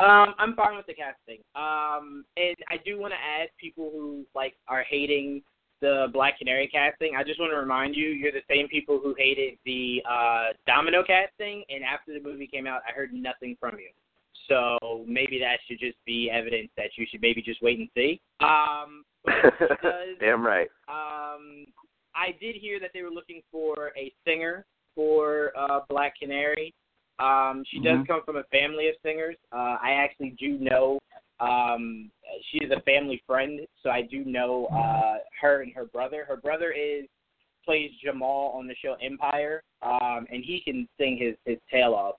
Um, 0.00 0.34
I'm 0.38 0.54
fine 0.56 0.76
with 0.76 0.86
the 0.86 0.94
casting. 0.94 1.38
Um, 1.54 2.24
and 2.36 2.56
I 2.70 2.76
do 2.84 2.98
want 2.98 3.12
to 3.12 3.18
add 3.18 3.50
people 3.60 3.90
who 3.92 4.24
like 4.34 4.54
are 4.68 4.82
hating 4.82 5.42
the 5.82 6.06
Black 6.12 6.38
Canary 6.38 6.68
casting. 6.68 7.14
I 7.18 7.24
just 7.24 7.38
want 7.38 7.52
to 7.52 7.58
remind 7.58 7.94
you, 7.94 8.08
you're 8.08 8.32
the 8.32 8.40
same 8.48 8.68
people 8.68 9.00
who 9.02 9.14
hated 9.18 9.58
the 9.66 10.00
uh, 10.08 10.54
Domino 10.66 11.02
casting, 11.04 11.64
and 11.68 11.84
after 11.84 12.14
the 12.14 12.20
movie 12.20 12.46
came 12.46 12.66
out, 12.66 12.80
I 12.88 12.92
heard 12.92 13.12
nothing 13.12 13.56
from 13.60 13.74
you. 13.78 13.90
So 14.48 15.04
maybe 15.06 15.38
that 15.40 15.58
should 15.66 15.78
just 15.80 15.98
be 16.06 16.30
evidence 16.30 16.70
that 16.76 16.86
you 16.96 17.04
should 17.10 17.20
maybe 17.20 17.42
just 17.42 17.60
wait 17.62 17.78
and 17.80 17.88
see. 17.94 18.20
Um, 18.40 19.04
does, 19.26 20.16
Damn 20.20 20.44
right. 20.46 20.68
um, 20.88 21.66
I 22.14 22.34
did 22.40 22.54
hear 22.56 22.80
that 22.80 22.90
they 22.94 23.02
were 23.02 23.10
looking 23.10 23.42
for 23.50 23.90
a 23.96 24.12
singer 24.26 24.64
for 24.94 25.52
uh, 25.58 25.80
Black 25.88 26.14
Canary. 26.18 26.72
Um, 27.18 27.64
she 27.68 27.78
does 27.80 27.98
Mhm. 27.98 28.06
come 28.06 28.22
from 28.24 28.36
a 28.36 28.44
family 28.44 28.88
of 28.88 28.94
singers. 29.02 29.36
Uh, 29.52 29.76
I 29.82 29.92
actually 29.92 30.30
do 30.38 30.58
know 30.58 30.98
um, 31.42 32.10
she 32.50 32.58
is 32.58 32.70
a 32.70 32.80
family 32.82 33.22
friend, 33.26 33.60
so 33.82 33.90
I 33.90 34.02
do 34.02 34.24
know 34.24 34.66
uh, 34.66 35.18
her 35.40 35.62
and 35.62 35.72
her 35.74 35.84
brother. 35.86 36.24
Her 36.26 36.36
brother 36.36 36.70
is 36.72 37.06
plays 37.64 37.90
Jamal 38.04 38.52
on 38.56 38.66
the 38.66 38.74
show 38.82 38.96
Empire, 39.02 39.62
um, 39.82 40.26
and 40.30 40.44
he 40.44 40.60
can 40.64 40.88
sing 40.98 41.18
his 41.20 41.34
his 41.44 41.58
tail 41.70 41.94
off. 41.94 42.16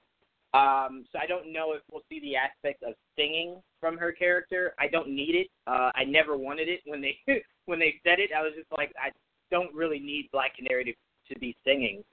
Um, 0.54 1.06
so 1.12 1.18
I 1.20 1.26
don't 1.26 1.52
know 1.52 1.74
if 1.74 1.82
we'll 1.92 2.04
see 2.10 2.20
the 2.20 2.36
aspect 2.36 2.84
of 2.84 2.94
singing 3.18 3.62
from 3.80 3.98
her 3.98 4.12
character. 4.12 4.74
I 4.80 4.88
don't 4.88 5.10
need 5.10 5.36
it. 5.36 5.48
Uh, 5.66 5.92
I 5.96 6.04
never 6.04 6.38
wanted 6.38 6.68
it 6.70 6.82
when 6.86 7.02
they 7.02 7.18
when 7.66 7.80
they 7.80 7.96
said 8.04 8.20
it. 8.20 8.32
I 8.38 8.42
was 8.42 8.54
just 8.56 8.72
like, 8.78 8.94
I 9.02 9.10
don't 9.52 9.74
really 9.74 10.00
need 10.00 10.30
Black 10.32 10.56
Canary 10.56 10.84
to 10.86 11.34
to 11.34 11.40
be 11.40 11.56
singing. 11.66 12.04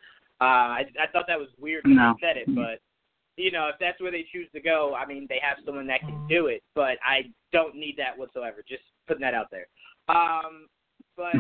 Uh, 0.41 0.79
I 0.79 0.85
I 1.01 1.07
thought 1.13 1.27
that 1.27 1.39
was 1.39 1.49
weird 1.59 1.85
when 1.85 1.97
No. 1.97 2.15
they 2.21 2.27
said 2.27 2.37
it, 2.37 2.55
but 2.55 2.81
you 3.41 3.51
know, 3.51 3.69
if 3.69 3.77
that's 3.81 4.01
where 4.01 4.11
they 4.11 4.25
choose 4.33 4.49
to 4.55 4.61
go, 4.61 4.95
I 4.95 5.07
mean, 5.07 5.27
they 5.29 5.39
have 5.43 5.59
someone 5.65 5.87
that 5.89 6.01
can 6.01 6.27
do 6.29 6.47
it. 6.47 6.63
But 6.75 6.99
I 7.05 7.31
don't 7.53 7.75
need 7.75 7.97
that 7.99 8.17
whatsoever. 8.17 8.59
Just 8.69 8.83
putting 9.07 9.23
that 9.23 9.35
out 9.35 9.47
there. 9.51 9.67
Um, 10.09 10.67
but 11.17 11.33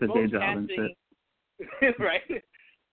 both 0.06 0.14
day 0.14 0.26
job 0.26 0.42
and 0.42 0.68
casting, 0.68 0.94
right? 1.98 2.42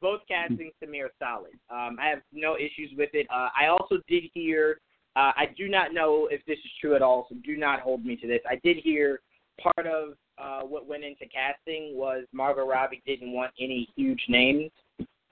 Both 0.01 0.21
castings 0.27 0.73
to 0.81 0.87
me 0.87 1.01
are 1.01 1.11
solid. 1.19 1.53
Um, 1.69 1.97
I 2.01 2.07
have 2.09 2.19
no 2.31 2.55
issues 2.55 2.91
with 2.97 3.09
it. 3.13 3.27
Uh, 3.33 3.49
I 3.59 3.67
also 3.67 3.97
did 4.07 4.23
hear. 4.33 4.79
Uh, 5.15 5.31
I 5.35 5.45
do 5.57 5.69
not 5.69 5.93
know 5.93 6.27
if 6.29 6.45
this 6.45 6.57
is 6.57 6.71
true 6.81 6.95
at 6.95 7.01
all, 7.01 7.25
so 7.29 7.35
do 7.45 7.55
not 7.55 7.79
hold 7.79 8.05
me 8.05 8.17
to 8.17 8.27
this. 8.27 8.41
I 8.49 8.59
did 8.63 8.77
hear 8.77 9.21
part 9.61 9.87
of 9.87 10.15
uh, 10.37 10.67
what 10.67 10.85
went 10.85 11.05
into 11.05 11.25
casting 11.27 11.95
was 11.95 12.25
Margot 12.33 12.67
Robbie 12.67 13.01
didn't 13.05 13.31
want 13.31 13.51
any 13.57 13.87
huge 13.95 14.21
names 14.27 14.69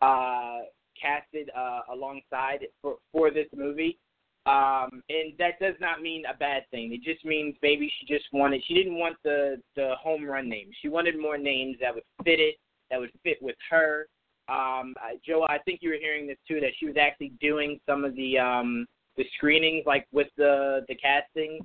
uh, 0.02 0.60
casted 1.04 1.50
uh, 1.58 1.82
alongside 1.92 2.66
for 2.82 2.96
for 3.12 3.32
this 3.32 3.48
movie. 3.56 4.00
Um, 4.46 5.02
and 5.08 5.34
that 5.40 5.58
does 5.62 5.76
not 5.80 6.02
mean 6.02 6.24
a 6.26 6.38
bad 6.38 6.64
thing. 6.70 6.94
It 6.94 7.02
just 7.02 7.24
means 7.24 7.56
maybe 7.62 7.92
she 8.00 8.06
just 8.06 8.26
wanted 8.34 8.62
she 8.68 8.74
didn't 8.74 8.98
want 8.98 9.16
the 9.24 9.62
the 9.76 9.94
home 10.02 10.26
run 10.26 10.50
names. 10.50 10.76
She 10.82 10.90
wanted 10.90 11.20
more 11.20 11.38
names 11.38 11.78
that 11.82 11.94
would 11.94 12.04
fit 12.24 12.40
it, 12.40 12.56
that 12.92 13.00
would 13.00 13.12
fit 13.24 13.38
with 13.42 13.56
her. 13.70 14.08
Um, 14.50 14.94
Joe, 15.26 15.46
I 15.50 15.60
think 15.60 15.80
you 15.82 15.90
were 15.90 15.96
hearing 15.96 16.28
this 16.28 16.38
too 16.46 16.60
that 16.60 16.72
she 16.78 16.86
was 16.86 16.96
actually 17.00 17.32
doing 17.40 17.80
some 17.86 18.04
of 18.04 18.16
the 18.16 18.38
um 18.38 18.86
the 19.16 19.26
screenings 19.38 19.86
like 19.86 20.08
with 20.12 20.28
the 20.38 20.86
the 20.88 20.96
casting. 20.96 21.60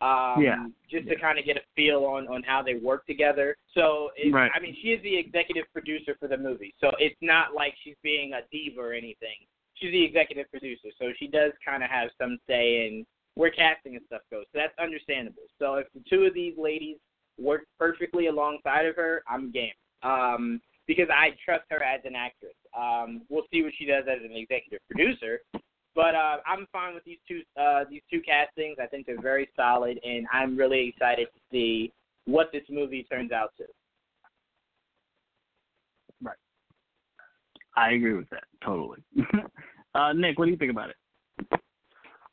Um, 0.00 0.42
Yeah. 0.42 0.66
Just 0.90 1.08
to 1.08 1.16
kind 1.16 1.38
of 1.38 1.44
get 1.44 1.56
a 1.56 1.62
feel 1.74 2.04
on 2.04 2.28
on 2.28 2.42
how 2.42 2.62
they 2.62 2.74
work 2.74 3.06
together. 3.06 3.56
So 3.74 4.10
it, 4.16 4.32
Right. 4.32 4.50
I 4.54 4.60
mean, 4.60 4.76
she 4.82 4.92
is 4.92 5.02
the 5.02 5.16
executive 5.16 5.64
producer 5.72 6.14
for 6.20 6.28
the 6.28 6.36
movie, 6.36 6.74
so 6.80 6.92
it's 6.98 7.20
not 7.20 7.54
like 7.54 7.74
she's 7.82 7.96
being 8.02 8.34
a 8.34 8.42
diva 8.50 8.80
or 8.80 8.92
anything 8.92 9.36
she's 9.76 9.92
the 9.92 10.04
executive 10.04 10.50
producer, 10.50 10.88
so 10.98 11.12
she 11.18 11.28
does 11.28 11.52
kind 11.64 11.82
of 11.82 11.90
have 11.90 12.08
some 12.18 12.38
say 12.48 12.86
in 12.86 13.06
where 13.34 13.50
casting 13.50 13.96
and 13.96 14.04
stuff 14.06 14.22
goes. 14.30 14.44
So 14.52 14.58
that's 14.58 14.74
understandable. 14.78 15.42
So 15.58 15.74
if 15.74 15.86
the 15.94 16.02
two 16.08 16.24
of 16.24 16.34
these 16.34 16.54
ladies 16.56 16.96
work 17.38 17.62
perfectly 17.78 18.26
alongside 18.26 18.86
of 18.86 18.96
her, 18.96 19.22
I'm 19.28 19.52
game. 19.52 19.72
Um, 20.02 20.60
because 20.86 21.08
I 21.12 21.30
trust 21.44 21.64
her 21.70 21.82
as 21.82 22.00
an 22.04 22.14
actress. 22.14 22.54
Um, 22.78 23.22
we'll 23.28 23.44
see 23.52 23.62
what 23.62 23.72
she 23.76 23.86
does 23.86 24.04
as 24.08 24.22
an 24.24 24.36
executive 24.36 24.78
producer, 24.88 25.40
But 25.96 26.14
uh, 26.14 26.36
I'm 26.46 26.66
fine 26.70 26.94
with 26.94 27.04
these 27.04 27.18
two 27.26 27.40
uh, 27.58 27.84
these 27.90 28.02
two 28.10 28.20
castings. 28.20 28.76
I 28.80 28.86
think 28.86 29.06
they're 29.06 29.20
very 29.20 29.48
solid, 29.56 29.98
and 30.04 30.26
I'm 30.30 30.54
really 30.54 30.88
excited 30.88 31.28
to 31.34 31.40
see 31.50 31.90
what 32.26 32.50
this 32.52 32.64
movie 32.68 33.04
turns 33.10 33.32
out 33.32 33.54
to. 33.56 33.64
Right. 36.22 36.36
I 37.76 37.92
agree 37.92 38.12
with 38.12 38.28
that 38.28 38.44
totally. 38.62 38.98
uh, 39.94 40.12
Nick, 40.12 40.38
what 40.38 40.44
do 40.44 40.50
you 40.50 40.58
think 40.58 40.70
about 40.70 40.90
it? 40.90 40.96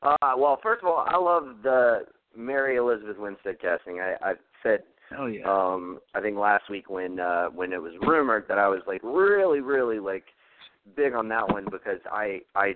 Uh, 0.02 0.34
well, 0.38 0.60
first 0.62 0.84
of 0.84 0.90
all, 0.90 1.06
I 1.08 1.18
love 1.18 1.56
the 1.64 2.02
Mary 2.36 2.76
Elizabeth 2.76 3.18
Winstead 3.18 3.62
casting. 3.62 4.02
I, 4.02 4.16
I 4.22 4.34
said 4.62 4.80
Oh 5.18 5.28
yeah. 5.28 5.44
um 5.46 6.00
I 6.16 6.22
think 6.22 6.38
last 6.38 6.70
week 6.70 6.90
when 6.90 7.20
uh 7.20 7.48
when 7.48 7.72
it 7.72 7.82
was 7.82 7.94
rumored 8.02 8.46
that 8.48 8.58
I 8.58 8.68
was 8.68 8.82
like 8.88 9.02
really 9.04 9.60
really 9.60 10.00
like 10.00 10.24
big 10.96 11.14
on 11.14 11.30
that 11.30 11.48
one 11.50 11.66
because 11.66 12.00
I 12.12 12.40
I 12.56 12.74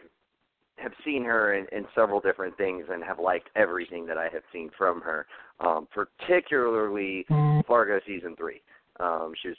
have 0.77 0.91
seen 1.03 1.23
her 1.23 1.53
in, 1.55 1.65
in 1.71 1.85
several 1.95 2.19
different 2.19 2.55
things 2.57 2.85
and 2.91 3.03
have 3.03 3.19
liked 3.19 3.49
everything 3.55 4.05
that 4.05 4.17
I 4.17 4.29
have 4.31 4.43
seen 4.53 4.69
from 4.77 5.01
her. 5.01 5.25
Um 5.59 5.87
particularly 5.93 7.25
Fargo 7.67 7.99
season 8.05 8.35
3. 8.35 8.61
Um 8.99 9.33
she 9.41 9.49
was 9.49 9.57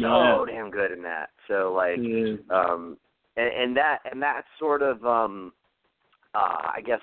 so 0.00 0.46
Yeah. 0.46 0.54
damn 0.54 0.70
good 0.70 0.92
in 0.92 1.02
that. 1.02 1.30
So 1.48 1.72
like 1.74 1.98
Yeah. 1.98 2.34
um 2.50 2.96
and, 3.36 3.52
and 3.52 3.76
that 3.76 3.98
and 4.10 4.22
that 4.22 4.44
sort 4.58 4.82
of 4.82 5.04
um 5.04 5.52
uh 6.34 6.70
I 6.74 6.80
guess 6.84 7.00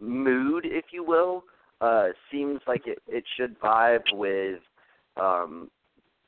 mood 0.00 0.64
if 0.66 0.86
you 0.92 1.04
will 1.04 1.44
uh 1.80 2.08
seems 2.30 2.60
like 2.66 2.86
it 2.86 3.02
it 3.08 3.24
should 3.36 3.58
vibe 3.60 4.04
with 4.12 4.60
um 5.16 5.70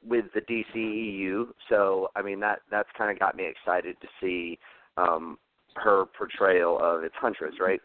with 0.06 0.24
the 0.34 0.40
DCEU 0.40 1.48
so 1.68 2.10
I 2.16 2.22
mean 2.22 2.40
that 2.40 2.60
that's 2.70 2.88
kind 2.96 3.10
of 3.10 3.18
got 3.18 3.36
me 3.36 3.44
excited 3.46 3.96
to 4.00 4.08
see 4.20 4.58
um 4.96 5.38
her 5.76 6.04
portrayal 6.16 6.78
of 6.80 7.04
its 7.04 7.14
huntress 7.20 7.54
right 7.60 7.80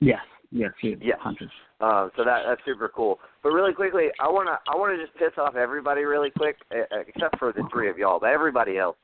Yes. 0.00 0.18
Yes. 0.50 0.72
Yes. 0.82 0.98
Yes. 1.00 1.18
Huntress. 1.20 1.50
uh, 1.80 2.08
so 2.16 2.24
that 2.24 2.40
that's 2.46 2.60
super 2.64 2.90
cool. 2.94 3.20
But 3.42 3.50
really 3.50 3.72
quickly, 3.72 4.08
I 4.20 4.28
wanna 4.28 4.58
I 4.72 4.76
wanna 4.76 4.96
just 4.98 5.16
piss 5.16 5.30
off 5.38 5.54
everybody 5.56 6.02
really 6.02 6.30
quick, 6.30 6.56
except 6.70 7.38
for 7.38 7.52
the 7.52 7.62
three 7.72 7.88
of 7.88 7.96
y'all, 7.98 8.18
but 8.20 8.30
everybody 8.30 8.78
else. 8.78 8.96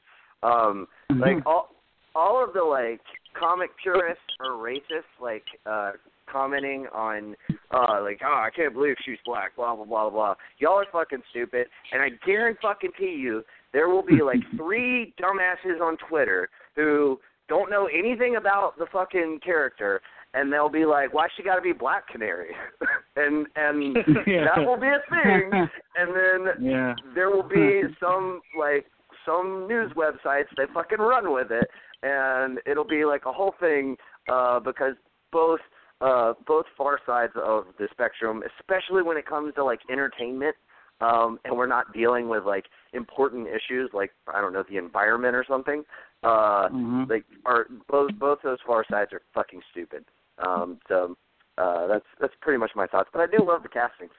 Um, 0.43 0.87
like 1.19 1.47
all 1.47 1.71
all 2.15 2.45
of 2.45 2.53
the 2.53 2.63
like 2.63 3.01
comic 3.39 3.71
purists 3.83 4.23
or 4.41 4.53
racists 4.53 5.15
like 5.23 5.45
uh 5.67 5.93
commenting 6.31 6.87
on 6.93 7.35
uh 7.71 8.03
like 8.03 8.21
oh 8.25 8.43
I 8.45 8.51
can't 8.55 8.75
believe 8.75 8.97
she's 9.05 9.19
black 9.25 9.57
blah 9.57 9.75
blah 9.77 9.85
blah 9.85 10.11
blah 10.11 10.35
y'all 10.59 10.75
are 10.81 10.87
fucking 10.93 11.23
stupid 11.31 11.67
and 11.93 12.03
I 12.03 12.09
guarantee 12.27 12.59
fucking 12.61 12.91
you 12.99 13.43
there 13.73 13.89
will 13.89 14.05
be 14.05 14.21
like 14.23 14.41
three 14.57 15.15
dumbasses 15.21 15.81
on 15.81 15.97
Twitter 16.09 16.51
who 16.79 17.19
don't 17.49 17.71
know 17.71 17.87
anything 17.87 18.37
about 18.37 18.79
the 18.79 18.87
fucking 18.93 19.41
character 19.45 20.01
and 20.35 20.53
they'll 20.53 20.69
be 20.69 20.85
like 20.85 21.13
why 21.13 21.27
she 21.37 21.43
got 21.43 21.57
to 21.57 21.61
be 21.63 21.73
black 21.73 22.07
canary 22.09 22.51
and 23.17 23.47
and 23.57 23.97
Yeah. 24.27 24.45
that 24.55 24.65
will 24.65 24.79
be 24.79 24.87
a 24.87 25.01
thing 25.11 25.51
and 25.97 26.15
then 26.15 26.65
Yeah. 26.65 26.95
there 27.15 27.31
will 27.31 27.49
be 27.49 27.83
some 28.01 28.41
like 28.59 28.87
some 29.27 29.67
news 29.69 29.91
websites 29.97 30.47
they 30.57 30.65
fucking 30.73 30.99
run 30.99 31.33
with 31.33 31.51
it 31.51 31.69
and 32.03 32.61
it'll 32.65 32.87
be 32.87 33.05
like 33.05 33.23
a 33.27 33.33
whole 33.33 33.55
thing 33.59 33.97
uh 34.31 34.61
because 34.61 34.95
both 35.33 35.61
uh 36.01 36.35
both 36.47 36.67
far 36.77 37.01
sides 37.05 37.33
of 37.37 37.65
the 37.79 37.89
spectrum 37.91 38.43
especially 38.61 39.03
when 39.03 39.17
it 39.17 39.27
comes 39.27 39.53
to 39.55 39.65
like 39.65 39.81
entertainment 39.91 40.55
um 41.01 41.39
and 41.45 41.57
we're 41.57 41.67
not 41.67 41.93
dealing 41.93 42.29
with 42.29 42.45
like 42.45 42.65
important 42.93 43.47
issues 43.49 43.91
like 43.93 44.11
I 44.33 44.41
don't 44.41 44.53
know 44.53 44.65
the 44.69 44.77
environment 44.77 45.35
or 45.35 45.45
something 45.49 45.83
uh 46.23 46.69
Mhm. 46.69 47.09
like 47.09 47.25
are 47.45 47.67
both 47.89 48.11
both 48.19 48.41
those 48.43 48.59
far 48.67 48.85
sides 48.91 49.13
are 49.13 49.23
fucking 49.35 49.63
stupid 49.71 50.05
um 50.39 50.79
so 50.89 51.17
uh 51.59 51.87
that's 51.87 52.07
that's 52.21 52.35
pretty 52.41 52.59
much 52.59 52.73
my 52.75 52.87
thoughts 52.87 53.09
but 53.13 53.21
I 53.21 53.27
do 53.27 53.45
love 53.45 53.63
the 53.63 53.69
castings 53.69 54.13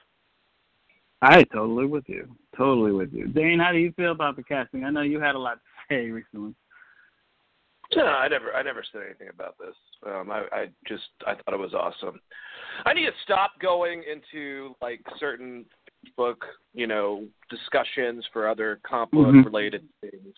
I 1.22 1.44
totally 1.44 1.86
with 1.86 2.08
you. 2.08 2.34
Totally 2.56 2.94
with 2.94 3.12
you. 3.12 3.28
Dane, 3.28 3.60
how 3.60 3.74
do 3.74 3.78
you 3.78 3.92
feel 3.92 4.12
about 4.12 4.38
the 4.38 4.44
casting? 4.44 4.86
I 4.86 4.90
know 4.90 5.02
you 5.02 5.20
had 5.20 5.36
a 5.36 5.40
lot 5.40 5.56
to 5.56 5.60
say 5.90 6.10
recently. 6.10 6.56
No, 7.96 8.06
I 8.06 8.28
never, 8.28 8.54
I 8.54 8.62
never 8.62 8.84
said 8.92 9.02
anything 9.06 9.30
about 9.30 9.56
this. 9.58 9.76
Um, 10.06 10.30
I, 10.32 10.44
I 10.52 10.66
just, 10.88 11.04
I 11.26 11.34
thought 11.34 11.54
it 11.56 11.60
was 11.60 11.74
awesome. 11.74 12.22
I 12.86 12.94
need 12.94 13.06
to 13.06 13.12
stop 13.24 13.60
going 13.60 14.04
into 14.10 14.76
like 14.82 15.02
certain 15.20 15.66
book, 16.16 16.46
you 16.74 16.88
know, 16.88 17.26
discussions 17.50 18.24
for 18.32 18.48
other 18.48 18.80
comic 18.84 19.12
book 19.12 19.26
Mhm. 19.34 19.44
related 19.44 19.90
things. 20.02 20.36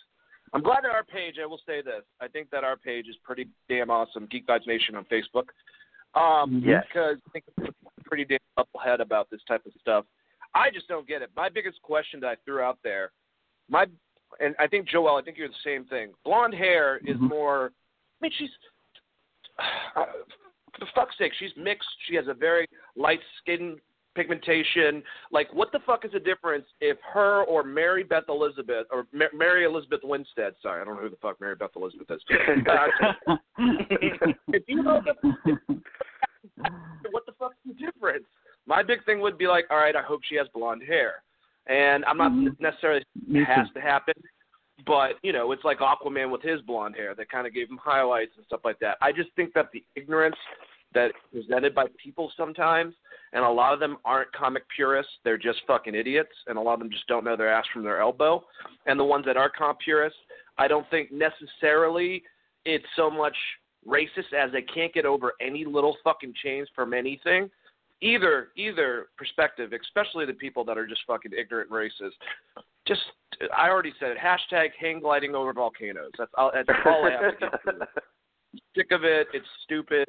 I'm 0.54 0.62
glad 0.62 0.84
that 0.84 0.92
our 0.92 1.04
page. 1.04 1.36
I 1.42 1.46
will 1.46 1.62
say 1.66 1.82
this. 1.82 2.04
I 2.20 2.28
think 2.28 2.50
that 2.52 2.64
our 2.64 2.76
page 2.76 3.08
is 3.08 3.16
pretty 3.24 3.48
damn 3.70 3.90
awesome. 3.90 4.28
Geek 4.30 4.46
Vibes 4.48 4.68
Nation 4.68 4.96
on 4.96 5.06
Facebook. 5.06 5.46
Um, 6.14 6.62
Yes. 6.66 6.84
because 6.88 7.18
I 7.26 7.30
think 7.32 7.46
it's 7.60 7.78
pretty 8.04 8.26
damn 8.26 8.40
up 8.58 8.68
ahead 8.76 9.00
about 9.00 9.30
this 9.30 9.40
type 9.48 9.66
of 9.66 9.72
stuff. 9.80 10.06
I 10.54 10.70
just 10.70 10.88
don't 10.90 11.08
get 11.08 11.22
it. 11.22 11.30
My 11.36 11.48
biggest 11.48 11.82
question 11.82 12.20
that 12.20 12.28
I 12.28 12.36
threw 12.44 12.60
out 12.60 12.80
there, 12.84 13.12
my 13.70 13.86
and 14.40 14.56
I 14.60 14.68
think 14.68 14.88
Joel, 14.88 15.16
I 15.18 15.22
think 15.22 15.38
you're 15.38 15.48
the 15.48 15.54
same 15.64 15.86
thing. 15.86 16.14
Blonde 16.26 16.54
hair 16.54 16.98
is 17.06 17.16
Mhm. 17.18 17.30
more. 17.30 17.72
I 18.22 18.26
mean, 18.26 18.32
she's 18.38 18.50
uh, 19.96 20.06
for 20.78 20.86
fuck's 20.96 21.18
sake, 21.18 21.34
she's 21.40 21.56
mixed. 21.56 21.88
She 22.08 22.16
has 22.16 22.28
a 22.28 22.34
very 22.34 22.68
light 22.96 23.22
skin 23.38 23.80
pigmentation. 24.16 25.04
Like, 25.32 25.54
what 25.54 25.72
the 25.72 25.80
fuck 25.86 26.06
is 26.06 26.12
the 26.12 26.20
difference 26.20 26.66
if 26.80 26.98
her 27.14 27.44
or 27.44 27.64
Mary 27.64 28.04
Beth 28.04 28.24
Elizabeth 28.30 28.88
or 28.92 29.06
Ma- 29.14 29.26
Mary 29.34 29.66
Elizabeth 29.66 30.02
Winstead? 30.04 30.54
Sorry, 30.62 30.82
I 30.82 30.86
don't 30.86 30.96
know 30.96 31.02
who 31.02 31.10
the 31.10 31.16
fuck 31.22 31.40
Mary 31.42 31.56
Beth 31.56 31.72
Elizabeth 31.76 32.08
is. 32.10 32.22
Uh, 32.68 33.36
if 34.50 34.64
you 34.68 34.84
know 34.84 35.02
the, 35.04 35.14
what 37.12 37.26
the 37.26 37.34
fuck's 37.40 37.56
the 37.66 37.74
difference? 37.74 38.26
My 38.68 38.84
big 38.84 39.04
thing 39.06 39.20
would 39.22 39.38
be 39.38 39.48
like, 39.48 39.66
all 39.70 39.78
right, 39.78 39.96
I 39.96 40.02
hope 40.02 40.22
she 40.28 40.36
has 40.36 40.48
blonde 40.54 40.84
hair, 40.88 41.24
and 41.68 42.06
I'm 42.06 42.18
not 42.18 42.32
Mhm. 42.32 42.60
necessarily 42.60 43.04
it 43.30 43.46
has 43.46 43.68
to 43.74 43.82
happen. 43.82 44.14
But 44.86 45.16
you 45.22 45.32
know, 45.34 45.52
it's 45.52 45.64
like 45.64 45.80
Aquaman 45.80 46.32
with 46.32 46.42
his 46.42 46.62
blonde 46.62 46.96
hair 46.96 47.14
that 47.16 47.30
kind 47.30 47.46
of 47.46 47.54
gave 47.54 47.70
him 47.70 47.78
highlights 47.78 48.32
and 48.38 48.46
stuff 48.46 48.62
like 48.64 48.80
that. 48.80 48.98
I 49.02 49.12
just 49.12 49.30
think 49.36 49.54
that 49.54 49.72
the 49.72 49.84
ignorance 49.96 50.36
that 50.94 51.08
is 51.08 51.46
presented 51.46 51.74
by 51.74 51.86
people 52.02 52.32
sometimes, 52.36 52.94
and 53.34 53.44
a 53.44 53.50
lot 53.50 53.74
of 53.74 53.80
them 53.80 53.98
aren't 54.04 54.32
comic 54.34 54.64
purists. 54.76 55.12
They're 55.24 55.38
just 55.38 55.60
fucking 55.68 55.96
idiots, 55.96 56.32
and 56.48 56.58
a 56.58 56.62
lot 56.62 56.74
of 56.74 56.80
them 56.80 56.90
just 56.92 57.08
don't 57.08 57.24
know 57.24 57.38
their 57.38 57.52
ass 57.52 57.66
from 57.74 57.84
their 57.84 58.02
elbow. 58.02 58.44
And 58.86 59.00
the 59.00 59.04
ones 59.04 59.26
that 59.26 59.38
are 59.38 59.50
comic 59.50 59.80
purists, 59.80 60.20
I 60.58 60.68
don't 60.68 60.90
think 60.90 61.12
necessarily 61.12 62.24
it's 62.66 62.86
so 62.96 63.10
much 63.10 63.36
racist 63.88 64.34
as 64.38 64.52
they 64.52 64.62
can't 64.62 64.94
get 64.94 65.06
over 65.06 65.34
any 65.42 65.66
little 65.66 65.98
fucking 66.04 66.34
change 66.44 66.68
from 66.76 66.94
anything. 66.94 67.50
Either 68.04 68.48
either 68.56 69.08
perspective, 69.16 69.72
especially 69.74 70.26
the 70.26 70.34
people 70.34 70.66
that 70.66 70.78
are 70.78 70.88
just 70.88 71.02
fucking 71.06 71.32
ignorant 71.38 71.70
and 71.70 71.80
racist. 71.80 72.14
Just 72.88 73.02
I 73.56 73.70
already 73.70 73.94
said 74.00 74.10
it. 74.12 74.18
Hashtag 74.18 74.70
hang 74.80 75.00
gliding 75.00 75.36
over 75.36 75.54
volcanoes. 75.54 76.12
That's 76.18 76.32
all. 76.36 76.52
That's 76.54 76.68
all 76.84 77.06
I 77.06 77.12
have 77.12 77.40
to 77.40 77.40
get 77.40 77.62
through. 77.62 77.80
Sick 78.76 78.92
of 78.92 79.04
it. 79.04 79.28
It's 79.34 79.46
stupid. 79.64 80.08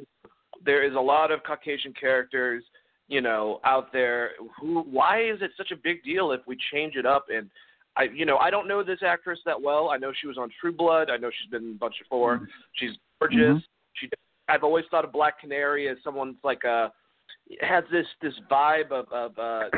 There 0.64 0.84
is 0.84 0.94
a 0.94 1.00
lot 1.00 1.30
of 1.30 1.42
Caucasian 1.44 1.92
characters, 1.92 2.64
you 3.08 3.20
know, 3.20 3.60
out 3.64 3.92
there. 3.92 4.30
Who? 4.60 4.82
Why 4.82 5.22
is 5.24 5.42
it 5.42 5.50
such 5.56 5.70
a 5.70 5.76
big 5.76 6.02
deal 6.04 6.32
if 6.32 6.40
we 6.46 6.56
change 6.72 6.96
it 6.96 7.06
up? 7.06 7.26
And 7.28 7.50
I, 7.96 8.04
you 8.04 8.24
know, 8.24 8.38
I 8.38 8.50
don't 8.50 8.68
know 8.68 8.82
this 8.82 9.00
actress 9.04 9.38
that 9.44 9.60
well. 9.60 9.90
I 9.90 9.98
know 9.98 10.12
she 10.18 10.26
was 10.26 10.38
on 10.38 10.50
True 10.60 10.72
Blood. 10.72 11.10
I 11.10 11.16
know 11.16 11.30
she's 11.30 11.50
been 11.50 11.64
in 11.64 11.70
a 11.72 11.78
bunch 11.78 11.96
of 12.00 12.06
4 12.08 12.48
She's 12.74 12.92
gorgeous. 13.20 13.38
Mhm. 13.38 13.62
She. 13.94 14.08
I've 14.48 14.64
always 14.64 14.84
thought 14.90 15.04
of 15.04 15.12
Black 15.12 15.38
Canary 15.40 15.88
as 15.88 15.96
someone's 16.02 16.36
like 16.42 16.64
a 16.64 16.92
has 17.60 17.84
this 17.90 18.06
this 18.20 18.34
vibe 18.50 18.90
of 18.92 19.10
of 19.12 19.38
uh 19.38 19.68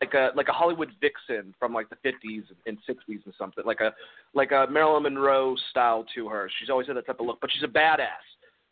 like 0.00 0.14
a 0.14 0.30
like 0.34 0.48
a 0.48 0.52
Hollywood 0.52 0.90
vixen 1.00 1.54
from 1.58 1.72
like 1.72 1.88
the 1.88 1.96
50s 1.96 2.44
and 2.66 2.76
60s 2.88 3.24
and 3.24 3.34
something 3.38 3.64
like 3.64 3.80
a 3.80 3.92
like 4.34 4.52
a 4.52 4.66
Marilyn 4.70 5.04
Monroe 5.04 5.56
style 5.70 6.04
to 6.14 6.28
her. 6.28 6.50
She's 6.58 6.70
always 6.70 6.86
had 6.86 6.96
that 6.96 7.06
type 7.06 7.20
of 7.20 7.26
look, 7.26 7.38
but 7.40 7.50
she's 7.52 7.62
a 7.62 7.68
badass. 7.68 8.24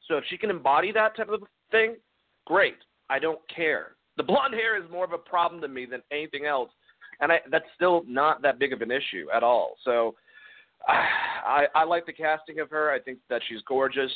So 0.08 0.16
if 0.16 0.24
she 0.28 0.36
can 0.36 0.50
embody 0.50 0.92
that 0.92 1.16
type 1.16 1.28
of 1.28 1.42
thing, 1.70 1.96
great. 2.46 2.76
I 3.10 3.18
don't 3.18 3.40
care. 3.54 3.96
The 4.16 4.22
blonde 4.22 4.54
hair 4.54 4.82
is 4.82 4.90
more 4.90 5.04
of 5.04 5.12
a 5.12 5.18
problem 5.18 5.60
to 5.62 5.68
me 5.68 5.86
than 5.86 6.02
anything 6.12 6.46
else, 6.46 6.70
and 7.20 7.32
I, 7.32 7.40
that's 7.50 7.64
still 7.74 8.04
not 8.06 8.42
that 8.42 8.58
big 8.58 8.72
of 8.72 8.80
an 8.80 8.90
issue 8.90 9.26
at 9.34 9.42
all. 9.42 9.76
So 9.84 10.14
I 10.88 11.66
I 11.74 11.84
like 11.84 12.06
the 12.06 12.12
casting 12.12 12.60
of 12.60 12.70
her. 12.70 12.90
I 12.90 13.00
think 13.00 13.18
that 13.28 13.42
she's 13.48 13.60
gorgeous. 13.66 14.12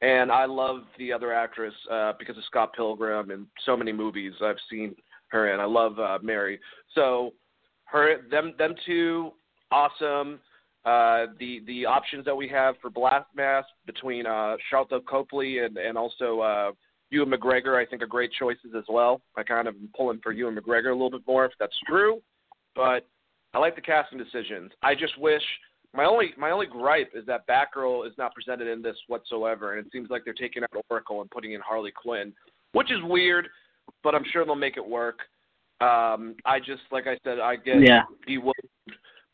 And 0.00 0.30
I 0.30 0.44
love 0.44 0.82
the 0.96 1.12
other 1.12 1.32
actress 1.32 1.74
uh, 1.90 2.12
because 2.18 2.36
of 2.36 2.44
Scott 2.44 2.72
Pilgrim 2.72 3.30
and 3.30 3.46
so 3.66 3.76
many 3.76 3.92
movies 3.92 4.32
I've 4.40 4.56
seen 4.70 4.94
her 5.28 5.52
in. 5.52 5.58
I 5.58 5.64
love 5.64 5.98
uh, 5.98 6.18
Mary. 6.22 6.60
So 6.94 7.32
her, 7.86 8.22
them, 8.30 8.54
them 8.58 8.74
two, 8.86 9.32
awesome. 9.72 10.38
Uh, 10.84 11.26
the 11.38 11.60
the 11.66 11.84
options 11.84 12.24
that 12.24 12.36
we 12.36 12.48
have 12.48 12.74
for 12.80 12.88
Black 12.88 13.26
Mask 13.34 13.68
between 13.86 14.26
uh, 14.26 14.56
Sharlto 14.72 15.04
Copley 15.04 15.58
and 15.58 15.76
and 15.76 15.98
also 15.98 16.40
uh, 16.40 16.70
Ewan 17.10 17.30
McGregor, 17.30 17.80
I 17.80 17.88
think 17.88 18.02
are 18.02 18.06
great 18.06 18.30
choices 18.38 18.70
as 18.76 18.84
well. 18.88 19.20
I 19.36 19.42
kind 19.42 19.68
of 19.68 19.74
am 19.74 19.88
pulling 19.96 20.20
for 20.22 20.32
Ewan 20.32 20.56
McGregor 20.56 20.90
a 20.90 20.92
little 20.92 21.10
bit 21.10 21.22
more 21.26 21.44
if 21.44 21.52
that's 21.58 21.76
true, 21.86 22.22
but 22.74 23.06
I 23.54 23.58
like 23.58 23.74
the 23.74 23.82
casting 23.82 24.18
decisions. 24.18 24.72
I 24.82 24.94
just 24.94 25.18
wish 25.18 25.42
my 25.94 26.04
only 26.04 26.32
my 26.36 26.50
only 26.50 26.66
gripe 26.66 27.10
is 27.14 27.24
that 27.26 27.46
Batgirl 27.46 28.06
is 28.06 28.12
not 28.18 28.34
presented 28.34 28.68
in 28.68 28.82
this 28.82 28.96
whatsoever, 29.08 29.76
and 29.76 29.84
it 29.86 29.90
seems 29.92 30.10
like 30.10 30.22
they're 30.24 30.34
taking 30.34 30.62
out 30.62 30.84
Oracle 30.90 31.22
and 31.22 31.30
putting 31.30 31.52
in 31.52 31.60
Harley 31.60 31.92
Quinn, 31.92 32.32
which 32.72 32.92
is 32.92 32.98
weird, 33.04 33.48
but 34.02 34.14
I'm 34.14 34.24
sure 34.32 34.44
they'll 34.44 34.54
make 34.54 34.76
it 34.76 34.86
work. 34.86 35.20
Um, 35.80 36.34
I 36.44 36.58
just 36.58 36.82
like 36.90 37.06
I 37.06 37.18
said, 37.24 37.38
I 37.40 37.56
get 37.56 37.82
Yeah. 37.82 38.02
bewildered 38.26 38.70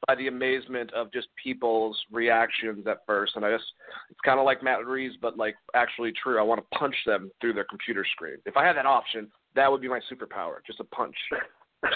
by 0.07 0.15
the 0.15 0.29
amazement 0.29 0.93
of 0.93 1.13
just 1.13 1.29
people's 1.43 1.99
reactions 2.11 2.87
at 2.87 2.99
first, 3.07 3.37
and 3.37 3.45
I 3.45 3.53
just 3.53 3.65
it's 4.11 4.21
kind 4.25 4.39
of 4.39 4.45
like 4.45 4.63
Matt 4.63 4.87
Reeves, 4.87 5.17
but 5.21 5.37
like 5.37 5.55
actually 5.75 6.13
true. 6.23 6.39
I 6.39 6.43
want 6.43 6.61
to 6.61 6.79
punch 6.79 6.97
them 7.07 7.31
through 7.41 7.55
their 7.55 7.65
computer 7.65 8.05
screen. 8.13 8.37
If 8.47 8.57
I 8.57 8.65
had 8.65 8.77
that 8.77 8.87
option, 8.87 9.31
that 9.55 9.71
would 9.71 9.81
be 9.81 9.89
my 9.89 10.01
superpower, 10.13 10.57
just 10.67 10.81
a 10.81 10.85
punch. 10.85 11.17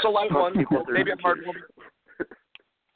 A 0.05 0.09
light 0.09 0.33
one, 0.33 0.55
maybe 0.91 1.11
a 1.11 1.17
hard 1.23 1.39
one. 1.47 1.57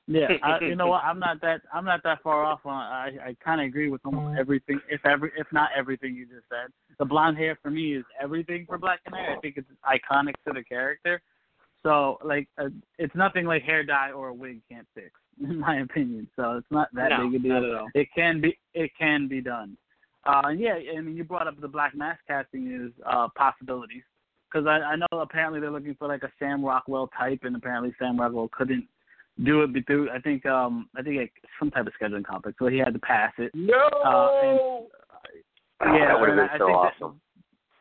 Yeah, 0.09 0.29
I, 0.43 0.59
you 0.61 0.75
know 0.75 0.89
what? 0.89 1.05
I'm 1.05 1.19
not 1.19 1.41
that 1.43 1.63
I'm 1.73 1.85
not 1.85 2.03
that 2.03 2.23
far 2.23 2.45
off 2.45 2.61
on. 2.65 2.75
I 2.75 3.11
I 3.25 3.37
kind 3.43 3.61
of 3.61 3.67
agree 3.67 3.89
with 3.89 4.01
almost 4.05 4.39
everything, 4.39 4.81
if 4.91 5.05
every 5.07 5.31
if 5.37 5.47
not 5.53 5.71
everything 5.77 6.15
you 6.15 6.27
just 6.27 6.49
said. 6.51 6.73
The 6.99 7.05
blonde 7.05 7.39
hair 7.39 7.57
for 7.63 7.71
me 7.71 7.95
is 7.95 8.05
everything 8.21 8.67
for 8.67 8.79
Black 8.79 9.03
Canary. 9.05 9.37
I 9.37 9.41
think 9.41 9.57
it's 9.57 9.69
iconic 9.87 10.35
to 10.47 10.53
the 10.53 10.65
character. 10.65 11.23
So 11.83 12.19
like, 12.25 12.49
uh, 12.59 12.69
it's 12.99 13.15
nothing 13.15 13.45
like 13.47 13.63
hair 13.63 13.83
dye 13.85 14.11
or 14.13 14.29
a 14.29 14.35
wig 14.35 14.61
can't 14.71 14.87
fix, 14.95 15.11
in 15.43 15.59
my 15.59 15.81
opinion. 15.81 16.29
So 16.37 16.57
it's 16.59 16.67
not 16.71 16.89
that 16.95 17.11
No, 17.11 17.29
big 17.29 17.41
a 17.41 17.43
deal. 17.43 17.53
not 17.61 17.65
at 17.65 17.75
all. 17.75 17.89
It 17.95 18.09
can 18.15 18.41
be 18.41 18.59
it 18.75 18.91
can 18.99 19.29
be 19.29 19.41
done. 19.41 19.77
Uh, 20.25 20.43
and 20.45 20.61
yeah, 20.61 20.75
I 20.97 21.01
mean, 21.01 21.17
you 21.17 21.25
brought 21.25 21.49
up 21.49 21.61
the 21.61 21.67
Black 21.67 21.97
Mask 21.97 22.21
casting 22.29 22.71
is 22.73 22.93
uh, 23.05 23.27
possibilities 23.37 24.05
because 24.51 24.67
I, 24.69 24.79
I 24.93 24.97
know 24.97 25.07
apparently 25.13 25.59
they're 25.61 25.71
looking 25.73 25.97
for 25.99 26.07
like 26.07 26.23
a 26.23 26.31
Sam 26.39 26.65
Rockwell 26.65 27.09
type, 27.19 27.41
and 27.43 27.57
apparently 27.57 27.93
Sam 27.99 28.21
Rockwell 28.21 28.49
couldn't 28.53 28.87
do 29.45 29.63
it 29.63 29.87
through 29.87 30.11
I 30.11 30.19
think 30.21 30.45
um 30.45 30.91
I 30.95 31.01
think 31.03 31.17
like 31.17 31.33
some 31.59 31.71
type 31.71 31.87
of 31.87 31.93
scheduling 32.01 32.25
conflict, 32.25 32.59
so 32.59 32.67
he 32.69 32.77
had 32.79 32.93
to 32.93 32.99
pass 33.01 33.33
it. 33.39 33.51
No. 33.55 33.79
Uh, 34.05 35.87
Yeah, 35.95 36.09
that 36.09 36.21
would 36.21 36.29
have 36.29 36.37
been 36.39 36.49
I 36.51 36.59
so 36.59 36.67
think 36.67 36.79
that 36.83 36.93
awesome. 37.03 37.21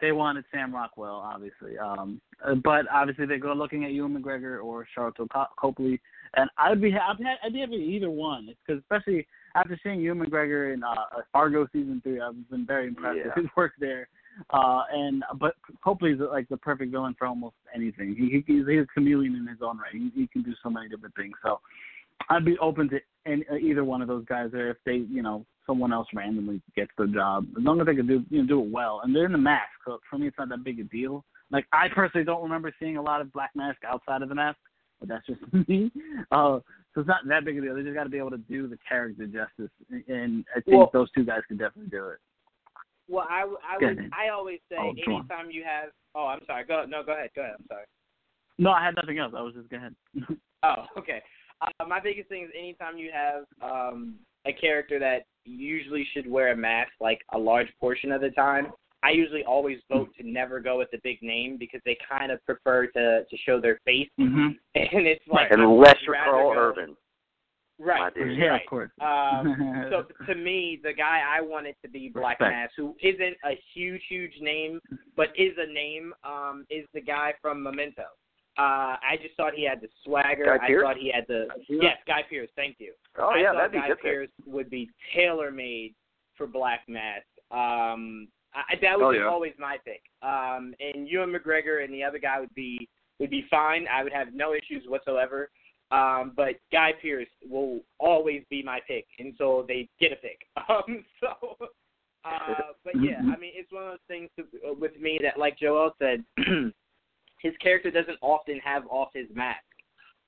They 0.01 0.11
wanted 0.11 0.45
Sam 0.51 0.73
Rockwell, 0.73 1.15
obviously, 1.15 1.77
um, 1.77 2.19
uh, 2.43 2.55
but 2.55 2.85
obviously 2.91 3.27
they 3.27 3.37
go 3.37 3.53
looking 3.53 3.85
at 3.85 3.91
Ewan 3.91 4.21
McGregor 4.21 4.63
or 4.63 4.87
Sharlto 4.97 5.29
Co- 5.31 5.45
Copley, 5.57 6.01
and 6.35 6.49
I'd 6.57 6.81
be 6.81 6.93
I'd 6.97 7.17
be, 7.19 7.25
I'd 7.43 7.53
be 7.53 7.59
happy 7.59 7.75
either 7.75 8.09
one, 8.09 8.49
because 8.65 8.81
especially 8.81 9.27
after 9.55 9.79
seeing 9.83 10.01
Ewan 10.01 10.25
McGregor 10.25 10.73
in 10.73 10.83
uh, 10.83 10.95
Fargo 11.31 11.67
season 11.71 12.01
three, 12.03 12.19
I've 12.19 12.49
been 12.49 12.65
very 12.65 12.87
impressed 12.87 13.19
with 13.25 13.35
his 13.35 13.45
work 13.55 13.73
there. 13.79 14.07
Uh, 14.49 14.83
and 14.91 15.23
but 15.39 15.55
Copley's 15.83 16.19
like 16.19 16.47
the 16.49 16.57
perfect 16.57 16.91
villain 16.91 17.15
for 17.19 17.27
almost 17.27 17.55
anything. 17.75 18.15
He, 18.17 18.25
he 18.25 18.43
he's, 18.47 18.65
he's 18.67 18.79
a 18.81 18.85
chameleon 18.93 19.35
in 19.35 19.45
his 19.45 19.59
own 19.61 19.77
right. 19.77 19.91
He, 19.91 20.09
he 20.15 20.27
can 20.27 20.41
do 20.41 20.53
so 20.63 20.69
many 20.69 20.87
different 20.89 21.15
things. 21.15 21.33
So 21.43 21.59
I'd 22.29 22.45
be 22.45 22.57
open 22.59 22.89
to 22.89 22.99
any, 23.25 23.45
uh, 23.51 23.55
either 23.55 23.83
one 23.83 24.01
of 24.01 24.07
those 24.07 24.25
guys 24.25 24.49
there 24.51 24.69
if 24.69 24.77
they, 24.85 25.05
you 25.09 25.21
know, 25.21 25.45
someone 25.72 25.93
else 25.93 26.07
randomly 26.14 26.61
gets 26.76 26.91
the 26.98 27.07
job. 27.07 27.45
As 27.57 27.64
long 27.64 27.80
as 27.80 27.85
they 27.88 27.95
can 27.95 28.06
do, 28.07 28.23
you 28.30 28.41
know, 28.41 28.48
do 28.48 28.61
it 28.61 28.69
well. 28.69 28.99
And 29.03 29.15
they're 29.15 29.26
in 29.26 29.31
the 29.31 29.38
mask, 29.38 29.69
so 29.85 29.99
for 30.10 30.18
me, 30.18 30.27
it's 30.27 30.38
not 30.38 30.49
that 30.49 30.65
big 30.65 30.81
a 30.81 30.84
deal. 30.84 31.23
Like 31.49 31.65
I 31.72 31.88
personally 31.93 32.26
don't 32.26 32.43
remember 32.43 32.73
seeing 32.77 32.98
a 32.98 33.02
lot 33.02 33.22
of 33.22 33.31
Black 33.31 33.52
Mask 33.56 33.77
outside 33.88 34.22
of 34.22 34.27
the 34.27 34.35
mask, 34.35 34.57
but 34.99 35.07
that's 35.07 35.26
just 35.26 35.39
me. 35.69 35.89
Uh, 36.31 36.60
so 36.93 36.99
it's 37.02 37.07
not 37.07 37.22
that 37.30 37.45
big 37.45 37.57
a 37.57 37.61
deal. 37.61 37.73
They 37.76 37.84
just 37.84 37.95
got 37.95 38.03
to 38.03 38.10
be 38.10 38.18
able 38.18 38.31
to 38.31 38.38
do 38.38 38.68
the 38.68 38.77
character 38.88 39.26
justice, 39.26 39.72
and 40.10 40.43
I 40.56 40.60
think 40.60 40.77
Well- 40.77 40.89
those 40.91 41.10
two 41.11 41.23
guys 41.23 41.41
can 41.48 41.56
definitely 41.57 41.89
do 41.89 42.10
it. 42.10 42.19
Well, 43.10 43.26
I, 43.30 43.41
I 43.41 43.77
would. 43.81 43.99
I 44.14 44.30
always 44.30 44.60
say 44.69 44.77
Oh, 44.80 44.89
anytime 44.91 45.52
you 45.52 45.64
have 45.65 45.89
oh 46.15 46.27
I'm 46.27 46.39
sorry 46.48 46.64
go 46.65 46.85
no 46.88 47.03
go 47.03 47.11
ahead 47.14 47.30
go 47.35 47.41
ahead 47.41 47.56
I'm 47.60 47.65
sorry 47.68 47.84
No, 48.57 48.72
I 48.72 48.85
had 48.85 48.95
nothing 48.95 49.18
else. 49.18 49.34
I 49.35 49.41
was 49.41 49.53
just 49.53 49.69
go 49.69 49.76
ahead. 49.77 49.93
oh 50.64 50.85
okay 50.98 51.22
uh, 51.61 51.85
my 51.85 51.99
biggest 51.99 52.30
thing 52.30 52.43
is 52.43 52.49
anytime 52.57 52.98
you 52.98 53.10
have 53.11 53.43
um 53.61 54.15
a 54.45 54.53
character 54.53 54.99
that 54.99 55.23
usually 55.45 56.07
should 56.13 56.30
wear 56.30 56.51
a 56.51 56.55
mask 56.55 56.91
like 56.99 57.19
a 57.34 57.38
large 57.38 57.68
portion 57.80 58.11
of 58.11 58.22
the 58.22 58.30
time 58.31 58.68
I 59.03 59.09
usually 59.09 59.43
always 59.43 59.80
vote 59.89 60.09
to 60.19 60.30
never 60.30 60.59
go 60.59 60.77
with 60.77 60.91
the 60.91 60.99
big 61.03 61.18
name 61.23 61.57
because 61.57 61.81
they 61.85 61.97
kind 62.07 62.31
of 62.31 62.43
prefer 62.45 62.85
to 62.88 63.23
to 63.27 63.38
show 63.45 63.59
their 63.59 63.80
face 63.85 64.07
hmm 64.18 64.49
and 64.76 65.07
it's 65.07 65.26
like 65.27 65.51
And 65.51 65.61
I'd 65.61 65.65
Lester 65.68 66.11
rather 66.11 66.31
Carl 66.31 66.53
go- 66.53 66.59
Urban. 66.59 66.95
right. 67.80 68.13
Yeah, 68.15 68.45
right. 68.45 68.61
of 68.61 68.69
course. 68.69 68.91
Um, 69.01 69.88
so 69.89 70.05
to 70.27 70.35
me, 70.35 70.80
the 70.84 70.93
guy 70.93 71.22
I 71.27 71.41
wanted 71.41 71.76
to 71.84 71.89
be 71.89 72.09
Black 72.13 72.39
Respect. 72.39 72.51
Mass, 72.55 72.69
who 72.77 72.95
isn't 73.01 73.38
a 73.43 73.59
huge, 73.73 74.01
huge 74.07 74.34
name, 74.39 74.80
but 75.18 75.30
is 75.35 75.53
a 75.57 75.72
name, 75.73 76.13
um, 76.23 76.65
is 76.69 76.85
the 76.93 77.01
guy 77.01 77.34
from 77.41 77.63
Memento. 77.63 78.03
Uh, 78.57 78.99
I 78.99 79.17
just 79.21 79.35
thought 79.37 79.53
he 79.55 79.65
had 79.65 79.79
the 79.81 79.87
swagger. 80.03 80.45
Guy 80.45 80.65
I 80.67 80.81
thought 80.81 80.97
he 80.97 81.11
had 81.13 81.25
the 81.27 81.47
yes, 81.69 81.97
Guy 82.05 82.21
Pearce. 82.29 82.49
Thank 82.55 82.77
you. 82.79 82.93
Oh 83.17 83.29
I 83.33 83.37
yeah, 83.37 83.53
that'd 83.53 83.71
be 83.71 83.77
Guy 83.79 83.87
good. 83.87 83.97
pick. 83.97 84.03
Pearce 84.03 84.29
would 84.45 84.69
be 84.69 84.89
tailor 85.15 85.51
made 85.51 85.95
for 86.37 86.47
Black 86.47 86.81
Mask. 86.87 87.25
Um, 87.51 88.27
I, 88.53 88.75
that 88.81 88.95
Oh, 88.97 89.07
was 89.07 89.15
yeah. 89.19 89.27
always 89.27 89.53
my 89.57 89.77
pick. 89.85 90.01
Um, 90.21 90.73
and 90.79 91.07
Ewan 91.07 91.31
McGregor 91.33 91.83
and 91.83 91.93
the 91.93 92.03
other 92.03 92.19
guy 92.19 92.39
would 92.39 92.53
be 92.53 92.89
would 93.19 93.29
be 93.29 93.45
fine. 93.49 93.85
I 93.87 94.03
would 94.03 94.13
have 94.13 94.33
no 94.33 94.53
issues 94.53 94.83
whatsoever. 94.87 95.49
Um, 95.91 96.31
but 96.35 96.55
Guy 96.71 96.91
Pearce 97.01 97.27
will 97.49 97.81
always 97.99 98.43
be 98.49 98.63
my 98.63 98.79
pick, 98.87 99.05
and 99.19 99.33
so 99.37 99.65
they 99.67 99.89
get 99.99 100.11
a 100.11 100.15
pick. 100.15 100.39
Um, 100.69 101.03
so, 101.19 101.57
uh, 102.23 102.71
but 102.85 102.93
yeah, 103.01 103.19
I 103.19 103.37
mean, 103.37 103.51
it's 103.55 103.71
one 103.71 103.83
of 103.83 103.89
those 103.89 103.99
things 104.07 104.29
to, 104.37 104.45
with 104.79 104.97
me 104.99 105.19
that, 105.21 105.37
like 105.37 105.57
Joel 105.59 105.93
said, 105.99 106.23
his 107.41 107.53
character 107.61 107.91
doesn't 107.91 108.18
often 108.22 108.59
have 108.59 108.84
off 108.88 109.09
his 109.13 109.27
mask. 109.34 109.63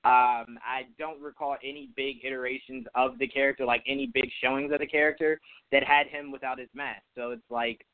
Um, 0.04 0.58
I 0.62 0.82
don't 0.98 1.20
recall 1.20 1.56
any 1.64 1.88
big 1.96 2.16
iterations 2.24 2.86
of 2.94 3.18
the 3.18 3.26
character, 3.26 3.64
like 3.64 3.82
any 3.86 4.06
big 4.12 4.28
showings 4.42 4.70
of 4.70 4.80
the 4.80 4.86
character 4.86 5.40
that 5.72 5.82
had 5.82 6.08
him 6.08 6.30
without 6.30 6.58
his 6.58 6.68
mask. 6.74 7.02
So 7.16 7.30
it's 7.30 7.50
like, 7.50 7.86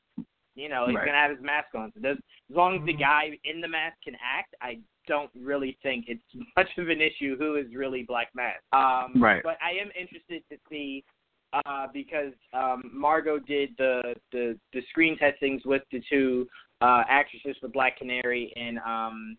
you 0.56 0.68
know, 0.68 0.86
he's 0.88 0.96
Right. 0.96 1.06
gonna 1.06 1.18
have 1.18 1.30
his 1.30 1.40
mask 1.40 1.72
on. 1.76 1.92
So 1.92 2.00
does, 2.00 2.18
as 2.50 2.56
long 2.56 2.80
as 2.80 2.84
the 2.84 2.92
guy 2.92 3.38
in 3.44 3.60
the 3.60 3.68
mask 3.68 3.96
can 4.02 4.16
act, 4.16 4.56
I 4.60 4.80
don't 5.06 5.30
really 5.34 5.78
think 5.84 6.06
it's 6.08 6.22
much 6.56 6.68
of 6.78 6.88
an 6.88 7.00
issue 7.00 7.36
who 7.36 7.54
is 7.54 7.72
really 7.74 8.02
Black 8.02 8.28
Mask. 8.34 8.60
Um, 8.72 9.12
Right. 9.22 9.42
But 9.42 9.56
I 9.62 9.72
am 9.80 9.90
interested 9.98 10.42
to 10.50 10.58
see 10.68 11.04
uh, 11.52 11.86
because 11.92 12.32
um, 12.52 12.90
Margot 12.92 13.38
did 13.38 13.70
the, 13.78 14.14
the 14.32 14.58
the 14.72 14.82
screen 14.90 15.16
testings 15.16 15.64
with 15.64 15.82
the 15.90 16.02
two 16.08 16.48
uh, 16.80 17.02
actresses 17.08 17.56
for 17.60 17.68
Black 17.68 17.98
Canary 17.98 18.52
and 18.56 18.78
um, 18.78 19.36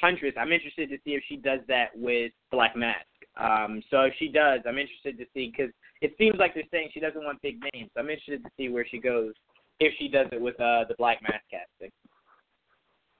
Huntress. 0.00 0.34
I'm 0.38 0.52
interested 0.52 0.88
to 0.90 0.96
see 1.04 1.12
if 1.12 1.22
she 1.28 1.36
does 1.36 1.60
that 1.68 1.88
with 1.94 2.32
Black 2.50 2.76
Mask. 2.76 3.06
Um, 3.36 3.82
so 3.90 4.02
if 4.02 4.14
she 4.18 4.28
does, 4.28 4.60
I'm 4.66 4.78
interested 4.78 5.18
to 5.18 5.24
see 5.34 5.52
because 5.54 5.72
it 6.00 6.14
seems 6.18 6.36
like 6.38 6.54
they're 6.54 6.62
saying 6.70 6.90
she 6.92 7.00
doesn't 7.00 7.24
want 7.24 7.40
big 7.42 7.60
names. 7.74 7.90
So 7.94 8.00
I'm 8.00 8.10
interested 8.10 8.42
to 8.42 8.50
see 8.56 8.68
where 8.68 8.86
she 8.88 8.98
goes 8.98 9.34
if 9.78 9.92
she 9.98 10.08
does 10.08 10.26
it 10.32 10.40
with 10.40 10.58
uh, 10.60 10.84
the 10.88 10.94
Black 10.98 11.22
Mask 11.22 11.42
casting. 11.50 11.90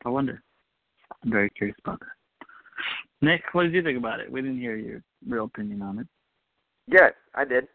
I 0.05 0.09
wonder. 0.09 0.43
I'm 1.23 1.31
very 1.31 1.51
curious 1.51 1.77
about 1.85 2.01
that. 2.01 2.47
Nick, 3.23 3.43
what 3.53 3.65
did 3.65 3.75
you 3.75 3.83
think 3.83 3.99
about 3.99 4.21
it? 4.21 4.31
We 4.31 4.41
didn't 4.41 4.61
hear 4.61 4.77
your 4.77 5.03
real 5.29 5.45
opinion 5.45 5.83
on 5.83 5.99
it. 5.99 6.07
Yeah, 6.87 7.11
I 7.35 7.45
did. 7.45 7.69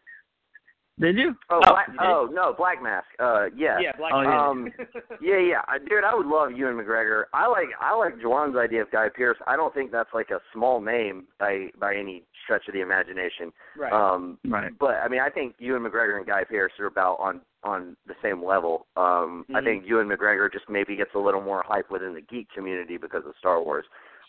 Did 0.98 1.18
you? 1.18 1.34
Oh, 1.50 1.60
Oh, 1.62 1.72
Black, 1.72 1.88
you 1.88 1.92
did? 1.98 2.00
oh 2.06 2.28
no, 2.32 2.54
Black 2.56 2.82
Mask. 2.82 3.06
Uh, 3.18 3.46
yeah. 3.54 3.78
Yeah, 3.78 3.92
Black 3.98 4.12
Oh, 4.14 4.22
Mask. 4.22 4.30
yeah. 4.32 4.94
Um, 5.10 5.18
Yeah, 5.20 5.38
yeah, 5.38 5.60
I- 5.68 5.78
dude, 5.78 6.04
I 6.04 6.14
would 6.14 6.26
love 6.26 6.52
Ewan 6.52 6.76
McGregor. 6.76 7.24
I 7.34 7.46
like 7.48 7.68
I 7.80 7.94
like 7.94 8.14
Juwan's 8.18 8.56
idea 8.56 8.80
of 8.82 8.90
Guy 8.90 9.08
Pearce. 9.14 9.36
I 9.46 9.56
don't 9.56 9.74
think 9.74 9.92
that's 9.92 10.12
like 10.14 10.30
a 10.30 10.40
small 10.54 10.80
name 10.80 11.24
by 11.38 11.68
by 11.78 11.94
any 11.94 12.24
stretch 12.44 12.66
of 12.68 12.74
the 12.74 12.80
imagination. 12.80 13.52
right. 13.76 13.92
Um, 13.92 14.38
Right. 14.48 14.72
but 14.78 14.96
I 15.04 15.08
mean, 15.08 15.20
I 15.20 15.28
think 15.28 15.56
Ewan 15.58 15.82
McGregor 15.82 16.16
and 16.16 16.26
Guy 16.26 16.44
Pearce 16.44 16.72
are 16.80 16.86
about 16.86 17.16
on 17.20 17.42
on 17.62 17.96
the 18.06 18.14
same 18.22 18.42
level. 18.42 18.86
Um, 18.96 19.44
I 19.54 19.60
Mhm. 19.60 19.64
think 19.64 19.86
Ewan 19.86 20.08
McGregor 20.08 20.50
just 20.50 20.68
maybe 20.70 20.96
gets 20.96 21.14
a 21.14 21.18
little 21.18 21.40
more 21.42 21.62
hype 21.66 21.90
within 21.90 22.14
the 22.14 22.20
geek 22.22 22.48
community 22.52 22.96
because 22.96 23.26
of 23.26 23.34
Star 23.38 23.60
Wars. 23.60 23.84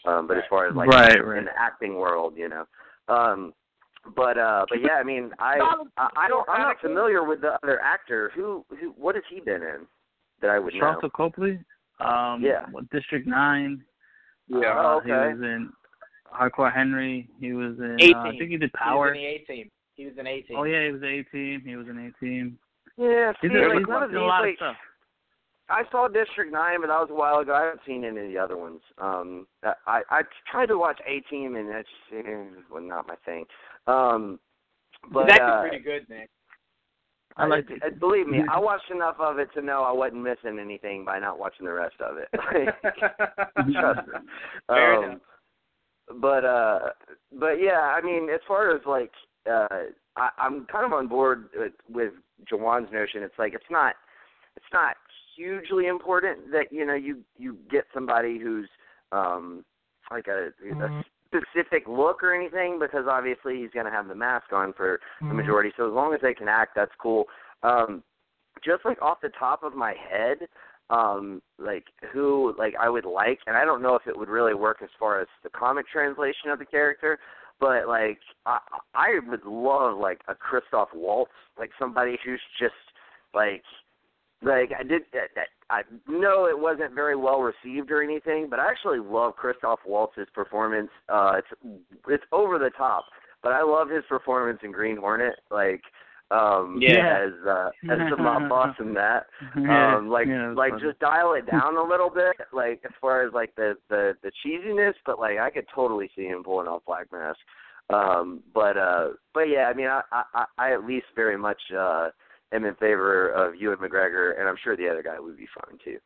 Um, 0.06 0.27
but 0.27 0.38
as 0.38 0.44
far 0.49 0.65
as 0.68 0.76
like 0.76 0.89
Right, 0.89 1.15
in 1.15 1.23
right. 1.26 1.45
the 1.45 1.57
acting 1.60 1.95
world, 1.95 2.35
you 2.35 2.49
know. 2.49 2.65
Um, 3.07 3.53
but 4.15 4.38
uh, 4.38 4.65
but 4.69 4.81
yeah, 4.81 4.93
I 4.99 5.03
mean, 5.03 5.31
I 5.39 5.57
I, 5.97 6.09
I 6.15 6.27
don't 6.27 6.47
I'm 6.49 6.61
not 6.61 6.79
familiar 6.79 7.23
with 7.23 7.41
the 7.41 7.57
other 7.63 7.79
actor. 7.81 8.31
Who 8.35 8.65
who 8.79 8.93
what 8.97 9.15
has 9.15 9.23
he 9.29 9.39
been 9.39 9.61
in 9.61 9.88
that 10.41 10.49
I 10.49 10.59
would 10.59 10.73
know? 10.73 10.97
Sharlto 11.01 11.11
Copley. 11.11 11.59
Um, 11.99 12.41
Yeah. 12.43 12.65
what, 12.71 12.89
District 12.91 13.25
Nine. 13.27 13.84
Yeah. 14.47 14.57
Uh, 14.79 14.84
Oh, 14.84 15.01
He 15.03 15.11
was 15.11 15.39
in 15.41 15.71
Hardcore 16.31 16.71
Henry. 16.73 17.27
He 17.39 17.53
was 17.53 17.77
in. 17.79 17.97
Uh, 18.13 18.19
I 18.19 18.31
think 18.38 18.51
he 18.51 18.57
did 18.57 18.71
Power. 18.73 19.13
He 19.13 19.19
Power. 19.19 19.31
was 19.31 19.39
in 19.39 19.45
the 19.47 19.53
A 19.53 19.55
team. 19.55 19.71
He 19.95 20.05
was 20.05 20.13
in 20.19 20.27
A 20.27 20.41
team. 20.41 20.57
Oh 20.57 20.63
yeah, 20.63 20.85
he 20.85 20.91
was 20.91 21.01
A 21.01 21.23
team. 21.23 21.61
He 21.65 21.75
was 21.75 21.88
in 21.88 21.97
A 21.97 22.11
team. 22.23 22.57
Yeah, 22.97 23.31
see, 23.34 23.47
He's, 23.47 23.51
in, 23.51 23.69
like 23.69 23.79
he's 23.79 23.88
none 23.88 24.03
of 24.03 24.09
in 24.09 24.15
a 24.15 24.19
these, 24.19 24.27
lot 24.27 24.41
like, 24.41 24.51
of 24.53 24.57
stuff. 24.57 24.75
I 25.69 25.84
saw 25.91 26.07
District 26.07 26.51
Nine, 26.51 26.81
but 26.81 26.88
that 26.88 26.99
was 26.99 27.09
a 27.11 27.15
while 27.15 27.39
ago. 27.39 27.53
I 27.53 27.63
haven't 27.65 27.81
seen 27.85 28.05
any 28.05 28.21
of 28.21 28.27
the 28.27 28.38
other 28.38 28.57
ones. 28.57 28.79
Um, 28.99 29.47
I 29.85 30.01
I 30.09 30.21
tried 30.49 30.67
to 30.67 30.77
watch 30.77 30.99
A 31.05 31.19
Team, 31.29 31.55
and 31.55 31.69
that's 31.69 31.88
eh, 32.15 32.23
well, 32.71 32.81
not 32.81 33.07
my 33.07 33.15
thing. 33.25 33.45
Um, 33.88 34.39
but 35.11 35.26
It's 35.26 35.34
actually 35.34 35.47
uh, 35.47 35.61
pretty 35.61 35.84
good, 35.84 36.09
Nick. 36.09 36.30
I 37.38 37.45
like 37.45 37.65
uh, 37.69 37.89
believe 37.99 38.27
me, 38.27 38.41
I 38.51 38.59
watched 38.59 38.89
enough 38.89 39.18
of 39.19 39.38
it 39.38 39.49
to 39.53 39.61
know 39.61 39.84
I 39.84 39.91
wasn't 39.91 40.23
missing 40.23 40.57
anything 40.59 41.05
by 41.05 41.19
not 41.19 41.38
watching 41.38 41.68
the 41.68 41.73
rest 41.73 41.95
of 42.01 42.18
it. 42.18 42.27
Trust 43.73 44.07
me. 44.07 44.14
Fair 44.68 44.93
um, 44.95 45.03
enough. 45.03 45.19
But 46.19 46.45
uh, 46.45 46.80
but 47.39 47.61
yeah, 47.61 47.95
I 47.95 48.01
mean, 48.01 48.30
as 48.34 48.39
far 48.47 48.76
as 48.76 48.81
like, 48.88 49.11
uh, 49.49 49.68
I, 50.15 50.30
I'm 50.39 50.65
kind 50.65 50.85
of 50.85 50.93
on 50.93 51.07
board 51.07 51.49
with, 51.55 51.73
with 51.89 52.14
Juwan's 52.51 52.91
notion. 52.91 53.22
It's 53.22 53.38
like 53.38 53.53
it's 53.53 53.64
not 53.69 53.95
it's 54.55 54.65
not 54.73 54.95
hugely 55.35 55.85
important 55.88 56.51
that 56.51 56.72
you 56.72 56.85
know 56.85 56.95
you 56.95 57.19
you 57.38 57.57
get 57.69 57.84
somebody 57.93 58.39
who's 58.39 58.69
um 59.11 59.64
like 60.09 60.27
a, 60.27 60.49
a 60.65 61.03
specific 61.38 61.88
look 61.88 62.23
or 62.23 62.34
anything 62.34 62.80
because 62.80 63.05
obviously 63.09 63.61
he's 63.61 63.72
going 63.72 63.85
to 63.85 63.91
have 63.91 64.07
the 64.07 64.15
mask 64.15 64.51
on 64.51 64.73
for 64.73 64.99
the 65.22 65.34
majority. 65.34 65.72
So 65.77 65.88
as 65.88 65.93
long 65.93 66.14
as 66.14 66.22
they 66.22 66.34
can 66.34 66.47
act, 66.47 66.73
that's 66.76 66.91
cool. 66.99 67.26
Um, 67.64 68.03
just 68.64 68.85
like 68.85 69.01
off 69.01 69.19
the 69.22 69.31
top 69.38 69.64
of 69.64 69.73
my 69.76 69.93
head, 70.09 70.47
um, 70.89 71.41
like 71.59 71.85
who 72.14 72.53
like 72.57 72.73
I 72.80 72.89
would 72.89 73.05
like, 73.05 73.39
and 73.45 73.57
I 73.57 73.65
don't 73.65 73.81
know 73.81 73.95
if 73.95 74.07
it 74.07 74.18
would 74.18 74.30
really 74.30 74.53
work 74.53 74.77
as 74.81 74.89
far 74.99 75.19
as 75.19 75.27
the 75.43 75.49
comic 75.49 75.88
translation 75.88 76.49
of 76.49 76.59
the 76.59 76.65
character, 76.65 77.19
but 77.59 77.88
like 77.88 78.19
I 78.45 78.59
I 78.93 79.19
would 79.27 79.45
love 79.45 79.97
like 79.97 80.22
a 80.27 80.35
Christoph 80.35 80.89
Waltz, 80.93 81.31
like 81.59 81.72
somebody 81.80 82.18
who's 82.23 82.41
just 82.59 82.73
like 83.34 83.64
like 84.41 84.72
I 84.77 84.84
did 84.84 85.03
I 85.69 85.80
I 85.80 85.81
know 86.07 86.45
it 86.45 86.57
wasn't 86.57 86.93
very 86.93 87.15
well 87.15 87.41
received 87.41 87.91
or 87.91 88.01
anything, 88.03 88.47
but 88.49 88.59
I 88.59 88.69
actually 88.69 88.99
love 88.99 89.35
Christoph 89.35 89.80
Waltz's 89.85 90.27
performance. 90.34 90.89
Uh 91.09 91.34
it's 91.39 91.80
it's 92.07 92.23
over 92.31 92.59
the 92.59 92.72
top, 92.77 93.05
but 93.41 93.51
I 93.51 93.64
love 93.64 93.89
his 93.89 94.03
performance 94.07 94.59
in 94.64 94.72
Green 94.72 94.97
Hornet 94.97 95.35
like 95.49 95.81
um 96.30 96.77
Yeah. 96.81 97.26
as 97.26 97.47
uh 97.47 97.69
as 97.89 97.99
the 98.11 98.18
mob 98.18 98.47
boss 98.49 98.76
in 98.80 98.93
that. 98.93 99.26
Yeah, 99.57 99.95
Um 99.97 100.09
like 100.09 100.27
yeah, 100.27 100.53
like 100.55 100.72
funny. 100.73 100.84
just 100.84 100.99
dial 100.99 101.34
it 101.34 101.45
down 101.49 101.76
a 101.77 101.84
little 101.84 102.09
bit, 102.09 102.35
like 102.53 102.81
as 102.85 102.91
far 103.01 103.26
as 103.26 103.34
like 103.34 103.55
the 103.55 103.76
the 103.89 104.15
the 104.22 104.31
cheesiness, 104.45 104.93
but 105.05 105.19
like 105.19 105.39
I 105.39 105.49
could 105.49 105.65
totally 105.73 106.09
see 106.15 106.26
him 106.26 106.43
pulling 106.43 106.68
off 106.68 106.84
Black 106.85 107.11
Mask. 107.11 107.39
Um 107.89 108.43
but 108.53 108.77
uh 108.77 109.09
but 109.34 109.49
yeah, 109.49 109.65
I 109.69 109.73
mean 109.73 109.88
I 109.88 110.01
I 110.11 110.45
I 110.57 110.73
at 110.73 110.85
least 110.85 111.07
very 111.15 111.38
much 111.38 111.61
uh 111.76 112.09
am 112.53 112.65
in 112.65 112.75
favor 112.75 113.29
of 113.29 113.55
Ewan 113.55 113.77
McGregor 113.77 114.39
and 114.39 114.47
I'm 114.47 114.55
sure 114.63 114.75
the 114.77 114.87
other 114.89 115.03
guy 115.03 115.19
would 115.19 115.37
be 115.37 115.47
fine 115.65 115.77
too. 115.83 115.97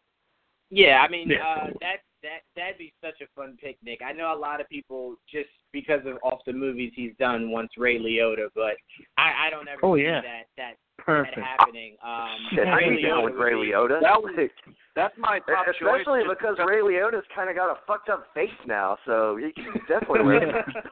Yeah, 0.70 1.02
I 1.02 1.10
mean 1.10 1.30
Yeah. 1.30 1.46
uh, 1.46 1.68
that 1.82 1.98
that 2.24 2.42
that'd 2.56 2.78
be 2.78 2.94
such 3.04 3.20
a 3.22 3.28
fun 3.36 3.58
picnic. 3.62 4.00
I 4.06 4.14
know 4.14 4.34
a 4.34 4.38
lot 4.38 4.62
of 4.62 4.70
people 4.70 5.16
just 5.30 5.50
because 5.74 6.02
of 6.06 6.18
off 6.24 6.40
the 6.46 6.54
movies 6.54 6.94
he's 6.96 7.14
done 7.20 7.50
once 7.52 7.72
Ray 7.78 7.98
Liotta, 8.00 8.48
but 8.56 8.76
I 9.18 9.48
I 9.48 9.50
don't 9.50 9.68
ever 9.68 9.80
Oh, 9.84 9.96
see 9.98 10.04
yeah. 10.04 10.22
that 10.22 10.44
that 10.58 10.74
Perfect. 11.00 11.36
that 11.36 11.44
happening. 11.46 11.98
Um, 12.04 12.30
Shit, 12.54 12.68
how 12.68 12.76
Ray 12.78 12.92
you 13.00 13.08
down 13.08 13.20
Liotta 13.20 13.24
with 13.26 13.34
would 13.34 13.44
Ray 13.44 13.54
be- 13.56 13.72
Liotta? 13.72 14.02
That 14.02 14.22
was- 14.22 14.50
That's 14.96 15.18
my 15.18 15.40
top 15.40 15.68
Especially 15.68 16.24
choice. 16.24 16.30
because 16.38 16.58
Ray 16.66 16.82
Liotta's 16.82 17.26
kind 17.36 17.50
of 17.50 17.56
got 17.56 17.72
a 17.72 17.80
fucked 17.88 18.10
up 18.10 18.28
face 18.36 18.50
now, 18.68 18.98
so 19.06 19.36
he 19.38 19.52
can 19.52 19.74
definitely 19.88 20.22
wear 20.26 20.40
the 20.40 20.62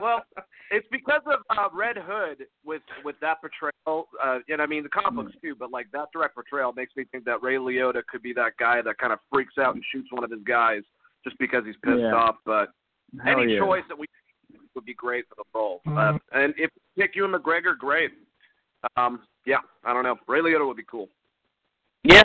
well, 0.00 0.22
it's 0.70 0.86
because 0.90 1.22
of 1.26 1.40
uh, 1.50 1.68
Red 1.74 1.96
Hood 1.98 2.46
with 2.64 2.82
with 3.04 3.16
that 3.20 3.38
portrayal, 3.40 4.08
uh, 4.24 4.38
and 4.48 4.60
I 4.60 4.66
mean 4.66 4.82
the 4.82 4.88
comics 4.88 5.32
too. 5.42 5.54
But 5.58 5.70
like 5.70 5.86
that 5.92 6.08
direct 6.12 6.34
portrayal 6.34 6.72
makes 6.72 6.94
me 6.96 7.04
think 7.10 7.24
that 7.24 7.42
Ray 7.42 7.56
Liotta 7.56 8.02
could 8.10 8.22
be 8.22 8.32
that 8.34 8.52
guy 8.58 8.82
that 8.82 8.98
kind 8.98 9.12
of 9.12 9.18
freaks 9.32 9.54
out 9.58 9.74
and 9.74 9.84
shoots 9.92 10.08
one 10.10 10.24
of 10.24 10.30
his 10.30 10.42
guys 10.46 10.82
just 11.24 11.38
because 11.38 11.64
he's 11.64 11.76
pissed 11.84 11.98
Yeah. 12.00 12.14
off. 12.14 12.36
But 12.44 12.70
Hell 13.24 13.40
any 13.40 13.54
yeah. 13.54 13.60
choice 13.60 13.84
that 13.88 13.98
we 13.98 14.06
would 14.74 14.84
be 14.84 14.94
great 14.94 15.24
for 15.28 15.34
the 15.36 15.44
role. 15.54 15.80
Uh, 15.86 16.18
and 16.32 16.54
if 16.56 16.70
Ewan 17.14 17.32
McGregor, 17.32 17.76
great. 17.78 18.12
Um, 18.96 19.20
yeah, 19.46 19.58
I 19.84 19.92
don't 19.92 20.04
know. 20.04 20.16
Ray 20.28 20.40
Liotta 20.40 20.66
would 20.66 20.76
be 20.76 20.84
cool. 20.88 21.08
Yeah. 22.04 22.22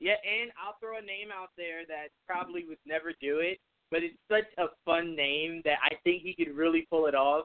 Yeah, 0.00 0.20
and 0.20 0.50
I'll 0.62 0.76
throw 0.80 0.98
a 0.98 1.00
name 1.00 1.28
out 1.34 1.50
there 1.56 1.86
that 1.88 2.08
probably 2.28 2.64
would 2.68 2.78
never 2.84 3.12
do 3.22 3.38
it, 3.38 3.58
but 3.94 4.02
it's 4.02 4.16
such 4.28 4.50
a 4.58 4.66
fun 4.84 5.14
name 5.14 5.62
that 5.64 5.78
I 5.80 5.94
think 6.02 6.22
he 6.24 6.34
could 6.34 6.56
really 6.56 6.84
pull 6.90 7.06
it 7.06 7.14
off. 7.14 7.44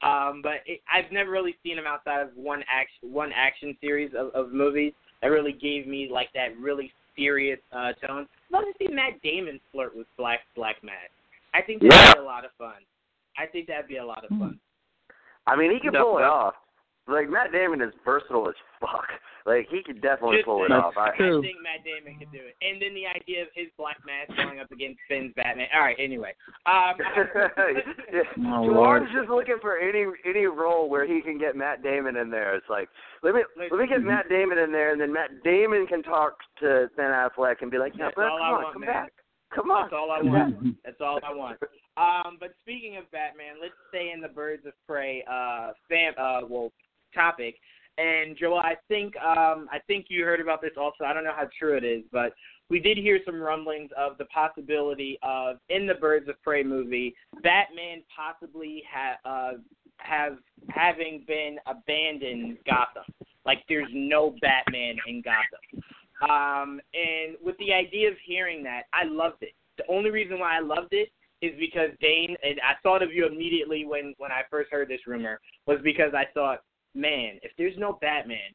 Um, 0.00 0.42
but 0.44 0.58
it, 0.64 0.80
I've 0.88 1.10
never 1.10 1.28
really 1.28 1.56
seen 1.64 1.76
him 1.76 1.86
outside 1.88 2.20
of 2.20 2.28
one 2.36 2.62
action 2.72 3.12
one 3.12 3.32
action 3.34 3.76
series 3.80 4.12
of, 4.16 4.28
of 4.28 4.52
movies 4.52 4.92
that 5.20 5.28
really 5.28 5.50
gave 5.50 5.88
me 5.88 6.08
like 6.08 6.28
that 6.34 6.56
really 6.56 6.92
serious 7.16 7.58
uh, 7.72 7.94
tone. 8.06 8.28
I'd 8.48 8.52
love 8.52 8.62
to 8.62 8.72
see 8.78 8.94
Matt 8.94 9.20
Damon 9.24 9.58
flirt 9.72 9.96
with 9.96 10.06
Black 10.16 10.38
Black 10.54 10.76
Matt. 10.84 11.10
I 11.52 11.62
think 11.62 11.82
that'd 11.82 11.92
Yeah. 11.92 12.14
be 12.14 12.20
a 12.20 12.22
lot 12.22 12.44
of 12.44 12.52
fun. 12.56 12.74
I 13.36 13.46
think 13.46 13.66
that'd 13.66 13.88
be 13.88 13.96
a 13.96 14.06
lot 14.06 14.22
of 14.22 14.30
fun. 14.38 14.60
I 15.48 15.56
mean, 15.56 15.72
he 15.72 15.80
can 15.80 15.94
No, 15.94 16.04
pull 16.04 16.18
it 16.18 16.24
off. 16.24 16.54
Like 17.08 17.30
Matt 17.30 17.52
Damon 17.52 17.80
is 17.80 17.92
versatile 18.04 18.48
as 18.48 18.54
fuck. 18.80 19.08
Like 19.46 19.66
he 19.70 19.82
could 19.82 20.02
definitely 20.02 20.36
Just 20.38 20.46
pull 20.46 20.64
it 20.66 20.70
off. 20.70 20.92
I, 20.96 21.16
True. 21.16 21.38
I 21.38 21.42
think 21.42 21.56
Matt 21.64 21.80
Damon 21.80 22.18
could 22.20 22.30
do 22.30 22.44
it. 22.44 22.52
And 22.60 22.76
then 22.82 22.92
the 22.92 23.08
idea 23.08 23.42
of 23.42 23.48
his 23.54 23.68
Black 23.78 23.96
Mask 24.04 24.28
going 24.36 24.60
up 24.60 24.70
against 24.70 25.00
Finn's 25.08 25.32
Batman. 25.34 25.68
All 25.72 25.80
right, 25.80 25.96
anyway. 25.98 26.34
Um, 26.66 27.00
Oh, 28.52 28.68
George 28.68 29.08
Lord. 29.08 29.08
just 29.14 29.30
looking 29.30 29.56
for 29.60 29.78
any 29.78 30.04
any 30.28 30.44
role 30.44 30.90
where 30.90 31.06
he 31.06 31.22
can 31.22 31.38
get 31.38 31.56
Matt 31.56 31.82
Damon 31.82 32.16
in 32.16 32.30
there. 32.30 32.54
It's 32.56 32.68
like 32.68 32.88
let 33.22 33.34
me 33.34 33.40
let 33.56 33.80
me 33.80 33.86
get 33.88 34.02
Matt 34.02 34.28
Damon 34.28 34.58
in 34.58 34.70
there, 34.70 34.92
and 34.92 35.00
then 35.00 35.12
Matt 35.12 35.30
Damon 35.42 35.86
can 35.86 36.02
talk 36.02 36.36
to 36.60 36.90
Ben 36.96 37.10
Affleck 37.10 37.62
and 37.62 37.70
be 37.70 37.78
like, 37.78 37.92
yeah, 37.96 38.06
That's 38.12 38.16
but 38.16 38.28
come 38.28 38.42
I 38.42 38.44
on, 38.44 38.62
want, 38.62 38.72
come 38.74 38.80
man. 38.82 38.90
back, 38.92 39.12
come 39.54 39.70
on. 39.70 39.82
That's 39.84 39.94
all 39.96 40.10
I 40.10 40.22
want. 40.22 40.76
That's 40.84 41.00
all 41.00 41.20
I 41.24 41.32
want. 41.34 41.58
Um, 41.96 42.36
but 42.38 42.50
speaking 42.60 42.96
of 42.96 43.10
Batman, 43.10 43.56
let's 43.60 43.74
stay 43.88 44.12
in 44.14 44.20
the 44.20 44.28
Birds 44.28 44.66
of 44.66 44.72
Prey 44.86 45.24
uh, 45.24 45.72
fam 45.88 46.12
uh, 46.20 46.40
well 46.48 46.70
topic. 47.14 47.56
And 47.98 48.36
Joel, 48.36 48.58
I 48.58 48.76
think 48.86 49.16
um, 49.16 49.68
I 49.72 49.80
think 49.86 50.06
you 50.08 50.24
heard 50.24 50.40
about 50.40 50.62
this 50.62 50.72
also. 50.76 51.04
I 51.04 51.12
don't 51.12 51.24
know 51.24 51.34
how 51.34 51.48
true 51.58 51.76
it 51.76 51.84
is, 51.84 52.04
but 52.12 52.32
we 52.70 52.78
did 52.78 52.98
hear 52.98 53.18
some 53.24 53.40
rumblings 53.40 53.90
of 53.96 54.18
the 54.18 54.26
possibility 54.26 55.18
of 55.22 55.56
in 55.68 55.86
the 55.86 55.94
Birds 55.94 56.28
of 56.28 56.40
Prey 56.42 56.62
movie, 56.62 57.14
Batman 57.42 58.02
possibly 58.14 58.82
ha- 58.92 59.18
uh, 59.24 59.58
have 59.98 60.38
having 60.68 61.24
been 61.26 61.56
abandoned 61.66 62.58
Gotham. 62.66 63.12
Like 63.44 63.64
there's 63.68 63.88
no 63.92 64.36
Batman 64.40 64.96
in 65.06 65.22
Gotham. 65.22 65.82
Um, 66.22 66.80
and 66.94 67.36
with 67.42 67.56
the 67.58 67.72
idea 67.72 68.08
of 68.08 68.14
hearing 68.24 68.62
that, 68.64 68.82
I 68.92 69.04
loved 69.04 69.42
it. 69.42 69.52
The 69.76 69.84
only 69.88 70.10
reason 70.10 70.38
why 70.38 70.56
I 70.56 70.60
loved 70.60 70.92
it 70.92 71.08
is 71.40 71.52
because 71.58 71.90
Dane 72.00 72.36
and 72.42 72.60
I 72.60 72.74
thought 72.82 73.02
of 73.02 73.12
you 73.12 73.26
immediately 73.26 73.84
when 73.86 74.14
when 74.18 74.32
I 74.32 74.42
first 74.50 74.70
heard 74.70 74.88
this 74.88 75.06
rumor 75.06 75.40
was 75.66 75.78
because 75.82 76.12
I 76.14 76.24
thought, 76.34 76.62
man, 76.94 77.38
if 77.42 77.52
there's 77.58 77.76
no 77.78 77.98
Batman, 78.00 78.52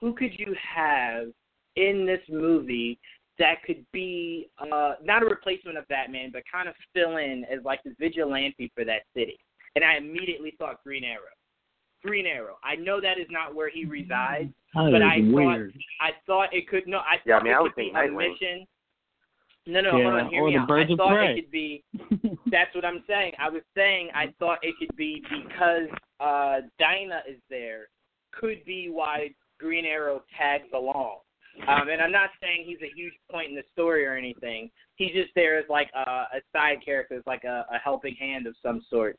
who 0.00 0.12
could 0.14 0.38
you 0.38 0.54
have 0.74 1.28
in 1.76 2.06
this 2.06 2.20
movie 2.28 2.98
that 3.38 3.62
could 3.66 3.84
be 3.92 4.48
uh 4.72 4.94
not 5.02 5.22
a 5.22 5.26
replacement 5.26 5.76
of 5.78 5.86
Batman, 5.88 6.30
but 6.32 6.42
kind 6.50 6.68
of 6.68 6.74
fill 6.94 7.16
in 7.18 7.44
as 7.50 7.62
like 7.64 7.80
the 7.84 7.94
vigilante 7.98 8.70
for 8.74 8.84
that 8.84 9.02
city? 9.14 9.38
And 9.74 9.84
I 9.84 9.96
immediately 9.96 10.54
thought 10.58 10.82
Green 10.84 11.04
Arrow. 11.04 11.20
Green 12.02 12.26
Arrow. 12.26 12.56
I 12.64 12.76
know 12.76 13.00
that 13.00 13.18
is 13.18 13.26
not 13.30 13.54
where 13.54 13.68
he 13.68 13.84
resides, 13.84 14.50
That 14.74 14.90
but 14.92 15.02
I 15.02 15.18
weird. 15.24 15.72
thought 15.72 16.06
I 16.06 16.10
thought 16.26 16.54
it 16.54 16.68
could 16.68 16.86
no. 16.86 16.98
I 16.98 17.16
Yeah, 17.26 17.36
I 17.36 17.38
thought 17.38 17.44
mean, 17.44 17.52
it 17.52 17.56
I 17.56 17.58
could 17.58 17.62
would 17.64 17.74
be 17.76 17.82
think 17.84 17.96
a 17.96 17.98
Nightwing. 17.98 18.30
mission. 18.32 18.66
No, 19.66 19.80
no, 19.80 19.90
hold 19.90 20.06
on, 20.06 20.28
hear 20.30 20.42
or 20.42 20.46
me 20.48 20.54
the 20.54 20.60
out. 20.60 20.68
Birds 20.68 20.90
I 20.90 20.92
of 20.92 20.98
thought 20.98 21.14
Prey. 21.14 21.32
it 21.32 21.42
could 21.42 21.50
be. 21.50 21.84
That's 22.50 22.74
what 22.74 22.84
I'm 22.84 23.02
saying. 23.06 23.32
I 23.38 23.48
was 23.48 23.62
saying 23.76 24.10
I 24.14 24.32
thought 24.38 24.58
it 24.62 24.74
could 24.78 24.96
be 24.96 25.22
because 25.28 25.88
uh 26.20 26.60
Dinah 26.78 27.22
is 27.28 27.38
there. 27.50 27.88
Could 28.32 28.64
be 28.64 28.88
why 28.90 29.30
Green 29.58 29.84
Arrow 29.84 30.22
tags 30.38 30.68
along. 30.74 31.18
Um, 31.66 31.88
and 31.88 32.02
I'm 32.02 32.12
not 32.12 32.30
saying 32.40 32.64
he's 32.66 32.82
a 32.82 32.94
huge 32.94 33.14
point 33.30 33.48
in 33.48 33.56
the 33.56 33.62
story 33.72 34.04
or 34.04 34.14
anything. 34.14 34.70
He's 34.96 35.12
just 35.12 35.30
there 35.34 35.58
as 35.58 35.64
like 35.70 35.88
a, 35.94 36.00
a 36.36 36.40
side 36.52 36.84
character, 36.84 37.16
as 37.16 37.22
like 37.26 37.44
a, 37.44 37.64
a 37.72 37.78
helping 37.82 38.14
hand 38.14 38.46
of 38.46 38.54
some 38.62 38.84
sort, 38.90 39.18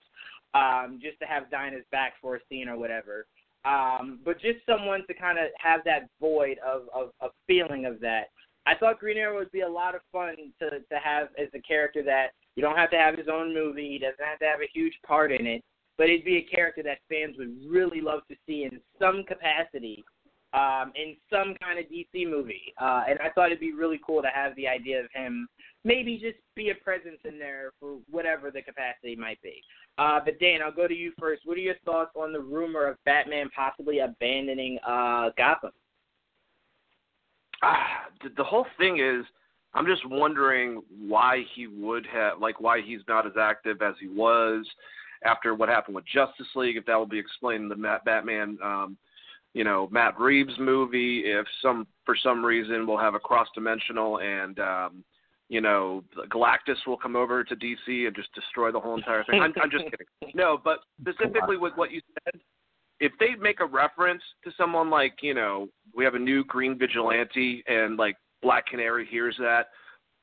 um, 0.53 0.99
just 1.01 1.19
to 1.19 1.25
have 1.25 1.49
Dinah's 1.49 1.85
back 1.91 2.13
for 2.21 2.35
a 2.35 2.39
scene 2.47 2.69
or 2.69 2.77
whatever. 2.77 3.25
Um, 3.65 4.19
but 4.23 4.39
just 4.39 4.59
someone 4.69 5.01
to 5.07 5.13
kind 5.15 5.39
of 5.39 5.45
have 5.59 5.81
that 5.85 6.09
void 6.21 6.57
of, 6.65 6.83
of 6.93 7.09
a 7.21 7.29
feeling 7.47 7.85
of 7.85 7.99
that. 8.01 8.25
I 8.67 8.75
thought 8.75 8.99
Green 8.99 9.17
Arrow 9.17 9.37
would 9.37 9.51
be 9.51 9.61
a 9.61 9.69
lot 9.69 9.95
of 9.95 10.01
fun 10.11 10.35
to 10.59 10.69
to 10.69 10.99
have 11.01 11.29
as 11.37 11.47
a 11.55 11.61
character 11.61 12.03
that 12.03 12.31
you 12.55 12.61
don't 12.61 12.75
have 12.75 12.91
to 12.91 12.97
have 12.97 13.17
his 13.17 13.27
own 13.31 13.53
movie. 13.53 13.87
He 13.87 13.97
doesn't 13.97 14.23
have 14.23 14.39
to 14.39 14.45
have 14.45 14.59
a 14.61 14.69
huge 14.73 14.93
part 15.05 15.31
in 15.31 15.47
it, 15.47 15.63
but 15.97 16.09
it'd 16.09 16.25
be 16.25 16.37
a 16.37 16.55
character 16.55 16.83
that 16.83 16.99
fans 17.09 17.37
would 17.37 17.55
really 17.65 18.01
love 18.01 18.21
to 18.29 18.35
see 18.45 18.63
in 18.63 18.81
some 18.99 19.23
capacity, 19.23 20.03
um, 20.53 20.91
in 20.95 21.15
some 21.31 21.55
kind 21.63 21.79
of 21.79 21.85
DC 21.85 22.29
movie. 22.29 22.73
Uh, 22.81 23.03
and 23.07 23.19
I 23.19 23.29
thought 23.29 23.47
it'd 23.47 23.61
be 23.61 23.73
really 23.73 24.01
cool 24.05 24.21
to 24.21 24.29
have 24.33 24.53
the 24.55 24.67
idea 24.67 24.99
of 24.99 25.07
him 25.13 25.47
maybe 25.83 26.17
just 26.17 26.37
be 26.53 26.69
a 26.69 26.75
presence 26.75 27.19
in 27.23 27.39
there 27.39 27.71
for 27.79 27.99
whatever 28.09 28.51
the 28.51 28.61
capacity 28.61 29.15
might 29.15 29.41
be. 29.41 29.61
Uh, 29.97 30.19
but 30.23 30.37
Dan, 30.39 30.59
I'll 30.61 30.71
go 30.71 30.87
to 30.87 30.93
you 30.93 31.13
first. 31.17 31.43
What 31.45 31.57
are 31.57 31.61
your 31.61 31.77
thoughts 31.85 32.11
on 32.15 32.33
the 32.33 32.41
rumor 32.41 32.85
of 32.85 32.97
Batman 33.05 33.49
possibly 33.55 33.99
abandoning 33.99 34.77
uh, 34.85 35.29
Gotham? 35.37 35.71
The, 38.23 38.29
the 38.35 38.43
whole 38.43 38.65
thing 38.79 38.97
is, 38.97 39.23
I'm 39.75 39.85
just 39.85 40.03
wondering 40.09 40.81
why 41.07 41.43
he 41.53 41.67
would 41.67 42.07
have, 42.07 42.39
like, 42.41 42.59
why 42.59 42.81
he's 42.81 43.01
not 43.07 43.27
as 43.27 43.33
active 43.39 43.83
as 43.83 43.93
he 43.99 44.07
was 44.07 44.65
after 45.23 45.53
what 45.53 45.69
happened 45.69 45.95
with 45.95 46.05
Justice 46.11 46.47
League. 46.55 46.77
If 46.77 46.85
that 46.87 46.95
will 46.95 47.05
be 47.05 47.19
explained 47.19 47.61
in 47.63 47.69
the 47.69 47.75
Matt, 47.75 48.03
Batman, 48.05 48.57
um, 48.63 48.97
you 49.53 49.63
know, 49.63 49.87
Matt 49.91 50.19
Reeves 50.19 50.57
movie. 50.57 51.25
If 51.25 51.45
some, 51.61 51.85
for 52.05 52.15
some 52.15 52.43
reason, 52.43 52.87
we'll 52.87 52.97
have 52.97 53.13
a 53.13 53.19
cross 53.19 53.47
dimensional 53.53 54.19
and, 54.19 54.59
um, 54.59 55.03
you 55.49 55.61
know, 55.61 56.03
Galactus 56.29 56.77
will 56.85 56.97
come 56.97 57.15
over 57.15 57.43
to 57.43 57.55
DC 57.55 58.07
and 58.07 58.15
just 58.15 58.33
destroy 58.33 58.71
the 58.71 58.79
whole 58.79 58.97
entire 58.97 59.23
thing. 59.25 59.41
I'm, 59.41 59.53
I'm 59.61 59.71
just 59.71 59.85
kidding. 59.85 60.07
No, 60.33 60.59
but 60.61 60.79
specifically 60.99 61.57
with 61.57 61.73
what 61.75 61.91
you 61.91 62.01
said, 62.25 62.41
if 62.99 63.11
they 63.19 63.35
make 63.35 63.59
a 63.59 63.65
reference 63.65 64.23
to 64.43 64.51
someone 64.57 64.89
like 64.89 65.15
you 65.21 65.33
know 65.33 65.67
we 65.95 66.03
have 66.03 66.15
a 66.15 66.19
new 66.19 66.43
Green 66.45 66.77
Vigilante 66.77 67.63
and 67.67 67.97
like 67.97 68.17
Black 68.41 68.67
Canary 68.67 69.05
hears 69.05 69.35
that 69.39 69.67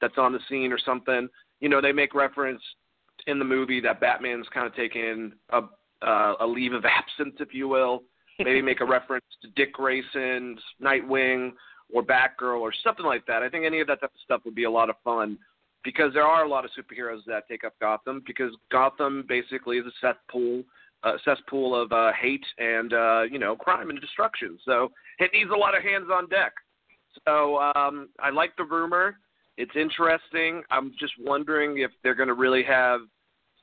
that's 0.01 0.19
on 0.19 0.33
the 0.33 0.41
scene 0.49 0.73
or 0.73 0.79
something, 0.79 1.29
you 1.61 1.69
know 1.69 1.81
they 1.81 1.93
make 1.93 2.15
reference 2.15 2.63
in 3.27 3.39
the 3.39 3.45
movie 3.45 3.81
that 3.81 4.01
Batman's 4.01 4.47
kind 4.53 4.67
of 4.67 4.75
taking 4.75 5.33
a 5.51 5.63
uh, 6.03 6.35
a 6.41 6.47
leave 6.47 6.73
of 6.73 6.85
absence, 6.85 7.37
if 7.41 7.55
you 7.55 7.69
will. 7.69 8.03
Maybe 8.39 8.63
make 8.63 8.81
a 8.81 8.85
reference 8.87 9.25
to 9.43 9.49
Dick 9.57 9.73
Grayson's 9.73 10.61
Nightwing 10.83 11.53
or 11.93 12.03
Batgirl 12.03 12.61
or 12.61 12.73
something 12.83 13.07
like 13.07 13.27
that. 13.27 13.43
I 13.43 13.49
think 13.49 13.65
any 13.65 13.81
of 13.81 13.87
that 13.87 14.01
type 14.01 14.11
of 14.15 14.21
stuff 14.25 14.43
would 14.45 14.55
be 14.55 14.65
a 14.65 14.71
lot 14.71 14.91
of 14.91 14.97
fun 15.05 15.39
because 15.85 16.13
there 16.15 16.25
are 16.25 16.45
a 16.45 16.49
lot 16.49 16.65
of 16.65 16.71
superheroes 16.71 17.25
that 17.27 17.47
take 17.49 17.63
up 17.63 17.75
Gotham 17.81 18.23
because 18.27 18.53
Gotham 18.73 19.25
basically 19.29 19.79
is 19.79 19.87
a 19.87 19.93
cesspool, 20.01 20.65
uh, 21.05 21.13
cesspool 21.25 21.81
of 21.81 21.93
uh, 21.93 22.13
hate 22.21 22.45
and 22.59 22.93
uh, 22.93 23.23
you 23.31 23.39
know 23.39 23.57
crime 23.57 23.91
and 23.91 24.01
destruction. 24.01 24.59
So 24.65 24.91
it 25.19 25.31
needs 25.33 25.51
a 25.55 25.59
lot 25.59 25.77
of 25.77 25.83
hands 25.83 26.07
on 26.13 26.29
deck. 26.29 26.53
So 27.27 27.59
um, 27.59 28.09
I 28.21 28.31
like 28.31 28.57
the 28.57 28.65
rumor. 28.65 29.19
It's 29.57 29.75
interesting. 29.77 30.63
I'm 30.71 30.93
just 30.99 31.13
wondering 31.21 31.79
if 31.79 31.91
they're 32.03 32.17
going 32.17 32.29
to 32.29 32.35
really 32.35 32.65
have 32.65 33.01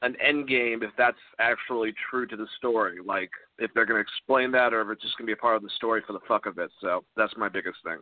an 0.04 0.16
end 0.26 0.48
game 0.48 0.82
if 0.82 0.92
that's 0.98 1.18
actually 1.40 1.94
true 2.10 2.26
to 2.28 2.36
the 2.36 2.48
story. 2.58 2.98
Like 3.06 3.30
if 3.60 3.72
they're 3.74 3.86
going 3.86 4.04
to 4.04 4.08
explain 4.08 4.52
that 4.54 4.74
or 4.74 4.82
if 4.82 4.90
it's 4.90 5.04
just 5.04 5.18
going 5.18 5.26
to 5.26 5.36
be 5.36 5.38
a 5.38 5.42
part 5.42 5.58
of 5.58 5.64
the 5.64 5.70
story 5.76 6.02
for 6.08 6.14
the 6.14 6.20
fuck 6.28 6.46
of 6.46 6.58
it. 6.58 6.72
So 6.80 7.04
that's 7.18 7.34
my 7.38 7.50
biggest 7.50 7.78
thing. 7.84 7.98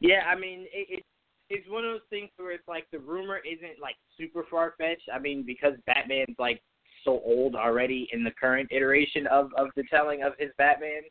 Yeah, 0.00 0.24
I 0.28 0.38
mean, 0.38 0.66
it, 0.72 0.98
it 0.98 1.04
it's 1.50 1.68
one 1.68 1.84
of 1.84 1.92
those 1.92 2.08
things 2.10 2.30
where 2.36 2.52
it's 2.52 2.66
like 2.68 2.86
the 2.90 2.98
rumor 2.98 3.38
isn't 3.38 3.80
like 3.80 3.96
super 4.18 4.44
far 4.50 4.74
fetched. 4.78 5.08
I 5.12 5.18
mean, 5.18 5.44
because 5.46 5.74
Batman's 5.86 6.36
like 6.38 6.62
so 7.04 7.20
old 7.24 7.54
already 7.54 8.08
in 8.12 8.24
the 8.24 8.30
current 8.30 8.68
iteration 8.70 9.26
of 9.26 9.50
of 9.56 9.68
the 9.76 9.84
telling 9.90 10.22
of 10.22 10.32
his 10.38 10.50
Batman. 10.58 11.02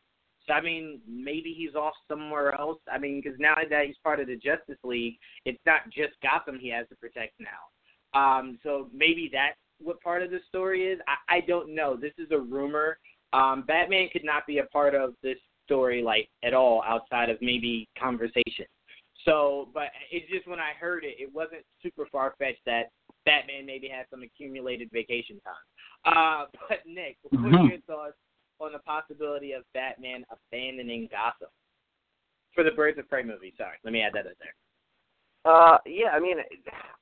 So 0.48 0.54
I 0.54 0.62
mean, 0.62 1.00
maybe 1.08 1.54
he's 1.58 1.76
off 1.76 1.94
somewhere 2.08 2.54
else. 2.54 2.80
I 2.92 2.98
mean, 2.98 3.22
because 3.24 3.40
now 3.40 3.56
that 3.70 3.86
he's 3.86 3.96
part 4.04 4.20
of 4.20 4.28
the 4.28 4.36
Justice 4.36 4.80
League, 4.84 5.16
it's 5.46 5.60
not 5.66 5.86
just 5.86 6.14
Gotham 6.22 6.60
he 6.60 6.70
has 6.70 6.88
to 6.90 6.96
protect 6.96 7.34
now. 7.40 8.20
Um, 8.20 8.60
so 8.64 8.90
maybe 8.94 9.30
that's 9.32 9.58
what 9.82 10.02
part 10.02 10.22
of 10.22 10.32
the 10.32 10.40
story 10.50 10.86
is. 10.88 11.00
I, 11.08 11.38
I 11.38 11.40
don't 11.42 11.74
know. 11.74 11.96
This 11.96 12.14
is 12.18 12.28
a 12.32 12.40
rumor. 12.40 12.98
Um, 13.32 13.64
Batman 13.66 14.10
could 14.12 14.24
not 14.24 14.46
be 14.46 14.60
a 14.60 14.66
part 14.66 14.94
of 14.94 15.16
this 15.24 15.38
story 15.66 16.04
like 16.04 16.30
at 16.44 16.54
all 16.54 16.84
outside 16.86 17.30
of 17.30 17.38
maybe 17.42 17.88
conversation. 18.00 18.66
So, 19.26 19.70
but 19.74 19.88
it's 20.12 20.30
just 20.30 20.48
when 20.48 20.60
I 20.60 20.72
heard 20.80 21.04
it, 21.04 21.16
it 21.18 21.34
wasn't 21.34 21.64
super 21.82 22.06
far 22.12 22.36
fetched 22.38 22.66
that 22.66 22.92
Batman 23.26 23.66
maybe 23.66 23.88
had 23.88 24.06
some 24.10 24.22
accumulated 24.22 24.90
vacation 24.92 25.40
time. 25.44 25.54
Uh, 26.06 26.46
but 26.70 26.86
Nick, 26.86 27.18
what 27.24 27.54
are 27.54 27.58
Mhm. 27.58 27.70
your 27.70 27.80
thoughts 27.82 28.18
on 28.60 28.72
the 28.74 28.80
possibility 28.80 29.54
of 29.54 29.64
Batman 29.74 30.26
abandoning 30.30 31.08
Gotham 31.08 31.50
for 32.54 32.64
the 32.64 32.72
Birds 32.72 32.98
of 32.98 33.08
Prey 33.10 33.24
movie? 33.24 33.54
Sorry, 33.58 33.78
let 33.84 33.94
me 33.94 34.02
add 34.02 34.14
that 34.14 34.26
in 34.26 34.34
there. 34.40 34.56
Uh, 35.46 35.78
yeah, 35.86 36.12
I 36.12 36.20
mean, 36.20 36.38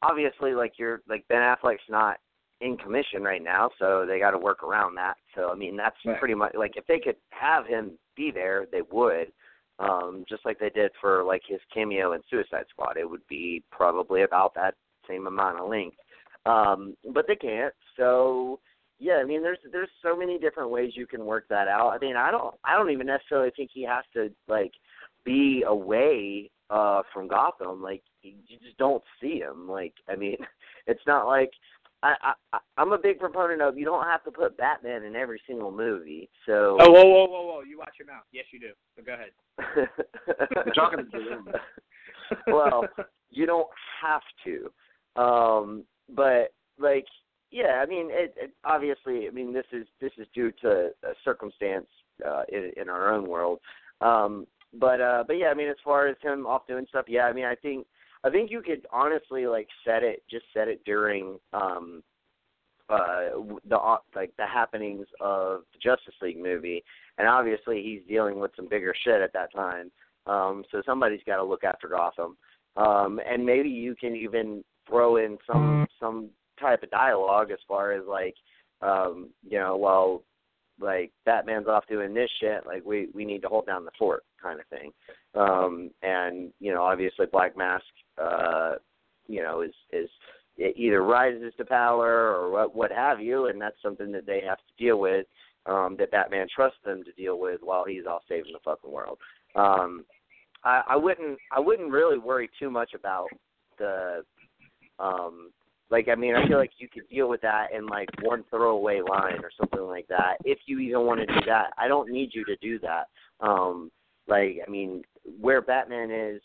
obviously, 0.01 0.53
like 0.55 0.79
you're 0.79 1.01
like 1.07 1.27
Ben 1.27 1.41
Affleck's 1.41 1.87
not 1.89 2.19
in 2.59 2.77
commission 2.77 3.23
right 3.23 3.41
now, 3.41 3.69
so 3.77 4.05
they 4.05 4.19
got 4.19 4.31
to 4.31 4.37
work 4.37 4.63
around 4.63 4.95
that. 4.95 5.17
So 5.35 5.51
I 5.51 5.55
mean, 5.55 5.75
that's 5.75 6.03
Right. 6.05 6.17
pretty 6.19 6.33
much 6.33 6.53
like 6.55 6.75
if 6.77 6.85
they 6.87 6.99
could 6.99 7.17
have 7.31 7.65
him 7.67 7.97
be 8.15 8.31
there, 8.31 8.65
they 8.71 8.81
would. 8.83 9.31
Um, 9.79 10.25
just 10.29 10.45
like 10.45 10.59
they 10.59 10.69
did 10.69 10.91
for 11.01 11.23
like 11.23 11.43
his 11.43 11.59
cameo 11.73 12.13
in 12.13 12.23
Suicide 12.29 12.65
Squad, 12.69 12.97
it 12.97 13.09
would 13.09 13.25
be 13.27 13.63
probably 13.71 14.21
about 14.23 14.53
that 14.53 14.75
same 15.07 15.25
amount 15.27 15.59
of 15.59 15.69
length. 15.69 15.97
Um, 16.45 16.95
but 17.13 17.27
they 17.27 17.35
can't. 17.35 17.73
So 17.95 18.59
yeah, 19.01 19.15
I 19.15 19.23
mean, 19.23 19.41
there's 19.41 19.57
there's 19.71 19.89
so 20.03 20.15
many 20.15 20.37
different 20.37 20.69
ways 20.69 20.91
you 20.93 21.07
can 21.07 21.25
work 21.25 21.45
that 21.49 21.67
out. 21.67 21.89
I 21.89 21.97
mean, 21.97 22.15
I 22.15 22.29
don't 22.29 22.53
I 22.63 22.77
don't 22.77 22.91
even 22.91 23.07
necessarily 23.07 23.51
think 23.57 23.71
he 23.73 23.83
has 23.83 24.03
to 24.13 24.29
like 24.47 24.71
be 25.25 25.63
away 25.67 26.51
uh 26.69 27.01
from 27.11 27.27
Gotham. 27.27 27.81
Like 27.81 28.03
you 28.21 28.33
you 28.47 28.59
just 28.59 28.77
don't 28.77 29.03
see 29.19 29.39
him. 29.39 29.67
Like 29.67 29.95
I 30.07 30.15
mean, 30.15 30.37
it's 30.87 31.01
not 31.07 31.25
like 31.25 31.49
I, 32.03 32.13
I 32.53 32.59
I'm 32.77 32.91
a 32.91 32.97
big 32.99 33.17
proponent 33.19 33.59
of 33.63 33.75
you 33.75 33.85
don't 33.85 34.05
have 34.05 34.23
to 34.25 34.31
put 34.31 34.55
Batman 34.55 35.03
in 35.03 35.15
every 35.15 35.41
single 35.47 35.71
movie. 35.71 36.29
So 36.45 36.77
Oh, 36.79 36.91
whoa, 36.91 37.03
whoa, 37.03 37.25
whoa, 37.25 37.45
whoa! 37.45 37.61
You 37.61 37.79
watch 37.79 37.95
your 37.97 38.07
mouth. 38.07 38.25
Yes, 38.31 38.45
you 38.53 38.59
do. 38.59 38.71
So 38.95 39.03
go 39.03 39.15
ahead. 39.15 39.89
You're 40.65 40.75
talking 40.75 40.99
to 40.99 41.11
Jim. 41.11 41.47
well, 42.45 42.85
you 43.31 43.47
don't 43.47 43.67
have 44.03 44.21
to. 44.45 45.19
Um, 45.19 45.85
but 46.07 46.53
like, 46.77 47.05
yeah, 47.51 47.81
I 47.83 47.85
mean, 47.85 48.07
it, 48.09 48.33
it 48.37 48.51
obviously, 48.63 49.27
I 49.27 49.31
mean, 49.31 49.53
this 49.53 49.65
is 49.71 49.85
this 49.99 50.11
is 50.17 50.27
due 50.33 50.51
to 50.61 50.89
a 51.03 51.13
circumstance 51.23 51.87
uh, 52.25 52.43
in, 52.51 52.71
in 52.77 52.89
our 52.89 53.13
own 53.13 53.27
world. 53.27 53.59
Um, 53.99 54.47
but 54.79 55.01
uh, 55.01 55.23
but 55.27 55.33
yeah, 55.33 55.47
I 55.47 55.53
mean, 55.53 55.69
as 55.69 55.75
far 55.83 56.07
as 56.07 56.15
him 56.21 56.47
off 56.47 56.67
doing 56.67 56.85
stuff, 56.89 57.05
yeah, 57.07 57.23
I 57.23 57.33
mean, 57.33 57.45
I 57.45 57.55
think 57.55 57.85
I 58.23 58.29
think 58.29 58.51
you 58.51 58.61
could 58.61 58.87
honestly 58.91 59.47
like 59.47 59.67
set 59.85 60.03
it, 60.03 60.23
just 60.29 60.45
set 60.53 60.69
it 60.69 60.81
during 60.85 61.37
um, 61.53 62.03
uh, 62.89 63.31
the 63.67 63.77
uh, 63.77 63.97
like 64.15 64.31
the 64.37 64.45
happenings 64.45 65.07
of 65.19 65.61
the 65.73 65.79
Justice 65.83 66.15
League 66.21 66.41
movie, 66.41 66.83
and 67.17 67.27
obviously 67.27 67.83
he's 67.83 68.07
dealing 68.07 68.39
with 68.39 68.51
some 68.55 68.69
bigger 68.69 68.93
shit 69.03 69.21
at 69.21 69.33
that 69.33 69.53
time. 69.53 69.91
Um, 70.25 70.63
so 70.71 70.81
somebody's 70.85 71.21
got 71.25 71.37
to 71.37 71.43
look 71.43 71.63
after 71.63 71.89
Gotham, 71.89 72.37
um, 72.77 73.19
and 73.29 73.45
maybe 73.45 73.69
you 73.69 73.95
can 73.95 74.15
even 74.15 74.63
throw 74.87 75.17
in 75.17 75.37
some 75.45 75.85
some 75.99 76.29
type 76.61 76.83
of 76.83 76.91
dialogue 76.91 77.51
as 77.51 77.59
far 77.67 77.91
as 77.91 78.03
like, 78.07 78.35
um, 78.81 79.29
you 79.47 79.57
know, 79.57 79.77
well, 79.77 80.23
like 80.79 81.11
Batman's 81.25 81.67
off 81.67 81.83
doing 81.89 82.13
this 82.13 82.29
shit, 82.39 82.65
like 82.65 82.83
we 82.85 83.09
we 83.13 83.25
need 83.25 83.41
to 83.43 83.47
hold 83.47 83.65
down 83.67 83.85
the 83.85 83.91
fort, 83.97 84.23
kind 84.41 84.59
of 84.59 84.65
thing. 84.67 84.91
Um, 85.35 85.91
and 86.01 86.51
you 86.59 86.73
know, 86.73 86.83
obviously 86.83 87.25
Black 87.31 87.55
Mask, 87.57 87.83
uh, 88.21 88.73
you 89.27 89.41
know, 89.43 89.61
is 89.61 89.73
is 89.91 90.09
it 90.57 90.75
either 90.77 91.03
rises 91.03 91.53
to 91.57 91.65
power 91.65 92.33
or 92.33 92.51
what 92.51 92.75
what 92.75 92.91
have 92.91 93.19
you, 93.19 93.47
and 93.47 93.61
that's 93.61 93.81
something 93.81 94.11
that 94.11 94.25
they 94.25 94.41
have 94.47 94.57
to 94.57 94.83
deal 94.83 94.99
with. 94.99 95.25
Um, 95.67 95.95
that 95.99 96.09
Batman 96.09 96.47
trusts 96.53 96.79
them 96.83 97.03
to 97.03 97.11
deal 97.11 97.39
with 97.39 97.61
while 97.61 97.85
he's 97.85 98.07
off 98.07 98.23
saving 98.27 98.51
the 98.51 98.59
fucking 98.65 98.91
world. 98.91 99.19
Um, 99.55 100.05
I, 100.63 100.81
I 100.89 100.95
wouldn't 100.95 101.37
I 101.51 101.59
wouldn't 101.59 101.91
really 101.91 102.17
worry 102.17 102.49
too 102.59 102.71
much 102.71 102.91
about 102.95 103.27
the 103.77 104.23
um 104.99 105.51
like 105.91 106.07
I 106.07 106.15
mean 106.15 106.35
I 106.35 106.47
feel 106.47 106.57
like 106.57 106.71
you 106.77 106.87
could 106.87 107.07
deal 107.09 107.29
with 107.29 107.41
that 107.41 107.67
in 107.75 107.85
like 107.85 108.09
one 108.21 108.43
throwaway 108.49 109.01
line 109.01 109.39
or 109.43 109.51
something 109.59 109.81
like 109.81 110.07
that 110.07 110.37
if 110.43 110.59
you 110.65 110.79
even 110.79 111.05
want 111.05 111.19
to 111.19 111.25
do 111.25 111.41
that. 111.45 111.71
I 111.77 111.87
don't 111.87 112.09
need 112.09 112.31
you 112.33 112.45
to 112.45 112.55
do 112.57 112.79
that. 112.79 113.07
Um 113.45 113.91
like 114.27 114.59
I 114.65 114.69
mean 114.69 115.03
where 115.39 115.61
Batman 115.61 116.09
is 116.09 116.41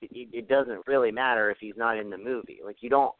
it, 0.00 0.28
it 0.32 0.48
doesn't 0.48 0.86
really 0.86 1.12
matter 1.12 1.50
if 1.50 1.58
he's 1.60 1.76
not 1.76 1.98
in 1.98 2.10
the 2.10 2.18
movie. 2.18 2.60
Like 2.64 2.78
you 2.80 2.90
don't 2.90 3.14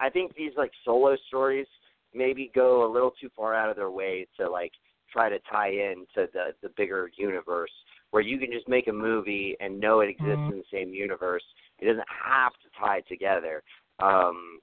I 0.00 0.08
think 0.08 0.34
these 0.34 0.52
like 0.56 0.72
solo 0.84 1.16
stories 1.26 1.66
maybe 2.14 2.50
go 2.54 2.90
a 2.90 2.92
little 2.92 3.12
too 3.20 3.28
far 3.36 3.54
out 3.54 3.70
of 3.70 3.76
their 3.76 3.90
way 3.90 4.26
to 4.38 4.48
like 4.48 4.72
try 5.12 5.28
to 5.28 5.38
tie 5.50 5.70
in 5.70 6.06
to 6.14 6.28
the 6.32 6.54
the 6.62 6.70
bigger 6.76 7.10
universe 7.16 7.70
where 8.10 8.22
you 8.22 8.38
can 8.38 8.50
just 8.50 8.68
make 8.68 8.88
a 8.88 8.92
movie 8.92 9.56
and 9.60 9.78
know 9.78 10.00
it 10.00 10.08
exists 10.08 10.40
in 10.50 10.58
the 10.58 10.64
same 10.72 10.94
universe. 10.94 11.42
It 11.78 11.86
doesn't 11.86 12.08
have 12.24 12.52
to 12.52 12.80
tie 12.80 13.00
together. 13.02 13.62
Um 14.00 14.60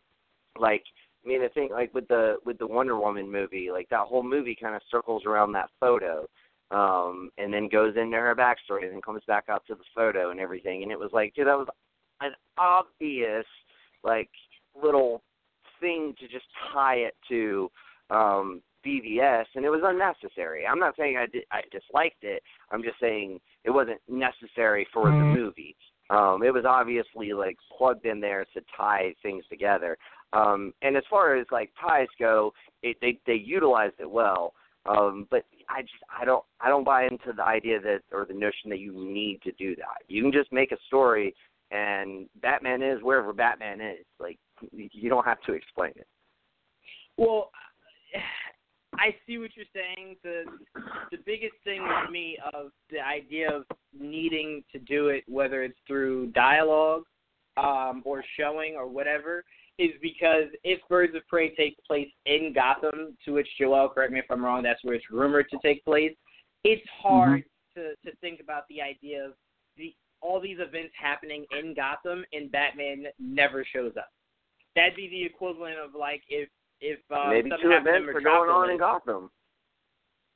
like 0.58 0.84
I 1.24 1.28
mean 1.28 1.42
the 1.42 1.50
thing 1.50 1.70
like 1.72 1.94
with 1.94 2.08
the 2.08 2.38
with 2.46 2.58
the 2.58 2.68
Wonder 2.68 2.98
Woman 2.98 3.32
movie, 3.32 3.70
like 3.72 3.90
that 3.90 4.08
whole 4.08 4.24
movie 4.24 4.58
kind 4.60 4.76
of 4.76 4.82
circles 4.90 5.24
around 5.26 5.52
that 5.54 5.70
photo. 5.80 6.26
Um 6.72 7.30
and 7.38 7.54
then 7.54 7.70
goes 7.70 7.96
into 7.98 8.18
her 8.18 8.36
backstory 8.36 8.84
and 8.84 8.94
then 8.94 9.02
comes 9.02 9.22
back 9.28 9.46
out 9.50 9.66
to 9.68 9.76
the 9.76 9.84
photo 9.94 10.32
and 10.32 10.40
everything 10.40 10.84
and 10.84 10.92
it 10.92 11.00
was 11.00 11.12
like, 11.14 11.34
dude, 11.36 11.48
that 11.48 11.58
was 11.58 11.68
an 12.22 12.32
obvious 12.58 13.46
like 14.04 14.30
little 14.82 15.22
thing 15.80 16.16
to 16.20 16.28
just 16.28 16.46
tie 16.74 16.96
it 16.96 17.16
to 17.30 17.70
um 18.10 18.62
BVS, 18.86 19.46
and 19.56 19.66
it 19.66 19.70
was 19.70 19.82
unnecessary. 19.84 20.66
I'm 20.66 20.80
not 20.80 20.96
saying 20.96 21.18
I 21.18 21.26
did, 21.26 21.44
I 21.52 21.62
disliked 21.72 22.24
it. 22.24 22.44
I'm 22.72 22.84
just 22.84 23.00
saying 23.00 23.40
it 23.64 23.72
wasn't 23.72 24.00
necessary 24.08 24.88
for 24.94 25.12
the 25.12 25.26
movie. 25.26 25.76
Um, 26.10 26.44
it 26.44 26.54
was 26.54 26.66
obviously 26.68 27.34
like 27.34 27.58
plugged 27.78 28.06
in 28.06 28.20
there 28.20 28.46
to 28.54 28.62
tie 28.78 29.14
things 29.24 29.44
together. 29.50 29.98
Um, 30.34 30.74
and 30.82 30.98
as 30.98 31.04
far 31.10 31.36
as 31.36 31.48
like 31.52 31.72
ties 31.82 32.08
go, 32.20 32.54
it, 32.84 32.98
they 33.02 33.20
they 33.26 33.34
utilized 33.34 33.96
it 34.00 34.10
well. 34.10 34.54
Um, 34.88 35.28
but 35.32 35.46
I 35.70 35.82
just 35.82 35.94
I 36.16 36.26
don't 36.26 36.44
I 36.60 36.70
don't 36.70 36.84
buy 36.84 37.04
into 37.04 37.34
the 37.36 37.44
idea 37.44 37.80
that 37.82 38.02
or 38.12 38.26
the 38.26 38.34
notion 38.34 38.70
that 38.70 38.80
you 38.80 38.94
need 38.94 39.42
to 39.44 39.52
do 39.54 39.76
that. 39.78 40.04
You 40.08 40.22
can 40.22 40.32
just 40.32 40.52
make 40.52 40.72
a 40.72 40.78
story, 40.88 41.34
and 41.72 42.28
Batman 42.42 42.84
is 42.84 43.02
wherever 43.02 43.34
Batman 43.34 43.82
is. 43.82 44.06
Like 44.20 44.38
you 44.72 45.10
don't 45.10 45.26
have 45.26 45.42
to 45.48 45.54
explain 45.54 45.92
it. 45.96 46.08
Well, 47.18 47.50
I 49.00 49.16
see 49.26 49.38
what 49.38 49.52
you're 49.56 49.66
saying. 49.74 50.16
The 50.24 50.44
the 51.12 51.18
biggest 51.26 51.56
thing 51.64 51.82
with 51.84 52.12
me 52.12 52.38
of 52.54 52.72
the 52.90 53.00
idea 53.00 53.50
of 53.52 53.64
needing 53.98 54.64
to 54.72 54.80
do 54.80 55.10
it, 55.10 55.24
whether 55.28 55.64
it's 55.64 55.78
through 55.88 56.28
dialogue 56.32 57.04
um, 57.58 58.02
or 58.06 58.24
showing 58.38 58.76
or 58.76 58.88
whatever, 58.88 59.44
is 59.78 59.92
because 60.02 60.46
if 60.64 60.80
Birds 60.90 61.16
of 61.16 61.28
Prey 61.28 61.54
takes 61.56 61.80
place 61.86 62.10
in 62.26 62.54
Gotham, 62.54 63.18
to 63.26 63.32
which 63.34 63.48
Joel, 63.60 63.90
correct 63.90 64.14
me 64.14 64.20
if 64.20 64.26
I'm 64.30 64.44
wrong, 64.44 64.64
that's 64.64 64.84
where 64.84 64.96
it's 64.96 65.12
rumored 65.12 65.48
to 65.52 65.58
take 65.64 65.84
place. 65.86 66.16
It's 66.64 66.86
hard 67.02 67.44
to 67.76 67.92
to 68.06 68.16
think 68.22 68.40
about 68.40 68.64
the 68.70 68.82
idea 68.82 69.26
of 69.26 69.34
the 69.78 69.94
all 70.22 70.40
these 70.40 70.58
events 70.60 70.94
happening 71.00 71.46
in 71.58 71.74
Gotham 71.76 72.26
and 72.34 72.52
Batman 72.52 73.06
never 73.20 73.66
shows 73.72 73.94
up. 73.98 74.10
That'd 74.76 74.96
be 74.96 75.10
the 75.10 75.24
equivalent 75.24 75.78
of 75.78 75.92
like 75.98 76.24
if 76.30 76.50
if 76.82 77.00
uh, 77.12 77.30
Maybe 77.30 77.50
two 77.62 77.72
events 77.72 78.10
are 78.10 78.22
going 78.22 78.50
on 78.50 78.68
Metropolis- 78.68 78.72
in 78.72 78.78
Gotham. 78.78 79.32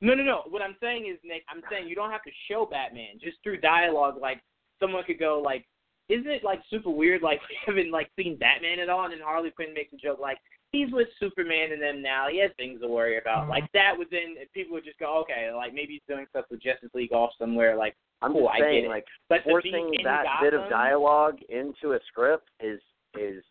no, 0.00 0.14
no, 0.14 0.22
no. 0.22 0.42
What 0.48 0.62
I'm 0.62 0.76
saying 0.80 1.06
is, 1.12 1.18
Nick, 1.24 1.44
I'm 1.48 1.62
saying 1.70 1.88
you 1.88 1.94
don't 1.94 2.10
have 2.10 2.22
to 2.24 2.30
show 2.48 2.66
Batman. 2.70 3.18
Just 3.22 3.38
through 3.42 3.60
dialogue, 3.60 4.16
like 4.20 4.40
someone 4.80 5.04
could 5.04 5.18
go, 5.18 5.40
like, 5.44 5.66
isn't 6.08 6.30
it 6.30 6.42
like 6.44 6.60
super 6.70 6.90
weird? 6.90 7.22
Like 7.22 7.40
we 7.48 7.56
haven't 7.66 7.90
like 7.92 8.10
seen 8.16 8.36
Batman 8.36 8.80
at 8.80 8.88
all, 8.88 9.04
and 9.04 9.12
then 9.12 9.20
Harley 9.22 9.50
Quinn 9.50 9.74
makes 9.74 9.92
a 9.92 9.96
joke 9.96 10.18
like 10.20 10.38
he's 10.72 10.92
with 10.92 11.08
Superman 11.18 11.72
and 11.72 11.82
them 11.82 12.02
now. 12.02 12.26
He 12.30 12.40
has 12.40 12.50
things 12.56 12.80
to 12.80 12.88
worry 12.88 13.18
about. 13.18 13.48
Like 13.48 13.70
that 13.74 13.92
would 13.96 14.08
then 14.10 14.36
people 14.54 14.72
would 14.74 14.84
just 14.84 14.98
go, 14.98 15.18
okay, 15.22 15.50
like 15.54 15.74
maybe 15.74 15.94
he's 15.94 16.02
doing 16.08 16.26
stuff 16.30 16.46
with 16.50 16.62
Justice 16.62 16.90
League 16.94 17.12
off 17.12 17.30
somewhere. 17.38 17.76
Like, 17.76 17.94
I'm 18.22 18.32
cool, 18.32 18.42
just 18.42 18.54
I 18.54 18.58
get 18.58 18.64
saying, 18.66 18.84
it. 18.86 18.88
like 18.88 19.04
but 19.28 19.38
to 19.38 19.44
be 19.44 19.50
forcing 19.50 19.94
in 19.98 20.04
that 20.04 20.24
Gotham, 20.24 20.46
bit 20.50 20.54
of 20.54 20.70
dialogue 20.70 21.38
into 21.48 21.92
a 21.94 21.98
script 22.08 22.48
is 22.60 22.80
is 23.18 23.42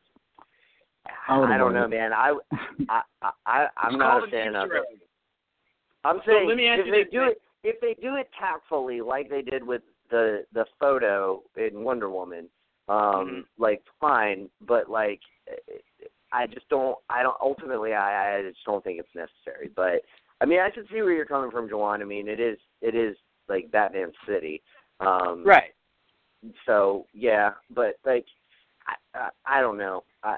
I 1.28 1.40
I 1.56 1.58
don't 1.58 1.74
know, 1.74 1.88
man. 1.88 2.14
I 2.14 2.34
I 2.90 3.02
I 3.46 3.68
I'm 3.78 3.98
not 3.98 4.28
a 4.28 4.32
fan 4.32 4.56
of 4.56 4.72
it. 4.72 4.84
I'm 6.04 6.18
So 6.26 6.32
saying 6.32 6.48
let 6.48 6.58
me 6.58 6.68
ask 6.68 6.80
if 6.80 6.86
you 6.88 6.92
they 6.92 7.04
this, 7.04 7.12
do 7.12 7.20
Nick. 7.26 7.30
it 7.32 7.42
if 7.64 7.82
they 7.82 7.94
do 8.02 8.16
it 8.16 8.30
tactfully 8.40 9.02
like 9.02 9.30
they 9.30 9.42
did 9.42 9.66
with 9.66 9.82
the 10.10 10.46
the 10.54 10.66
photo 10.80 11.44
in 11.58 11.84
Wonder 11.84 12.10
Woman, 12.10 12.50
um 12.88 12.96
Mhm. 12.98 13.46
like 13.58 13.84
fine, 14.00 14.50
but 14.62 14.90
like 14.90 15.22
I 16.32 16.48
just 16.48 16.68
don't 16.70 16.98
I 17.10 17.22
don't 17.24 17.38
ultimately 17.42 17.94
I 17.94 18.38
I 18.38 18.42
just 18.44 18.64
don't 18.66 18.84
think 18.84 19.00
it's 19.00 19.16
necessary. 19.16 19.70
But 19.76 20.04
I 20.42 20.46
mean 20.46 20.60
I 20.60 20.70
can 20.70 20.88
see 20.88 21.02
where 21.02 21.12
you're 21.12 21.26
coming 21.26 21.52
from, 21.52 21.68
Juwan. 21.70 22.02
I 22.02 22.06
mean 22.06 22.28
it 22.28 22.40
is 22.40 22.58
it 22.82 22.96
is 22.96 23.18
like 23.50 23.70
Batman 23.72 24.12
City. 24.28 24.62
Um 25.02 25.44
right? 25.46 25.74
so 26.66 27.06
yeah, 27.14 27.52
but 27.70 27.96
like 28.06 28.26
I 28.88 28.94
I, 29.20 29.30
I 29.46 29.62
don't 29.62 29.78
know. 29.78 30.04
I 30.24 30.38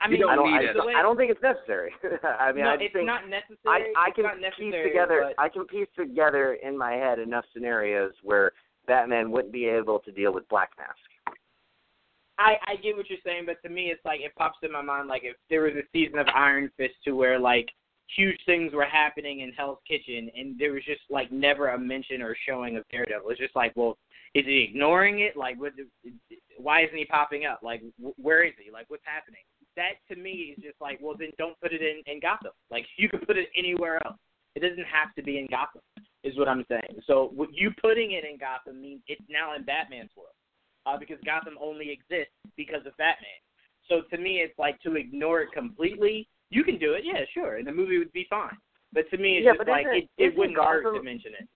I 0.00 0.08
mean, 0.08 0.20
don't 0.20 0.30
I 0.30 0.36
don't 0.36 0.52
need 0.52 0.58
I, 0.66 0.70
it. 0.70 0.74
don't- 0.74 0.96
I 0.96 1.02
don't 1.02 1.16
think 1.16 1.30
it's 1.30 1.42
necessary. 1.42 1.92
I 2.40 2.52
mean 2.52 2.64
no, 2.64 2.70
I 2.70 2.76
just 2.76 2.84
it's 2.86 2.94
think 2.94 3.06
not 3.06 3.28
necessary. 3.28 3.92
I, 3.96 4.06
I 4.06 4.10
can 4.10 4.24
not 4.24 4.36
piece 4.58 4.74
together 4.84 5.32
but- 5.36 5.42
I 5.42 5.48
can 5.48 5.64
piece 5.66 5.88
together 5.96 6.54
in 6.62 6.76
my 6.76 6.92
head 6.92 7.18
enough 7.18 7.44
scenarios 7.52 8.12
where 8.22 8.52
Batman 8.86 9.30
wouldn't 9.30 9.52
be 9.52 9.66
able 9.66 9.98
to 10.00 10.12
deal 10.12 10.32
with 10.32 10.48
Black 10.48 10.70
Mask. 10.78 11.38
I 12.38 12.54
I 12.66 12.76
get 12.76 12.96
what 12.96 13.10
you're 13.10 13.18
saying, 13.24 13.44
but 13.46 13.60
to 13.62 13.68
me, 13.68 13.86
it's 13.90 14.04
like 14.04 14.20
it 14.20 14.34
pops 14.36 14.58
in 14.62 14.72
my 14.72 14.82
mind 14.82 15.08
like 15.08 15.22
if 15.24 15.36
there 15.50 15.62
was 15.62 15.74
a 15.74 15.82
season 15.92 16.18
of 16.18 16.26
Iron 16.34 16.70
Fist 16.76 16.94
to 17.04 17.12
where 17.12 17.38
like 17.38 17.68
huge 18.16 18.38
things 18.46 18.72
were 18.72 18.84
happening 18.86 19.40
in 19.40 19.52
Hell's 19.52 19.80
Kitchen, 19.86 20.30
and 20.36 20.58
there 20.58 20.72
was 20.72 20.84
just 20.84 21.02
like 21.10 21.30
never 21.32 21.70
a 21.70 21.78
mention 21.78 22.22
or 22.22 22.36
showing 22.46 22.76
of 22.76 22.84
Daredevil. 22.90 23.28
It's 23.30 23.40
just 23.40 23.56
like, 23.56 23.72
well, 23.76 23.98
is 24.34 24.46
he 24.46 24.66
ignoring 24.70 25.20
it? 25.20 25.36
Like, 25.36 25.60
what? 25.60 25.72
Why 26.58 26.82
isn't 26.84 26.96
he 26.96 27.04
popping 27.04 27.44
up? 27.44 27.60
Like, 27.62 27.82
wh- 28.02 28.18
where 28.18 28.44
is 28.44 28.54
he? 28.64 28.70
Like, 28.70 28.86
what's 28.88 29.04
happening? 29.04 29.42
That 29.78 30.02
to 30.10 30.20
me 30.20 30.54
is 30.56 30.58
just 30.58 30.80
like, 30.80 30.98
well, 31.00 31.14
then 31.14 31.30
don't 31.38 31.54
put 31.62 31.72
it 31.72 31.80
in 31.80 32.02
in 32.10 32.18
Gotham. 32.18 32.52
Like, 32.70 32.84
you 32.98 33.08
could 33.08 33.26
put 33.26 33.38
it 33.38 33.48
anywhere 33.56 34.02
else. 34.04 34.18
It 34.56 34.60
doesn't 34.60 34.90
have 34.90 35.14
to 35.14 35.22
be 35.22 35.38
in 35.38 35.46
Gotham. 35.46 35.82
Is 36.24 36.36
what 36.36 36.48
I'm 36.48 36.66
saying. 36.68 36.98
So, 37.06 37.30
what 37.38 37.48
you 37.54 37.70
putting 37.80 38.12
it 38.12 38.24
in 38.26 38.38
Gotham 38.42 38.82
means 38.82 39.00
it's 39.06 39.22
now 39.30 39.54
in 39.54 39.62
Batman's 39.62 40.10
world 40.16 40.34
uh, 40.88 40.98
because 40.98 41.18
Gotham 41.24 41.54
only 41.62 41.90
exists 41.90 42.34
because 42.56 42.84
of 42.86 42.96
Batman. 42.96 43.38
So 43.88 44.02
to 44.10 44.18
me, 44.20 44.40
it's 44.44 44.58
like 44.58 44.80
to 44.82 44.96
ignore 44.96 45.40
it 45.40 45.52
completely. 45.52 46.28
You 46.50 46.64
can 46.64 46.78
do 46.78 46.92
it, 46.92 47.02
yeah, 47.04 47.24
sure, 47.34 47.56
and 47.56 47.66
the 47.66 47.72
movie 47.72 47.98
would 47.98 48.12
be 48.12 48.26
fine. 48.28 48.56
But 48.92 49.08
to 49.10 49.18
me, 49.18 49.38
it's 49.38 49.46
Yeah, 49.46 49.52
just 49.54 49.68
like 49.68 49.86
it, 49.86 50.08
it 50.16 50.36
wouldn't 50.36 50.58
hurt 50.58 50.94
to 50.94 51.02
mention 51.02 51.32
it. 51.38 51.48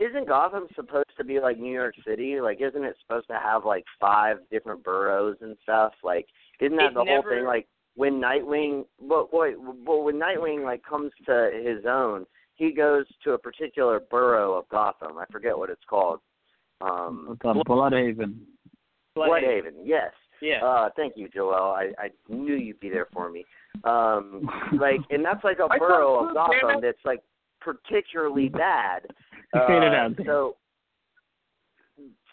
Isn't 0.00 0.26
Gotham 0.26 0.66
supposed 0.74 1.10
to 1.18 1.24
be 1.24 1.38
like 1.38 1.58
New 1.58 1.72
York 1.72 1.94
City? 2.06 2.40
Like 2.40 2.60
isn't 2.60 2.84
it 2.84 2.96
supposed 3.02 3.28
to 3.28 3.38
have 3.38 3.64
like 3.64 3.84
five 4.00 4.38
different 4.50 4.82
boroughs 4.82 5.36
and 5.42 5.56
stuff? 5.62 5.92
Like 6.02 6.26
isn't 6.60 6.76
that 6.76 6.90
It 6.92 6.94
the 6.94 7.04
never- 7.04 7.22
whole 7.30 7.36
thing? 7.38 7.44
Like 7.44 7.66
when 7.94 8.14
Nightwing 8.20 8.84
but 9.08 9.32
wait 9.32 9.56
but 9.84 9.98
when 10.02 10.16
Nightwing 10.18 10.64
like 10.64 10.82
comes 10.84 11.12
to 11.26 11.50
his 11.64 11.84
own, 11.86 12.26
he 12.54 12.72
goes 12.72 13.04
to 13.24 13.32
a 13.32 13.38
particular 13.38 14.00
borough 14.10 14.54
of 14.54 14.68
Gotham. 14.68 15.18
I 15.18 15.24
forget 15.30 15.56
what 15.56 15.70
it's 15.70 15.84
called. 15.88 16.20
Um 16.80 17.24
What's 17.28 17.58
up, 17.58 17.66
Blüdhaven? 17.66 18.36
Blüdhaven, 19.16 19.72
yes. 19.84 20.10
Yeah. 20.40 20.64
Uh, 20.64 20.88
thank 20.96 21.12
you, 21.16 21.28
Joel. 21.28 21.54
I, 21.54 21.92
I 21.98 22.08
knew 22.28 22.54
you'd 22.54 22.80
be 22.80 22.88
there 22.90 23.06
for 23.12 23.30
me. 23.30 23.44
Um, 23.84 24.48
like, 24.72 24.98
and 25.10 25.24
that's 25.24 25.44
like 25.44 25.58
a 25.60 25.68
borough 25.78 26.26
of 26.28 26.34
Gotham 26.34 26.80
that's 26.82 26.98
like 27.04 27.20
particularly 27.60 28.48
bad. 28.48 29.06
Uh, 29.54 29.60
figured 29.68 29.84
it 29.84 29.94
out. 29.94 30.12
so, 30.26 30.56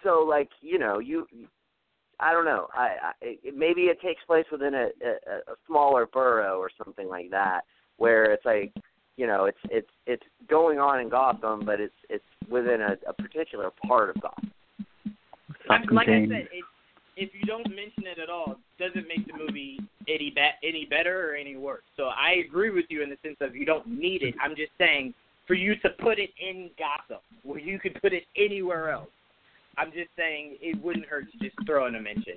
so 0.03 0.25
like 0.27 0.49
you 0.61 0.79
know, 0.79 0.97
you, 0.99 1.27
I 2.19 2.33
don't 2.33 2.45
know. 2.45 2.67
I, 2.73 2.87
I 3.01 3.11
it, 3.21 3.55
maybe 3.55 3.83
it 3.83 4.01
takes 4.01 4.21
place 4.25 4.45
within 4.51 4.73
a, 4.73 4.87
a, 5.03 5.51
a 5.51 5.55
smaller 5.67 6.05
borough 6.05 6.59
or 6.59 6.69
something 6.83 7.07
like 7.07 7.29
that, 7.31 7.61
where 7.97 8.25
it's 8.31 8.45
like, 8.45 8.73
you 9.17 9.27
know, 9.27 9.45
it's 9.45 9.57
it's 9.69 9.89
it's 10.05 10.23
going 10.49 10.79
on 10.79 10.99
in 10.99 11.09
Gotham, 11.09 11.65
but 11.65 11.79
it's 11.79 11.93
it's 12.09 12.23
within 12.49 12.81
a, 12.81 12.97
a 13.07 13.13
particular 13.13 13.71
part 13.87 14.09
of 14.09 14.21
Gotham. 14.21 14.51
I, 15.69 15.77
like 15.91 16.07
I 16.07 16.25
said, 16.27 16.47
it, 16.51 16.65
if 17.15 17.29
you 17.33 17.45
don't 17.45 17.67
mention 17.69 18.07
it 18.07 18.17
at 18.17 18.29
all, 18.29 18.53
it 18.53 18.83
doesn't 18.83 19.07
make 19.07 19.27
the 19.27 19.37
movie 19.37 19.79
any 20.07 20.31
ba- 20.33 20.57
any 20.63 20.85
better 20.89 21.31
or 21.31 21.35
any 21.35 21.55
worse. 21.55 21.83
So 21.97 22.05
I 22.05 22.43
agree 22.45 22.69
with 22.69 22.85
you 22.89 23.03
in 23.03 23.09
the 23.09 23.17
sense 23.23 23.37
of 23.41 23.55
you 23.55 23.65
don't 23.65 23.87
need 23.87 24.23
it. 24.23 24.35
I'm 24.41 24.55
just 24.55 24.71
saying 24.77 25.13
for 25.45 25.53
you 25.53 25.75
to 25.77 25.89
put 25.99 26.19
it 26.19 26.29
in 26.39 26.69
Gotham, 26.77 27.21
where 27.43 27.59
you 27.59 27.79
could 27.79 27.99
put 28.01 28.13
it 28.13 28.23
anywhere 28.37 28.91
else. 28.91 29.09
I'm 29.79 29.91
just 29.91 30.09
saying 30.17 30.57
it 30.61 30.81
wouldn't 30.83 31.05
hurt 31.05 31.31
to 31.31 31.37
just 31.39 31.55
throw 31.65 31.87
in 31.87 31.95
a 31.95 32.01
mention. 32.01 32.33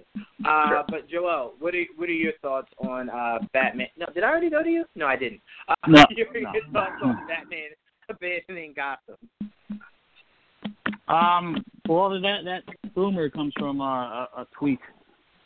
Uh, 0.47 0.69
Sure. 0.69 0.85
But 0.89 1.09
Joel, 1.09 1.55
what 1.59 1.74
are 1.74 1.82
what 1.97 2.09
are 2.09 2.12
your 2.12 2.32
thoughts 2.40 2.69
on 2.78 3.10
uh, 3.10 3.39
Batman? 3.52 3.89
No, 3.97 4.06
did 4.14 4.23
I 4.24 4.28
already 4.28 4.51
go 4.51 4.62
to 4.62 4.69
you? 4.69 4.85
No, 4.94 5.06
I 5.06 5.16
didn't. 5.16 5.40
Uh, 5.69 5.74
No, 5.89 6.05
your, 6.16 6.27
no. 6.32 6.51
your 6.52 6.64
thoughts 6.73 7.01
on 7.02 7.27
Batman 7.27 7.70
abandoning 8.09 8.74
Gotham? 8.77 9.16
Um, 11.09 11.64
well, 11.89 12.10
that 12.10 12.39
that 12.44 12.62
rumor 12.97 13.28
comes 13.28 13.52
from 13.59 13.81
uh, 13.81 13.85
a, 13.85 14.28
a 14.39 14.47
tweet, 14.59 14.78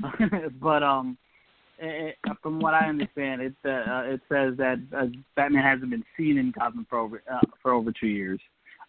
but 0.60 0.82
um, 0.82 1.16
it, 1.78 2.14
it- 2.24 2.36
from 2.43 2.60
what 2.60 2.74
I 2.74 2.86
understand, 2.89 3.40
it 3.43 3.55
uh, 3.64 3.68
uh, 3.68 4.02
it 4.05 4.20
says 4.28 4.56
that 4.59 4.77
uh, 4.97 5.06
Batman 5.35 5.64
hasn't 5.64 5.90
been 5.90 6.05
seen 6.16 6.39
in 6.39 6.52
Gotham 6.56 6.86
for 6.89 6.98
over 6.98 7.23
uh, 7.32 7.40
for 7.62 7.73
over 7.73 7.93
two 7.98 8.06
years. 8.09 8.40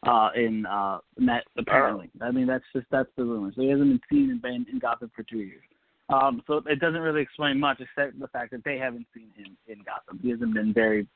Uh, 0.05 0.29
in 0.35 0.65
uh, 0.67 0.99
that 1.17 1.43
apparently, 1.57 2.09
I 2.21 2.29
mean 2.29 2.45
that's 2.45 2.63
just 2.73 2.85
that's 2.91 3.09
the 3.17 3.23
rumor. 3.23 3.51
So 3.55 3.61
he 3.61 3.69
hasn't 3.69 3.89
been 3.89 4.01
seen 4.11 4.29
in, 4.29 4.49
in, 4.49 4.65
in 4.71 4.79
Gotham 4.79 5.11
for 5.15 5.23
two 5.23 5.39
years. 5.39 5.63
Um, 6.09 6.41
so 6.47 6.61
it 6.67 6.79
doesn't 6.79 7.01
really 7.01 7.21
explain 7.21 7.59
much 7.59 7.81
except 7.81 8.19
the 8.19 8.27
fact 8.27 8.51
that 8.51 8.63
they 8.63 8.77
haven't 8.77 9.07
seen 9.13 9.29
him 9.35 9.57
in 9.67 9.83
Gotham. 9.83 10.19
He 10.21 10.29
hasn't 10.29 10.53
been 10.53 10.73
very 10.73 11.07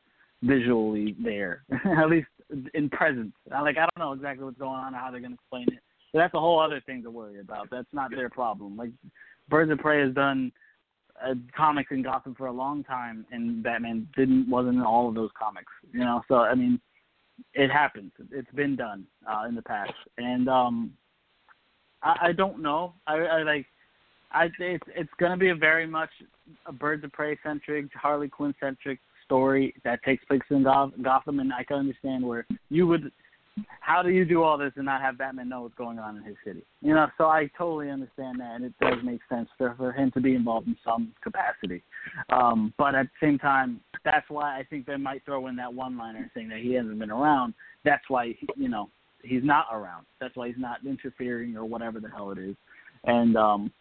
visually 0.41 1.15
there, 1.23 1.63
at 1.97 2.09
least 2.09 2.27
in 2.73 2.89
presence. 2.89 3.33
Like 3.49 3.77
I 3.77 3.81
don't 3.81 3.99
know 3.99 4.13
exactly 4.13 4.43
what's 4.43 4.57
going 4.57 4.71
on 4.71 4.95
or 4.95 4.97
how 4.97 5.11
they're 5.11 5.21
going 5.21 5.33
to 5.33 5.35
explain 5.35 5.67
it. 5.67 5.83
But 6.11 6.19
that's 6.19 6.33
a 6.33 6.39
whole 6.39 6.59
other 6.59 6.81
thing 6.85 7.03
to 7.03 7.11
worry 7.11 7.39
about. 7.39 7.69
That's 7.69 7.87
not 7.93 8.11
their 8.11 8.29
problem. 8.29 8.75
Like 8.75 8.91
Birds 9.47 9.71
of 9.71 9.77
Prey 9.77 10.01
has 10.01 10.13
done 10.13 10.51
uh, 11.23 11.35
comics 11.55 11.91
in 11.91 12.01
Gotham 12.01 12.35
for 12.35 12.47
a 12.47 12.51
long 12.51 12.83
time, 12.83 13.25
and 13.31 13.63
Batman 13.63 14.07
didn't 14.17 14.49
wasn't 14.49 14.75
in 14.77 14.81
all 14.81 15.07
of 15.07 15.15
those 15.15 15.29
comics. 15.37 15.71
You 15.93 15.99
know, 15.99 16.21
so 16.27 16.35
I 16.35 16.55
mean, 16.55 16.81
it 17.53 17.69
happens. 17.69 18.11
It's 18.31 18.51
been 18.51 18.75
done 18.75 19.05
uh, 19.29 19.45
in 19.47 19.55
the 19.55 19.61
past, 19.61 19.93
and 20.17 20.47
um, 20.47 20.93
I, 22.03 22.15
I 22.27 22.31
don't 22.31 22.61
know. 22.61 22.93
I, 23.07 23.15
I 23.15 23.43
like. 23.43 23.65
I 24.31 24.47
it's 24.59 24.83
it's 24.95 25.09
gonna 25.19 25.37
be 25.37 25.49
a 25.49 25.55
very 25.55 25.85
much 25.85 26.09
a 26.65 26.71
Birds 26.71 27.03
of 27.03 27.11
Prey 27.11 27.37
centric, 27.43 27.87
Harley 27.93 28.29
Quinn 28.29 28.55
centric 28.59 28.99
story 29.25 29.73
that 29.83 30.01
takes 30.03 30.23
place 30.25 30.41
in 30.49 30.63
Goth- 30.63 30.93
Gotham, 31.01 31.39
and 31.39 31.53
I 31.53 31.63
can 31.63 31.77
understand 31.77 32.25
where 32.25 32.45
you 32.69 32.87
would. 32.87 33.11
How 33.79 34.01
do 34.01 34.09
you 34.09 34.25
do 34.25 34.43
all 34.43 34.57
this 34.57 34.73
and 34.75 34.85
not 34.85 35.01
have 35.01 35.17
Batman 35.17 35.49
know 35.49 35.61
what's 35.61 35.75
going 35.75 35.99
on 35.99 36.17
in 36.17 36.23
his 36.23 36.35
city? 36.45 36.63
You 36.81 36.93
know, 36.93 37.07
so 37.17 37.25
I 37.25 37.49
totally 37.57 37.89
understand 37.89 38.39
that, 38.39 38.55
and 38.55 38.65
it 38.65 38.73
does 38.81 38.97
make 39.03 39.21
sense 39.29 39.49
for 39.57 39.75
for 39.77 39.91
him 39.91 40.11
to 40.11 40.21
be 40.21 40.35
involved 40.35 40.67
in 40.67 40.77
some 40.83 41.13
capacity. 41.23 41.83
Um, 42.29 42.73
but 42.77 42.95
at 42.95 43.07
the 43.07 43.25
same 43.25 43.37
time, 43.37 43.81
that's 44.03 44.29
why 44.29 44.57
I 44.57 44.63
think 44.69 44.85
they 44.85 44.97
might 44.97 45.25
throw 45.25 45.47
in 45.47 45.55
that 45.57 45.73
one-liner 45.73 46.31
saying 46.33 46.49
that 46.49 46.59
he 46.59 46.73
hasn't 46.73 46.99
been 46.99 47.11
around. 47.11 47.53
That's 47.85 48.03
why 48.07 48.35
you 48.55 48.69
know 48.69 48.89
he's 49.23 49.43
not 49.43 49.67
around. 49.71 50.05
That's 50.19 50.35
why 50.35 50.47
he's 50.47 50.57
not 50.57 50.85
interfering 50.85 51.55
or 51.55 51.65
whatever 51.65 51.99
the 51.99 52.09
hell 52.09 52.31
it 52.31 52.37
is, 52.37 52.55
and 53.05 53.35
um, 53.37 53.71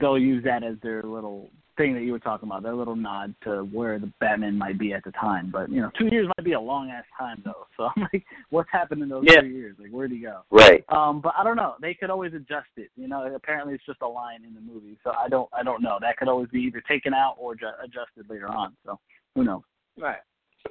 they'll 0.00 0.18
use 0.18 0.44
that 0.44 0.62
as 0.62 0.76
their 0.82 1.02
little 1.02 1.48
thing 1.76 1.94
that 1.94 2.02
you 2.02 2.12
were 2.12 2.18
talking 2.18 2.48
about, 2.48 2.62
that 2.64 2.74
little 2.74 2.96
nod 2.96 3.34
to 3.44 3.62
where 3.72 3.98
the 3.98 4.12
Batman 4.20 4.56
might 4.56 4.78
be 4.78 4.92
at 4.92 5.04
the 5.04 5.12
time. 5.12 5.50
But 5.50 5.70
you 5.70 5.80
know, 5.80 5.90
two 5.98 6.08
years 6.10 6.26
might 6.36 6.44
be 6.44 6.52
a 6.52 6.60
long 6.60 6.90
ass 6.90 7.04
time 7.18 7.42
though. 7.44 7.66
So 7.76 7.88
I'm 7.96 8.08
like, 8.12 8.24
what's 8.50 8.68
happened 8.70 9.02
in 9.02 9.08
those 9.08 9.24
Yeah. 9.26 9.40
two 9.40 9.46
years? 9.48 9.76
Like, 9.80 9.90
where'd 9.90 10.10
he 10.10 10.18
go? 10.18 10.42
Right. 10.50 10.84
Um, 10.90 11.20
but 11.20 11.32
I 11.38 11.44
don't 11.44 11.56
know. 11.56 11.76
They 11.80 11.94
could 11.94 12.10
always 12.10 12.34
adjust 12.34 12.68
it. 12.76 12.90
You 12.96 13.08
know, 13.08 13.32
apparently 13.34 13.74
it's 13.74 13.86
just 13.86 14.02
a 14.02 14.08
line 14.08 14.44
in 14.44 14.54
the 14.54 14.60
movie, 14.60 14.98
so 15.02 15.12
I 15.12 15.28
don't 15.28 15.48
I 15.52 15.62
don't 15.62 15.82
know. 15.82 15.98
That 16.00 16.16
could 16.16 16.28
always 16.28 16.48
be 16.48 16.60
either 16.60 16.82
taken 16.88 17.14
out 17.14 17.36
or 17.38 17.54
ju- 17.54 17.66
adjusted 17.82 18.28
later 18.28 18.48
on. 18.48 18.76
So 18.84 18.98
who 19.34 19.44
knows? 19.44 19.62
Right. 19.98 20.18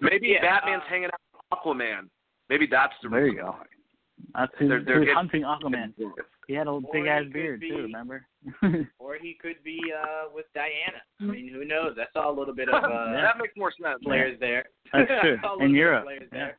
Maybe 0.02 0.28
Yeah, 0.28 0.42
Batman's 0.42 0.84
uh, 0.86 0.90
hanging 0.90 1.06
out 1.06 1.20
with 1.34 1.60
Aquaman. 1.60 2.10
Maybe 2.50 2.68
that's 2.70 2.94
the 3.02 3.10
There 3.10 3.20
you 3.26 3.32
reason 3.34 3.46
go. 3.46 3.56
Why. 4.32 4.42
That's 4.42 4.52
who, 4.60 4.68
They're- 4.68 4.84
they're 4.84 5.00
who's 5.06 5.14
hunting 5.14 5.44
Aquaman. 5.44 5.94
He 6.50 6.56
had 6.56 6.66
a 6.68 6.80
big 6.92 7.06
ass 7.06 7.26
beard 7.32 7.60
be- 7.60 7.70
too. 7.70 7.84
Remember? 7.84 8.26
Or 8.98 9.16
he 9.22 9.38
could 9.40 9.64
be 9.64 9.80
uh 9.96 10.30
with 10.34 10.46
Diana. 10.56 10.98
I 11.22 11.24
mean, 11.26 11.48
who 11.54 11.64
knows? 11.64 11.96
I 12.00 12.06
saw 12.12 12.32
a 12.32 12.34
little 12.36 12.56
bit 12.56 12.70
of 12.74 12.84
uh 12.84 12.88
Yeah. 12.88 13.22
That 13.22 13.38
makes 13.38 13.54
more 13.56 13.72
sense. 13.72 14.00
players 14.04 14.40
there. 14.40 14.66
That's 14.92 15.12
true. 15.22 15.38
saw 15.44 15.60
a 15.60 15.64
In 15.64 15.76
Europe, 15.76 16.08
yeah. 16.10 16.26
there. 16.32 16.58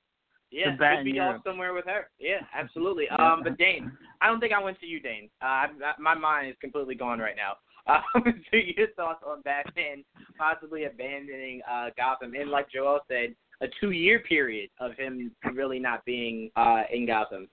Yeah, 0.53 0.71
The 0.73 0.79
bat 0.79 0.99
could 0.99 1.05
be 1.07 1.19
off 1.19 1.43
somewhere 1.45 1.75
with 1.75 1.87
her. 1.87 2.09
Yeah, 2.21 2.39
absolutely. 2.55 3.07
Yeah. 3.11 3.33
Um, 3.33 3.43
but 3.43 3.57
Dane, 3.59 3.91
I 4.21 4.27
don't 4.29 4.39
think 4.41 4.53
I 4.53 4.63
went 4.63 4.79
to 4.81 4.87
you, 4.87 5.01
Dane. 5.01 5.29
Uh, 5.43 5.45
I, 5.45 5.67
I, 5.85 5.93
my 6.01 6.15
mind 6.15 6.51
is 6.51 6.57
completely 6.61 6.95
gone 6.95 7.19
right 7.19 7.37
now. 7.37 7.55
Um, 7.87 8.23
so 8.51 8.57
your 8.57 8.89
thoughts 8.95 9.25
on 9.27 9.43
Batman 9.43 10.05
possibly 10.39 10.85
abandoning 10.85 11.63
uh, 11.69 11.89
Gotham 11.97 12.35
and 12.35 12.51
like 12.51 12.71
Joel 12.71 13.01
said, 13.09 13.35
a 13.63 13.67
two-year 13.81 14.21
period 14.21 14.71
of 14.81 14.93
him 14.97 15.31
really 15.53 15.79
not 15.79 16.05
being 16.05 16.51
uh, 16.57 16.83
in 16.93 17.07
Gotham. 17.07 17.49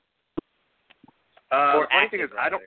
Uh, 1.51 1.73
or 1.75 1.81
the 1.81 1.87
funny 1.91 2.09
thing 2.09 2.21
active, 2.21 2.31
is, 2.31 2.37
I 2.39 2.49
don't 2.49 2.63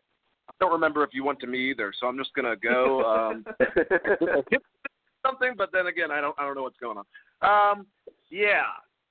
I 0.49 0.53
don't 0.61 0.73
remember 0.73 1.05
if 1.05 1.11
you 1.13 1.25
went 1.25 1.39
to 1.41 1.47
me 1.47 1.71
either, 1.71 1.93
so 1.99 2.07
I'm 2.07 2.19
just 2.19 2.35
gonna 2.35 2.57
go 2.57 3.05
um, 3.05 3.45
something. 5.27 5.53
But 5.57 5.71
then 5.73 5.87
again, 5.87 6.11
I 6.11 6.21
don't 6.21 6.35
I 6.39 6.45
don't 6.45 6.55
know 6.55 6.63
what's 6.63 6.79
going 6.79 6.99
on. 6.99 7.05
Um, 7.43 7.87
yeah. 8.31 8.65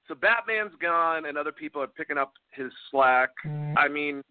So 0.08 0.16
Batman's 0.16 0.74
gone, 0.82 1.26
and 1.26 1.38
other 1.38 1.52
people 1.52 1.82
are 1.82 1.88
picking 1.88 2.18
up 2.18 2.34
his 2.52 2.72
slack. 2.90 3.30
I 3.78 3.88
mean, 3.88 4.24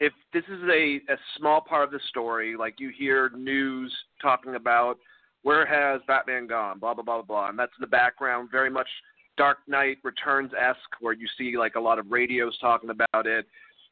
if 0.00 0.12
this 0.34 0.44
is 0.48 0.62
a 0.70 1.00
a 1.10 1.16
small 1.38 1.62
part 1.62 1.84
of 1.84 1.90
the 1.90 2.00
story, 2.10 2.56
like 2.56 2.78
you 2.78 2.90
hear 2.96 3.30
news 3.30 3.94
talking 4.20 4.54
about 4.54 4.98
where 5.42 5.64
has 5.64 6.02
Batman 6.06 6.46
gone, 6.46 6.78
blah 6.78 6.92
blah 6.92 7.02
blah 7.02 7.16
blah, 7.16 7.22
blah, 7.22 7.48
and 7.48 7.58
that's 7.58 7.72
in 7.78 7.82
the 7.82 7.86
background, 7.86 8.50
very 8.52 8.70
much 8.70 8.88
Dark 9.36 9.58
Knight 9.66 9.98
Returns 10.02 10.52
esque, 10.58 10.78
where 11.00 11.12
you 11.12 11.26
see 11.36 11.56
like 11.56 11.74
a 11.74 11.80
lot 11.80 11.98
of 11.98 12.10
radios 12.10 12.56
talking 12.58 12.90
about 12.90 13.26
it, 13.26 13.46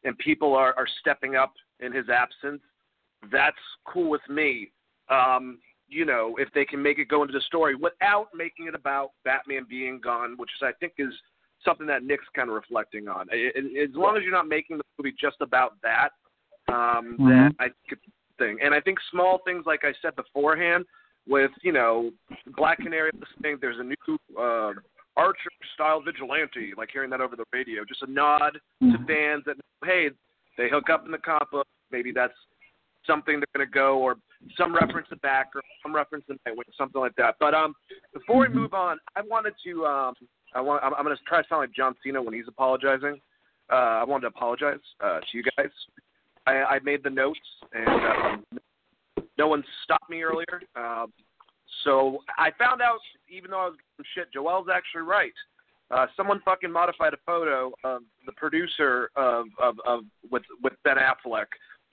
and 0.04 0.16
people 0.18 0.54
are 0.54 0.74
are 0.76 0.86
stepping 1.00 1.36
up 1.36 1.52
in 1.80 1.92
his 1.92 2.08
absence. 2.08 2.62
That's 3.30 3.56
cool 3.84 4.10
with 4.10 4.22
me. 4.28 4.70
Um, 5.08 5.58
you 5.88 6.04
know, 6.04 6.36
if 6.38 6.48
they 6.54 6.64
can 6.64 6.82
make 6.82 6.98
it 6.98 7.08
go 7.08 7.22
into 7.22 7.34
the 7.34 7.40
story 7.42 7.74
without 7.74 8.28
making 8.34 8.66
it 8.66 8.74
about 8.74 9.10
Batman 9.24 9.66
being 9.68 10.00
gone, 10.00 10.34
which 10.38 10.50
is, 10.56 10.62
I 10.62 10.72
think 10.80 10.94
is 10.98 11.12
something 11.64 11.86
that 11.86 12.02
Nick's 12.02 12.24
kind 12.34 12.48
of 12.48 12.54
reflecting 12.54 13.08
on. 13.08 13.28
As 13.30 13.94
long 13.94 14.16
as 14.16 14.22
you're 14.22 14.32
not 14.32 14.48
making 14.48 14.78
the 14.78 14.84
movie 14.98 15.14
just 15.20 15.36
about 15.40 15.74
that, 15.82 16.10
um, 16.68 17.18
Mhm. 17.18 17.28
then 17.28 17.56
I 17.58 17.64
think 17.68 17.92
it's 17.92 18.06
a 18.06 18.10
thing. 18.38 18.60
And 18.62 18.74
I 18.74 18.80
think 18.80 18.98
small 19.10 19.38
things, 19.38 19.66
like 19.66 19.84
I 19.84 19.92
said 20.00 20.16
beforehand, 20.16 20.86
with 21.26 21.52
you 21.62 21.72
know 21.72 22.12
Black 22.56 22.78
Canary 22.78 23.10
listening, 23.14 23.58
there's 23.60 23.78
a 23.78 23.84
new 23.84 24.18
uh, 24.36 24.72
Archer 25.16 25.50
style 25.74 26.00
vigilante, 26.00 26.72
like 26.76 26.88
hearing 26.92 27.10
that 27.10 27.20
over 27.20 27.36
the 27.36 27.44
radio, 27.52 27.84
just 27.84 28.02
a 28.02 28.10
nod 28.10 28.58
to 28.80 28.96
fans 29.06 29.44
that 29.46 29.56
hey, 29.84 30.08
they 30.56 30.68
hook 30.68 30.90
up 30.90 31.04
in 31.04 31.12
the 31.12 31.18
comic 31.18 31.50
book. 31.50 31.66
Maybe 31.90 32.12
that's 32.12 32.32
something 33.06 33.40
they're 33.40 33.46
going 33.54 33.66
to 33.66 33.72
go, 33.72 33.98
or 33.98 34.16
some 34.56 34.74
reference 34.74 35.08
to 35.08 35.16
back, 35.16 35.50
or 35.54 35.62
some 35.82 35.94
reference 35.94 36.24
to 36.26 36.34
Nightwing, 36.34 36.62
something 36.78 37.00
like 37.00 37.14
that. 37.16 37.36
But 37.40 37.52
um, 37.54 37.74
before 38.14 38.38
we 38.38 38.48
move 38.48 38.74
on, 38.74 38.98
I 39.16 39.22
wanted 39.22 39.54
to 39.66 39.84
um, 39.84 40.14
I 40.54 40.60
want 40.60 40.82
I'm, 40.82 40.94
I'm 40.94 41.04
going 41.04 41.16
to 41.16 41.22
try 41.24 41.42
to 41.42 41.48
sound 41.48 41.60
like 41.60 41.74
John 41.74 41.94
Cena 42.02 42.22
when 42.22 42.34
he's 42.34 42.48
apologizing. 42.48 43.20
Uh, 43.70 44.00
I 44.00 44.04
wanted 44.04 44.22
to 44.22 44.26
apologize 44.28 44.80
uh, 45.02 45.20
to 45.20 45.26
you 45.32 45.42
guys. 45.56 45.70
I, 46.46 46.52
I 46.52 46.78
made 46.80 47.02
the 47.04 47.10
notes, 47.10 47.38
and 47.72 47.88
um, 47.88 48.44
no 49.38 49.48
one 49.48 49.62
stopped 49.84 50.10
me 50.10 50.22
earlier. 50.22 50.62
Um, 50.76 51.12
so 51.84 52.18
I 52.38 52.50
found 52.58 52.80
out, 52.80 52.98
even 53.30 53.50
though 53.50 53.60
I 53.60 53.66
was 53.66 53.76
getting 53.98 54.08
shit, 54.14 54.32
Joel's 54.32 54.68
actually 54.72 55.02
right. 55.02 55.32
Uh, 55.90 56.06
someone 56.16 56.40
fucking 56.44 56.72
modified 56.72 57.12
a 57.12 57.18
photo 57.26 57.70
of 57.84 58.02
the 58.24 58.32
producer 58.32 59.10
of, 59.14 59.46
of, 59.60 59.76
of 59.86 60.00
with 60.30 60.42
with 60.62 60.72
Ben 60.84 60.96
Affleck 60.96 61.46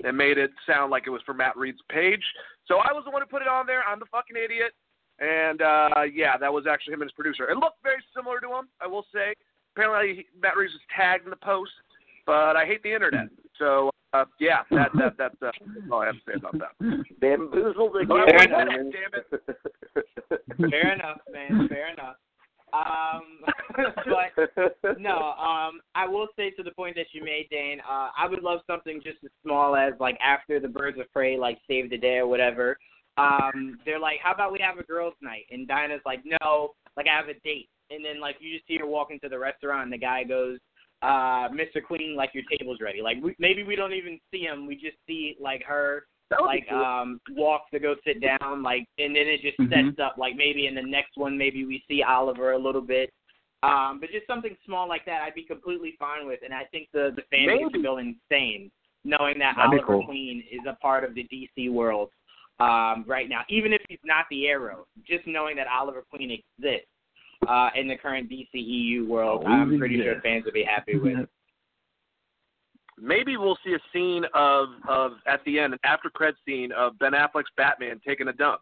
and 0.06 0.16
made 0.16 0.38
it 0.38 0.52
sound 0.66 0.92
like 0.92 1.04
it 1.06 1.10
was 1.10 1.22
for 1.26 1.34
Matt 1.34 1.58
Reeves's 1.58 1.82
page. 1.90 2.24
So 2.66 2.76
I 2.76 2.94
was 2.94 3.04
the 3.04 3.12
one 3.12 3.22
who 3.22 3.28
put 3.28 3.42
it 3.42 3.48
on 3.50 3.66
there. 3.68 3.84
I'm 3.84 4.00
the 4.00 4.06
fucking 4.06 4.38
idiot. 4.38 4.72
And 5.20 5.62
uh, 5.62 6.04
yeah, 6.14 6.38
that 6.38 6.52
was 6.52 6.66
actually 6.70 6.94
him 6.94 7.02
and 7.02 7.10
his 7.10 7.16
producer. 7.16 7.50
It 7.50 7.58
looked 7.58 7.84
very 7.84 8.02
similar 8.16 8.40
to 8.40 8.48
him, 8.48 8.70
I 8.82 8.88
will 8.88 9.06
say. 9.14 9.34
Apparently, 9.76 10.26
Matt 10.42 10.56
Reeves 10.56 10.74
was 10.74 10.82
tagged 10.96 11.26
in 11.26 11.30
the 11.30 11.36
post, 11.36 11.72
but 12.26 12.56
I 12.56 12.66
hate 12.66 12.82
the 12.84 12.94
internet. 12.94 13.28
So 13.58 13.92
uh, 14.14 14.26
yeah, 14.40 14.64
that 14.72 14.90
that 14.98 15.14
that's 15.18 15.36
uh, 15.42 15.52
all 15.92 16.02
I 16.02 16.08
have 16.08 16.16
to 16.16 16.22
say 16.28 16.34
about 16.36 16.56
that. 16.60 17.20
Bamboozled 17.20 17.94
Well, 18.08 18.24
again. 18.24 18.50
Fair 18.50 18.62
enough. 18.62 18.94
Damn 20.58 20.70
Fair 20.70 20.94
enough, 20.94 21.18
man. 21.32 21.68
Fair 21.70 21.94
enough. 21.94 22.16
Um, 22.74 23.24
but 24.84 25.00
no, 25.00 25.34
um, 25.34 25.82
I 25.96 26.08
will 26.08 26.28
say 26.36 26.52
to 26.52 26.64
the 26.64 26.72
point 26.72 26.96
that 26.96 27.08
you 27.14 27.24
made, 27.24 27.48
Dane. 27.50 27.80
Uh, 27.80 28.10
I 28.18 28.28
would 28.28 28.44
love 28.44 28.60
something 28.68 29.02
just 29.04 29.18
as 29.24 29.32
small 29.44 29.76
as 29.76 29.94
like 30.00 30.18
after 30.24 30.60
the 30.60 30.68
Birds 30.68 31.00
of 31.00 31.12
Prey, 31.12 31.38
like 31.38 31.58
Save 31.68 31.90
the 31.90 31.98
Day 31.98 32.18
or 32.18 32.28
whatever. 32.28 32.78
Um, 33.18 33.80
they're 33.86 34.00
like, 34.00 34.20
how 34.24 34.34
about 34.34 34.52
we 34.52 34.60
have 34.62 34.78
a 34.78 34.84
girls' 34.84 35.16
night? 35.22 35.46
And 35.52 35.68
Dinah's 35.68 36.02
like, 36.06 36.22
no, 36.26 36.72
like 36.96 37.08
I 37.08 37.18
have 37.18 37.28
a 37.28 37.40
date. 37.44 37.70
And 37.90 38.06
then 38.06 38.22
like 38.22 38.38
you 38.40 38.54
just 38.56 38.68
see 38.68 38.78
her 38.78 38.88
walk 38.88 39.10
into 39.12 39.30
the 39.30 39.40
restaurant, 39.40 39.84
and 39.84 39.94
the 39.94 39.98
guy 39.98 40.24
goes, 40.24 40.60
uh, 41.02 41.48
Mr. 41.50 41.84
Queen, 41.86 42.16
like 42.16 42.32
your 42.34 42.44
table's 42.52 42.80
ready. 42.82 43.02
Like 43.02 43.18
we, 43.24 43.36
maybe 43.40 43.64
we 43.64 43.76
don't 43.76 43.94
even 43.94 44.20
see 44.32 44.42
him. 44.42 44.68
We 44.68 44.76
just 44.76 44.98
see 45.08 45.36
like 45.40 45.64
her 45.64 46.04
like 46.46 46.68
cool. 46.70 46.78
um 46.78 47.20
walk 47.32 47.64
to 47.74 47.80
go 47.80 47.96
sit 48.06 48.22
down 48.22 48.62
like 48.62 48.86
and 49.00 49.16
then 49.16 49.24
it 49.26 49.42
just 49.42 49.58
Mhm. 49.58 49.70
sets 49.96 50.00
up 50.00 50.16
like 50.18 50.36
maybe 50.36 50.68
in 50.68 50.76
the 50.76 50.82
next 50.82 51.18
one 51.18 51.36
maybe 51.36 51.66
we 51.66 51.84
see 51.88 52.04
Oliver 52.04 52.52
a 52.52 52.58
little 52.58 52.82
bit 52.84 53.12
um 53.64 54.00
but 54.00 54.12
just 54.12 54.28
something 54.28 54.56
small 54.64 54.88
like 54.88 55.04
that 55.06 55.24
I'd 55.24 55.34
be 55.34 55.42
completely 55.44 55.96
fine 55.98 56.28
with 56.28 56.42
and 56.46 56.54
I 56.54 56.66
think 56.66 56.88
the 56.94 57.14
the 57.16 57.24
fan 57.32 57.48
base 57.48 57.62
Maybe. 57.62 57.64
would 57.74 57.84
go 57.84 57.98
insane 57.98 58.70
knowing 59.04 59.40
that 59.40 59.56
That'd 59.56 59.72
Oliver 59.72 59.88
cool. 59.88 60.06
Queen 60.06 60.44
is 60.52 60.60
a 60.68 60.74
part 60.76 61.04
of 61.04 61.16
the 61.16 61.28
DC 61.34 61.72
world 61.72 62.10
um 62.60 63.04
right 63.08 63.28
now 63.28 63.42
even 63.50 63.74
if 63.74 63.82
he's 63.90 63.98
not 64.04 64.26
the 64.30 64.48
Arrow 64.50 64.86
just 65.08 65.26
knowing 65.26 65.56
that 65.56 65.66
Oliver 65.66 66.04
Queen 66.12 66.30
exists 66.30 66.86
uh 67.48 67.70
in 67.76 67.88
the 67.88 67.96
current 67.96 68.30
DCEU 68.30 69.08
world 69.08 69.44
Oh, 69.46 69.50
I'm 69.50 69.78
pretty 69.78 70.02
sure 70.02 70.20
fans 70.22 70.46
would 70.46 70.54
be 70.54 70.64
happy 70.64 70.98
with 70.98 71.28
Maybe 73.02 73.38
we'll 73.38 73.58
see 73.66 73.74
a 73.74 73.80
scene 73.94 74.26
of 74.34 74.70
of 74.88 75.14
at 75.26 75.44
the 75.46 75.60
end, 75.60 75.74
an 75.74 75.80
after 75.84 76.10
credit 76.10 76.36
scene 76.46 76.72
of 76.74 76.98
Ben 77.00 77.14
Affleck's 77.14 77.52
Batman 77.56 78.02
taking 78.06 78.28
a 78.28 78.34
dump. 78.34 78.62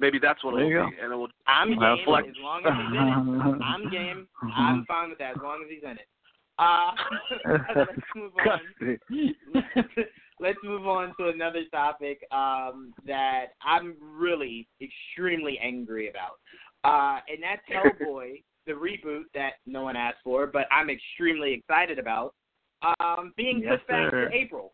Maybe 0.00 0.18
that's 0.20 0.42
what 0.44 0.54
there 0.54 0.70
it'll 0.70 0.84
go. 0.84 0.90
be, 0.90 0.96
and 1.02 1.12
it 1.12 1.16
will. 1.16 1.28
I'm 1.46 1.70
game 1.70 1.98
flex. 2.04 2.28
as 2.28 2.34
long 2.42 2.62
as 2.66 2.72
he's 2.72 2.96
in 2.96 3.54
it 3.54 3.64
I'm 3.64 3.90
game. 3.90 4.28
I'm 4.54 4.84
fine 4.88 5.10
with 5.10 5.18
that 5.18 5.32
as 5.32 5.42
long 5.42 5.64
as 5.64 5.70
he's 5.70 5.82
in 5.82 5.98
it. 5.98 6.08
Uh, 6.58 6.92
let's 7.76 8.00
move 8.14 8.32
on. 8.48 8.98
let's 10.40 10.58
move 10.62 10.86
on 10.86 11.12
to 11.18 11.28
another 11.28 11.62
topic 11.72 12.20
um, 12.32 12.92
that 13.06 13.46
I'm 13.64 13.96
really 14.00 14.68
extremely 14.80 15.58
angry 15.62 16.08
about, 16.08 16.38
uh, 16.84 17.18
and 17.28 17.42
that's 17.42 17.62
Hellboy, 17.72 18.42
the 18.66 18.72
reboot 18.72 19.24
that 19.34 19.54
no 19.66 19.82
one 19.82 19.96
asked 19.96 20.18
for, 20.24 20.46
but 20.46 20.66
I'm 20.70 20.90
extremely 20.90 21.52
excited 21.52 21.98
about, 21.98 22.34
um, 23.00 23.32
being 23.36 23.60
Yes, 23.62 23.78
put 23.78 23.88
back 23.88 24.10
sir. 24.10 24.28
to 24.30 24.36
April 24.36 24.72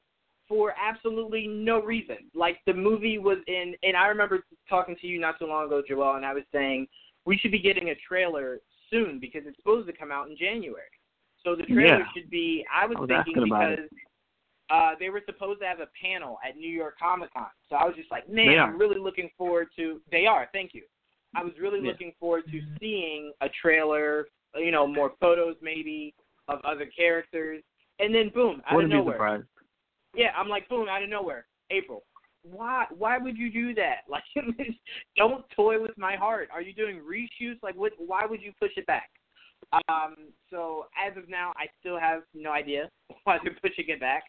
for 0.49 0.74
absolutely 0.81 1.47
no 1.47 1.81
reason. 1.81 2.16
Like 2.35 2.59
the 2.66 2.74
movie 2.74 3.19
was 3.19 3.39
in, 3.47 3.74
and 3.82 3.97
I 3.97 4.07
remember 4.09 4.45
talking 4.69 4.97
to 5.01 5.07
you 5.07 5.20
not 5.20 5.39
too 5.39 5.47
long 5.47 5.66
ago, 5.66 5.82
Joel, 5.87 6.16
and 6.16 6.27
I 6.27 6.35
was 6.35 6.43
saying 6.53 6.89
we 7.24 7.39
should 7.39 7.53
be 7.53 7.61
getting 7.61 7.91
a 7.91 7.95
trailer 8.07 8.59
soon 8.91 9.20
because 9.20 9.43
it's 9.47 9.57
supposed 9.57 9.87
to 9.87 9.93
come 9.93 10.11
out 10.11 10.28
in 10.28 10.37
January. 10.37 10.82
So 11.45 11.55
the 11.55 11.62
trailer 11.62 12.01
Yeah. 12.01 12.05
should 12.15 12.28
be. 12.31 12.66
I 12.73 12.85
was, 12.87 12.97
I 12.97 13.01
was 13.01 13.09
thinking 13.09 13.45
because 13.45 13.89
uh, 14.70 14.95
they 14.99 15.09
were 15.09 15.23
supposed 15.24 15.61
to 15.61 15.66
have 15.66 15.81
a 15.81 15.89
panel 16.01 16.39
at 16.47 16.57
New 16.57 16.69
York 16.69 16.99
Comic 16.99 17.32
Con. 17.32 17.47
So 17.69 17.77
I 17.77 17.85
was 17.85 17.95
just 17.97 18.11
like, 18.11 18.28
man, 18.28 18.59
I'm 18.59 18.78
really 18.78 18.99
looking 18.99 19.31
forward 19.39 19.69
to. 19.77 20.01
They 20.11 20.27
are. 20.27 20.49
Thank 20.53 20.74
you. 20.74 20.82
I 21.35 21.44
was 21.44 21.52
really 21.61 21.81
Yeah. 21.81 21.89
looking 21.89 22.12
forward 22.19 22.44
to 22.51 22.61
seeing 22.78 23.32
a 23.40 23.48
trailer. 23.48 24.28
You 24.55 24.73
know, 24.73 24.86
more 24.86 25.15
photos 25.20 25.57
maybe 25.62 26.12
of 26.48 26.61
other 26.65 26.86
characters, 26.86 27.62
and 28.01 28.12
then 28.12 28.31
boom, 28.31 28.62
out 28.66 28.73
of 28.73 28.77
Wouldn't 28.77 28.93
be 28.93 28.97
nowhere. 28.98 29.15
surprised. 29.15 29.47
Yeah, 30.15 30.32
I'm 30.36 30.48
like 30.48 30.69
boom 30.69 30.89
out 30.89 31.02
of 31.02 31.09
nowhere. 31.09 31.47
April. 31.70 32.02
Why 32.43 32.86
why 32.90 33.19
would 33.19 33.36
you 33.36 33.51
do 33.52 33.74
that? 33.74 33.98
Like 34.09 34.24
don't 35.16 35.44
toy 35.51 35.81
with 35.81 35.97
my 35.97 36.16
heart. 36.16 36.48
Are 36.52 36.62
you 36.62 36.73
doing 36.73 37.01
reshoots? 37.01 37.62
Like 37.62 37.77
what 37.77 37.93
why 37.98 38.27
would 38.27 38.43
you 38.43 38.52
push 38.59 38.73
it 38.77 38.86
back? 38.86 39.11
Um 39.89 40.16
so 40.51 40.86
as 40.98 41.16
of 41.16 41.28
now 41.28 41.52
I 41.57 41.66
still 41.78 41.98
have 41.98 42.23
no 42.35 42.51
idea 42.51 42.90
why 43.24 43.39
they're 43.44 43.55
pushing 43.62 43.85
it 43.89 44.01
back. 44.01 44.24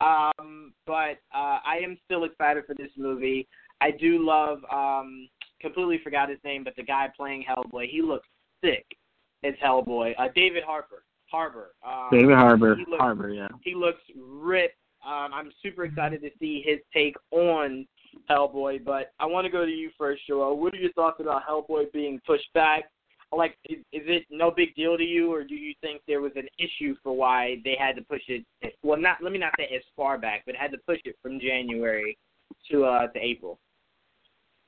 Um 0.00 0.72
but 0.86 1.18
uh 1.34 1.58
I 1.64 1.80
am 1.82 1.98
still 2.04 2.24
excited 2.24 2.64
for 2.66 2.74
this 2.74 2.92
movie. 2.96 3.46
I 3.80 3.90
do 3.90 4.24
love 4.24 4.60
um 4.72 5.28
completely 5.60 6.00
forgot 6.02 6.28
his 6.28 6.38
name, 6.44 6.64
but 6.64 6.74
the 6.76 6.82
guy 6.82 7.08
playing 7.16 7.44
Hellboy, 7.48 7.88
he 7.88 8.02
looks 8.02 8.28
sick 8.64 8.86
as 9.44 9.54
Hellboy. 9.64 10.14
Uh, 10.18 10.28
David 10.34 10.62
Harper. 10.64 11.04
Harbour. 11.30 11.74
Um, 11.86 12.08
David 12.10 12.34
Harbour. 12.34 12.74
he 12.76 12.84
looks- 12.88 13.00
Harbour, 13.00 13.30
yeah. 13.30 13.48
he 13.62 13.74
looks 13.74 14.00
ripped. 14.16 14.76
Um, 15.06 15.32
I'm 15.32 15.52
super 15.62 15.84
excited 15.84 16.22
to 16.22 16.30
see 16.40 16.62
his 16.64 16.78
take 16.92 17.14
on 17.30 17.86
Hellboy, 18.28 18.84
but 18.84 19.12
I 19.20 19.26
want 19.26 19.44
to 19.44 19.50
go 19.50 19.64
to 19.64 19.70
you 19.70 19.90
first, 19.96 20.22
Joel. 20.26 20.58
What 20.58 20.74
are 20.74 20.78
your 20.78 20.92
thoughts 20.92 21.20
about 21.20 21.42
Hellboy 21.46 21.92
being 21.92 22.20
pushed 22.26 22.52
back? 22.52 22.90
Like, 23.30 23.56
is, 23.68 23.78
is 23.92 24.02
it 24.06 24.24
no 24.30 24.50
big 24.50 24.74
deal 24.74 24.96
to 24.96 25.04
you, 25.04 25.32
or 25.32 25.44
do 25.44 25.54
you 25.54 25.74
think 25.82 26.00
there 26.08 26.22
was 26.22 26.32
an 26.34 26.48
issue 26.58 26.96
for 27.02 27.14
why 27.14 27.56
they 27.62 27.76
had 27.78 27.94
to 27.96 28.02
push 28.02 28.22
it? 28.28 28.44
Well, 28.82 28.98
not 28.98 29.18
let 29.22 29.32
me 29.32 29.38
not 29.38 29.52
say 29.58 29.68
as 29.74 29.82
far 29.94 30.16
back, 30.18 30.44
but 30.46 30.56
had 30.56 30.72
to 30.72 30.78
push 30.86 30.98
it 31.04 31.14
from 31.22 31.38
January 31.38 32.16
to 32.70 32.86
uh 32.86 33.06
to 33.08 33.18
April. 33.20 33.58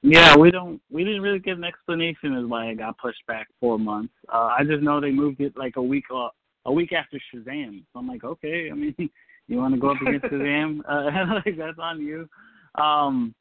Yeah, 0.03 0.35
we 0.37 0.51
don't. 0.51 0.81
We 0.91 1.05
didn't 1.05 1.21
really 1.23 1.39
get 1.41 1.59
an 1.59 1.65
explanation 1.65 2.35
as 2.37 2.47
why 2.47 2.67
it 2.67 2.79
got 2.79 2.97
pushed 2.99 3.25
back 3.27 3.49
four 3.61 3.79
months. 3.79 4.15
Uh, 4.33 4.49
I 4.59 4.65
just 4.65 4.83
know 4.83 5.01
they 5.01 5.11
moved 5.11 5.41
it 5.41 5.57
like 5.57 5.77
a 5.77 5.83
week, 5.83 6.05
uh, 6.15 6.29
a 6.65 6.73
week 6.73 6.93
after 6.93 7.21
Shazam. 7.35 7.83
So 7.93 7.99
I'm 7.99 8.09
like, 8.09 8.25
okay. 8.25 8.71
I 8.71 8.75
mean, 8.75 8.95
you 9.49 9.59
want 9.59 9.75
to 9.75 9.81
go 9.81 9.91
up 9.91 10.01
against 10.01 10.27
Shazam? 10.27 10.81
Uh, 10.89 11.35
like 11.47 11.57
that's 11.59 11.79
on 11.79 12.01
you. 12.01 12.29
Um, 12.77 13.35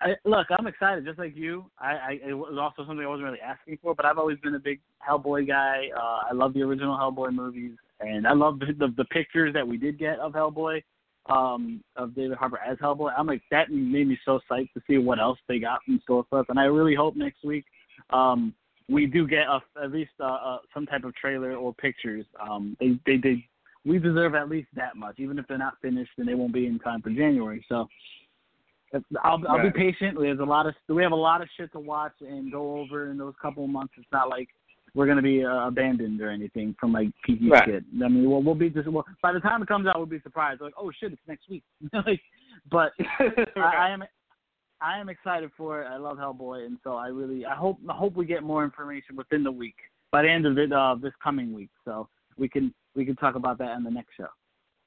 I, 0.00 0.10
I- 0.10 0.16
look, 0.28 0.46
I'm 0.56 0.66
excited, 0.66 1.06
just 1.06 1.18
like 1.18 1.34
you. 1.34 1.64
I, 1.78 1.90
I 1.92 2.18
it 2.28 2.34
was 2.34 2.58
also 2.60 2.86
something 2.86 3.04
I 3.04 3.08
wasn't 3.08 3.24
really 3.26 3.40
asking 3.40 3.78
for, 3.82 3.94
but 3.94 4.04
I've 4.04 4.18
always 4.18 4.38
been 4.40 4.54
a 4.54 4.60
big 4.60 4.80
Hellboy 5.08 5.48
guy. 5.48 5.88
Uh, 5.96 6.28
I 6.30 6.32
love 6.34 6.52
the 6.52 6.62
original 6.62 6.96
Hellboy 6.98 7.32
movies, 7.32 7.72
and 8.00 8.26
I 8.26 8.34
love 8.34 8.58
the, 8.58 8.66
the 8.78 8.92
the 8.96 9.04
pictures 9.06 9.54
that 9.54 9.66
we 9.66 9.78
did 9.78 9.98
get 9.98 10.18
of 10.18 10.32
Hellboy 10.32 10.82
um 11.26 11.82
of 11.96 12.14
David 12.14 12.36
Harbour 12.36 12.58
as 12.58 12.78
Hellboy. 12.78 13.12
I'm 13.16 13.26
like 13.26 13.42
that 13.50 13.70
made 13.70 14.08
me 14.08 14.18
so 14.24 14.40
psyched 14.50 14.72
to 14.74 14.82
see 14.88 14.98
what 14.98 15.20
else 15.20 15.38
they 15.48 15.58
got 15.58 15.80
in 15.88 16.00
store 16.02 16.24
for 16.28 16.40
us, 16.40 16.46
and 16.48 16.58
I 16.58 16.64
really 16.64 16.94
hope 16.94 17.16
next 17.16 17.44
week 17.44 17.64
um 18.10 18.54
we 18.88 19.06
do 19.06 19.26
get 19.26 19.46
a, 19.46 19.60
at 19.82 19.92
least 19.92 20.10
uh, 20.20 20.24
uh, 20.24 20.58
some 20.74 20.86
type 20.86 21.04
of 21.04 21.14
trailer 21.14 21.54
or 21.54 21.72
pictures. 21.74 22.26
Um, 22.40 22.76
they 22.80 22.98
they 23.06 23.16
they 23.16 23.48
we 23.84 23.98
deserve 23.98 24.34
at 24.34 24.48
least 24.48 24.68
that 24.74 24.96
much, 24.96 25.16
even 25.18 25.38
if 25.38 25.46
they're 25.48 25.58
not 25.58 25.74
finished 25.80 26.12
and 26.18 26.28
they 26.28 26.34
won't 26.34 26.52
be 26.52 26.66
in 26.66 26.78
time 26.78 27.02
for 27.02 27.10
January. 27.10 27.64
So. 27.68 27.88
I'll 29.24 29.42
I'll 29.48 29.62
be 29.62 29.70
patient. 29.70 30.18
There's 30.20 30.38
a 30.38 30.44
lot 30.44 30.66
of 30.66 30.74
we 30.86 31.02
have 31.02 31.12
a 31.12 31.16
lot 31.16 31.40
of 31.40 31.48
shit 31.56 31.72
to 31.72 31.78
watch 31.78 32.12
and 32.20 32.52
go 32.52 32.78
over 32.78 33.10
in 33.10 33.16
those 33.16 33.32
couple 33.40 33.64
of 33.64 33.70
months. 33.70 33.94
It's 33.96 34.06
not 34.12 34.28
like 34.28 34.50
we're 34.94 35.06
gonna 35.06 35.22
be 35.22 35.44
uh, 35.44 35.68
abandoned 35.68 36.20
or 36.20 36.30
anything 36.30 36.74
from 36.78 36.92
like 36.92 37.08
PG 37.24 37.48
Right. 37.48 37.64
shit. 37.66 37.84
I 38.04 38.08
mean, 38.08 38.28
we'll, 38.28 38.42
we'll 38.42 38.54
be 38.54 38.70
just 38.70 38.88
well, 38.88 39.04
by 39.22 39.32
the 39.32 39.40
time 39.40 39.62
it 39.62 39.68
comes 39.68 39.86
out, 39.86 39.96
we'll 39.96 40.06
be 40.06 40.20
surprised. 40.20 40.60
Like, 40.60 40.74
oh 40.76 40.90
shit, 40.98 41.12
it's 41.12 41.22
next 41.26 41.48
week. 41.48 41.62
like, 41.92 42.20
but 42.70 42.92
I, 43.56 43.60
I 43.60 43.90
am 43.90 44.04
I 44.80 44.98
am 44.98 45.08
excited 45.08 45.50
for 45.56 45.82
it. 45.82 45.86
I 45.86 45.96
love 45.96 46.18
Hellboy, 46.18 46.66
and 46.66 46.78
so 46.84 46.96
I 46.96 47.08
really 47.08 47.46
I 47.46 47.54
hope 47.54 47.78
I 47.88 47.94
hope 47.94 48.16
we 48.16 48.26
get 48.26 48.42
more 48.42 48.64
information 48.64 49.16
within 49.16 49.42
the 49.42 49.52
week 49.52 49.76
by 50.10 50.22
the 50.22 50.30
end 50.30 50.46
of 50.46 50.58
it 50.58 50.72
uh, 50.72 50.96
this 51.00 51.12
coming 51.22 51.52
week, 51.52 51.70
so 51.84 52.08
we 52.36 52.48
can 52.48 52.74
we 52.94 53.04
can 53.04 53.16
talk 53.16 53.34
about 53.34 53.58
that 53.58 53.76
in 53.76 53.84
the 53.84 53.90
next 53.90 54.10
show. 54.16 54.28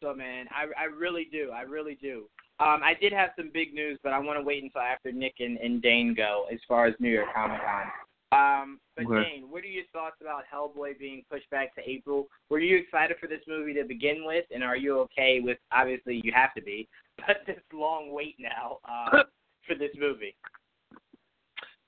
So 0.04 0.14
man, 0.14 0.46
I 0.52 0.66
I 0.80 0.86
really 0.86 1.28
do. 1.32 1.50
I 1.52 1.62
really 1.62 1.98
do. 2.02 2.26
Um, 2.60 2.82
I 2.84 2.94
did 3.00 3.12
have 3.12 3.32
some 3.38 3.50
big 3.54 3.74
news, 3.74 4.00
but 4.02 4.14
I 4.14 4.20
want 4.20 4.40
to 4.40 4.44
wait 4.44 4.64
until 4.64 4.80
after 4.80 5.12
Nick 5.12 5.36
and, 5.40 5.58
and 5.58 5.82
Dane 5.82 6.14
go 6.16 6.46
as 6.52 6.60
far 6.68 6.86
as 6.86 6.94
New 7.00 7.10
York 7.10 7.28
Comic 7.34 7.60
Con. 7.60 7.92
Um, 8.32 8.80
but 8.96 9.06
Okay. 9.06 9.24
Dane, 9.24 9.50
what 9.50 9.64
are 9.64 9.68
your 9.68 9.86
thoughts 9.94 10.18
about 10.22 10.44
Hellboy 10.52 10.98
being 10.98 11.24
pushed 11.30 11.50
back 11.50 11.76
to 11.76 11.90
April? 11.90 12.28
Were 12.50 12.60
you 12.60 12.78
excited 12.78 13.18
for 13.20 13.28
this 13.28 13.42
movie 13.48 13.74
to 13.76 13.84
begin 13.84 14.26
with, 14.26 14.46
and 14.52 14.64
are 14.64 14.78
you 14.78 15.00
okay 15.02 15.42
with? 15.42 15.58
Obviously, 15.72 16.22
you 16.24 16.32
have 16.34 16.54
to 16.56 16.62
be, 16.62 16.88
but 17.18 17.38
this 17.46 17.60
long 17.72 18.12
wait 18.12 18.36
now 18.40 18.80
uh, 18.88 19.24
for 19.68 19.76
this 19.76 19.92
movie. 19.98 20.36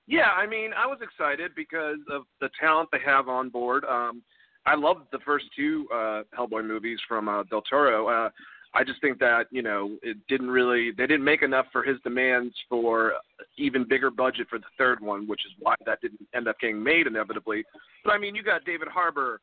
Yeah, 0.06 0.32
I 0.32 0.48
mean, 0.48 0.72
I 0.74 0.86
was 0.88 1.00
excited 1.02 1.52
because 1.56 1.98
of 2.10 2.24
the 2.40 2.50
talent 2.60 2.90
they 2.92 3.00
have 3.06 3.28
on 3.28 3.50
board. 3.50 3.84
Um, 3.84 4.22
I 4.66 4.76
loved 4.76 5.08
the 5.12 5.20
first 5.20 5.46
two 5.56 5.88
uh, 5.94 6.24
Hellboy 6.38 6.66
movies 6.66 7.00
from 7.08 7.28
uh, 7.28 7.44
Del 7.44 7.62
Toro. 7.62 8.08
Uh, 8.08 8.30
I 8.74 8.84
just 8.84 9.02
think 9.02 9.20
that 9.20 9.46
you 9.52 9.62
know 9.62 9.98
it 10.04 10.18
didn't 10.28 10.50
really 10.50 10.92
they 10.92 11.08
didn't 11.08 11.24
make 11.24 11.42
enough 11.42 11.66
for 11.72 11.84
his 11.84 11.98
demands 12.04 12.54
for 12.70 13.14
even 13.58 13.88
bigger 13.88 14.12
budget 14.12 14.48
for 14.50 14.60
the 14.60 14.66
third 14.78 15.02
one, 15.02 15.28
which 15.28 15.42
is 15.46 15.54
why 15.60 15.76
that 15.86 16.02
didn't 16.02 16.28
end 16.36 16.48
up 16.48 16.60
getting 16.60 16.84
made 16.84 17.08
inevitably. 17.08 17.64
But 18.04 18.14
I 18.14 18.18
mean, 18.18 18.36
you 18.36 18.44
got 18.44 18.66
David 18.66 18.88
Harbour 18.88 19.42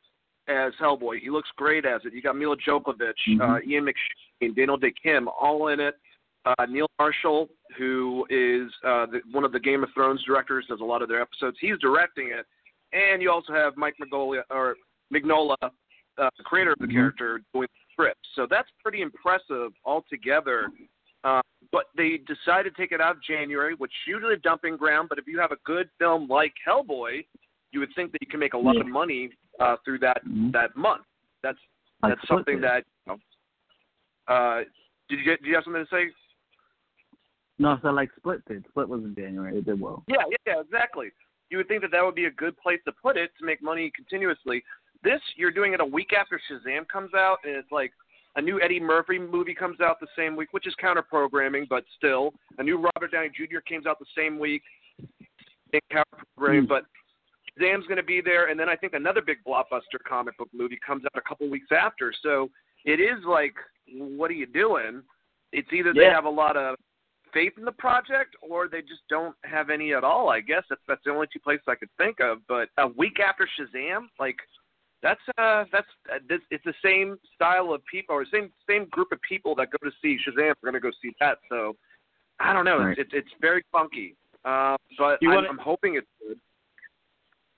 as 0.48 0.72
Hellboy. 0.80 1.20
He 1.20 1.30
looks 1.30 1.48
great 1.56 1.84
as 1.86 2.02
it. 2.04 2.12
You 2.12 2.22
got 2.22 2.36
Milla 2.36 2.56
Jovovich, 2.56 3.40
uh, 3.40 3.58
Ian 3.66 3.86
McShane, 3.86 4.54
Daniel 4.54 4.76
Dae 4.76 4.92
Kim, 5.02 5.28
all 5.28 5.68
in 5.68 5.80
it. 5.80 5.94
Uh, 6.46 6.66
Neil 6.68 6.86
Marshall, 6.98 7.48
who 7.78 8.26
is 8.28 8.70
uh, 8.86 9.06
the, 9.06 9.20
one 9.32 9.44
of 9.44 9.52
the 9.52 9.60
Game 9.60 9.82
of 9.82 9.88
Thrones 9.94 10.22
directors, 10.24 10.66
does 10.68 10.80
a 10.80 10.84
lot 10.84 11.00
of 11.00 11.08
their 11.08 11.22
episodes. 11.22 11.56
He's 11.58 11.78
directing 11.80 12.28
it, 12.28 12.44
and 12.92 13.22
you 13.22 13.30
also 13.30 13.54
have 13.54 13.78
Mike 13.78 13.94
Magnolia 13.98 14.42
or 14.50 14.76
Mignola, 15.12 15.56
uh, 15.62 15.68
the 16.18 16.44
creator 16.44 16.72
of 16.72 16.78
the 16.80 16.86
character, 16.86 17.40
doing 17.54 17.68
So 18.34 18.46
that's 18.48 18.68
pretty 18.82 19.02
impressive 19.02 19.72
altogether. 19.84 20.68
Uh, 21.22 21.40
but 21.72 21.84
they 21.96 22.18
decided 22.26 22.74
to 22.74 22.82
take 22.82 22.92
it 22.92 23.00
out 23.00 23.16
of 23.16 23.22
January, 23.22 23.74
which 23.74 23.90
is 23.90 24.08
usually 24.08 24.34
a 24.34 24.38
dumping 24.38 24.76
ground. 24.76 25.08
But 25.08 25.18
if 25.18 25.26
you 25.26 25.38
have 25.38 25.52
a 25.52 25.56
good 25.64 25.88
film 25.98 26.28
like 26.28 26.52
Hellboy, 26.66 27.24
you 27.72 27.80
would 27.80 27.88
think 27.94 28.12
that 28.12 28.20
you 28.20 28.26
can 28.28 28.40
make 28.40 28.54
a 28.54 28.58
lot 28.58 28.76
of 28.76 28.86
money 28.86 29.30
uh, 29.60 29.76
through 29.84 29.98
that 30.00 30.24
Mhm. 30.26 30.52
that 30.52 30.76
month. 30.76 31.04
That's 31.42 31.58
that's 32.02 32.26
something 32.28 32.60
that. 32.60 32.84
You 33.06 33.12
know, 34.28 34.34
uh, 34.34 34.64
did 35.08 35.18
you 35.18 35.24
get, 35.24 35.40
did 35.40 35.48
you 35.48 35.54
have 35.54 35.64
something 35.64 35.84
to 35.84 35.90
say? 35.90 36.12
No, 37.58 37.78
so 37.82 37.90
like 37.90 38.10
Split 38.16 38.44
did. 38.46 38.66
Split 38.68 38.88
was 38.88 39.04
in 39.04 39.14
January. 39.14 39.58
It 39.58 39.64
did 39.64 39.80
well. 39.80 40.04
Yeah, 40.08 40.24
yeah, 40.28 40.36
yeah, 40.46 40.60
exactly. 40.60 41.12
You 41.50 41.58
would 41.58 41.68
think 41.68 41.82
that 41.82 41.92
that 41.92 42.04
would 42.04 42.14
be 42.14 42.24
a 42.24 42.30
good 42.30 42.56
place 42.58 42.80
to 42.84 42.92
put 42.92 43.16
it 43.16 43.30
to 43.38 43.44
make 43.44 43.62
money 43.62 43.92
continuously. 43.94 44.64
This, 45.04 45.20
you're 45.36 45.50
doing 45.52 45.74
it 45.74 45.80
a 45.80 45.84
week 45.84 46.12
after 46.18 46.40
Shazam 46.50 46.88
comes 46.88 47.12
out, 47.14 47.38
and 47.44 47.54
it's 47.54 47.70
like 47.70 47.92
a 48.36 48.42
new 48.42 48.60
Eddie 48.60 48.80
Murphy 48.80 49.18
movie 49.18 49.54
comes 49.54 49.80
out 49.80 50.00
the 50.00 50.08
same 50.16 50.34
week, 50.34 50.48
which 50.52 50.66
is 50.66 50.74
counter 50.80 51.02
programming, 51.02 51.66
but 51.68 51.84
still. 51.96 52.32
A 52.58 52.62
new 52.62 52.76
Robert 52.76 53.12
Downey 53.12 53.28
Jr. 53.28 53.58
comes 53.68 53.86
out 53.86 53.98
the 53.98 54.06
same 54.16 54.38
week, 54.38 54.62
in 55.72 55.80
counter 55.92 56.24
programming, 56.36 56.62
Hmm. 56.62 56.68
but 56.68 56.86
Shazam's 57.58 57.86
going 57.86 57.98
to 57.98 58.02
be 58.02 58.20
there, 58.20 58.46
and 58.48 58.58
then 58.58 58.68
I 58.68 58.76
think 58.76 58.94
another 58.94 59.20
big 59.20 59.38
blockbuster 59.46 60.02
comic 60.08 60.36
book 60.38 60.48
movie 60.52 60.78
comes 60.84 61.04
out 61.04 61.12
a 61.16 61.20
couple 61.20 61.48
weeks 61.48 61.68
after. 61.70 62.12
So 62.22 62.50
it 62.84 62.98
is 62.98 63.22
like, 63.24 63.54
what 63.92 64.30
are 64.30 64.34
you 64.34 64.46
doing? 64.46 65.02
It's 65.52 65.72
either 65.72 65.92
they 65.94 66.06
have 66.06 66.24
a 66.24 66.30
lot 66.30 66.56
of 66.56 66.76
faith 67.32 67.52
in 67.58 67.64
the 67.64 67.72
project 67.72 68.34
or 68.42 68.68
they 68.68 68.80
just 68.80 69.02
don't 69.08 69.36
have 69.44 69.70
any 69.70 69.92
at 69.92 70.02
all. 70.02 70.30
I 70.30 70.40
guess 70.40 70.64
that's 70.68 70.80
that's 70.88 71.00
the 71.04 71.10
only 71.12 71.28
two 71.32 71.38
places 71.40 71.64
I 71.68 71.74
could 71.76 71.90
think 71.96 72.18
of. 72.20 72.38
But 72.48 72.70
a 72.78 72.88
week 72.88 73.20
after 73.20 73.48
Shazam, 73.58 74.06
like 74.18 74.36
that's 75.04 75.20
uh 75.38 75.64
that's 75.70 75.86
uh, 76.12 76.18
this, 76.28 76.40
it's 76.50 76.64
the 76.64 76.74
same 76.82 77.16
style 77.36 77.72
of 77.72 77.82
people 77.84 78.16
or 78.16 78.24
same 78.32 78.50
same 78.68 78.86
group 78.90 79.08
of 79.12 79.20
people 79.22 79.54
that 79.56 79.68
go 79.70 79.78
to 79.88 79.94
see 80.02 80.18
Shazam 80.26 80.50
are 80.50 80.56
going 80.64 80.74
to 80.74 80.80
go 80.80 80.90
see 81.00 81.12
that. 81.20 81.38
So 81.48 81.76
I 82.40 82.52
don't 82.52 82.64
know. 82.64 82.78
Right. 82.78 82.98
It's, 82.98 83.10
it's 83.14 83.26
it's 83.26 83.34
very 83.40 83.62
funky. 83.70 84.16
Uh, 84.44 84.76
but 84.98 85.18
You 85.22 85.28
I'm, 85.28 85.34
wanna- 85.36 85.48
I'm 85.50 85.58
hoping 85.58 85.94
it's 85.96 86.06
good. 86.26 86.38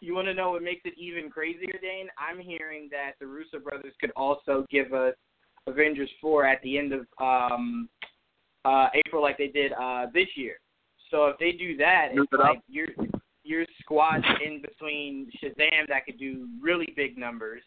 You 0.00 0.14
want 0.14 0.26
to 0.28 0.34
know 0.34 0.50
what 0.50 0.62
makes 0.62 0.82
it 0.84 0.92
even 0.98 1.30
crazier, 1.30 1.78
Dane? 1.80 2.08
I'm 2.18 2.38
hearing 2.38 2.88
that 2.92 3.12
the 3.18 3.26
Russo 3.26 3.58
brothers 3.58 3.94
could 3.98 4.12
also 4.14 4.66
give 4.70 4.92
us 4.92 5.14
Avengers 5.66 6.10
4 6.20 6.44
at 6.46 6.60
the 6.62 6.76
end 6.78 6.92
of 6.92 7.06
um, 7.18 7.88
uh, 8.66 8.88
April, 9.06 9.22
like 9.22 9.38
they 9.38 9.48
did 9.48 9.72
uh, 9.72 10.06
this 10.12 10.28
year. 10.36 10.56
So 11.10 11.26
if 11.28 11.38
they 11.38 11.52
do 11.52 11.76
that, 11.78 12.08
Move 12.14 12.24
it's 12.24 12.32
it 12.34 12.40
up. 12.40 12.46
like 12.46 12.60
your 13.46 13.64
squad 13.80 14.22
in 14.44 14.60
between 14.60 15.30
Shazam 15.42 15.88
that 15.88 16.04
could 16.06 16.18
do 16.18 16.48
really 16.60 16.92
big 16.96 17.16
numbers, 17.16 17.62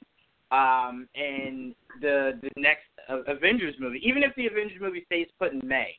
um, 0.52 1.08
and 1.16 1.74
the 2.02 2.40
the 2.42 2.50
next 2.58 2.88
uh, 3.10 3.22
Avengers 3.24 3.76
movie. 3.80 4.02
Even 4.04 4.24
if 4.24 4.36
the 4.36 4.48
Avengers 4.48 4.80
movie 4.82 5.04
stays 5.06 5.28
put 5.38 5.54
in 5.54 5.62
May, 5.64 5.98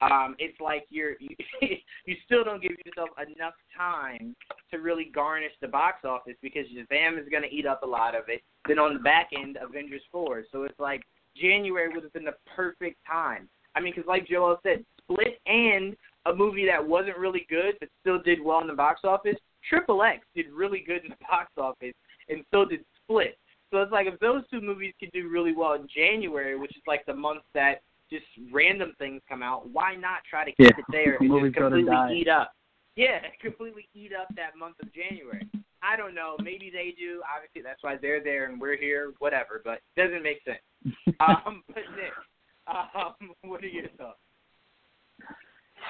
um, 0.00 0.36
it's 0.38 0.58
like 0.60 0.86
you're 0.90 1.14
you, 1.20 1.36
you 2.06 2.16
still 2.24 2.44
don't 2.44 2.62
give 2.62 2.72
yourself 2.84 3.10
enough 3.18 3.54
time 3.76 4.34
to 4.70 4.78
really 4.78 5.10
garnish 5.14 5.52
the 5.60 5.68
box 5.68 6.04
office 6.04 6.36
because 6.42 6.66
Shazam 6.66 7.20
is 7.20 7.28
going 7.28 7.42
to 7.42 7.54
eat 7.54 7.66
up 7.66 7.82
a 7.82 7.86
lot 7.86 8.14
of 8.14 8.24
it. 8.28 8.42
Then 8.66 8.78
on 8.78 8.94
the 8.94 9.00
back 9.00 9.30
end, 9.36 9.58
Avengers 9.60 10.02
four. 10.10 10.44
So 10.52 10.62
it's 10.62 10.78
like 10.78 11.02
January 11.36 11.88
would 11.92 12.02
have 12.02 12.12
been 12.12 12.24
the 12.24 12.36
perfect 12.54 12.98
time. 13.06 13.48
I 13.74 13.80
mean, 13.80 13.92
because 13.94 14.08
like 14.08 14.26
Joel 14.26 14.58
said, 14.62 14.84
Split 15.02 15.40
and 15.46 15.96
a 16.28 16.34
movie 16.34 16.66
that 16.66 16.86
wasn't 16.86 17.16
really 17.16 17.46
good 17.48 17.74
but 17.80 17.88
still 18.00 18.20
did 18.22 18.42
well 18.42 18.60
in 18.60 18.66
the 18.66 18.72
box 18.74 19.00
office. 19.04 19.36
Triple 19.68 20.02
X 20.02 20.24
did 20.34 20.46
really 20.52 20.84
good 20.86 21.04
in 21.04 21.10
the 21.10 21.16
box 21.28 21.50
office, 21.56 21.94
and 22.28 22.44
so 22.52 22.64
did 22.64 22.84
Split. 23.04 23.38
So 23.70 23.82
it's 23.82 23.92
like 23.92 24.06
if 24.06 24.18
those 24.20 24.42
two 24.50 24.60
movies 24.60 24.94
could 24.98 25.12
do 25.12 25.28
really 25.28 25.52
well 25.52 25.74
in 25.74 25.86
January, 25.94 26.58
which 26.58 26.76
is 26.76 26.82
like 26.86 27.04
the 27.06 27.14
month 27.14 27.42
that 27.54 27.82
just 28.10 28.24
random 28.52 28.94
things 28.98 29.20
come 29.28 29.42
out, 29.42 29.68
why 29.70 29.94
not 29.94 30.20
try 30.28 30.44
to 30.44 30.50
keep 30.52 30.58
Yeah. 30.60 30.78
it 30.78 30.84
there 30.90 31.16
and 31.20 31.30
just 31.30 31.54
completely 31.56 32.20
eat 32.20 32.28
up? 32.28 32.52
Yeah, 32.96 33.20
completely 33.42 33.88
eat 33.94 34.12
up 34.18 34.28
that 34.36 34.56
month 34.58 34.76
of 34.82 34.88
January. 34.94 35.46
I 35.82 35.96
don't 35.96 36.14
know. 36.14 36.36
Maybe 36.42 36.70
they 36.72 36.94
do. 36.98 37.22
Obviously, 37.34 37.62
that's 37.62 37.82
why 37.82 37.96
they're 38.00 38.22
there 38.22 38.46
and 38.50 38.60
we're 38.60 38.76
here. 38.76 39.12
Whatever, 39.18 39.60
but 39.64 39.80
it 39.96 40.00
doesn't 40.02 40.22
make 40.22 40.40
sense. 40.44 40.94
um, 41.20 41.62
but 41.68 41.84
Nick, 41.94 42.12
um, 42.66 43.30
what 43.42 43.62
are 43.62 43.68
your 43.68 43.88
thoughts? 43.96 44.18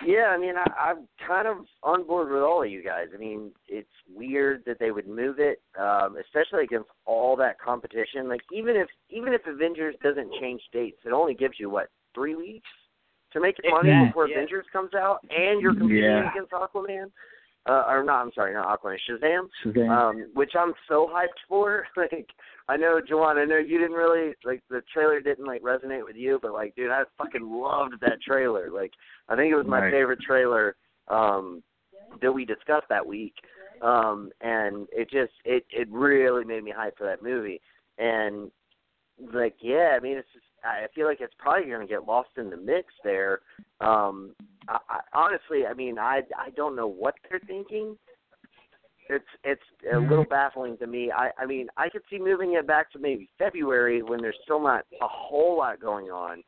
Yeah, 0.04 0.26
I 0.28 0.38
mean, 0.38 0.54
I, 0.56 0.90
I'm 0.90 1.08
kind 1.26 1.48
of 1.48 1.58
on 1.82 2.06
board 2.06 2.30
with 2.30 2.42
all 2.42 2.62
of 2.62 2.70
you 2.70 2.82
guys. 2.82 3.06
I 3.14 3.18
mean, 3.18 3.50
it's 3.68 3.88
weird 4.14 4.62
that 4.66 4.78
they 4.78 4.90
would 4.90 5.08
move 5.08 5.38
it, 5.38 5.60
um, 5.78 6.16
especially 6.16 6.64
against 6.64 6.88
all 7.04 7.36
that 7.36 7.60
competition. 7.60 8.28
Like, 8.28 8.42
even 8.52 8.76
if 8.76 8.88
even 9.10 9.32
if 9.32 9.40
Avengers 9.46 9.94
doesn't 10.02 10.32
change 10.40 10.62
dates, 10.72 10.98
it 11.04 11.12
only 11.12 11.34
gives 11.34 11.54
you 11.58 11.68
what 11.70 11.88
three 12.14 12.36
weeks 12.36 12.68
to 13.32 13.40
make 13.40 13.56
your 13.62 13.72
money 13.74 13.90
Yeah, 13.90 14.06
before 14.06 14.28
yeah. 14.28 14.36
Avengers 14.36 14.66
comes 14.72 14.94
out, 14.94 15.18
and 15.30 15.60
you're 15.60 15.74
competing 15.74 16.02
Yeah. 16.02 16.30
against 16.30 16.52
Aquaman. 16.52 17.10
Uh, 17.68 17.84
or 17.86 18.02
not, 18.02 18.22
I'm 18.22 18.32
sorry, 18.34 18.54
not 18.54 18.80
Aquaman, 18.82 18.96
Shazam. 19.08 19.48
Shazam. 19.64 19.90
um, 19.90 20.26
which 20.34 20.52
I'm 20.58 20.72
so 20.88 21.10
hyped 21.12 21.38
for. 21.48 21.86
Like, 21.96 22.28
I 22.68 22.76
know, 22.76 23.00
Joanne, 23.06 23.38
I 23.38 23.44
know 23.44 23.56
you 23.58 23.78
didn't 23.78 23.96
really 23.96 24.34
like 24.44 24.62
the 24.70 24.82
trailer 24.92 25.20
didn't 25.20 25.46
like 25.46 25.62
resonate 25.62 26.04
with 26.04 26.16
you, 26.16 26.38
but 26.40 26.52
like, 26.52 26.74
dude, 26.76 26.90
I 26.90 27.02
fucking 27.16 27.42
loved 27.42 27.94
that 28.00 28.20
trailer. 28.22 28.70
Like, 28.70 28.92
I 29.28 29.36
think 29.36 29.52
it 29.52 29.56
was 29.56 29.66
my 29.66 29.80
Right. 29.80 29.92
favorite 29.92 30.20
trailer 30.20 30.76
um, 31.08 31.62
that 32.22 32.32
we 32.32 32.44
discussed 32.44 32.88
that 32.90 33.06
week, 33.06 33.34
um, 33.80 34.30
and 34.42 34.86
it 34.92 35.10
just 35.10 35.32
it 35.44 35.64
it 35.70 35.88
really 35.90 36.44
made 36.44 36.62
me 36.64 36.72
hyped 36.76 36.96
for 36.98 37.04
that 37.04 37.22
movie. 37.22 37.60
And 37.98 38.50
like, 39.32 39.56
yeah, 39.60 39.94
I 39.96 40.00
mean, 40.00 40.16
it's 40.18 40.28
just 40.32 40.44
I 40.64 40.86
feel 40.94 41.06
like 41.06 41.20
it's 41.20 41.34
probably 41.38 41.68
going 41.70 41.86
to 41.86 41.92
get 41.92 42.06
lost 42.06 42.30
in 42.36 42.50
the 42.50 42.56
mix 42.56 42.92
there. 43.02 43.40
Um, 43.80 44.34
I, 44.68 44.78
I, 44.88 45.00
honestly, 45.14 45.66
I 45.66 45.74
mean, 45.74 45.98
I 45.98 46.22
I 46.36 46.50
don't 46.50 46.76
know 46.76 46.86
what 46.86 47.14
they're 47.28 47.40
thinking 47.46 47.96
it's 49.08 49.24
it's 49.44 49.62
a 49.92 49.98
little 49.98 50.24
baffling 50.24 50.76
to 50.78 50.86
me. 50.86 51.10
I 51.10 51.30
I 51.38 51.46
mean 51.46 51.68
I 51.76 51.88
could 51.88 52.02
see 52.10 52.18
moving 52.18 52.54
it 52.54 52.66
back 52.66 52.92
to 52.92 52.98
maybe 52.98 53.28
February 53.38 54.02
when 54.02 54.20
there's 54.20 54.36
still 54.44 54.62
not 54.62 54.84
a 55.00 55.08
whole 55.08 55.58
lot 55.58 55.80
going 55.80 56.06
on, 56.06 56.42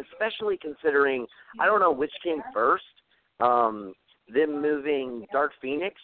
especially 0.00 0.56
considering 0.56 1.26
I 1.60 1.66
don't 1.66 1.80
know 1.80 1.92
which 1.92 2.12
came 2.24 2.42
first. 2.52 2.84
Um, 3.40 3.94
them 4.32 4.62
moving 4.62 5.26
Dark 5.32 5.52
Phoenix 5.60 5.96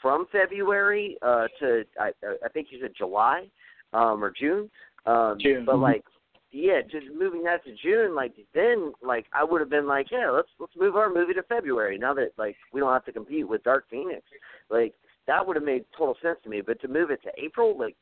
from 0.00 0.26
February 0.32 1.18
uh, 1.22 1.48
to 1.60 1.84
I 2.00 2.12
I 2.44 2.48
think 2.48 2.68
you 2.70 2.78
said 2.80 2.92
July 2.96 3.46
um, 3.92 4.24
or 4.24 4.30
June. 4.30 4.70
Um, 5.04 5.36
June. 5.40 5.64
But 5.66 5.76
Mhm. 5.76 5.82
like 5.82 6.04
yeah, 6.52 6.82
just 6.82 7.06
moving 7.18 7.42
that 7.44 7.64
to 7.64 7.74
June, 7.82 8.14
like 8.14 8.34
then, 8.54 8.92
like 9.02 9.24
I 9.32 9.42
would 9.42 9.60
have 9.60 9.70
been 9.70 9.86
like, 9.86 10.08
yeah, 10.10 10.30
let's 10.30 10.48
let's 10.60 10.76
move 10.76 10.96
our 10.96 11.12
movie 11.12 11.32
to 11.32 11.42
February. 11.42 11.96
Now 11.96 12.12
that 12.14 12.32
like 12.36 12.56
we 12.72 12.80
don't 12.80 12.92
have 12.92 13.06
to 13.06 13.12
compete 13.12 13.48
with 13.48 13.64
Dark 13.64 13.86
Phoenix, 13.90 14.22
like 14.70 14.94
that 15.26 15.46
would 15.46 15.56
have 15.56 15.64
made 15.64 15.86
total 15.96 16.16
sense 16.22 16.38
to 16.44 16.50
me. 16.50 16.60
But 16.60 16.80
to 16.82 16.88
move 16.88 17.10
it 17.10 17.22
to 17.22 17.30
April, 17.42 17.78
like, 17.78 17.96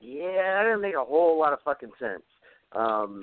yeah, 0.00 0.58
that 0.58 0.62
didn't 0.64 0.82
make 0.82 0.96
a 0.96 1.04
whole 1.04 1.38
lot 1.38 1.52
of 1.52 1.60
fucking 1.64 1.92
sense. 2.00 2.24
Um, 2.72 3.20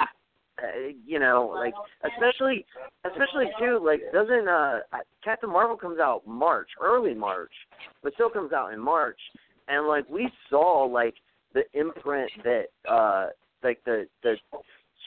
uh, 0.61 0.94
you 1.06 1.19
know, 1.19 1.52
like 1.53 1.73
especially 2.06 2.65
especially 3.03 3.48
too, 3.60 3.81
like 3.84 4.02
doesn't 4.14 4.48
uh 4.48 4.80
Captain 5.23 5.49
Marvel 5.49 5.76
comes 5.76 5.99
out 5.99 6.26
March, 6.26 6.69
early 6.81 7.14
March, 7.14 7.52
but 8.02 8.14
still 8.14 8.30
comes 8.30 8.53
out 8.53 8.72
in 8.72 8.80
March, 8.80 9.19
and 9.68 9.88
like 9.88 10.10
we 10.10 10.30
saw 10.49 10.85
like 10.85 11.15
the 11.53 11.64
imprint 11.73 12.31
that 12.45 12.65
uh 12.90 13.27
like 13.64 13.80
the 13.85 14.07
the 14.23 14.35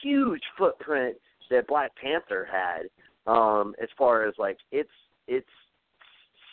huge 0.03 0.41
footprint 0.57 1.15
that 1.49 1.67
Black 1.67 1.91
Panther 2.01 2.47
had 2.51 2.83
um 3.31 3.73
as 3.81 3.89
far 3.97 4.27
as 4.27 4.33
like 4.37 4.57
its 4.71 4.89
its 5.27 5.47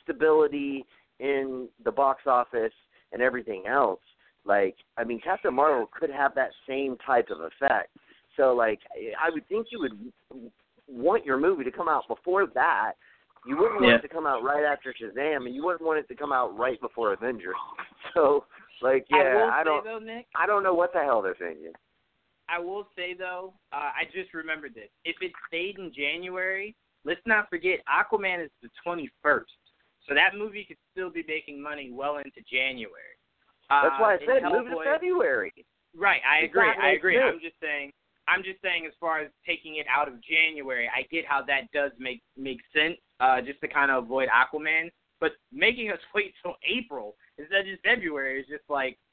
stability 0.02 0.85
in 1.20 1.68
the 1.85 1.90
box 1.93 2.22
office 2.26 2.72
and 3.12 3.22
everything 3.22 3.64
else 3.66 4.01
like 4.44 4.74
I 4.97 5.05
mean 5.05 5.20
Captain 5.22 5.55
Marvel 5.55 5.89
could 5.98 6.10
have 6.10 6.35
that 6.35 6.51
same 6.68 6.97
type 7.06 7.28
of 7.31 7.40
effect 7.40 7.90
so 8.36 8.55
like 8.55 8.81
I 9.20 9.31
would 9.31 9.47
think 9.48 9.68
you 9.70 9.81
would 9.81 10.51
want 10.89 11.24
your 11.24 11.39
movie 11.39 11.64
to 11.64 11.70
come 11.70 11.89
out 11.89 12.02
before 12.09 12.47
that 12.55 12.93
you 13.47 13.56
wouldn't 13.56 13.74
want 13.81 13.86
Yeah. 13.86 13.97
it 13.97 14.02
to 14.02 14.09
come 14.09 14.26
out 14.26 14.43
right 14.43 14.64
after 14.64 14.93
Shazam 14.93 15.47
and 15.47 15.55
you 15.55 15.64
wouldn't 15.64 15.82
want 15.82 15.98
it 15.98 16.09
to 16.09 16.14
come 16.16 16.32
out 16.32 16.56
right 16.59 16.81
before 16.81 17.12
Avengers 17.12 17.55
so 18.14 18.44
like 18.82 19.06
yeah 19.10 19.35
will 19.35 19.51
I 19.51 19.62
don't 19.64 19.85
though, 19.85 19.98
Nick. 19.98 20.26
I 20.35 20.47
don't 20.47 20.62
know 20.62 20.74
what 20.74 20.93
the 20.93 21.01
hell 21.01 21.22
they're 21.22 21.36
thinking 21.36 21.72
I 22.48 22.58
will 22.58 22.86
say 22.96 23.14
though, 23.14 23.54
uh, 23.72 23.90
I 23.94 24.04
just 24.12 24.34
remembered 24.34 24.74
this. 24.74 24.90
If 25.04 25.16
it 25.20 25.32
stayed 25.48 25.78
in 25.78 25.92
January, 25.94 26.74
let's 27.04 27.20
not 27.26 27.48
forget 27.48 27.80
Aquaman 27.88 28.44
is 28.44 28.50
the 28.62 28.68
21st, 28.86 29.54
so 30.08 30.14
that 30.14 30.36
movie 30.36 30.64
could 30.66 30.76
still 30.92 31.10
be 31.10 31.24
making 31.26 31.62
money 31.62 31.90
well 31.92 32.18
into 32.18 32.40
January. 32.50 33.16
Uh, 33.70 33.88
That's 33.88 34.00
why 34.00 34.12
I 34.12 34.16
and 34.16 34.22
said 34.26 34.42
move 34.52 34.66
it 34.66 34.70
to 34.70 34.84
February. 34.84 35.52
Right, 35.96 36.20
I 36.28 36.44
agree. 36.44 36.68
I 36.82 36.90
agree. 36.90 37.18
I'm 37.18 37.40
just 37.40 37.56
saying. 37.62 37.92
I'm 38.26 38.42
just 38.42 38.60
saying, 38.62 38.86
as 38.86 38.92
far 38.98 39.20
as 39.20 39.28
taking 39.46 39.76
it 39.76 39.86
out 39.88 40.08
of 40.08 40.14
January, 40.24 40.88
I 40.88 41.02
get 41.12 41.26
how 41.26 41.42
that 41.44 41.70
does 41.72 41.92
make 41.98 42.22
make 42.36 42.60
sense, 42.74 42.96
uh, 43.20 43.40
just 43.40 43.60
to 43.60 43.68
kind 43.68 43.90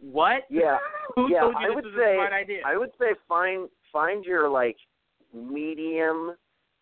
what? 0.00 0.42
Yeah, 0.50 0.78
Who 1.14 1.30
yeah. 1.30 1.40
told 1.40 1.54
you 1.60 1.72
I 1.72 1.74
would 1.74 1.84
say 1.96 2.12
a 2.12 2.16
smart 2.16 2.32
idea? 2.32 2.60
I 2.66 2.76
would 2.76 2.90
say 2.98 3.06
find 3.28 3.68
find 3.92 4.24
your 4.24 4.48
like 4.48 4.76
medium 5.34 6.32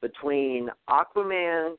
between 0.03 0.69
Aquaman 0.89 1.77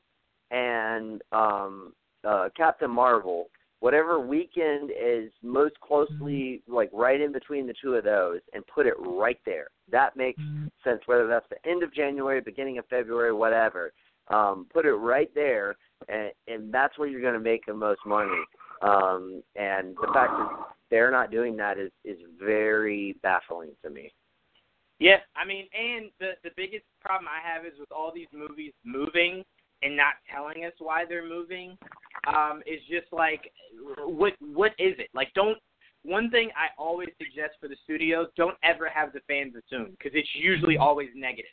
and 0.50 1.22
um 1.32 1.92
uh 2.26 2.48
Captain 2.56 2.90
Marvel. 2.90 3.50
Whatever 3.80 4.18
weekend 4.18 4.90
is 4.90 5.30
most 5.40 5.78
closely 5.80 6.62
like 6.66 6.90
right 6.92 7.20
in 7.20 7.30
between 7.30 7.66
the 7.66 7.74
two 7.80 7.94
of 7.94 8.02
those 8.02 8.40
and 8.52 8.66
put 8.66 8.86
it 8.86 8.94
right 8.98 9.38
there. 9.46 9.68
That 9.90 10.16
makes 10.16 10.42
sense 10.82 11.00
whether 11.06 11.28
that's 11.28 11.46
the 11.48 11.70
end 11.70 11.84
of 11.84 11.94
January, 11.94 12.40
beginning 12.40 12.78
of 12.78 12.86
February, 12.86 13.32
whatever. 13.32 13.92
Um 14.28 14.66
put 14.72 14.84
it 14.84 14.94
right 14.94 15.30
there 15.34 15.76
and 16.08 16.32
and 16.46 16.72
that's 16.72 16.98
where 16.98 17.08
you're 17.08 17.20
going 17.20 17.34
to 17.34 17.40
make 17.40 17.66
the 17.66 17.74
most 17.74 18.00
money. 18.06 18.30
Um 18.82 19.42
and 19.56 19.96
the 19.96 20.10
fact 20.12 20.32
that 20.38 20.50
they're 20.90 21.10
not 21.10 21.30
doing 21.30 21.56
that 21.56 21.78
is 21.78 21.90
is 22.04 22.18
very 22.38 23.16
baffling 23.22 23.70
to 23.84 23.90
me. 23.90 24.12
Yeah, 24.98 25.18
I 25.36 25.44
mean, 25.46 25.66
and 25.72 26.10
the 26.18 26.32
the 26.42 26.50
biggest 26.56 26.84
problem 27.00 27.28
I 27.28 27.46
have 27.46 27.64
is 27.64 27.78
with 27.78 27.92
all 27.92 28.12
these 28.12 28.26
movies 28.32 28.72
moving 28.84 29.44
and 29.82 29.96
not 29.96 30.14
telling 30.32 30.64
us 30.64 30.72
why 30.78 31.04
they're 31.08 31.28
moving. 31.28 31.76
Um, 32.26 32.62
is 32.66 32.80
just 32.90 33.12
like, 33.12 33.52
what 34.04 34.34
what 34.40 34.72
is 34.78 34.98
it? 34.98 35.08
Like, 35.14 35.32
don't. 35.34 35.58
One 36.04 36.30
thing 36.30 36.50
I 36.56 36.68
always 36.80 37.08
suggest 37.18 37.54
for 37.60 37.68
the 37.68 37.76
studios: 37.84 38.28
don't 38.36 38.56
ever 38.62 38.88
have 38.88 39.12
the 39.12 39.20
fans 39.28 39.54
assume 39.54 39.90
because 39.92 40.12
it's 40.14 40.28
usually 40.34 40.76
always 40.76 41.08
negative. 41.14 41.50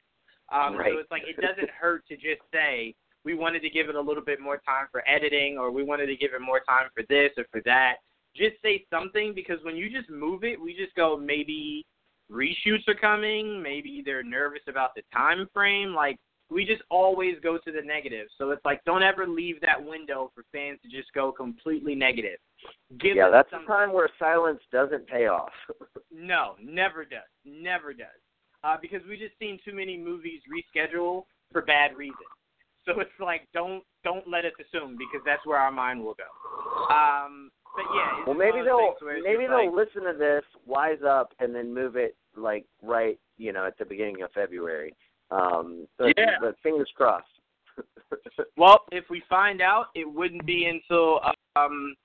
Um, 0.51 0.75
Right. 0.75 0.91
So 0.93 0.99
it's 0.99 1.11
like 1.11 1.23
it 1.27 1.39
doesn't 1.41 1.69
hurt 1.69 2.05
to 2.07 2.15
just 2.15 2.41
say 2.53 2.95
we 3.25 3.33
wanted 3.33 3.61
to 3.61 3.69
give 3.69 3.89
it 3.89 3.95
a 3.95 4.01
little 4.01 4.23
bit 4.23 4.39
more 4.39 4.57
time 4.57 4.85
for 4.91 5.03
editing, 5.09 5.57
or 5.57 5.71
we 5.71 5.83
wanted 5.83 6.05
to 6.05 6.15
give 6.15 6.33
it 6.33 6.41
more 6.41 6.59
time 6.59 6.89
for 6.93 7.03
this 7.09 7.31
or 7.37 7.45
for 7.51 7.61
that. 7.65 7.95
Just 8.35 8.55
say 8.61 8.85
something 8.89 9.33
because 9.33 9.57
when 9.63 9.75
you 9.75 9.89
just 9.89 10.09
move 10.09 10.43
it, 10.43 10.61
we 10.61 10.75
just 10.75 10.93
go 10.95 11.17
maybe 11.17 11.85
reshoots 12.31 12.87
are 12.87 12.95
coming, 12.95 13.61
maybe 13.61 14.01
they're 14.05 14.23
nervous 14.23 14.61
about 14.67 14.91
the 14.95 15.01
time 15.13 15.47
frame. 15.53 15.93
Like 15.93 16.17
we 16.49 16.65
just 16.65 16.83
always 16.91 17.35
go 17.41 17.57
to 17.57 17.71
the 17.71 17.81
negative. 17.81 18.27
So 18.37 18.51
it's 18.51 18.63
like 18.63 18.83
don't 18.85 19.03
ever 19.03 19.25
leave 19.25 19.59
that 19.61 19.83
window 19.83 20.31
for 20.35 20.43
fans 20.51 20.79
to 20.83 20.89
just 20.89 21.11
go 21.13 21.31
completely 21.31 21.95
negative. 21.95 22.37
Give 22.99 23.15
yeah, 23.15 23.29
that's 23.31 23.49
some 23.49 23.65
time 23.65 23.91
where 23.91 24.09
silence 24.19 24.61
doesn't 24.71 25.07
pay 25.07 25.27
off. 25.27 25.53
no, 26.11 26.55
never 26.61 27.05
does. 27.05 27.21
Never 27.45 27.93
does. 27.93 28.07
Uh, 28.63 28.77
because 28.81 29.01
we 29.07 29.17
just 29.17 29.37
seen 29.39 29.59
too 29.63 29.73
many 29.73 29.97
movies 29.97 30.41
reschedule 30.51 31.23
for 31.51 31.61
bad 31.61 31.95
reasons. 31.95 32.17
So 32.85 32.99
it's 32.99 33.09
like 33.19 33.47
don't 33.53 33.83
don't 34.03 34.27
let 34.27 34.45
us 34.45 34.51
assume 34.61 34.97
because 34.97 35.21
that's 35.25 35.45
where 35.45 35.57
our 35.57 35.71
mind 35.71 36.03
will 36.03 36.15
go. 36.15 36.29
Um, 36.93 37.49
but 37.75 37.85
yeah, 37.93 38.19
it's 38.19 38.27
well, 38.27 38.37
maybe 38.37 38.51
one 38.51 38.59
of 38.59 38.65
those 38.65 38.65
they'll 38.65 38.77
things 38.77 39.01
where 39.01 39.15
it's 39.17 39.25
maybe 39.25 39.47
they'll 39.47 39.73
like, 39.73 39.87
listen 39.87 40.03
to 40.03 40.17
this, 40.17 40.43
wise 40.65 41.01
up, 41.05 41.33
and 41.39 41.53
then 41.53 41.73
move 41.73 41.95
it 41.95 42.15
like 42.37 42.65
right, 42.81 43.19
you 43.37 43.51
know, 43.51 43.65
at 43.65 43.77
the 43.77 43.85
beginning 43.85 44.21
of 44.21 44.31
February. 44.31 44.93
Um, 45.31 45.87
but, 45.97 46.13
Yeah. 46.17 46.37
but 46.39 46.55
fingers 46.61 46.89
crossed. 46.95 47.27
Well, 48.57 48.85
if 48.91 49.09
we 49.09 49.21
find 49.27 49.61
out, 49.61 49.87
it 49.95 50.05
wouldn't 50.05 50.45
be 50.45 50.65
until 50.65 51.19
um, 51.57 51.95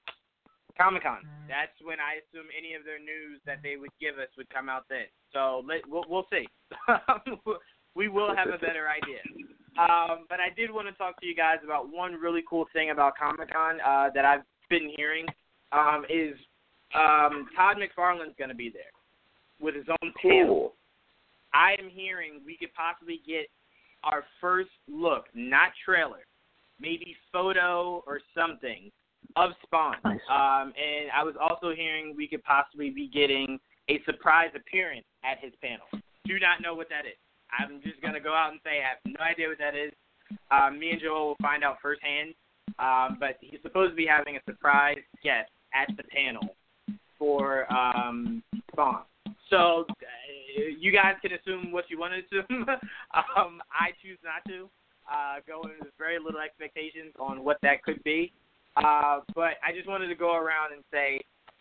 Comic 0.76 1.04
Con. 1.04 1.22
That's 1.48 1.72
when 1.82 1.98
I 2.00 2.18
assume 2.18 2.48
any 2.56 2.74
of 2.74 2.84
their 2.84 2.98
news 2.98 3.40
that 3.46 3.62
they 3.62 3.76
would 3.76 3.90
give 4.00 4.18
us 4.18 4.28
would 4.36 4.50
come 4.50 4.68
out 4.68 4.84
then. 4.88 5.06
So 5.32 5.62
let, 5.66 5.86
we'll, 5.88 6.04
we'll 6.08 6.26
see. 6.30 6.48
we 7.94 8.08
will 8.08 8.34
have 8.34 8.48
a 8.48 8.58
better 8.58 8.88
idea. 8.88 9.20
Um, 9.78 10.26
but 10.28 10.40
I 10.40 10.52
did 10.54 10.70
want 10.70 10.88
to 10.88 10.94
talk 10.94 11.20
to 11.20 11.26
you 11.26 11.34
guys 11.34 11.58
about 11.64 11.92
one 11.92 12.14
really 12.14 12.42
cool 12.48 12.66
thing 12.72 12.90
about 12.90 13.16
Comic 13.16 13.52
Con 13.52 13.78
uh, 13.86 14.10
that 14.14 14.24
I've 14.24 14.42
been 14.68 14.90
hearing 14.96 15.26
um, 15.72 16.04
is 16.08 16.34
um, 16.94 17.46
Todd 17.56 17.76
McFarlane's 17.76 18.34
going 18.36 18.50
to 18.50 18.56
be 18.56 18.70
there 18.70 18.82
with 19.60 19.74
his 19.74 19.86
own 19.88 20.12
panel. 20.20 20.46
cool. 20.46 20.72
I 21.52 21.74
am 21.78 21.88
hearing 21.88 22.40
we 22.44 22.56
could 22.56 22.72
possibly 22.74 23.20
get 23.26 23.46
our 24.04 24.24
first 24.40 24.70
look, 24.88 25.24
not 25.34 25.72
trailer, 25.84 26.26
maybe 26.80 27.16
photo 27.32 28.02
or 28.06 28.20
something 28.34 28.90
of 29.36 29.50
Spawn. 29.64 29.96
Nice. 30.04 30.18
Um, 30.30 30.72
and 30.76 31.10
I 31.14 31.22
was 31.22 31.34
also 31.40 31.74
hearing 31.74 32.14
we 32.16 32.26
could 32.26 32.42
possibly 32.44 32.90
be 32.90 33.08
getting 33.08 33.58
a 33.88 34.00
surprise 34.04 34.50
appearance 34.54 35.06
at 35.24 35.38
his 35.40 35.52
panel. 35.60 35.86
Do 36.24 36.38
not 36.38 36.62
know 36.62 36.74
what 36.74 36.88
that 36.88 37.06
is. 37.06 37.18
I'm 37.58 37.80
just 37.82 38.00
gonna 38.02 38.20
go 38.20 38.34
out 38.34 38.52
and 38.52 38.60
say 38.64 38.80
I 38.80 38.88
have 38.90 38.98
no 39.06 39.24
idea 39.24 39.48
what 39.48 39.58
that 39.58 39.74
is. 39.74 39.92
Um, 40.50 40.78
me 40.78 40.90
and 40.90 41.00
Joel 41.00 41.28
will 41.28 41.36
find 41.42 41.64
out 41.64 41.78
firsthand. 41.82 42.34
Um, 42.78 43.16
but 43.18 43.36
he's 43.40 43.60
supposed 43.62 43.92
to 43.92 43.96
be 43.96 44.06
having 44.06 44.36
a 44.36 44.40
surprise 44.46 44.98
guest 45.22 45.50
at 45.74 45.88
the 45.96 46.04
panel 46.04 46.56
for 47.18 47.70
um, 47.72 48.42
Spawn. 48.72 49.02
So 49.50 49.84
uh, 49.90 49.94
you 50.78 50.92
guys 50.92 51.14
can 51.20 51.32
assume 51.32 51.72
what 51.72 51.84
you 51.90 51.98
want 51.98 52.14
to 52.14 52.20
assume. 52.20 52.62
um, 53.36 53.60
I 53.70 53.90
choose 54.02 54.18
not 54.24 54.44
to. 54.48 54.68
Uh, 55.10 55.40
go 55.46 55.62
in 55.64 55.74
with 55.80 55.92
very 55.98 56.18
little 56.20 56.40
expectations 56.40 57.12
on 57.18 57.42
what 57.42 57.58
that 57.62 57.82
could 57.82 58.02
be. 58.04 58.32
Uh, 58.76 59.20
but 59.34 59.58
I 59.66 59.74
just 59.74 59.88
wanted 59.88 60.06
to 60.06 60.14
go 60.14 60.36
around 60.36 60.72
and 60.72 60.84
say 60.92 61.20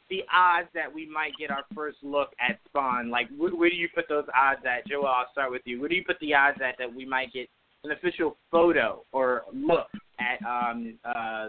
the 0.10 0.24
odds 0.34 0.68
that 0.74 0.94
we 0.94 1.08
might 1.08 1.32
get 1.40 1.52
our 1.52 1.64
first 1.74 1.98
look 2.02 2.30
at 2.40 2.60
Spawn. 2.68 3.10
Like, 3.10 3.28
wh- 3.30 3.58
where 3.58 3.70
do 3.70 3.76
you 3.76 3.88
put 3.94 4.06
those 4.10 4.26
odds 4.36 4.62
at? 4.66 4.88
Joel, 4.88 5.08
I'll 5.08 5.32
start 5.32 5.52
with 5.52 5.62
you. 5.66 5.80
Where 5.80 5.90
do 5.90 5.96
you 5.96 6.04
put 6.06 6.20
the 6.20 6.34
odds 6.34 6.60
at 6.64 6.76
that 6.80 6.94
we 6.94 7.06
might 7.06 7.32
get 7.34 7.48
an 7.84 7.92
official 7.92 8.38
photo 8.52 9.04
or 9.12 9.44
look 9.54 9.88
at 10.20 10.46
um, 10.46 10.98
uh, 11.06 11.48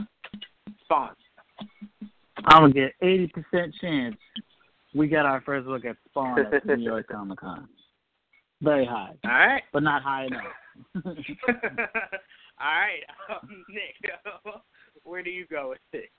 Spawn? 0.85 1.15
I'm 2.45 2.63
gonna 2.63 2.73
get 2.73 2.93
eighty 3.03 3.29
percent 3.29 3.75
chance 3.81 4.17
we 4.95 5.09
got 5.09 5.27
our 5.27 5.41
first 5.43 5.67
look 5.67 5.85
at 5.85 5.97
Spawn 6.09 6.39
at 6.39 6.67
New 6.67 6.77
York 6.77 7.09
Comic 7.09 7.39
Con. 7.39 7.69
Very 8.63 8.85
high, 8.85 9.13
All 9.25 9.31
right. 9.31 9.63
but 9.73 9.83
not 9.83 10.03
high 10.03 10.27
enough. 10.27 10.43
All 12.61 12.67
right, 12.67 13.01
um, 13.31 13.65
Nick, 13.71 14.13
where 15.05 15.23
do 15.23 15.31
you 15.31 15.47
go 15.47 15.71
with 15.71 15.79
it? 15.93 16.11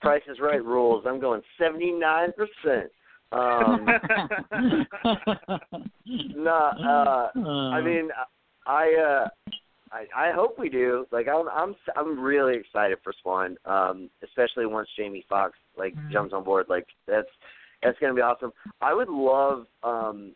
Price 0.00 0.22
is 0.28 0.38
Right 0.40 0.64
rules. 0.64 1.04
I'm 1.06 1.20
going 1.20 1.42
79%. 1.60 2.32
Um, 3.32 3.86
no, 6.36 6.50
uh, 6.50 7.30
I 7.38 7.80
mean, 7.80 8.08
I 8.66 8.92
uh, 8.94 9.28
I 9.92 10.06
I 10.16 10.32
hope 10.32 10.58
we 10.58 10.68
do. 10.68 11.06
Like 11.12 11.28
I'm 11.28 11.48
I'm 11.48 11.76
I'm 11.96 12.18
really 12.18 12.56
excited 12.56 12.98
for 13.04 13.12
Spawn, 13.18 13.56
um, 13.66 14.10
especially 14.24 14.66
once 14.66 14.88
Jamie 14.96 15.24
Foxx 15.28 15.56
like 15.76 15.94
jumps 16.10 16.32
on 16.34 16.42
board. 16.42 16.66
Like 16.68 16.86
that's 17.06 17.28
that's 17.82 17.98
gonna 18.00 18.14
be 18.14 18.20
awesome. 18.20 18.52
I 18.80 18.94
would 18.94 19.08
love 19.08 19.66
um, 19.84 20.32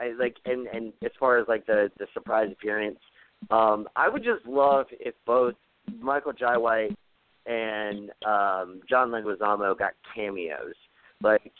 I 0.00 0.12
like 0.18 0.36
and 0.44 0.66
and 0.68 0.92
as 1.04 1.12
far 1.20 1.38
as 1.38 1.46
like 1.48 1.66
the 1.66 1.90
the 1.98 2.06
surprise 2.12 2.48
appearance, 2.50 2.98
um, 3.50 3.88
I 3.94 4.08
would 4.08 4.24
just 4.24 4.44
love 4.46 4.86
if 4.90 5.14
both 5.26 5.54
Michael 6.00 6.32
Jai 6.32 6.56
White 6.56 6.96
and 7.46 8.10
um, 8.26 8.80
John 8.88 9.10
Leguizamo 9.10 9.78
got 9.78 9.92
cameos. 10.14 10.74
Like 11.22 11.52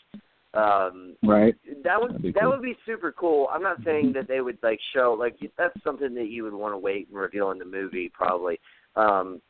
um 0.53 1.15
right. 1.23 1.55
that 1.83 1.99
would 1.99 2.21
that 2.21 2.41
cool. 2.41 2.51
would 2.51 2.61
be 2.61 2.75
super 2.85 3.11
cool. 3.11 3.47
I'm 3.51 3.63
not 3.63 3.77
saying 3.83 4.13
that 4.13 4.27
they 4.27 4.41
would 4.41 4.59
like 4.61 4.79
show 4.93 5.15
like 5.17 5.35
that's 5.57 5.73
something 5.83 6.13
that 6.13 6.27
you 6.27 6.43
would 6.43 6.53
want 6.53 6.73
to 6.73 6.77
wait 6.77 7.07
and 7.07 7.17
reveal 7.17 7.51
in 7.51 7.57
the 7.57 7.65
movie 7.65 8.11
probably. 8.13 8.59
Um 8.95 9.41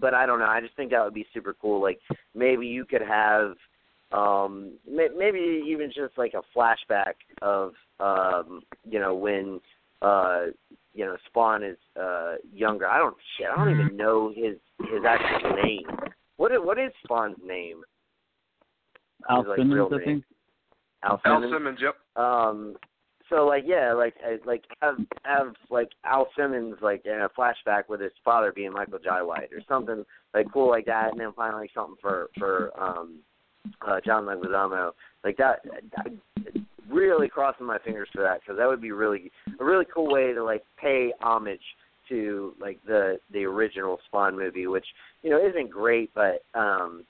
but 0.00 0.14
I 0.14 0.26
don't 0.26 0.38
know. 0.40 0.46
I 0.46 0.60
just 0.60 0.74
think 0.76 0.90
that 0.90 1.04
would 1.04 1.14
be 1.14 1.26
super 1.32 1.54
cool. 1.60 1.80
Like 1.80 2.00
maybe 2.34 2.66
you 2.66 2.84
could 2.84 3.02
have 3.02 3.52
um 4.10 4.72
maybe 4.90 5.62
even 5.68 5.92
just 5.94 6.16
like 6.16 6.34
a 6.34 6.58
flashback 6.58 7.14
of 7.40 7.74
um 8.00 8.62
you 8.88 8.98
know 8.98 9.14
when 9.14 9.60
uh 10.02 10.46
you 10.94 11.04
know 11.04 11.16
Spawn 11.26 11.62
is 11.62 11.76
uh 12.00 12.34
younger. 12.52 12.86
I 12.86 12.98
don't 12.98 13.16
shit. 13.36 13.46
I 13.48 13.56
don't 13.56 13.72
even 13.80 13.96
know 13.96 14.32
his 14.34 14.56
his 14.90 15.04
actual 15.06 15.56
name. 15.62 15.86
What 16.36 16.52
is, 16.52 16.58
what 16.62 16.78
is 16.78 16.92
Spawn's 17.04 17.36
name? 17.44 17.82
Al 19.28 19.44
like, 19.48 19.58
Simmons, 19.58 19.92
I 19.92 20.04
think. 20.04 20.24
Al 21.02 21.20
Al 21.24 21.40
Simmons? 21.40 21.52
Simmons, 21.52 21.78
yep. 21.80 21.96
Um, 22.16 22.76
so 23.28 23.46
like 23.46 23.64
yeah, 23.66 23.92
like 23.92 24.14
I- 24.24 24.38
like 24.46 24.64
have 24.80 24.96
have 25.24 25.54
like 25.70 25.90
Al 26.04 26.28
Simmons 26.36 26.76
like 26.80 27.04
in 27.04 27.12
a 27.20 27.28
flashback 27.38 27.88
with 27.88 28.00
his 28.00 28.12
father 28.24 28.52
being 28.52 28.72
Michael 28.72 28.98
Jai 28.98 29.22
White 29.22 29.52
or 29.52 29.60
something 29.68 30.04
like 30.34 30.46
cool 30.52 30.68
like 30.68 30.86
that, 30.86 31.10
and 31.10 31.20
then 31.20 31.32
finally 31.36 31.70
something 31.74 31.96
for 32.00 32.30
for 32.38 32.70
um 32.80 33.18
uh 33.86 34.00
John 34.04 34.24
Leguizamo 34.24 34.92
like 35.24 35.36
that. 35.36 35.60
Really 36.90 37.28
crossing 37.28 37.66
my 37.66 37.78
fingers 37.78 38.08
for 38.12 38.22
that 38.22 38.40
because 38.40 38.56
that 38.58 38.66
would 38.66 38.80
be 38.80 38.92
really 38.92 39.30
a 39.60 39.64
really 39.64 39.84
cool 39.92 40.10
way 40.10 40.32
to 40.32 40.42
like 40.42 40.62
pay 40.80 41.12
homage 41.20 41.60
to 42.08 42.54
like 42.60 42.78
the 42.86 43.18
the 43.32 43.44
original 43.44 43.98
Spawn 44.06 44.36
movie, 44.36 44.66
which 44.66 44.86
you 45.22 45.30
know 45.30 45.44
isn't 45.44 45.70
great, 45.70 46.10
but 46.14 46.42
um 46.54 47.04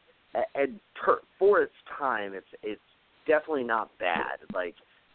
and 0.55 0.78
per, 1.02 1.18
for 1.38 1.62
its 1.62 1.72
time, 1.98 2.34
it's 2.34 2.46
it's 2.62 2.80
definitely 3.26 3.64
not 3.64 3.90
bad. 3.98 4.38
Like 4.55 4.74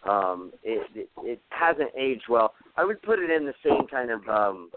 um 0.10 0.52
it, 0.64 0.88
it 0.96 1.10
it 1.24 1.40
hasn't 1.50 1.90
aged 1.98 2.26
well. 2.30 2.54
I 2.78 2.86
would 2.86 3.02
put 3.02 3.20
it 3.20 3.30
in 3.30 3.46
the 3.46 3.54
same 3.64 3.88
kind 3.88 4.12
of 4.12 4.28
um 4.28 4.72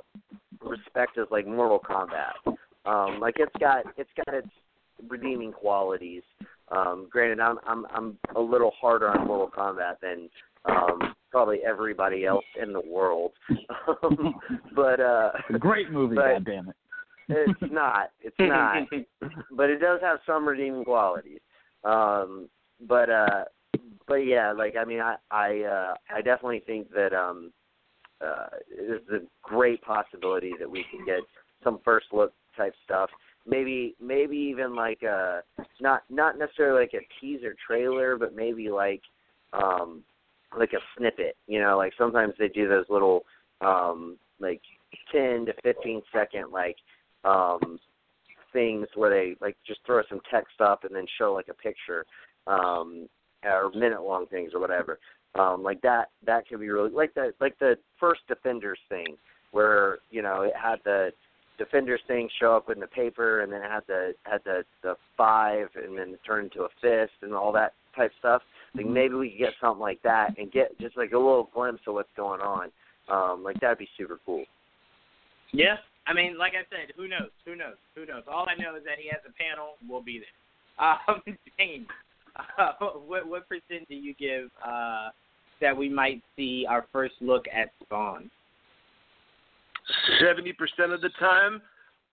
respect 0.62 1.18
as 1.18 1.26
like 1.30 1.46
Mortal 1.46 1.80
Kombat. 1.80 2.56
Um 2.84 3.20
like 3.20 3.34
it's 3.38 3.54
got 3.60 3.84
it's 3.96 4.10
got 4.24 4.34
its 4.34 4.48
redeeming 5.08 5.52
qualities. 5.52 6.22
Um 6.70 7.09
granted 7.10 7.40
I'm 7.40 7.59
I'm 7.66 7.86
I'm 7.94 8.18
a 8.34 8.40
little 8.40 8.72
harder 8.80 9.09
on 9.09 9.26
Mortal 9.26 9.51
Kombat 9.56 10.01
than 10.02 10.28
um 10.64 11.14
probably 11.30 11.59
everybody 11.66 12.24
else 12.24 12.44
in 12.60 12.72
the 12.72 12.80
world. 12.80 13.32
Um, 14.02 14.34
but 14.74 15.01
uh 15.01 15.32
Great 15.59 15.90
movie, 15.90 16.16
But- 16.16 16.32
God 16.34 16.44
damn 16.44 16.68
it. 16.68 16.76
it's 17.28 17.72
not. 17.72 18.10
It's 18.20 18.36
not. 18.38 18.84
but 19.56 19.70
it 19.70 19.78
does 19.78 20.01
have 20.01 20.18
some 20.26 20.47
redeeming 20.47 20.84
qualities. 20.84 21.40
Um 21.84 22.48
but 22.88 23.10
uh 23.10 23.44
but 24.09 24.16
yeah, 24.16 24.52
like 24.52 24.74
I 24.76 24.84
mean 24.84 25.01
I 25.01 25.16
I 25.30 25.60
uh 25.62 25.94
I 26.14 26.20
definitely 26.22 26.62
think 26.66 26.90
that 26.94 27.12
um 27.12 27.52
uh 28.20 28.47
there's 28.74 29.02
a 29.12 29.18
great 29.43 29.82
possibility 29.82 30.52
that 30.59 30.70
we 30.70 30.84
can 30.90 31.05
get 31.05 31.20
some 31.62 31.80
first 31.84 32.06
look 32.12 32.32
type 32.56 32.74
stuff. 32.84 33.10
Maybe 33.48 33.94
maybe 34.01 34.36
even 34.36 34.74
like 34.74 35.02
a 35.02 35.43
not 35.81 36.02
not 36.10 36.39
necessarily 36.39 36.81
like 36.81 36.94
a 36.94 37.06
teaser 37.20 37.55
trailer, 37.66 38.16
but 38.16 38.35
maybe 38.35 38.70
like 38.70 39.02
um 39.52 40.02
like 40.59 40.73
a 40.73 40.81
snippet, 40.97 41.36
you 41.47 41.60
know, 41.60 41.77
like 41.77 41.93
sometimes 41.97 42.35
they 42.39 42.48
do 42.48 42.68
those 42.68 42.86
little 42.89 43.24
um 43.60 44.16
like 44.40 44.60
ten 45.12 45.47
to 45.47 45.55
fifteen 45.62 46.02
second 46.12 46.51
like 46.51 46.77
um 47.24 47.78
things 48.52 48.86
where 48.94 49.10
they 49.10 49.36
like 49.40 49.56
just 49.66 49.81
throw 49.86 50.02
some 50.09 50.20
text 50.31 50.60
up 50.60 50.85
and 50.85 50.94
then 50.94 51.06
show 51.18 51.32
like 51.32 51.48
a 51.48 51.55
picture 51.55 52.05
um 52.47 53.09
or 53.44 53.70
minute 53.74 54.02
long 54.02 54.27
things 54.27 54.52
or 54.55 54.60
whatever. 54.60 54.98
Um 55.39 55.62
like 55.62 55.81
that 55.82 56.10
that 56.24 56.48
could 56.48 56.60
be 56.60 56.68
really 56.68 56.90
like 56.90 57.14
the 57.14 57.32
like 57.40 57.59
the 57.59 57.77
first 58.01 58.23
defenders 58.27 58.78
thing 58.89 59.16
where 59.52 59.98
you 60.10 60.23
know 60.23 60.43
it 60.43 60.52
had 60.60 60.77
the 60.85 61.10
defenders 61.58 62.00
thing 62.06 62.28
show 62.40 62.56
up 62.56 62.70
in 62.70 62.80
the 62.80 62.86
paper 62.86 63.42
and 63.42 63.52
then 63.52 63.62
it 63.62 63.70
had 63.70 63.82
the 63.86 64.14
had 64.24 64.40
the 64.44 64.64
the 64.82 64.94
five 65.16 65.68
and 65.74 65.96
then 65.98 66.10
it 66.10 66.20
turned 66.26 66.52
into 66.52 66.64
a 66.64 66.68
fist 66.80 67.12
and 67.22 67.34
all 67.34 67.52
that 67.52 67.72
type 67.94 68.12
stuff 68.18 68.42
like 68.74 68.86
maybe 68.86 69.14
we 69.14 69.30
could 69.30 69.38
get 69.38 69.52
something 69.60 69.80
like 69.80 70.02
that 70.02 70.36
and 70.38 70.52
get 70.52 70.78
just 70.80 70.96
like 70.96 71.12
a 71.12 71.18
little 71.18 71.48
glimpse 71.54 71.82
of 71.86 71.94
what's 71.94 72.08
going 72.16 72.40
on 72.40 72.70
um 73.08 73.42
like 73.42 73.58
that'd 73.60 73.78
be 73.78 73.88
super 73.96 74.18
cool 74.26 74.44
Yeah, 75.52 75.76
I 76.06 76.14
mean, 76.14 76.38
like 76.38 76.52
I 76.52 76.62
said, 76.70 76.92
who 76.96 77.08
knows? 77.08 77.30
Who 77.44 77.56
knows? 77.56 77.74
Who 77.94 78.06
knows? 78.06 78.22
All 78.30 78.46
I 78.48 78.60
know 78.60 78.76
is 78.76 78.84
that 78.84 78.98
he 78.98 79.08
has 79.08 79.20
a 79.28 79.32
panel. 79.32 79.74
We'll 79.88 80.02
be 80.02 80.18
there. 80.20 80.26
Um, 81.08 81.22
James, 81.58 81.86
uh, 82.58 82.72
what 83.06 83.26
what 83.26 83.48
percent 83.48 83.88
do 83.88 83.94
you 83.94 84.14
give 84.14 84.50
uh, 84.62 85.08
that 85.62 85.74
we 85.74 85.88
might 85.88 86.22
see 86.36 86.66
our 86.68 86.84
first 86.92 87.14
look 87.22 87.46
at 87.50 87.70
Spawn? 87.82 88.30
Seventy 90.20 90.52
percent 90.52 90.92
of 90.92 91.00
the 91.00 91.10
time, 91.18 91.62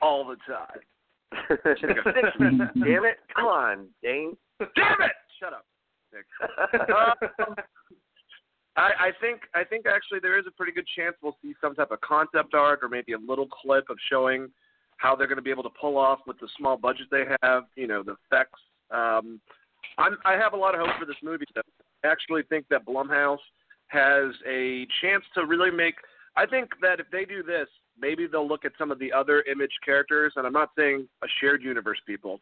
all 0.01 0.25
the 0.25 0.37
time. 0.47 0.79
Damn 2.75 3.05
it! 3.05 3.17
Come 3.35 3.45
on, 3.45 3.87
Dane. 4.03 4.37
Damn 4.59 5.01
it! 5.01 5.11
Shut 5.39 5.53
up. 5.53 5.65
Um, 6.73 7.55
I, 8.75 8.91
I 8.99 9.11
think 9.19 9.41
I 9.55 9.63
think 9.63 9.85
actually 9.87 10.19
there 10.19 10.37
is 10.37 10.45
a 10.47 10.51
pretty 10.51 10.71
good 10.71 10.87
chance 10.95 11.15
we'll 11.23 11.37
see 11.41 11.55
some 11.59 11.73
type 11.73 11.91
of 11.91 12.01
concept 12.01 12.53
art 12.53 12.79
or 12.83 12.89
maybe 12.89 13.13
a 13.13 13.17
little 13.17 13.47
clip 13.47 13.89
of 13.89 13.97
showing 14.09 14.49
how 14.97 15.15
they're 15.15 15.27
going 15.27 15.37
to 15.37 15.43
be 15.43 15.49
able 15.49 15.63
to 15.63 15.71
pull 15.81 15.97
off 15.97 16.19
with 16.27 16.39
the 16.39 16.47
small 16.57 16.77
budget 16.77 17.07
they 17.09 17.25
have. 17.41 17.63
You 17.75 17.87
know, 17.87 18.03
the 18.03 18.15
effects. 18.31 18.59
Um, 18.91 19.39
I'm, 19.97 20.17
I 20.25 20.33
have 20.33 20.53
a 20.53 20.57
lot 20.57 20.75
of 20.75 20.81
hope 20.81 20.99
for 20.99 21.05
this 21.05 21.15
movie. 21.23 21.45
Though. 21.55 21.61
I 22.03 22.07
actually 22.09 22.43
think 22.43 22.67
that 22.69 22.85
Blumhouse 22.85 23.39
has 23.87 24.33
a 24.47 24.85
chance 25.01 25.23
to 25.33 25.45
really 25.45 25.71
make. 25.71 25.95
I 26.35 26.45
think 26.45 26.69
that 26.81 26.99
if 26.99 27.05
they 27.11 27.25
do 27.25 27.43
this, 27.43 27.67
maybe 27.99 28.27
they'll 28.27 28.47
look 28.47 28.65
at 28.65 28.71
some 28.77 28.91
of 28.91 28.99
the 28.99 29.11
other 29.13 29.43
image 29.43 29.71
characters, 29.85 30.33
and 30.35 30.47
I'm 30.47 30.53
not 30.53 30.69
saying 30.77 31.07
a 31.23 31.27
shared 31.39 31.61
universe 31.61 31.99
people, 32.07 32.39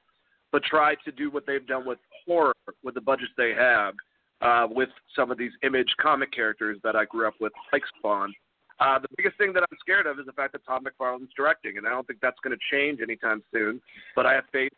but 0.51 0.63
try 0.63 0.95
to 1.05 1.11
do 1.11 1.29
what 1.29 1.45
they've 1.45 1.65
done 1.65 1.85
with 1.85 1.99
horror 2.25 2.55
with 2.83 2.95
the 2.95 3.01
budgets 3.01 3.31
they 3.37 3.53
have 3.53 3.93
uh, 4.41 4.67
with 4.69 4.89
some 5.15 5.31
of 5.31 5.37
these 5.37 5.51
image 5.63 5.93
comic 6.01 6.31
characters 6.31 6.77
that 6.83 6.95
I 6.95 7.05
grew 7.05 7.27
up 7.27 7.35
with, 7.39 7.53
like 7.71 7.83
Spawn. 7.97 8.33
Uh, 8.79 8.97
the 8.97 9.07
biggest 9.15 9.37
thing 9.37 9.53
that 9.53 9.61
I'm 9.61 9.77
scared 9.79 10.07
of 10.07 10.19
is 10.19 10.25
the 10.25 10.31
fact 10.31 10.53
that 10.53 10.65
Todd 10.65 10.83
McFarlane's 10.83 11.29
directing, 11.37 11.77
and 11.77 11.85
I 11.85 11.91
don't 11.91 12.07
think 12.07 12.19
that's 12.19 12.39
going 12.43 12.57
to 12.57 12.75
change 12.75 12.99
anytime 13.01 13.43
soon. 13.53 13.79
But 14.15 14.25
I 14.25 14.33
have 14.33 14.45
faith 14.51 14.71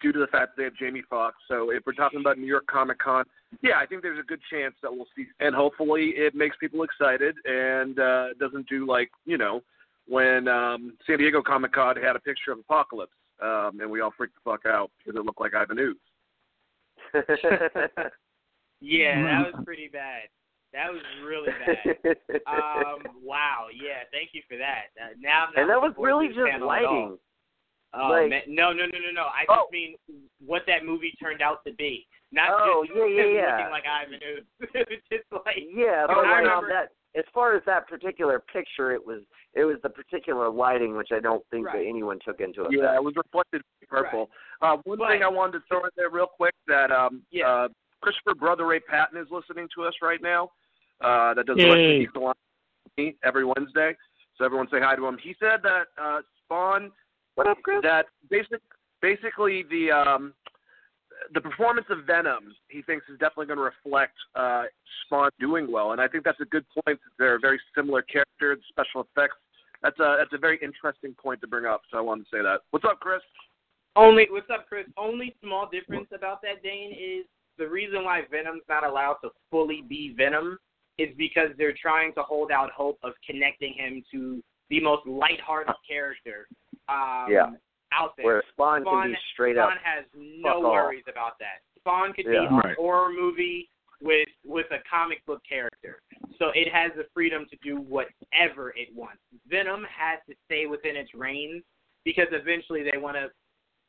due 0.00 0.12
to 0.12 0.18
the 0.18 0.26
fact 0.26 0.56
that 0.56 0.56
they 0.56 0.64
have 0.64 0.74
Jamie 0.74 1.02
Foxx. 1.08 1.36
So 1.48 1.70
if 1.70 1.84
we're 1.86 1.92
talking 1.92 2.20
about 2.20 2.38
New 2.38 2.46
York 2.46 2.66
Comic 2.66 2.98
Con, 2.98 3.24
yeah, 3.62 3.78
I 3.78 3.86
think 3.86 4.02
there's 4.02 4.18
a 4.18 4.26
good 4.26 4.40
chance 4.50 4.74
that 4.82 4.92
we'll 4.92 5.06
see, 5.16 5.26
and 5.40 5.54
hopefully 5.54 6.12
it 6.16 6.34
makes 6.34 6.56
people 6.58 6.82
excited 6.82 7.34
and 7.44 7.98
uh, 7.98 8.26
doesn't 8.38 8.68
do 8.68 8.86
like 8.86 9.10
you 9.24 9.38
know 9.38 9.62
when 10.08 10.48
um, 10.48 10.96
San 11.06 11.18
Diego 11.18 11.42
Comic 11.42 11.72
Con 11.72 11.96
had 11.96 12.16
a 12.16 12.20
picture 12.20 12.52
of 12.52 12.58
Apocalypse, 12.58 13.12
um, 13.42 13.78
and 13.80 13.90
we 13.90 14.00
all 14.00 14.12
freaked 14.16 14.34
the 14.34 14.50
fuck 14.50 14.66
out 14.66 14.90
because 14.98 15.18
it 15.18 15.24
looked 15.24 15.40
like 15.40 15.54
Ivan 15.54 15.78
Ooze. 15.78 15.96
Yeah, 18.80 19.22
that 19.22 19.52
was 19.54 19.64
pretty 19.64 19.88
bad. 19.88 20.28
That 20.72 20.92
was 20.92 21.02
really 21.24 21.48
bad. 21.48 22.16
um, 22.46 23.02
wow. 23.22 23.66
Yeah, 23.74 24.04
thank 24.12 24.30
you 24.32 24.42
for 24.48 24.58
that. 24.58 24.92
Uh, 25.00 25.14
now, 25.18 25.46
I'm 25.46 25.62
and 25.62 25.70
that 25.70 25.80
was 25.80 25.94
really 25.98 26.28
just 26.28 26.40
panel 26.50 26.62
all. 26.62 26.68
lighting. 26.68 27.18
Oh 27.98 28.08
Like- 28.10 28.30
man, 28.30 28.42
no, 28.48 28.72
no, 28.72 28.84
no, 28.86 28.98
no, 28.98 29.10
no. 29.12 29.22
I 29.24 29.44
Oh. 29.48 29.62
just 29.62 29.72
mean 29.72 29.96
what 30.44 30.62
that 30.66 30.84
movie 30.84 31.12
turned 31.20 31.40
out 31.42 31.64
to 31.66 31.72
be. 31.72 32.06
Not 32.32 32.48
Oh, 32.52 32.84
just 32.84 32.96
yeah, 32.96 33.04
yeah, 33.06 33.22
him 33.22 33.34
yeah. 33.34 33.56
looking 33.56 33.70
like 33.70 33.84
Ivan 33.86 34.20
Ooze. 34.22 34.44
it 34.74 34.88
was 34.90 35.00
just 35.10 35.24
like 35.46 35.56
Yeah, 35.72 36.04
Oh, 36.08 36.14
but 36.14 36.24
I 36.26 36.30
like, 36.30 36.40
remember- 36.44 36.68
that 36.68 36.92
as 37.14 37.24
far 37.32 37.54
as 37.56 37.62
that 37.64 37.88
particular 37.88 38.38
picture, 38.40 38.92
it 38.92 39.04
was 39.04 39.22
it 39.54 39.64
was 39.64 39.80
the 39.82 39.88
particular 39.88 40.50
lighting 40.50 40.96
which 40.96 41.12
I 41.12 41.20
don't 41.20 41.42
think 41.50 41.64
that 41.66 41.76
anyone 41.76 42.18
took 42.22 42.40
into 42.40 42.60
account. 42.62 42.74
Yeah, 42.76 42.94
it 42.94 43.02
was 43.02 43.14
reflected 43.16 43.62
in 43.80 43.86
purple. 43.88 44.28
Uh, 44.60 44.76
one 44.84 44.98
But- 44.98 45.08
thing 45.08 45.22
I 45.22 45.28
wanted 45.28 45.60
to 45.60 45.64
throw 45.68 45.82
in 45.84 45.90
there 45.96 46.10
real 46.10 46.26
quick 46.26 46.54
that 46.66 46.90
um, 46.92 47.22
Yeah. 47.30 47.48
uh, 47.48 47.68
Christopher 48.02 48.34
Brother 48.34 48.66
Ray 48.66 48.80
Patton 48.80 49.16
is 49.18 49.30
listening 49.30 49.68
to 49.74 49.84
us 49.84 49.94
right 50.02 50.20
now. 50.20 50.50
Uh, 51.00 51.32
that 51.34 51.46
does 51.46 51.56
Yay. 51.56 51.64
Electric 51.64 52.00
Geek 52.00 52.14
Alliance 52.16 53.18
every 53.24 53.44
Wednesday. 53.44 53.96
So 54.36 54.44
everyone 54.44 54.68
say 54.70 54.80
hi 54.80 54.94
to 54.96 55.06
him. 55.06 55.16
He 55.16 55.34
said 55.40 55.62
that 55.62 55.86
uh, 55.98 56.20
Spawn 56.44 56.92
What 57.36 57.46
up, 57.46 57.58
Chris? 57.62 57.80
that 57.82 58.06
basic 58.28 58.60
basically 59.00 59.64
the 59.70 59.92
um 59.92 60.34
the 61.34 61.40
performance 61.40 61.86
of 61.90 62.04
Venom 62.06 62.54
he 62.68 62.82
thinks 62.82 63.06
is 63.08 63.18
definitely 63.18 63.46
going 63.46 63.58
to 63.58 63.64
reflect 63.64 64.14
uh 64.34 64.64
Spawn 65.04 65.30
doing 65.38 65.70
well 65.70 65.92
and 65.92 66.00
I 66.00 66.08
think 66.08 66.24
that's 66.24 66.40
a 66.40 66.46
good 66.46 66.64
point 66.84 66.98
they're 67.18 67.36
a 67.36 67.40
very 67.40 67.60
similar 67.74 68.02
character 68.02 68.56
the 68.56 68.62
special 68.68 69.06
effects 69.06 69.36
that's 69.82 69.98
a 70.00 70.16
that's 70.18 70.32
a 70.32 70.38
very 70.38 70.58
interesting 70.62 71.14
point 71.22 71.40
to 71.42 71.46
bring 71.46 71.66
up 71.66 71.82
so 71.90 71.98
I 71.98 72.00
wanted 72.00 72.24
to 72.24 72.30
say 72.32 72.42
that 72.42 72.60
what's 72.70 72.84
up 72.84 73.00
Chris 73.00 73.20
Only 73.96 74.26
what's 74.30 74.50
up, 74.50 74.66
Chris? 74.68 74.86
Only 74.96 75.34
small 75.42 75.68
difference 75.70 76.08
about 76.14 76.42
that 76.42 76.62
Dane 76.62 76.92
is 76.92 77.26
the 77.58 77.66
reason 77.66 78.04
why 78.04 78.22
Venom's 78.30 78.62
not 78.68 78.84
allowed 78.84 79.16
to 79.22 79.30
fully 79.50 79.82
be 79.88 80.14
Venom 80.16 80.58
is 80.98 81.08
because 81.16 81.48
they're 81.56 81.76
trying 81.80 82.12
to 82.14 82.22
hold 82.22 82.50
out 82.50 82.70
hope 82.70 82.98
of 83.02 83.12
connecting 83.28 83.74
him 83.74 84.02
to 84.12 84.42
the 84.68 84.80
most 84.80 85.06
lighthearted 85.06 85.74
character 85.88 86.46
um, 86.88 87.30
Yeah. 87.30 87.50
out 87.92 88.16
there. 88.16 88.26
Where 88.26 88.42
Spawn, 88.52 88.82
Spawn, 88.82 89.02
can 89.04 89.12
be 89.12 89.18
straight 89.32 89.56
Spawn 89.56 89.72
up. 89.72 89.78
Spawn 89.80 89.94
has 89.94 90.04
no 90.14 90.42
fuck 90.42 90.64
off. 90.64 90.72
worries 90.72 91.04
about 91.08 91.38
that. 91.38 91.62
Spawn 91.78 92.12
could 92.12 92.26
be 92.26 92.32
Yeah. 92.32 92.48
a 92.50 92.56
Right. 92.56 92.76
horror 92.76 93.10
movie 93.12 93.70
with 94.00 94.28
with 94.44 94.70
a 94.72 94.78
comic 94.80 95.24
book 95.24 95.42
character, 95.48 96.02
so 96.38 96.50
it 96.50 96.68
has 96.68 96.92
the 96.96 97.04
freedom 97.14 97.46
to 97.46 97.56
do 97.62 97.76
whatever 97.76 98.70
it 98.76 98.92
wants. 98.94 99.22
Venom 99.46 99.84
has 99.84 100.20
to 100.28 100.34
stay 100.44 100.66
within 100.66 100.96
its 100.96 101.14
reigns 101.14 101.64
because 102.04 102.28
eventually 102.32 102.82
they 102.82 102.98
want 102.98 103.16
to 103.16 103.32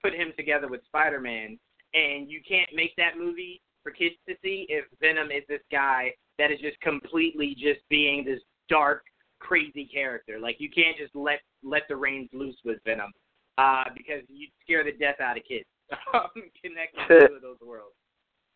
put 0.01 0.13
him 0.13 0.31
together 0.37 0.67
with 0.69 0.81
Spider-Man, 0.85 1.59
and 1.93 2.31
you 2.31 2.41
can't 2.41 2.71
make 2.73 2.95
that 2.95 3.17
movie 3.17 3.61
for 3.83 3.91
kids 3.91 4.15
to 4.29 4.37
see 4.41 4.65
if 4.69 4.85
Venom 5.01 5.29
is 5.29 5.45
this 5.47 5.61
guy 5.71 6.13
that 6.37 6.51
is 6.51 6.59
just 6.61 6.79
completely 6.79 7.53
just 7.55 7.81
being 7.89 8.23
this 8.23 8.41
dark, 8.69 9.03
crazy 9.39 9.85
character. 9.85 10.39
Like 10.39 10.61
you 10.61 10.69
can't 10.69 10.97
just 10.97 11.15
let 11.15 11.41
let 11.63 11.83
the 11.87 11.95
reins 11.95 12.29
loose 12.33 12.57
with 12.63 12.77
Venom 12.85 13.11
uh, 13.57 13.85
because 13.95 14.21
you'd 14.27 14.51
scare 14.63 14.83
the 14.83 14.91
death 14.91 15.19
out 15.21 15.37
of 15.37 15.43
kids 15.43 15.65
um, 16.13 16.29
connecting 16.63 17.03
two 17.07 17.35
of 17.35 17.41
those 17.41 17.57
worlds. 17.65 17.95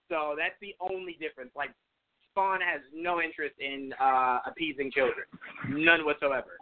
So 0.10 0.36
that's 0.38 0.56
the 0.62 0.76
only 0.80 1.18
difference. 1.20 1.52
Like 1.56 1.72
Spawn 2.30 2.60
has 2.62 2.82
no 2.94 3.22
interest 3.22 3.56
in 3.60 3.94
uh, 4.00 4.40
appeasing 4.46 4.92
children, 4.92 5.26
none 5.70 6.06
whatsoever. 6.06 6.58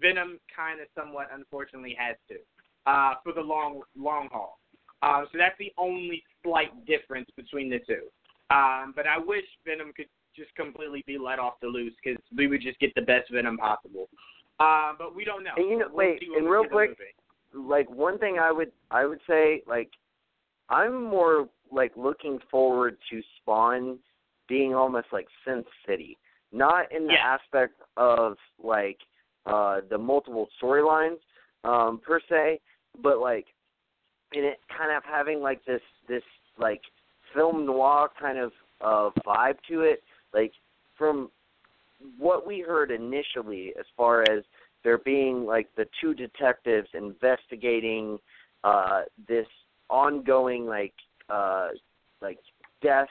Venom 0.00 0.38
kind 0.54 0.80
of 0.80 0.88
somewhat 0.98 1.28
unfortunately 1.32 1.96
has 1.98 2.16
to 2.28 2.36
uh, 2.90 3.14
for 3.22 3.32
the 3.32 3.40
long 3.40 3.82
long 3.96 4.28
haul. 4.32 4.58
Um, 5.02 5.26
so 5.30 5.38
that's 5.38 5.56
the 5.58 5.72
only 5.76 6.22
slight 6.42 6.86
difference 6.86 7.28
between 7.36 7.68
the 7.68 7.78
two. 7.86 8.08
Um, 8.50 8.92
but 8.96 9.06
I 9.06 9.18
wish 9.18 9.44
Venom 9.66 9.92
could 9.94 10.08
just 10.36 10.54
completely 10.54 11.04
be 11.06 11.18
let 11.18 11.38
off 11.38 11.54
the 11.60 11.68
loose 11.68 11.94
because 12.02 12.20
we 12.36 12.46
would 12.46 12.60
just 12.60 12.78
get 12.80 12.94
the 12.94 13.02
best 13.02 13.30
Venom 13.30 13.56
possible. 13.56 14.08
Uh, 14.60 14.92
but 14.98 15.14
we 15.14 15.24
don't 15.24 15.42
know. 15.44 15.50
And 15.56 15.68
you 15.68 15.78
know- 15.78 15.88
We'll 15.88 15.96
wait, 15.96 16.22
and 16.36 16.48
real 16.48 16.64
quick, 16.66 16.98
like 17.52 17.88
one 17.90 18.18
thing 18.18 18.38
I 18.38 18.50
would 18.52 18.72
I 18.90 19.04
would 19.06 19.20
say 19.26 19.62
like 19.66 19.90
I'm 20.68 21.04
more 21.04 21.48
like 21.70 21.92
looking 21.96 22.38
forward 22.50 22.96
to 23.10 23.22
Spawn 23.40 23.98
being 24.48 24.74
almost 24.74 25.06
like 25.12 25.26
Sin 25.44 25.64
City, 25.86 26.16
not 26.52 26.90
in 26.92 27.06
the 27.06 27.14
Yeah. 27.14 27.36
aspect 27.38 27.80
of 27.96 28.36
like 28.62 28.98
uh 29.46 29.80
the 29.88 29.98
multiple 29.98 30.48
storylines 30.60 31.18
um 31.64 31.98
per 31.98 32.20
se, 32.28 32.60
but 33.02 33.18
like 33.18 33.46
in 34.32 34.44
it 34.44 34.60
kind 34.68 34.90
of 34.96 35.02
having 35.04 35.40
like 35.40 35.64
this 35.64 35.82
this 36.08 36.22
like 36.58 36.82
film 37.32 37.66
noir 37.66 38.08
kind 38.20 38.38
of 38.38 38.52
uh 38.80 39.10
vibe 39.26 39.58
to 39.68 39.80
it, 39.82 40.02
like 40.32 40.52
from 40.96 41.30
what 42.18 42.46
we 42.46 42.60
heard 42.60 42.90
initially 42.90 43.72
as 43.78 43.86
far 43.96 44.22
as 44.22 44.44
there 44.82 44.98
being 44.98 45.44
like 45.44 45.68
the 45.76 45.86
two 46.00 46.14
detectives 46.14 46.88
investigating 46.94 48.18
uh 48.64 49.02
this 49.28 49.46
ongoing 49.88 50.66
like 50.66 50.94
uh 51.28 51.68
like 52.20 52.38
death 52.82 53.08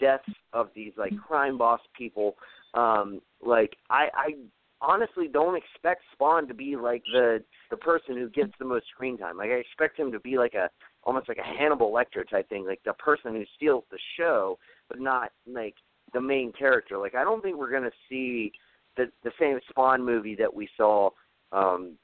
deaths 0.00 0.28
of 0.52 0.68
these 0.74 0.92
like 0.96 1.12
crime 1.16 1.58
boss 1.58 1.80
people 1.96 2.36
um 2.74 3.20
like 3.44 3.76
i 3.90 4.08
i 4.14 4.34
honestly 4.82 5.28
don't 5.32 5.56
expect 5.56 6.02
spawn 6.12 6.46
to 6.48 6.54
be 6.54 6.76
like 6.76 7.02
the 7.12 7.42
the 7.70 7.76
person 7.76 8.16
who 8.16 8.28
gets 8.30 8.52
the 8.58 8.64
most 8.64 8.84
screen 8.92 9.16
time. 9.16 9.36
Like 9.36 9.50
i 9.50 9.54
expect 9.54 9.98
him 9.98 10.10
to 10.12 10.20
be 10.20 10.36
like 10.36 10.54
a 10.54 10.68
almost 11.04 11.28
like 11.28 11.38
a 11.38 11.58
hannibal 11.58 11.92
lecter 11.92 12.28
type 12.28 12.48
thing 12.48 12.66
like 12.66 12.80
the 12.84 12.92
person 12.94 13.32
who 13.34 13.44
steals 13.56 13.84
the 13.90 13.98
show 14.18 14.58
but 14.88 15.00
not 15.00 15.30
like 15.46 15.74
the 16.12 16.20
main 16.20 16.52
character. 16.52 16.98
Like 16.98 17.14
i 17.14 17.24
don't 17.24 17.42
think 17.42 17.56
we're 17.56 17.70
going 17.70 17.82
to 17.82 17.90
see 18.08 18.52
the 18.96 19.10
the 19.24 19.32
same 19.38 19.58
spawn 19.68 20.04
movie 20.04 20.34
that 20.36 20.52
we 20.52 20.68
saw 20.76 21.10
um 21.52 21.96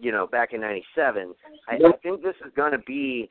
you 0.00 0.12
know 0.12 0.26
back 0.26 0.52
in 0.52 0.60
97 0.60 1.34
i, 1.68 1.74
I 1.74 1.92
think 2.02 2.22
this 2.22 2.36
is 2.44 2.52
going 2.54 2.72
to 2.72 2.78
be 2.78 3.28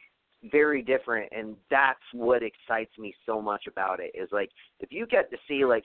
very 0.51 0.81
different 0.81 1.31
and 1.35 1.55
that's 1.71 1.99
what 2.13 2.43
excites 2.43 2.97
me 2.97 3.13
so 3.25 3.41
much 3.41 3.63
about 3.67 3.99
it 3.99 4.11
is 4.13 4.29
like 4.31 4.49
if 4.79 4.91
you 4.91 5.07
get 5.07 5.31
to 5.31 5.37
see 5.47 5.65
like 5.65 5.83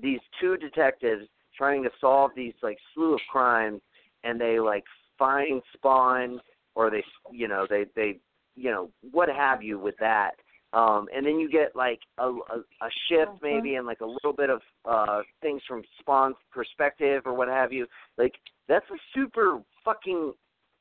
these 0.00 0.20
two 0.40 0.56
detectives 0.56 1.26
trying 1.56 1.82
to 1.82 1.90
solve 2.00 2.32
these 2.34 2.54
like 2.62 2.78
slew 2.94 3.14
of 3.14 3.20
crimes 3.30 3.80
and 4.24 4.40
they 4.40 4.58
like 4.58 4.84
find 5.18 5.62
spawn 5.74 6.40
or 6.74 6.90
they 6.90 7.04
you 7.30 7.46
know 7.46 7.66
they 7.68 7.84
they 7.94 8.18
you 8.56 8.70
know 8.70 8.90
what 9.12 9.28
have 9.28 9.62
you 9.62 9.78
with 9.78 9.94
that 10.00 10.32
um 10.72 11.06
and 11.14 11.26
then 11.26 11.38
you 11.38 11.50
get 11.50 11.74
like 11.74 12.00
a 12.18 12.28
a, 12.28 12.58
a 12.80 12.90
shift 13.08 13.32
maybe 13.42 13.74
and 13.74 13.86
like 13.86 14.00
a 14.00 14.06
little 14.06 14.32
bit 14.32 14.50
of 14.50 14.60
uh 14.84 15.20
things 15.40 15.62
from 15.68 15.82
spawn's 16.00 16.36
perspective 16.50 17.22
or 17.24 17.34
what 17.34 17.48
have 17.48 17.72
you. 17.72 17.86
Like 18.18 18.34
that's 18.68 18.88
a 18.90 18.98
super 19.14 19.60
fucking 19.84 20.32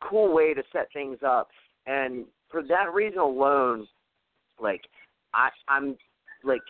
cool 0.02 0.34
way 0.34 0.54
to 0.54 0.64
set 0.72 0.88
things 0.94 1.20
up. 1.26 1.50
And 1.86 2.26
for 2.50 2.64
that 2.64 2.94
reason 2.94 3.20
alone 3.20 3.88
like 4.60 4.82
i 5.34 5.50
i'm 5.70 5.96
like 6.44 6.62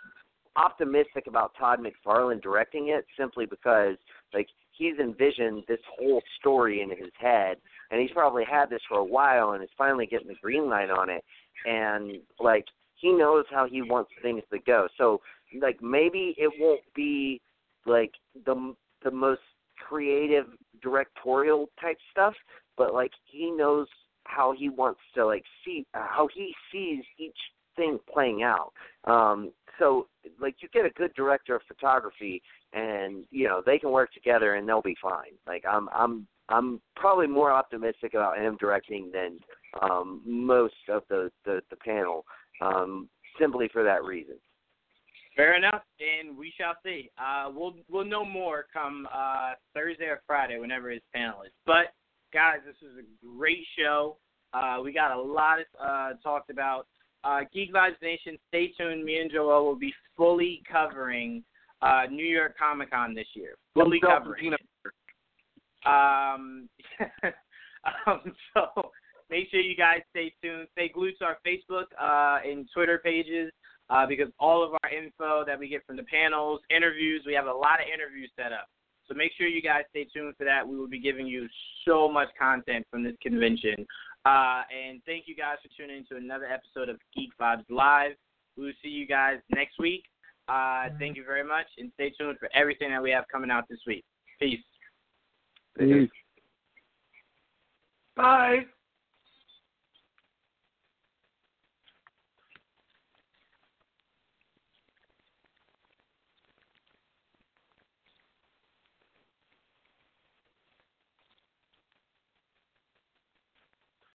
optimistic 0.56 1.26
about 1.28 1.54
todd 1.58 1.80
mcfarlane 1.80 2.42
directing 2.42 2.90
it 2.90 3.06
simply 3.18 3.46
because 3.46 3.96
like 4.34 4.48
he's 4.82 4.98
envisioned 5.00 5.64
this 5.68 5.80
whole 5.98 6.22
story 6.40 6.82
in 6.82 6.90
his 6.90 7.12
head. 7.20 7.58
And 7.92 8.02
he's 8.02 8.12
probably 8.12 8.44
had 8.50 8.70
this 8.70 8.82
for 8.90 8.98
a 8.98 9.04
while 9.04 9.52
and 9.52 9.64
is 9.64 9.70
finally 9.78 10.08
getting 10.08 10.28
the 10.28 10.36
green 10.42 10.70
light 10.70 10.90
on 10.90 11.10
it. 11.10 11.24
And 11.66 12.18
like 12.40 12.66
he 13.02 13.12
knows 13.12 13.46
how 13.50 13.68
he 13.68 13.82
wants 13.82 14.12
things 14.22 14.44
to 14.52 14.60
go. 14.60 14.88
So 14.98 15.22
like 15.60 15.82
maybe 15.82 16.36
it 16.38 16.52
won't 16.60 16.82
be 16.96 17.42
like 17.86 18.12
the 18.46 18.76
the 19.04 19.12
most 19.12 19.42
creative 19.78 20.46
directorial 20.82 21.70
type 21.80 21.98
stuff 22.12 22.34
but 22.78 22.94
like 22.94 23.12
he 23.26 23.52
knows 23.52 23.88
how 24.26 24.54
he 24.58 24.70
wants 24.70 25.00
to 25.16 25.26
like 25.26 25.44
see 25.66 25.86
how 25.94 26.28
he 26.34 26.54
sees 26.72 27.04
each 27.18 27.38
thing 27.76 28.00
playing 28.12 28.44
out. 28.44 28.72
Um 29.06 29.52
so 29.80 30.08
like 30.40 30.56
you 30.62 30.70
get 30.74 30.86
a 30.86 30.90
good 30.92 31.14
director 31.16 31.56
of 31.56 31.62
photography 31.68 32.42
and 32.74 33.26
you 33.32 33.48
know 33.48 33.62
they 33.66 33.80
can 33.80 33.92
work 33.92 34.12
together 34.14 34.56
and 34.56 34.68
they'll 34.68 34.82
be 34.82 34.98
fine. 35.02 35.34
Like 35.48 35.64
i'm 35.70 35.90
i'm 35.94 36.28
i'm 36.50 36.82
probably 36.96 37.28
more 37.28 37.52
optimistic 37.52 38.14
about 38.14 38.38
him 38.38 38.58
directing 38.60 39.12
than 39.12 39.40
um 39.82 40.22
most 40.26 40.76
of 40.90 41.04
the 41.10 41.32
the, 41.46 41.62
the 41.70 41.76
panel 41.78 42.26
um 42.62 43.10
simply 43.40 43.70
for 43.72 43.84
that 43.84 44.04
reason 44.04 44.36
Fair 45.36 45.56
enough, 45.56 45.84
and 46.00 46.38
we 46.38 46.54
shall 46.58 46.74
see. 46.84 47.10
Uh, 47.18 47.50
we'll 47.54 47.76
we'll 47.90 48.06
know 48.06 48.26
more 48.26 48.66
come 48.72 49.08
uh, 49.14 49.54
Thursday 49.74 50.06
or 50.06 50.22
Friday, 50.28 50.60
whenever 50.60 50.90
his 50.90 51.02
panel 51.14 51.44
is. 51.44 51.52
But 51.66 51.94
guys, 52.34 52.58
this 52.66 52.76
was 52.82 52.92
a 53.00 53.38
great 53.38 53.66
show. 53.80 54.18
Uh, 54.54 54.80
we 54.84 54.92
got 54.92 55.16
a 55.16 55.22
lot 55.22 55.60
uh, 55.82 56.12
talked 56.22 56.50
about. 56.50 56.88
Uh, 57.24 57.42
Geek 57.54 57.74
Vibes 57.74 58.02
Nation, 58.02 58.38
stay 58.50 58.74
tuned. 58.78 59.06
Me 59.06 59.20
and 59.20 59.32
Joel 59.32 59.66
will 59.66 59.78
be 59.78 59.94
fully 60.18 60.62
covering 60.70 61.44
uh, 61.82 62.04
New 62.12 62.26
York 62.26 62.58
Comic 62.58 62.92
Con 62.92 63.16
this 63.16 63.28
year. 63.34 63.56
Fully 63.74 64.00
Himself 64.02 64.14
and 64.14 64.24
covering. 64.24 64.42
peanut 64.42 64.60
it. 64.62 65.88
Um, 65.88 66.70
um, 68.08 68.34
so 68.54 68.92
make 69.32 69.50
sure 69.50 69.60
you 69.60 69.76
guys 69.76 70.02
stay 70.12 70.34
tuned. 70.44 70.68
Stay 70.74 70.90
glued 70.90 71.16
to 71.20 71.26
our 71.26 71.38
Facebook 71.48 71.86
uh, 72.00 72.40
and 72.48 72.68
Twitter 72.74 73.00
pages 73.04 73.52
uh, 73.90 74.06
because 74.06 74.28
all 74.40 74.64
of 74.64 74.72
our 74.84 74.90
info 74.92 75.44
that 75.46 75.58
we 75.58 75.68
get 75.68 75.86
from 75.88 75.96
the 75.96 76.04
panels, 76.04 76.60
interviews, 76.70 77.24
we 77.26 77.34
have 77.34 77.48
a 77.48 77.54
lot 77.54 77.80
of 77.80 77.88
interviews 77.92 78.30
set 78.36 78.52
up. 78.52 78.68
So 79.08 79.16
make 79.16 79.32
sure 79.38 79.48
you 79.48 79.62
guys 79.62 79.84
stay 79.90 80.06
tuned 80.14 80.36
for 80.38 80.44
that. 80.46 80.68
We 80.68 80.78
will 80.78 80.88
be 80.88 81.00
giving 81.00 81.28
you 81.28 81.48
so 81.86 82.10
much 82.10 82.28
content 82.40 82.86
from 82.92 83.04
this 83.04 83.16
convention. 83.22 83.86
Uh, 84.26 84.62
and 84.72 85.02
thank 85.06 85.24
you 85.28 85.36
guys 85.36 85.58
for 85.64 85.70
tuning 85.76 85.98
in 85.98 86.06
to 86.06 86.16
another 86.16 86.46
episode 86.46 86.90
of 86.90 86.98
Geek 87.16 87.32
Vibes 87.40 87.66
Live. 87.70 88.12
We 88.58 88.66
will 88.66 88.74
see 88.84 88.90
you 88.90 89.08
guys 89.08 89.40
next 89.54 89.80
week. 89.80 90.04
Uh, 90.48 90.90
thank 91.00 91.18
you 91.18 91.24
very 91.26 91.44
much, 91.44 91.68
and 91.78 91.92
stay 91.94 92.12
tuned 92.18 92.38
for 92.40 92.50
everything 92.54 92.92
that 92.92 93.02
we 93.02 93.12
have 93.12 93.26
coming 93.32 93.50
out 93.50 93.66
this 93.70 93.80
week. 93.88 94.04
Peace. 94.40 94.60
Peace. 95.78 96.10
Bye. 98.16 98.66